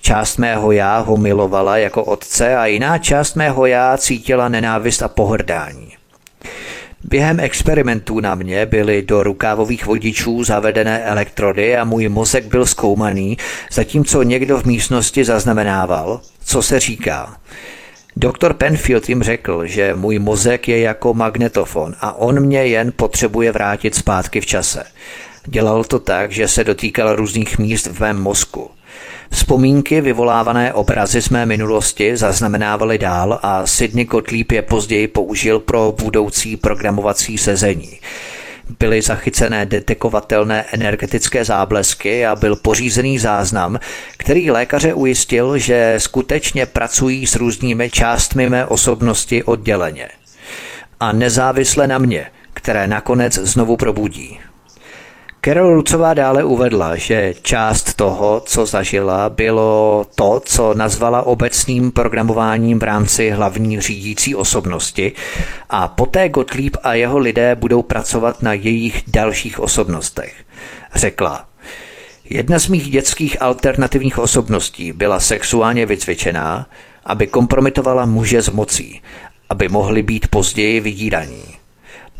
Část 0.00 0.36
mého 0.36 0.72
já 0.72 0.98
ho 0.98 1.16
milovala 1.16 1.76
jako 1.76 2.04
otce 2.04 2.56
a 2.56 2.66
jiná 2.66 2.98
část 2.98 3.34
mého 3.34 3.66
já 3.66 3.96
cítila 3.96 4.48
nenávist 4.48 5.02
a 5.02 5.08
pohrdání. 5.08 5.92
Během 7.04 7.40
experimentů 7.40 8.20
na 8.20 8.34
mě 8.34 8.66
byly 8.66 9.02
do 9.02 9.22
rukávových 9.22 9.86
vodičů 9.86 10.44
zavedené 10.44 11.04
elektrody 11.04 11.76
a 11.76 11.84
můj 11.84 12.08
mozek 12.08 12.44
byl 12.44 12.66
zkoumaný, 12.66 13.38
zatímco 13.72 14.22
někdo 14.22 14.58
v 14.58 14.64
místnosti 14.64 15.24
zaznamenával, 15.24 16.20
co 16.44 16.62
se 16.62 16.80
říká. 16.80 17.36
Doktor 18.16 18.54
Penfield 18.54 19.08
jim 19.08 19.22
řekl, 19.22 19.66
že 19.66 19.94
můj 19.94 20.18
mozek 20.18 20.68
je 20.68 20.80
jako 20.80 21.14
magnetofon 21.14 21.94
a 22.00 22.12
on 22.12 22.40
mě 22.40 22.66
jen 22.66 22.92
potřebuje 22.96 23.52
vrátit 23.52 23.94
zpátky 23.94 24.40
v 24.40 24.46
čase. 24.46 24.84
Dělal 25.46 25.84
to 25.84 25.98
tak, 25.98 26.32
že 26.32 26.48
se 26.48 26.64
dotýkal 26.64 27.16
různých 27.16 27.58
míst 27.58 27.86
v 27.86 28.00
mém 28.00 28.20
mozku. 28.20 28.70
Vzpomínky 29.30 30.00
vyvolávané 30.00 30.72
obrazy 30.72 31.22
z 31.22 31.28
mé 31.28 31.46
minulosti 31.46 32.16
zaznamenávaly 32.16 32.98
dál 32.98 33.38
a 33.42 33.66
Sidney 33.66 34.04
Gottlieb 34.04 34.52
je 34.52 34.62
později 34.62 35.08
použil 35.08 35.60
pro 35.60 35.94
budoucí 36.02 36.56
programovací 36.56 37.38
sezení. 37.38 37.98
Byly 38.78 39.02
zachycené 39.02 39.66
detekovatelné 39.66 40.64
energetické 40.72 41.44
záblesky 41.44 42.26
a 42.26 42.36
byl 42.36 42.56
pořízený 42.56 43.18
záznam, 43.18 43.80
který 44.16 44.50
lékaře 44.50 44.94
ujistil, 44.94 45.58
že 45.58 45.94
skutečně 45.98 46.66
pracují 46.66 47.26
s 47.26 47.36
různými 47.36 47.90
částmi 47.90 48.50
mé 48.50 48.66
osobnosti 48.66 49.42
odděleně. 49.42 50.08
A 51.00 51.12
nezávisle 51.12 51.86
na 51.86 51.98
mě, 51.98 52.26
které 52.54 52.86
nakonec 52.86 53.34
znovu 53.34 53.76
probudí. 53.76 54.40
Carol 55.44 55.74
Lucová 55.74 56.14
dále 56.14 56.44
uvedla, 56.44 56.96
že 56.96 57.34
část 57.42 57.94
toho, 57.94 58.42
co 58.46 58.66
zažila, 58.66 59.28
bylo 59.28 60.06
to, 60.14 60.40
co 60.44 60.74
nazvala 60.74 61.22
obecným 61.22 61.92
programováním 61.92 62.78
v 62.78 62.82
rámci 62.82 63.30
hlavní 63.30 63.80
řídící 63.80 64.34
osobnosti 64.34 65.12
a 65.70 65.88
poté 65.88 66.28
Gottlieb 66.28 66.76
a 66.82 66.94
jeho 66.94 67.18
lidé 67.18 67.54
budou 67.54 67.82
pracovat 67.82 68.42
na 68.42 68.52
jejich 68.52 69.02
dalších 69.06 69.60
osobnostech. 69.60 70.34
Řekla, 70.94 71.46
Jedna 72.24 72.58
z 72.58 72.68
mých 72.68 72.90
dětských 72.90 73.42
alternativních 73.42 74.18
osobností 74.18 74.92
byla 74.92 75.20
sexuálně 75.20 75.86
vycvičená, 75.86 76.66
aby 77.04 77.26
kompromitovala 77.26 78.06
muže 78.06 78.42
z 78.42 78.48
mocí, 78.48 79.02
aby 79.50 79.68
mohli 79.68 80.02
být 80.02 80.28
později 80.28 80.80
vydíraní. 80.80 81.42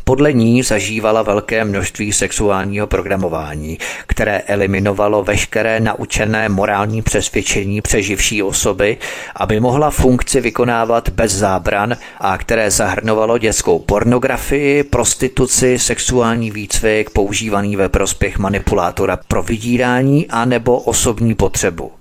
Podle 0.05 0.33
ní 0.33 0.63
zažívala 0.63 1.21
velké 1.21 1.65
množství 1.65 2.13
sexuálního 2.13 2.87
programování, 2.87 3.77
které 4.07 4.39
eliminovalo 4.39 5.23
veškeré 5.23 5.79
naučené 5.79 6.49
morální 6.49 7.01
přesvědčení 7.01 7.81
přeživší 7.81 8.43
osoby, 8.43 8.97
aby 9.35 9.59
mohla 9.59 9.89
funkci 9.89 10.41
vykonávat 10.41 11.09
bez 11.09 11.31
zábran 11.31 11.97
a 12.19 12.37
které 12.37 12.71
zahrnovalo 12.71 13.37
dětskou 13.37 13.79
pornografii, 13.79 14.83
prostituci, 14.83 15.79
sexuální 15.79 16.51
výcvik 16.51 17.09
používaný 17.09 17.75
ve 17.75 17.89
prospěch 17.89 18.37
manipulátora 18.37 19.19
pro 19.27 19.43
vydírání 19.43 20.27
a 20.27 20.45
nebo 20.45 20.79
osobní 20.79 21.35
potřebu. 21.35 21.91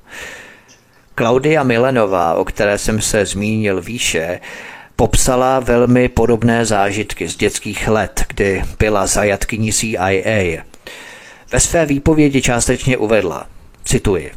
Klaudia 1.15 1.63
Milenová, 1.63 2.35
o 2.35 2.45
které 2.45 2.79
jsem 2.79 3.01
se 3.01 3.27
zmínil 3.27 3.81
výše, 3.81 4.41
popsala 5.03 5.61
velmi 5.61 6.09
podobné 6.09 6.65
zážitky 6.65 7.29
z 7.29 7.37
dětských 7.37 7.89
let, 7.89 8.25
kdy 8.29 8.65
byla 8.79 9.07
zajatkyní 9.07 9.73
CIA. 9.73 10.63
Ve 11.53 11.61
své 11.61 11.87
výpovědi 11.87 12.43
částečně 12.43 12.97
uvedla, 12.97 13.47
cituji, 13.85 14.31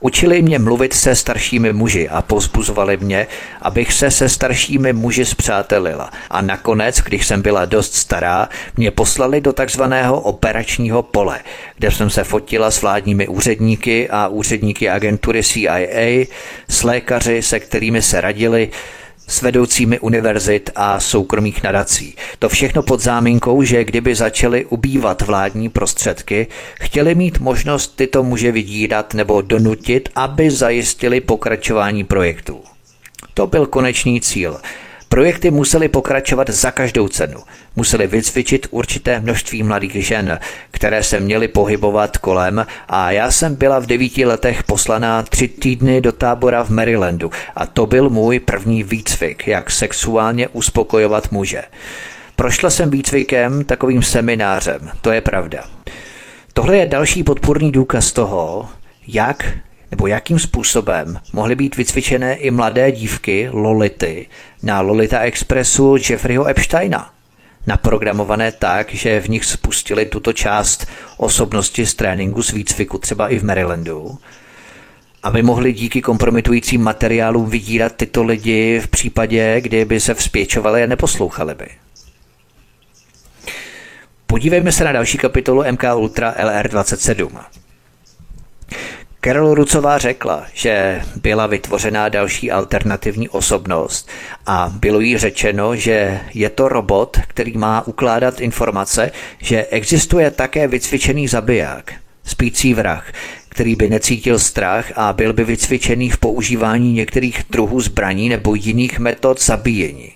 Učili 0.00 0.42
mě 0.42 0.58
mluvit 0.58 0.94
se 0.94 1.14
staršími 1.14 1.72
muži 1.72 2.08
a 2.08 2.22
pozbuzovali 2.22 2.96
mě, 2.96 3.26
abych 3.62 3.92
se 3.92 4.10
se 4.10 4.28
staršími 4.28 4.92
muži 4.92 5.24
zpřátelila. 5.24 6.10
A 6.30 6.42
nakonec, 6.42 7.00
když 7.00 7.26
jsem 7.26 7.42
byla 7.42 7.64
dost 7.64 7.94
stará, 7.94 8.48
mě 8.76 8.90
poslali 8.90 9.40
do 9.40 9.52
takzvaného 9.52 10.20
operačního 10.20 11.02
pole, 11.02 11.40
kde 11.76 11.90
jsem 11.90 12.10
se 12.10 12.24
fotila 12.24 12.70
s 12.70 12.82
vládními 12.82 13.28
úředníky 13.28 14.08
a 14.10 14.28
úředníky 14.28 14.88
agentury 14.88 15.42
CIA, 15.42 16.26
s 16.68 16.82
lékaři, 16.82 17.42
se 17.42 17.60
kterými 17.60 18.02
se 18.02 18.20
radili, 18.20 18.70
s 19.28 19.42
vedoucími 19.42 20.00
univerzit 20.00 20.70
a 20.74 21.00
soukromých 21.00 21.62
nadací. 21.62 22.14
To 22.38 22.48
všechno 22.48 22.82
pod 22.82 23.00
záminkou, 23.00 23.62
že 23.62 23.84
kdyby 23.84 24.14
začaly 24.14 24.64
ubývat 24.64 25.22
vládní 25.22 25.68
prostředky, 25.68 26.46
chtěli 26.74 27.14
mít 27.14 27.38
možnost 27.38 27.96
tyto 27.96 28.22
muže 28.22 28.52
vydírat 28.52 29.14
nebo 29.14 29.42
donutit, 29.42 30.08
aby 30.14 30.50
zajistili 30.50 31.20
pokračování 31.20 32.04
projektů. 32.04 32.60
To 33.34 33.46
byl 33.46 33.66
konečný 33.66 34.20
cíl. 34.20 34.60
Projekty 35.08 35.50
musely 35.50 35.88
pokračovat 35.88 36.50
za 36.50 36.70
každou 36.70 37.08
cenu. 37.08 37.40
Museli 37.76 38.06
vycvičit 38.06 38.66
určité 38.70 39.20
množství 39.20 39.62
mladých 39.62 40.06
žen, 40.06 40.38
které 40.70 41.02
se 41.02 41.20
měly 41.20 41.48
pohybovat 41.48 42.18
kolem 42.18 42.66
a 42.88 43.10
já 43.10 43.30
jsem 43.30 43.54
byla 43.54 43.78
v 43.78 43.86
devíti 43.86 44.24
letech 44.24 44.62
poslaná 44.62 45.22
tři 45.22 45.48
týdny 45.48 46.00
do 46.00 46.12
tábora 46.12 46.64
v 46.64 46.70
Marylandu 46.70 47.30
a 47.56 47.66
to 47.66 47.86
byl 47.86 48.10
můj 48.10 48.40
první 48.40 48.82
výcvik, 48.82 49.46
jak 49.46 49.70
sexuálně 49.70 50.48
uspokojovat 50.48 51.32
muže. 51.32 51.62
Prošla 52.36 52.70
jsem 52.70 52.90
výcvikem 52.90 53.64
takovým 53.64 54.02
seminářem, 54.02 54.90
to 55.00 55.12
je 55.12 55.20
pravda. 55.20 55.64
Tohle 56.52 56.76
je 56.76 56.86
další 56.86 57.22
podporný 57.22 57.72
důkaz 57.72 58.12
toho, 58.12 58.68
jak 59.06 59.52
nebo 59.90 60.06
jakým 60.06 60.38
způsobem 60.38 61.20
mohly 61.32 61.54
být 61.54 61.76
vycvičené 61.76 62.34
i 62.34 62.50
mladé 62.50 62.92
dívky 62.92 63.48
Lolity 63.52 64.26
na 64.62 64.80
Lolita 64.80 65.20
Expressu 65.20 65.96
Jeffreyho 66.10 66.46
Epsteina. 66.48 67.10
Naprogramované 67.66 68.52
tak, 68.52 68.94
že 68.94 69.20
v 69.20 69.28
nich 69.28 69.44
spustili 69.44 70.06
tuto 70.06 70.32
část 70.32 70.86
osobnosti 71.16 71.86
z 71.86 71.94
tréninku 71.94 72.42
z 72.42 72.52
výcviku 72.52 72.98
třeba 72.98 73.28
i 73.28 73.38
v 73.38 73.44
Marylandu, 73.44 74.18
aby 75.22 75.42
mohli 75.42 75.72
díky 75.72 76.02
kompromitujícím 76.02 76.82
materiálům 76.82 77.50
vydírat 77.50 77.92
tyto 77.96 78.24
lidi 78.24 78.80
v 78.80 78.88
případě, 78.88 79.60
kdyby 79.60 80.00
se 80.00 80.14
vzpěčovali 80.14 80.82
a 80.82 80.86
neposlouchali 80.86 81.54
by. 81.54 81.68
Podívejme 84.26 84.72
se 84.72 84.84
na 84.84 84.92
další 84.92 85.18
kapitolu 85.18 85.64
MK 85.72 85.82
Ultra 85.96 86.34
LR27. 86.34 87.44
Carol 89.28 89.54
Rucová 89.54 89.98
řekla, 89.98 90.46
že 90.54 91.02
byla 91.22 91.46
vytvořená 91.46 92.08
další 92.08 92.50
alternativní 92.50 93.28
osobnost 93.28 94.08
a 94.46 94.72
bylo 94.80 95.00
jí 95.00 95.18
řečeno, 95.18 95.76
že 95.76 96.20
je 96.34 96.50
to 96.50 96.68
robot, 96.68 97.16
který 97.26 97.58
má 97.58 97.86
ukládat 97.86 98.40
informace, 98.40 99.10
že 99.38 99.66
existuje 99.70 100.30
také 100.30 100.68
vycvičený 100.68 101.28
zabiják, 101.28 101.92
spící 102.24 102.74
vrah, 102.74 103.12
který 103.48 103.76
by 103.76 103.88
necítil 103.88 104.38
strach 104.38 104.92
a 104.96 105.12
byl 105.12 105.32
by 105.32 105.44
vycvičený 105.44 106.10
v 106.10 106.18
používání 106.18 106.92
některých 106.92 107.44
druhů 107.50 107.80
zbraní 107.80 108.28
nebo 108.28 108.54
jiných 108.54 108.98
metod 108.98 109.42
zabíjení. 109.42 110.12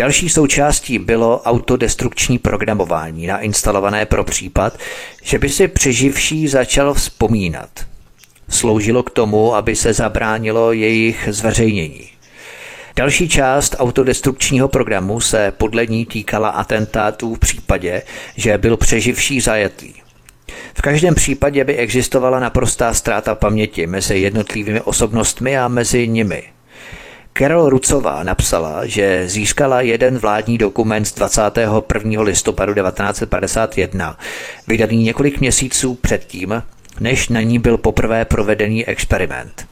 Další 0.00 0.28
součástí 0.28 0.98
bylo 0.98 1.42
autodestrukční 1.42 2.38
programování 2.38 3.26
nainstalované 3.26 4.06
pro 4.06 4.24
případ, 4.24 4.78
že 5.22 5.38
by 5.38 5.48
si 5.48 5.68
přeživší 5.68 6.48
začal 6.48 6.94
vzpomínat. 6.94 7.68
Sloužilo 8.48 9.02
k 9.02 9.10
tomu, 9.10 9.54
aby 9.54 9.76
se 9.76 9.92
zabránilo 9.92 10.72
jejich 10.72 11.28
zveřejnění. 11.32 12.08
Další 12.96 13.28
část 13.28 13.76
autodestrukčního 13.78 14.68
programu 14.68 15.20
se 15.20 15.52
podle 15.56 15.86
ní 15.86 16.06
týkala 16.06 16.48
atentátů 16.48 17.34
v 17.34 17.38
případě, 17.38 18.02
že 18.36 18.58
byl 18.58 18.76
přeživší 18.76 19.40
zajetý. 19.40 19.92
V 20.74 20.82
každém 20.82 21.14
případě 21.14 21.64
by 21.64 21.76
existovala 21.76 22.40
naprostá 22.40 22.94
ztráta 22.94 23.34
paměti 23.34 23.86
mezi 23.86 24.18
jednotlivými 24.18 24.80
osobnostmi 24.80 25.58
a 25.58 25.68
mezi 25.68 26.08
nimi– 26.08 26.42
Carol 27.32 27.68
Rucová 27.68 28.22
napsala, 28.22 28.86
že 28.86 29.28
získala 29.28 29.80
jeden 29.80 30.18
vládní 30.18 30.58
dokument 30.58 31.04
z 31.04 31.14
21. 31.14 32.22
listopadu 32.22 32.74
1951, 32.74 34.18
vydaný 34.66 35.02
několik 35.02 35.40
měsíců 35.40 35.94
předtím, 35.94 36.62
než 37.00 37.28
na 37.28 37.40
ní 37.40 37.58
byl 37.58 37.78
poprvé 37.78 38.24
provedený 38.24 38.86
experiment. 38.86 39.68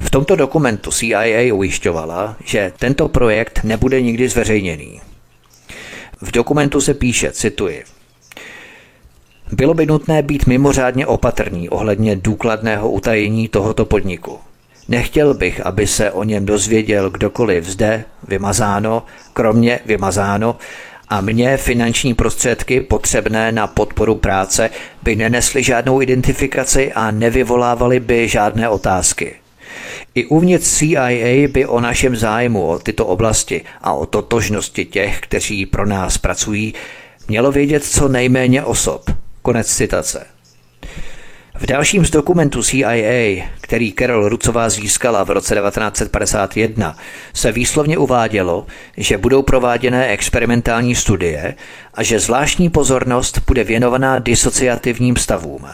V 0.00 0.10
tomto 0.10 0.36
dokumentu 0.36 0.90
CIA 0.90 1.54
ujišťovala, 1.54 2.36
že 2.44 2.72
tento 2.78 3.08
projekt 3.08 3.60
nebude 3.64 4.02
nikdy 4.02 4.28
zveřejněný. 4.28 5.00
V 6.20 6.30
dokumentu 6.30 6.80
se 6.80 6.94
píše, 6.94 7.32
cituji, 7.32 7.84
bylo 9.52 9.74
by 9.74 9.86
nutné 9.86 10.22
být 10.22 10.46
mimořádně 10.46 11.06
opatrný 11.06 11.68
ohledně 11.68 12.16
důkladného 12.16 12.90
utajení 12.90 13.48
tohoto 13.48 13.84
podniku. 13.84 14.38
Nechtěl 14.88 15.34
bych, 15.34 15.66
aby 15.66 15.86
se 15.86 16.10
o 16.10 16.24
něm 16.24 16.46
dozvěděl 16.46 17.10
kdokoliv 17.10 17.64
zde, 17.64 18.04
vymazáno, 18.28 19.02
kromě 19.32 19.80
vymazáno, 19.86 20.56
A 21.08 21.20
mě 21.20 21.56
finanční 21.56 22.14
prostředky 22.14 22.80
potřebné 22.80 23.52
na 23.52 23.66
podporu 23.66 24.14
práce 24.14 24.70
by 25.02 25.16
nenesly 25.16 25.62
žádnou 25.62 26.02
identifikaci 26.02 26.92
a 26.92 27.10
nevyvolávaly 27.10 28.00
by 28.00 28.28
žádné 28.28 28.68
otázky. 28.68 29.34
I 30.14 30.26
uvnitř 30.26 30.78
CIA 30.78 31.48
by 31.48 31.66
o 31.66 31.80
našem 31.80 32.16
zájmu 32.16 32.66
o 32.66 32.78
tyto 32.78 33.06
oblasti 33.06 33.64
a 33.82 33.92
o 33.92 34.06
totožnosti 34.06 34.84
těch, 34.84 35.20
kteří 35.20 35.66
pro 35.66 35.86
nás 35.86 36.18
pracují, 36.18 36.74
mělo 37.28 37.52
vědět 37.52 37.84
co 37.84 38.08
nejméně 38.08 38.64
osob. 38.64 39.10
Konec 39.42 39.76
citace. 39.76 40.35
V 41.58 41.66
dalším 41.66 42.04
z 42.04 42.10
dokumentů 42.10 42.62
CIA, 42.62 43.44
který 43.60 43.92
Carol 43.92 44.28
Rucová 44.28 44.68
získala 44.68 45.24
v 45.24 45.30
roce 45.30 45.54
1951, 45.54 46.96
se 47.34 47.52
výslovně 47.52 47.98
uvádělo, 47.98 48.66
že 48.96 49.18
budou 49.18 49.42
prováděné 49.42 50.08
experimentální 50.08 50.94
studie 50.94 51.54
a 51.94 52.02
že 52.02 52.20
zvláštní 52.20 52.70
pozornost 52.70 53.40
bude 53.46 53.64
věnovaná 53.64 54.18
disociativním 54.18 55.16
stavům. 55.16 55.66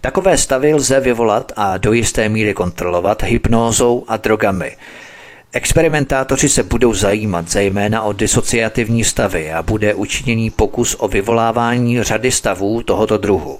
Takové 0.00 0.38
stavy 0.38 0.74
lze 0.74 1.00
vyvolat 1.00 1.52
a 1.56 1.76
do 1.76 1.92
jisté 1.92 2.28
míry 2.28 2.54
kontrolovat 2.54 3.22
hypnózou 3.22 4.04
a 4.08 4.16
drogami. 4.16 4.76
Experimentátoři 5.52 6.48
se 6.48 6.62
budou 6.62 6.94
zajímat 6.94 7.48
zejména 7.48 8.02
o 8.02 8.12
disociativní 8.12 9.04
stavy 9.04 9.52
a 9.52 9.62
bude 9.62 9.94
učiněný 9.94 10.50
pokus 10.50 10.96
o 10.98 11.08
vyvolávání 11.08 12.02
řady 12.02 12.30
stavů 12.30 12.82
tohoto 12.82 13.18
druhu. 13.18 13.58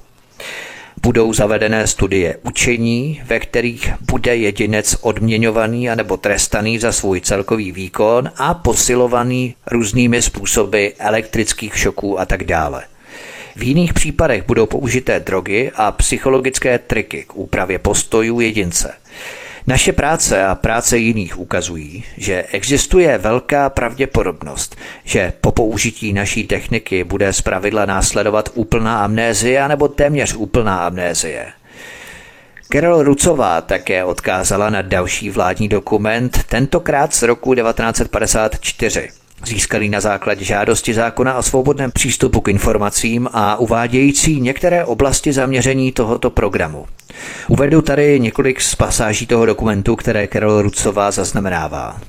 Budou 1.03 1.33
zavedené 1.33 1.87
studie 1.87 2.37
učení, 2.43 3.23
ve 3.25 3.41
kterých 3.41 3.93
bude 4.11 4.37
jedinec 4.37 4.97
odměňovaný 5.01 5.91
anebo 5.91 6.17
trestaný 6.17 6.79
za 6.79 6.93
svůj 6.93 7.21
celkový 7.21 7.73
výkon 7.73 8.31
a 8.37 8.55
posilovaný 8.55 9.55
různými 9.67 10.23
způsoby 10.23 10.87
elektrických 10.99 11.79
šoků 11.79 12.21
a 12.21 12.27
tak 12.27 12.45
dále. 12.45 12.85
V 13.57 13.63
jiných 13.63 13.93
případech 13.93 14.47
budou 14.47 14.67
použité 14.67 15.21
drogy 15.21 15.71
a 15.75 15.93
psychologické 15.93 16.79
triky 16.79 17.25
k 17.27 17.37
úpravě 17.37 17.79
postojů 17.79 18.41
jedince. 18.41 19.00
Naše 19.71 19.93
práce 19.93 20.45
a 20.45 20.55
práce 20.55 20.99
jiných 20.99 21.39
ukazují, 21.39 22.05
že 22.17 22.43
existuje 22.43 23.19
velká 23.19 23.71
pravděpodobnost, 23.71 24.77
že 25.05 25.33
po 25.41 25.53
použití 25.53 26.13
naší 26.13 26.47
techniky 26.47 27.05
bude 27.05 27.33
zpravidla 27.33 27.87
následovat 27.87 28.49
úplná 28.55 29.05
amnézie 29.05 29.69
nebo 29.69 29.89
téměř 29.89 30.35
úplná 30.35 30.87
amnézie. 30.87 31.47
Carol 32.73 33.03
Rucová 33.03 33.61
také 33.61 34.05
odkázala 34.05 34.71
na 34.71 34.83
další 34.83 35.31
vládní 35.31 35.69
dokument, 35.69 36.45
tentokrát 36.49 37.15
z 37.15 37.23
roku 37.23 37.55
1954 37.55 39.20
získaný 39.47 39.89
na 39.89 40.01
základě 40.01 40.45
žádosti 40.45 40.95
zákona 40.95 41.39
o 41.39 41.43
svobodném 41.43 41.91
přístupu 41.91 42.41
k 42.41 42.49
informacím 42.49 43.29
a 43.33 43.57
uvádějící 43.57 44.41
některé 44.41 44.85
oblasti 44.85 45.33
zaměření 45.33 45.93
tohoto 45.93 46.31
programu. 46.31 46.87
Uvedu 47.49 47.83
tady 47.83 48.21
několik 48.21 48.61
z 48.61 48.75
pasáží 48.75 49.27
toho 49.27 49.47
dokumentu, 49.47 49.97
které 49.97 50.27
Karol 50.27 50.63
Rucová 50.63 51.11
zaznamenává. 51.11 52.01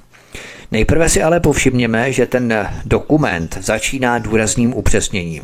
Nejprve 0.71 1.09
si 1.09 1.23
ale 1.23 1.39
povšimněme, 1.39 2.11
že 2.11 2.25
ten 2.25 2.69
dokument 2.85 3.57
začíná 3.61 4.19
důrazným 4.19 4.73
upřesněním, 4.73 5.43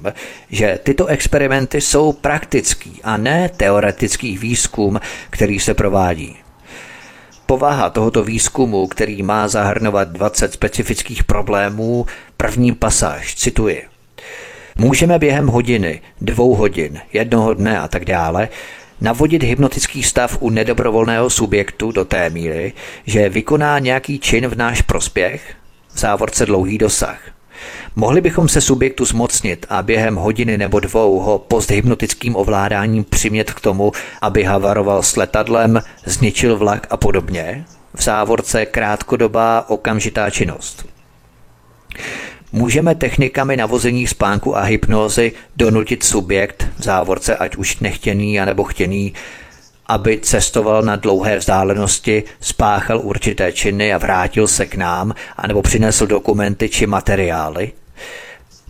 že 0.49 0.79
tyto 0.83 1.05
experimenty 1.05 1.81
jsou 1.81 2.11
praktický 2.13 2.99
a 3.03 3.17
ne 3.17 3.49
teoretický 3.57 4.37
výzkum, 4.37 4.99
který 5.29 5.59
se 5.59 5.73
provádí. 5.73 6.35
Povaha 7.47 7.89
tohoto 7.89 8.23
výzkumu, 8.23 8.87
který 8.87 9.23
má 9.23 9.47
zahrnovat 9.47 10.09
20 10.09 10.53
specifických 10.53 11.23
problémů, 11.23 12.05
první 12.37 12.71
pasáž, 12.75 13.35
cituji. 13.35 13.83
Můžeme 14.77 15.19
během 15.19 15.47
hodiny, 15.47 16.01
dvou 16.21 16.55
hodin, 16.55 16.99
jednoho 17.13 17.53
dne 17.53 17.79
a 17.79 17.87
tak 17.87 18.05
dále 18.05 18.49
navodit 19.01 19.43
hypnotický 19.43 20.03
stav 20.03 20.37
u 20.41 20.49
nedobrovolného 20.49 21.29
subjektu 21.29 21.91
do 21.91 22.05
té 22.05 22.29
míry, 22.29 22.73
že 23.05 23.29
vykoná 23.29 23.79
nějaký 23.79 24.19
čin 24.19 24.47
v 24.47 24.55
náš 24.57 24.81
prospěch, 24.81 25.53
v 25.93 25.99
závorce 25.99 26.45
dlouhý 26.45 26.77
dosah. 26.77 27.36
Mohli 27.95 28.21
bychom 28.21 28.49
se 28.49 28.61
subjektu 28.61 29.05
zmocnit 29.05 29.65
a 29.69 29.81
během 29.83 30.15
hodiny 30.15 30.57
nebo 30.57 30.79
dvou 30.79 31.19
ho 31.19 31.39
posthypnotickým 31.39 32.35
ovládáním 32.35 33.03
přimět 33.03 33.53
k 33.53 33.61
tomu, 33.61 33.91
aby 34.21 34.43
havaroval 34.43 35.03
s 35.03 35.15
letadlem, 35.15 35.81
zničil 36.05 36.57
vlak 36.57 36.87
a 36.89 36.97
podobně? 36.97 37.65
V 37.93 38.03
závorce 38.03 38.65
krátkodobá 38.65 39.69
okamžitá 39.69 40.29
činnost. 40.29 40.85
Můžeme 42.51 42.95
technikami 42.95 43.57
navození 43.57 44.07
spánku 44.07 44.57
a 44.57 44.61
hypnózy 44.61 45.31
donutit 45.55 46.03
subjekt, 46.03 46.67
v 46.77 46.83
závorce 46.83 47.37
ať 47.37 47.55
už 47.55 47.79
nechtěný 47.79 48.39
anebo 48.39 48.63
chtěný, 48.63 49.13
aby 49.87 50.19
cestoval 50.19 50.81
na 50.81 50.95
dlouhé 50.95 51.37
vzdálenosti, 51.37 52.23
spáchal 52.41 52.99
určité 52.99 53.51
činy 53.51 53.93
a 53.93 53.97
vrátil 53.97 54.47
se 54.47 54.65
k 54.65 54.75
nám, 54.75 55.13
anebo 55.37 55.61
přinesl 55.61 56.07
dokumenty 56.07 56.69
či 56.69 56.87
materiály? 56.87 57.71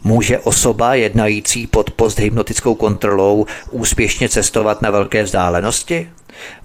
Může 0.03 0.39
osoba 0.39 0.95
jednající 0.95 1.67
pod 1.67 1.91
posthypnotickou 1.91 2.75
kontrolou 2.75 3.45
úspěšně 3.71 4.29
cestovat 4.29 4.81
na 4.81 4.91
velké 4.91 5.23
vzdálenosti? 5.23 6.09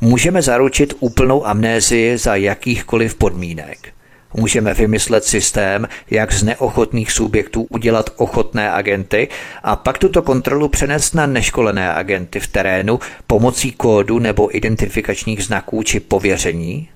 Můžeme 0.01 0.43
zaručit 0.43 0.95
úplnou 1.01 1.47
amnézii 1.47 2.19
za 2.19 2.37
jakýchkoliv 2.37 3.15
podmínek. 3.15 3.93
Můžeme 4.35 4.75
vymyslet 4.75 5.25
systém, 5.25 5.89
jak 6.11 6.33
z 6.33 6.43
neochotných 6.43 7.13
subjektů 7.13 7.67
udělat 7.71 8.11
ochotné 8.17 8.73
agenty 8.73 9.29
a 9.63 9.77
pak 9.77 9.99
tuto 9.99 10.23
kontrolu 10.23 10.69
přenést 10.69 11.15
na 11.15 11.27
neškolené 11.27 11.93
agenty 11.95 12.41
v 12.41 12.47
terénu 12.47 13.01
pomocí 13.27 13.73
kódu 13.73 14.19
nebo 14.19 14.57
identifikačních 14.57 15.45
znaků 15.45 15.83
či 15.83 16.01
pověření? 16.01 16.89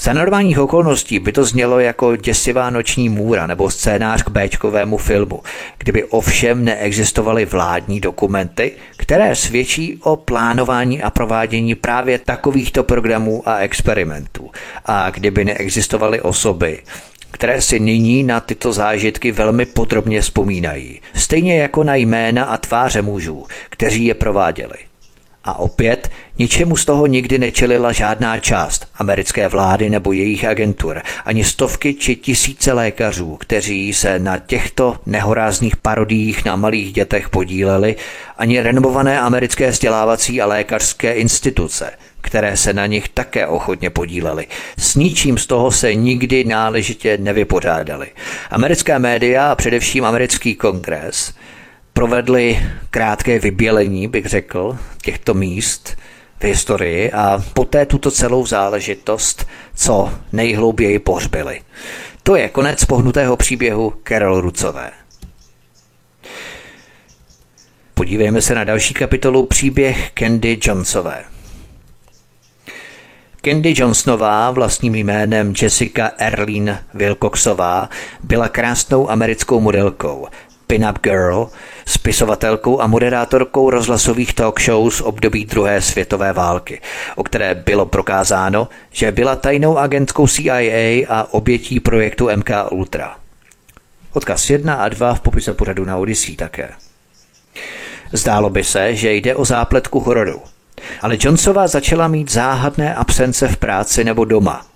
Za 0.00 0.12
normálních 0.12 0.58
okolností 0.58 1.18
by 1.18 1.32
to 1.32 1.44
znělo 1.44 1.80
jako 1.80 2.16
děsivá 2.16 2.70
noční 2.70 3.08
můra 3.08 3.46
nebo 3.46 3.70
scénář 3.70 4.22
k 4.22 4.30
Bčkovému 4.30 4.96
filmu, 4.96 5.42
kdyby 5.78 6.04
ovšem 6.04 6.64
neexistovaly 6.64 7.44
vládní 7.44 8.00
dokumenty, 8.00 8.72
které 8.96 9.36
svědčí 9.36 9.98
o 10.02 10.16
plánování 10.16 11.02
a 11.02 11.10
provádění 11.10 11.74
právě 11.74 12.18
takovýchto 12.18 12.82
programů 12.82 13.42
a 13.48 13.58
experimentů. 13.58 14.50
A 14.84 15.10
kdyby 15.10 15.44
neexistovaly 15.44 16.20
osoby, 16.20 16.82
které 17.30 17.60
si 17.60 17.80
nyní 17.80 18.22
na 18.22 18.40
tyto 18.40 18.72
zážitky 18.72 19.32
velmi 19.32 19.66
podrobně 19.66 20.20
vzpomínají, 20.20 21.00
stejně 21.14 21.58
jako 21.60 21.84
na 21.84 21.94
jména 21.94 22.44
a 22.44 22.56
tváře 22.56 23.02
mužů, 23.02 23.46
kteří 23.70 24.04
je 24.04 24.14
prováděli. 24.14 24.87
A 25.48 25.58
opět 25.58 26.10
ničemu 26.38 26.76
z 26.76 26.84
toho 26.84 27.06
nikdy 27.06 27.38
nečelila 27.38 27.92
žádná 27.92 28.40
část 28.40 28.86
americké 28.94 29.48
vlády 29.48 29.90
nebo 29.90 30.12
jejich 30.12 30.44
agentur, 30.44 31.02
ani 31.24 31.44
stovky 31.44 31.94
či 31.94 32.16
tisíce 32.16 32.72
lékařů, 32.72 33.36
kteří 33.36 33.94
se 33.94 34.18
na 34.18 34.38
těchto 34.38 34.96
nehorázných 35.06 35.76
parodiích 35.76 36.44
na 36.44 36.56
malých 36.56 36.92
dětech 36.92 37.28
podíleli, 37.28 37.96
ani 38.38 38.60
renomované 38.60 39.20
americké 39.20 39.70
vzdělávací 39.70 40.40
a 40.40 40.46
lékařské 40.46 41.12
instituce, 41.12 41.90
které 42.20 42.56
se 42.56 42.72
na 42.72 42.86
nich 42.86 43.08
také 43.08 43.46
ochotně 43.46 43.90
podílely. 43.90 44.46
S 44.78 44.94
ničím 44.94 45.38
z 45.38 45.46
toho 45.46 45.70
se 45.70 45.94
nikdy 45.94 46.44
náležitě 46.44 47.18
nevypořádali. 47.18 48.08
Americké 48.50 48.98
média 48.98 49.52
a 49.52 49.54
především 49.54 50.04
americký 50.04 50.54
kongres– 50.54 51.34
provedli 51.98 52.60
krátké 52.90 53.38
vybělení, 53.38 54.08
bych 54.08 54.26
řekl, 54.26 54.78
těchto 55.02 55.34
míst 55.34 55.96
v 56.40 56.44
historii 56.44 57.12
a 57.12 57.44
poté 57.54 57.86
tuto 57.86 58.10
celou 58.10 58.46
záležitost 58.46 59.46
co 59.74 60.12
nejhlouběji 60.32 60.98
pohřbili. 60.98 61.60
To 62.22 62.36
je 62.36 62.48
konec 62.48 62.84
pohnutého 62.84 63.36
příběhu 63.36 63.94
Carol 64.08 64.40
Rucové. 64.40 64.90
Podívejme 67.94 68.42
se 68.42 68.54
na 68.54 68.64
další 68.64 68.94
kapitolu 68.94 69.46
příběh 69.46 70.10
Candy 70.18 70.58
Jonesové. 70.62 71.24
Candy 73.44 73.74
Johnsonová, 73.76 74.50
vlastním 74.50 74.94
jménem 74.94 75.54
Jessica 75.62 76.10
Erlin 76.18 76.78
Wilcoxová, 76.94 77.88
byla 78.22 78.48
krásnou 78.48 79.10
americkou 79.10 79.60
modelkou, 79.60 80.26
pin-up 80.68 80.98
girl, 81.02 81.48
spisovatelkou 81.86 82.80
a 82.80 82.86
moderátorkou 82.86 83.70
rozhlasových 83.70 84.34
talk 84.34 84.60
show 84.60 84.90
z 84.90 85.00
období 85.00 85.44
druhé 85.44 85.82
světové 85.82 86.32
války, 86.32 86.80
o 87.16 87.24
které 87.24 87.54
bylo 87.54 87.86
prokázáno, 87.86 88.68
že 88.90 89.12
byla 89.12 89.36
tajnou 89.36 89.78
agentkou 89.78 90.28
CIA 90.28 91.06
a 91.08 91.34
obětí 91.34 91.80
projektu 91.80 92.28
MK 92.36 92.50
Ultra. 92.70 93.16
Odkaz 94.12 94.50
1 94.50 94.74
a 94.74 94.88
2 94.88 95.14
v 95.14 95.20
popise 95.20 95.54
pořadu 95.54 95.84
na 95.84 95.96
Odyssey 95.96 96.36
také. 96.36 96.70
Zdálo 98.12 98.50
by 98.50 98.64
se, 98.64 98.94
že 98.94 99.12
jde 99.12 99.34
o 99.34 99.44
zápletku 99.44 100.00
hororu. 100.00 100.42
Ale 101.02 101.16
Johnsonová 101.20 101.66
začala 101.66 102.08
mít 102.08 102.30
záhadné 102.30 102.94
absence 102.94 103.48
v 103.48 103.56
práci 103.56 104.04
nebo 104.04 104.24
doma. 104.24 104.67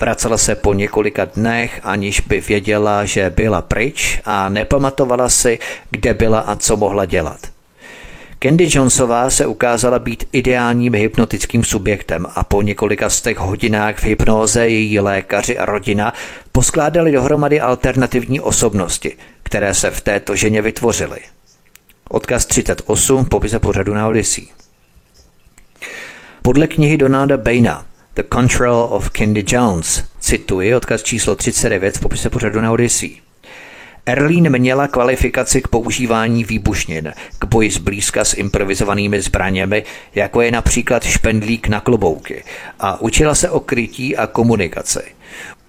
Vracela 0.00 0.38
se 0.38 0.54
po 0.54 0.74
několika 0.74 1.24
dnech, 1.24 1.80
aniž 1.82 2.20
by 2.20 2.40
věděla, 2.40 3.04
že 3.04 3.30
byla 3.30 3.62
pryč 3.62 4.20
a 4.24 4.48
nepamatovala 4.48 5.28
si, 5.28 5.58
kde 5.90 6.14
byla 6.14 6.40
a 6.40 6.56
co 6.56 6.76
mohla 6.76 7.04
dělat. 7.04 7.40
Candy 8.42 8.68
Jonesová 8.70 9.30
se 9.30 9.46
ukázala 9.46 9.98
být 9.98 10.28
ideálním 10.32 10.94
hypnotickým 10.94 11.64
subjektem 11.64 12.26
a 12.34 12.44
po 12.44 12.62
několika 12.62 13.10
z 13.10 13.22
těch 13.22 13.38
hodinách 13.38 13.98
v 13.98 14.04
hypnoze 14.04 14.68
její 14.68 15.00
lékaři 15.00 15.58
a 15.58 15.64
rodina 15.64 16.12
poskládali 16.52 17.12
dohromady 17.12 17.60
alternativní 17.60 18.40
osobnosti, 18.40 19.16
které 19.42 19.74
se 19.74 19.90
v 19.90 20.00
této 20.00 20.36
ženě 20.36 20.62
vytvořily. 20.62 21.18
Odkaz 22.08 22.46
38, 22.46 23.24
popise 23.24 23.58
pořadu 23.58 23.94
na 23.94 24.08
Odyssey. 24.08 24.46
Podle 26.42 26.66
knihy 26.66 26.96
Donalda 26.96 27.36
Baina 27.36 27.86
The 28.18 28.24
Control 28.34 28.88
of 28.90 29.10
Candy 29.10 29.44
Jones, 29.48 30.04
cituji 30.20 30.74
odkaz 30.74 31.02
číslo 31.02 31.36
39 31.36 31.96
v 31.96 32.00
popise 32.00 32.30
pořadu 32.30 32.60
na 32.60 32.72
Odyssey. 32.72 33.10
Erlín 34.06 34.58
měla 34.58 34.88
kvalifikaci 34.88 35.62
k 35.62 35.68
používání 35.68 36.44
výbušnin, 36.44 37.12
k 37.38 37.44
boji 37.44 37.70
zblízka 37.70 38.24
s 38.24 38.34
improvizovanými 38.34 39.20
zbraněmi, 39.20 39.84
jako 40.14 40.40
je 40.40 40.50
například 40.50 41.04
špendlík 41.04 41.68
na 41.68 41.80
klobouky, 41.80 42.44
a 42.80 43.00
učila 43.00 43.34
se 43.34 43.50
o 43.50 43.60
krytí 43.60 44.16
a 44.16 44.26
komunikaci. 44.26 45.02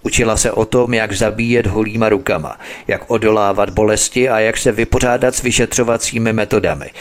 Učila 0.01 0.37
se 0.37 0.51
o 0.51 0.65
tom, 0.65 0.93
jak 0.93 1.13
zabíjet 1.13 1.67
holýma 1.67 2.09
rukama, 2.09 2.59
jak 2.87 3.11
odolávat 3.11 3.69
bolesti 3.69 4.29
a 4.29 4.39
jak 4.39 4.57
se 4.57 4.71
vypořádat 4.71 5.35
s 5.35 5.41
vyšetřovacími 5.41 6.33
metodami. 6.33 6.91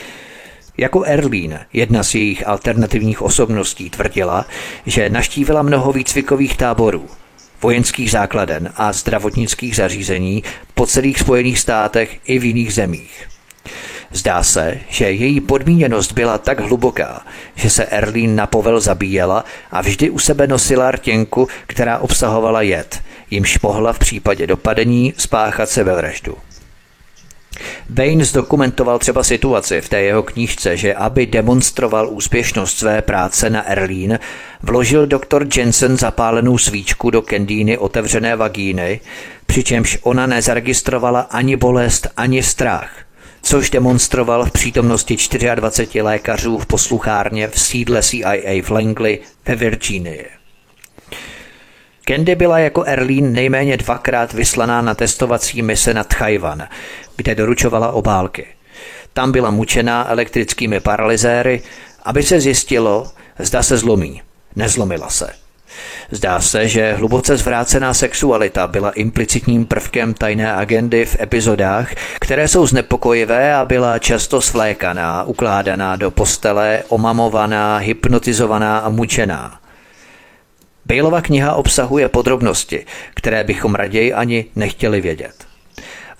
Jako 0.80 1.05
Erlín, 1.05 1.59
jedna 1.72 2.02
z 2.02 2.14
jejich 2.14 2.48
alternativních 2.48 3.22
osobností, 3.22 3.90
tvrdila, 3.90 4.46
že 4.86 5.10
naštívila 5.10 5.62
mnoho 5.62 5.92
výcvikových 5.92 6.56
táborů, 6.56 7.06
vojenských 7.62 8.10
základen 8.10 8.72
a 8.76 8.92
zdravotnických 8.92 9.76
zařízení 9.76 10.42
po 10.74 10.86
celých 10.86 11.18
Spojených 11.18 11.59
státech 11.59 12.18
i 12.24 12.38
v 12.38 12.44
jiných 12.44 12.74
zemích. 12.74 13.28
Zdá 14.10 14.42
se, 14.42 14.78
že 14.88 15.10
její 15.10 15.40
podmíněnost 15.40 16.12
byla 16.12 16.38
tak 16.38 16.60
hluboká, 16.60 17.26
že 17.55 17.70
se 17.70 17.84
Erlín 17.84 18.36
na 18.36 18.46
povel 18.46 18.80
zabíjela 18.80 19.44
a 19.70 19.80
vždy 19.80 20.10
u 20.10 20.18
sebe 20.18 20.46
nosila 20.46 20.90
rtěnku, 20.90 21.48
která 21.66 21.98
obsahovala 21.98 22.62
jed, 22.62 23.02
jimž 23.30 23.60
mohla 23.60 23.92
v 23.92 23.98
případě 23.98 24.46
dopadení 24.46 25.14
spáchat 25.16 25.68
sebevraždu. 25.68 26.36
Bain 27.90 28.24
zdokumentoval 28.24 28.98
třeba 28.98 29.22
situaci 29.24 29.80
v 29.80 29.89
té 29.89 30.02
jeho 30.02 30.22
knížce, 30.22 30.76
že 30.76 30.94
aby 30.94 31.26
demonstroval 31.26 32.09
úspěšnost 32.10 32.78
své 32.78 33.02
práce 33.02 33.51
na 33.51 33.68
Erlín, 33.68 34.18
vložil 34.62 35.06
doktor 35.06 35.47
Jensen 35.56 35.97
zapálenou 35.97 36.59
svíčku 36.59 37.10
do 37.10 37.22
Kendýny 37.22 37.78
otevřené 37.78 38.36
vagíny, 38.36 39.01
přičemž 39.47 39.98
ona 40.02 40.26
nezaregistrovala 40.26 41.20
ani 41.20 41.56
bolest, 41.56 42.06
ani 42.16 42.43
strach 42.43 42.90
což 43.43 43.70
demonstroval 43.70 44.44
v 44.44 44.51
přítomnosti 44.51 45.16
24 45.55 46.02
lékařů 46.02 46.59
v 46.59 46.66
posluchárně 46.66 47.48
v 47.48 47.60
sídle 47.60 48.02
CIA 48.02 48.62
v 48.62 48.70
Langley 48.70 49.18
ve 49.47 49.55
Virginii. 49.55 50.26
Candy 52.09 52.35
byla 52.35 52.59
jako 52.59 52.85
Erlín 52.85 53.32
nejméně 53.32 53.76
dvakrát 53.76 54.32
vyslaná 54.32 54.82
na 54.82 54.94
testovací 54.94 55.62
mise 55.62 55.94
na 55.94 56.05
Tchajvan, 56.05 56.68
kde 57.19 57.35
doručovala 57.35 57.93
obálky. 57.93 58.47
Tam 59.12 59.32
byla 59.32 59.51
mučená 59.51 60.11
elektrickými 60.11 60.81
paralyzéry, 60.81 61.62
aby 62.03 62.23
se 62.23 62.40
zjistilo, 62.40 63.11
zda 63.39 63.62
se 63.62 63.78
zlomí. 63.78 64.23
Nezlomila 64.57 65.11
se. 65.11 65.28
Zdá 66.11 66.40
se, 66.40 66.69
že 66.69 66.93
hluboce 66.93 67.36
zvrácená 67.36 67.95
sexualita 67.95 68.66
byla 68.66 68.90
implicitním 68.90 69.66
prvkem 69.66 70.15
tajné 70.15 70.53
agendy 70.53 71.05
v 71.07 71.20
epizodách, 71.20 71.93
které 72.20 72.49
jsou 72.49 72.66
znepokojivé 72.66 73.55
a 73.55 73.65
byla 73.65 73.99
často 73.99 74.40
svlékaná, 74.40 75.24
ukládaná 75.24 75.97
do 75.97 76.11
postele, 76.11 76.82
omamovaná, 76.89 77.77
hypnotizovaná 77.77 78.78
a 78.78 78.89
mučená. 78.89 79.61
Bejlova 80.86 81.20
kniha 81.20 81.55
obsahuje 81.55 82.09
podrobnosti, 82.09 82.86
které 83.15 83.45
bychom 83.45 83.74
raději 83.74 84.12
ani 84.15 84.45
nechtěli 84.57 85.01
vědět. 85.01 85.47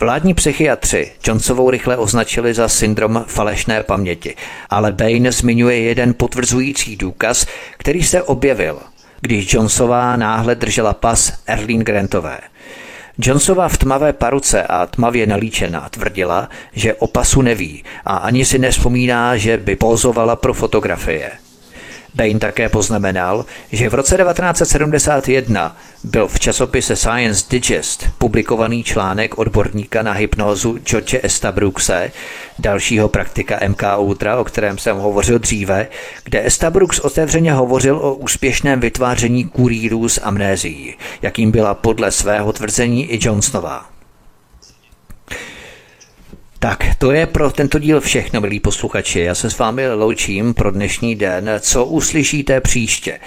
Vládní 0.01 0.35
psychiatři 0.35 1.13
Johnsovou 1.27 1.71
rychle 1.71 1.97
označili 1.97 2.55
za 2.55 2.69
syndrom 2.69 3.25
falešné 3.27 3.83
paměti, 3.83 4.37
ale 4.71 4.93
Bain 4.93 5.33
zmiňuje 5.33 5.79
jeden 5.79 6.15
potvrzující 6.15 6.97
důkaz, 6.97 7.47
který 7.79 8.03
se 8.03 8.23
objevil, 8.23 8.79
když 9.21 9.53
Jonesová 9.53 10.17
náhle 10.17 10.55
držela 10.55 10.95
pas 10.95 11.33
Erlín 11.47 11.81
Grantové. 11.81 12.39
Jonesova 13.19 13.69
v 13.69 13.79
tmavé 13.79 14.13
paruce 14.13 14.63
a 14.63 14.87
tmavě 14.87 15.27
nalíčená 15.27 15.89
tvrdila, 15.89 16.49
že 16.73 16.95
o 16.95 17.07
pasu 17.07 17.43
neví 17.43 17.85
a 18.05 18.17
ani 18.17 18.45
si 18.45 18.59
nespomíná, 18.59 19.37
že 19.37 19.57
by 19.57 19.77
pózovala 19.77 20.37
pro 20.37 20.55
fotografie. 20.55 21.31
Bain 22.19 22.39
také 22.39 22.69
poznamenal, 22.69 23.45
že 23.73 23.89
v 23.89 23.95
roce 23.95 24.17
1971 24.17 25.77
byl 26.05 26.29
v 26.29 26.41
časopise 26.41 26.97
Science 26.97 27.47
Digest 27.51 28.07
publikovaný 28.19 28.85
článek 28.85 29.39
odborníka 29.39 30.03
na 30.03 30.13
hypnózu 30.13 30.79
George 30.79 31.15
Estabrooxe, 31.23 32.13
dalšího 32.59 33.09
praktika 33.09 33.59
MK 33.69 33.83
Ultra, 33.99 34.39
o 34.39 34.45
kterém 34.45 34.79
jsem 34.79 34.97
hovořil 34.97 35.39
dříve, 35.39 35.87
kde 36.25 36.47
Estabrooks 36.47 36.99
otevřeně 36.99 37.53
hovořil 37.53 37.97
o 37.97 38.15
úspěšném 38.15 38.81
vytváření 38.81 39.45
kurírů 39.45 40.09
z 40.09 40.19
amnézií, 40.23 40.95
jakým 41.23 41.51
byla 41.51 41.75
podle 41.75 42.11
svého 42.11 42.53
tvrzení 42.53 43.07
i 43.07 43.19
Johnsonová. 43.23 43.87
Tak, 46.61 46.85
to 46.99 47.13
je 47.13 47.27
pro 47.27 47.51
tento 47.51 47.79
díl 47.79 48.01
všechno, 48.01 48.41
milí 48.41 48.61
posluchači. 48.61 49.21
Já 49.21 49.35
se 49.35 49.51
s 49.51 49.59
vámi 49.59 49.89
loučím 49.95 50.55
pro 50.55 50.71
dnešní 50.71 51.15
den. 51.15 51.51
Co 51.61 51.85
uslyšíte 51.85 52.61
příště? 52.61 53.21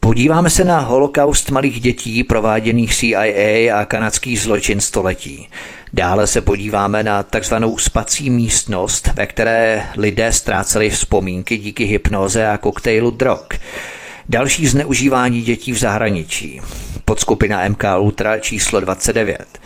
Podíváme 0.00 0.50
se 0.50 0.64
na 0.64 0.80
holokaust 0.80 1.50
malých 1.50 1.80
dětí 1.80 2.24
prováděných 2.24 2.94
CIA 2.94 3.80
a 3.80 3.84
kanadský 3.84 4.36
zločin 4.36 4.80
století. 4.80 5.48
Dále 5.92 6.26
se 6.26 6.40
podíváme 6.40 7.02
na 7.02 7.22
takzvanou 7.22 7.78
spací 7.78 8.30
místnost, 8.30 9.10
ve 9.14 9.26
které 9.26 9.86
lidé 9.96 10.32
ztráceli 10.32 10.90
vzpomínky 10.90 11.56
díky 11.56 11.84
hypnoze 11.84 12.46
a 12.46 12.58
koktejlu 12.58 13.10
drog. 13.10 13.48
Další 14.28 14.66
zneužívání 14.66 15.42
dětí 15.42 15.72
v 15.72 15.78
zahraničí. 15.78 16.60
Podskupina 17.04 17.68
MK 17.68 17.84
Ultra 17.98 18.38
číslo 18.38 18.80
29 18.80 19.58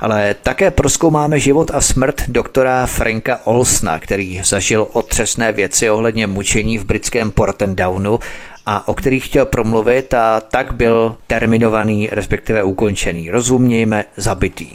ale 0.00 0.34
také 0.42 0.70
proskoumáme 0.70 1.40
život 1.40 1.70
a 1.74 1.80
smrt 1.80 2.22
doktora 2.28 2.86
Franka 2.86 3.40
Olsna, 3.44 3.98
který 3.98 4.40
zažil 4.44 4.86
otřesné 4.92 5.52
věci 5.52 5.90
ohledně 5.90 6.26
mučení 6.26 6.78
v 6.78 6.84
britském 6.84 7.30
Portendownu 7.30 8.18
a 8.66 8.88
o 8.88 8.94
kterých 8.94 9.26
chtěl 9.26 9.46
promluvit 9.46 10.14
a 10.14 10.40
tak 10.40 10.72
byl 10.74 11.16
terminovaný, 11.26 12.08
respektive 12.12 12.62
ukončený. 12.62 13.30
Rozumějme, 13.30 14.04
zabitý. 14.16 14.68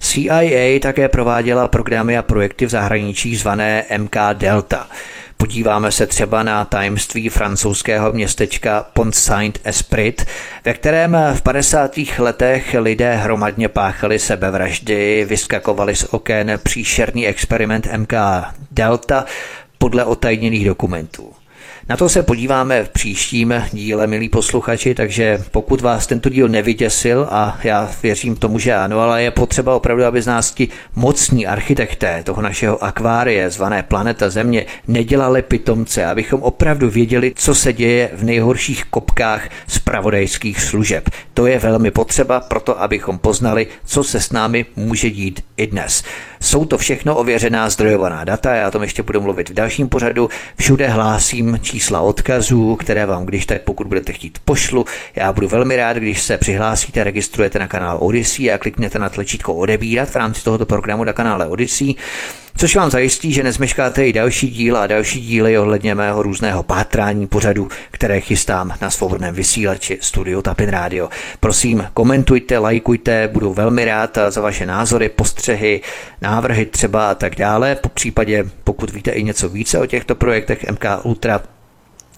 CIA 0.00 0.80
také 0.82 1.08
prováděla 1.08 1.68
programy 1.68 2.18
a 2.18 2.22
projekty 2.22 2.66
v 2.66 2.70
zahraničí 2.70 3.36
zvané 3.36 3.84
MK 3.98 4.16
Delta– 4.34 4.88
Podíváme 5.40 5.92
se 5.92 6.06
třeba 6.06 6.42
na 6.42 6.64
tajemství 6.64 7.28
francouzského 7.28 8.12
městečka 8.12 8.86
Pont 8.92 9.14
Saint-Esprit, 9.14 10.26
ve 10.64 10.74
kterém 10.74 11.16
v 11.34 11.42
50. 11.42 11.96
letech 12.18 12.76
lidé 12.78 13.14
hromadně 13.14 13.68
páchali 13.68 14.18
sebevraždy, 14.18 15.26
vyskakovali 15.28 15.96
z 15.96 16.04
oken 16.04 16.60
příšerný 16.62 17.26
experiment 17.26 17.88
MK 17.96 18.12
Delta 18.70 19.24
podle 19.78 20.04
otajněných 20.04 20.66
dokumentů. 20.66 21.39
Na 21.90 21.96
to 21.96 22.08
se 22.08 22.22
podíváme 22.22 22.84
v 22.84 22.88
příštím 22.88 23.54
díle, 23.72 24.06
milí 24.06 24.28
posluchači, 24.28 24.94
takže 24.94 25.42
pokud 25.50 25.80
vás 25.80 26.06
tento 26.06 26.28
díl 26.28 26.48
nevyděsil, 26.48 27.26
a 27.30 27.58
já 27.64 27.90
věřím 28.02 28.36
tomu, 28.36 28.58
že 28.58 28.74
ano, 28.74 29.00
ale 29.00 29.22
je 29.22 29.30
potřeba 29.30 29.76
opravdu, 29.76 30.04
aby 30.04 30.22
z 30.22 30.26
nás 30.26 30.50
ti 30.50 30.68
mocní 30.94 31.46
architekté 31.46 32.22
toho 32.22 32.42
našeho 32.42 32.84
akvárie, 32.84 33.50
zvané 33.50 33.82
Planeta 33.82 34.30
Země, 34.30 34.66
nedělali 34.88 35.42
pitomce, 35.42 36.06
abychom 36.06 36.42
opravdu 36.42 36.90
věděli, 36.90 37.32
co 37.36 37.54
se 37.54 37.72
děje 37.72 38.10
v 38.14 38.24
nejhorších 38.24 38.84
kopkách 38.84 39.48
spravodajských 39.68 40.60
služeb. 40.60 41.10
To 41.34 41.46
je 41.46 41.58
velmi 41.58 41.90
potřeba 41.90 42.40
proto, 42.40 42.82
abychom 42.82 43.18
poznali, 43.18 43.66
co 43.84 44.04
se 44.04 44.20
s 44.20 44.32
námi 44.32 44.66
může 44.76 45.10
dít 45.10 45.44
i 45.56 45.66
dnes. 45.66 46.02
Jsou 46.42 46.64
to 46.64 46.78
všechno 46.78 47.16
ověřená 47.16 47.70
zdrojovaná 47.70 48.24
data, 48.24 48.54
já 48.54 48.68
o 48.68 48.70
tom 48.70 48.82
ještě 48.82 49.02
budu 49.02 49.20
mluvit 49.20 49.50
v 49.50 49.54
dalším 49.54 49.88
pořadu. 49.88 50.28
Všude 50.56 50.88
hlásím 50.88 51.58
čísla 51.62 52.00
odkazů, 52.00 52.76
které 52.76 53.06
vám, 53.06 53.26
když 53.26 53.46
tak 53.46 53.62
pokud 53.62 53.86
budete 53.86 54.12
chtít, 54.12 54.38
pošlu. 54.44 54.84
Já 55.16 55.32
budu 55.32 55.48
velmi 55.48 55.76
rád, 55.76 55.96
když 55.96 56.22
se 56.22 56.38
přihlásíte, 56.38 57.04
registrujete 57.04 57.58
na 57.58 57.66
kanál 57.66 57.98
Odyssey 58.00 58.52
a 58.52 58.58
kliknete 58.58 58.98
na 58.98 59.08
tlačítko 59.08 59.54
odebírat 59.54 60.08
v 60.08 60.16
rámci 60.16 60.44
tohoto 60.44 60.66
programu 60.66 61.04
na 61.04 61.12
kanále 61.12 61.46
Odyssey. 61.46 61.94
Což 62.56 62.76
vám 62.76 62.90
zajistí, 62.90 63.32
že 63.32 63.42
nezmeškáte 63.42 64.06
i 64.06 64.12
další 64.12 64.50
díla 64.50 64.82
a 64.82 64.86
další 64.86 65.20
díly 65.20 65.58
ohledně 65.58 65.94
mého 65.94 66.22
různého 66.22 66.62
pátrání 66.62 67.26
pořadu, 67.26 67.68
které 67.90 68.20
chystám 68.20 68.72
na 68.80 68.90
svobodném 68.90 69.34
vysílači 69.34 69.98
Studio 70.00 70.42
Tapin 70.42 70.68
Radio. 70.68 71.08
Prosím, 71.40 71.86
komentujte, 71.94 72.58
lajkujte, 72.58 73.28
budu 73.32 73.54
velmi 73.54 73.84
rád 73.84 74.18
za 74.28 74.40
vaše 74.40 74.66
názory, 74.66 75.08
postřehy, 75.08 75.80
návrhy 76.20 76.66
třeba 76.66 77.10
a 77.10 77.14
tak 77.14 77.34
dále. 77.34 77.74
Po 77.74 77.88
případě, 77.88 78.44
pokud 78.64 78.90
víte 78.90 79.10
i 79.10 79.22
něco 79.22 79.48
více 79.48 79.78
o 79.78 79.86
těchto 79.86 80.14
projektech 80.14 80.70
MK 80.70 80.84
Ultra, 81.02 81.40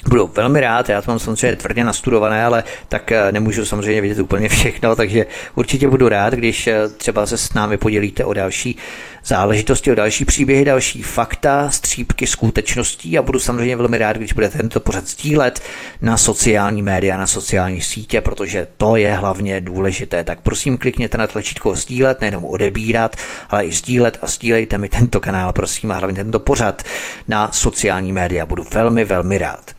Budu 0.09 0.31
velmi 0.35 0.61
rád, 0.61 0.89
já 0.89 1.03
to 1.03 1.11
mám 1.11 1.19
samozřejmě 1.19 1.57
tvrdě 1.57 1.85
nastudované, 1.85 2.45
ale 2.45 2.65
tak 2.89 3.13
eh, 3.13 3.33
nemůžu 3.33 3.65
samozřejmě 3.65 4.01
vidět 4.01 4.19
úplně 4.19 4.49
všechno, 4.49 4.97
takže 4.97 5.27
určitě 5.55 5.89
budu 5.89 6.09
rád, 6.09 6.35
když 6.35 6.67
eh, 6.67 6.89
třeba 6.89 7.27
se 7.27 7.39
s 7.39 7.55
námi 7.55 7.77
podělíte 7.77 8.25
o 8.25 8.33
další 8.33 8.77
záležitosti, 9.25 9.93
o 9.93 9.95
další 9.95 10.25
příběhy, 10.25 10.65
další 10.65 11.03
fakta, 11.03 11.71
střípky 11.71 12.27
skutečností 12.27 13.19
a 13.19 13.23
budu 13.23 13.39
samozřejmě 13.39 13.77
velmi 13.77 13.99
rád, 13.99 14.17
když 14.17 14.33
budete 14.33 14.59
tento 14.59 14.81
pořad 14.81 15.07
sdílet 15.07 15.63
na 16.01 16.17
sociální 16.17 16.83
média, 16.83 17.17
na 17.17 17.27
sociální 17.27 17.81
sítě, 17.81 18.21
protože 18.21 18.67
to 18.77 18.97
je 18.97 19.15
hlavně 19.15 19.61
důležité. 19.61 20.25
Tak 20.25 20.41
prosím, 20.41 20.79
klikněte 20.79 21.19
na 21.19 21.27
tlačítko 21.27 21.75
sdílet, 21.75 22.21
nejenom 22.21 22.45
odebírat, 22.45 23.17
ale 23.51 23.65
i 23.65 23.73
sdílet 23.73 24.19
a 24.23 24.27
sdílejte 24.27 24.79
mi 24.79 24.89
tento 24.89 25.21
kanál, 25.21 25.53
prosím, 25.53 25.93
a 25.93 25.95
hlavně 25.95 26.17
tento 26.17 26.39
pořad 26.39 26.83
na 27.29 27.53
sociální 27.53 28.13
média. 28.13 28.47
Budu 28.47 28.65
velmi, 28.73 29.05
velmi 29.05 29.39
rád. 29.39 29.71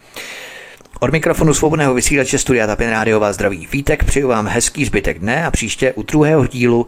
Od 0.99 1.11
mikrofonu 1.11 1.53
svobodného 1.53 1.93
vysílače 1.93 2.37
Studia 2.37 2.67
Tapin 2.67 2.89
Rádio 2.89 3.19
vás 3.19 3.35
zdraví 3.35 3.67
Vítek, 3.71 4.03
přeju 4.03 4.27
vám 4.27 4.47
hezký 4.47 4.85
zbytek 4.85 5.19
dne 5.19 5.45
a 5.45 5.51
příště 5.51 5.93
u 5.93 6.03
druhého 6.03 6.47
dílu 6.47 6.87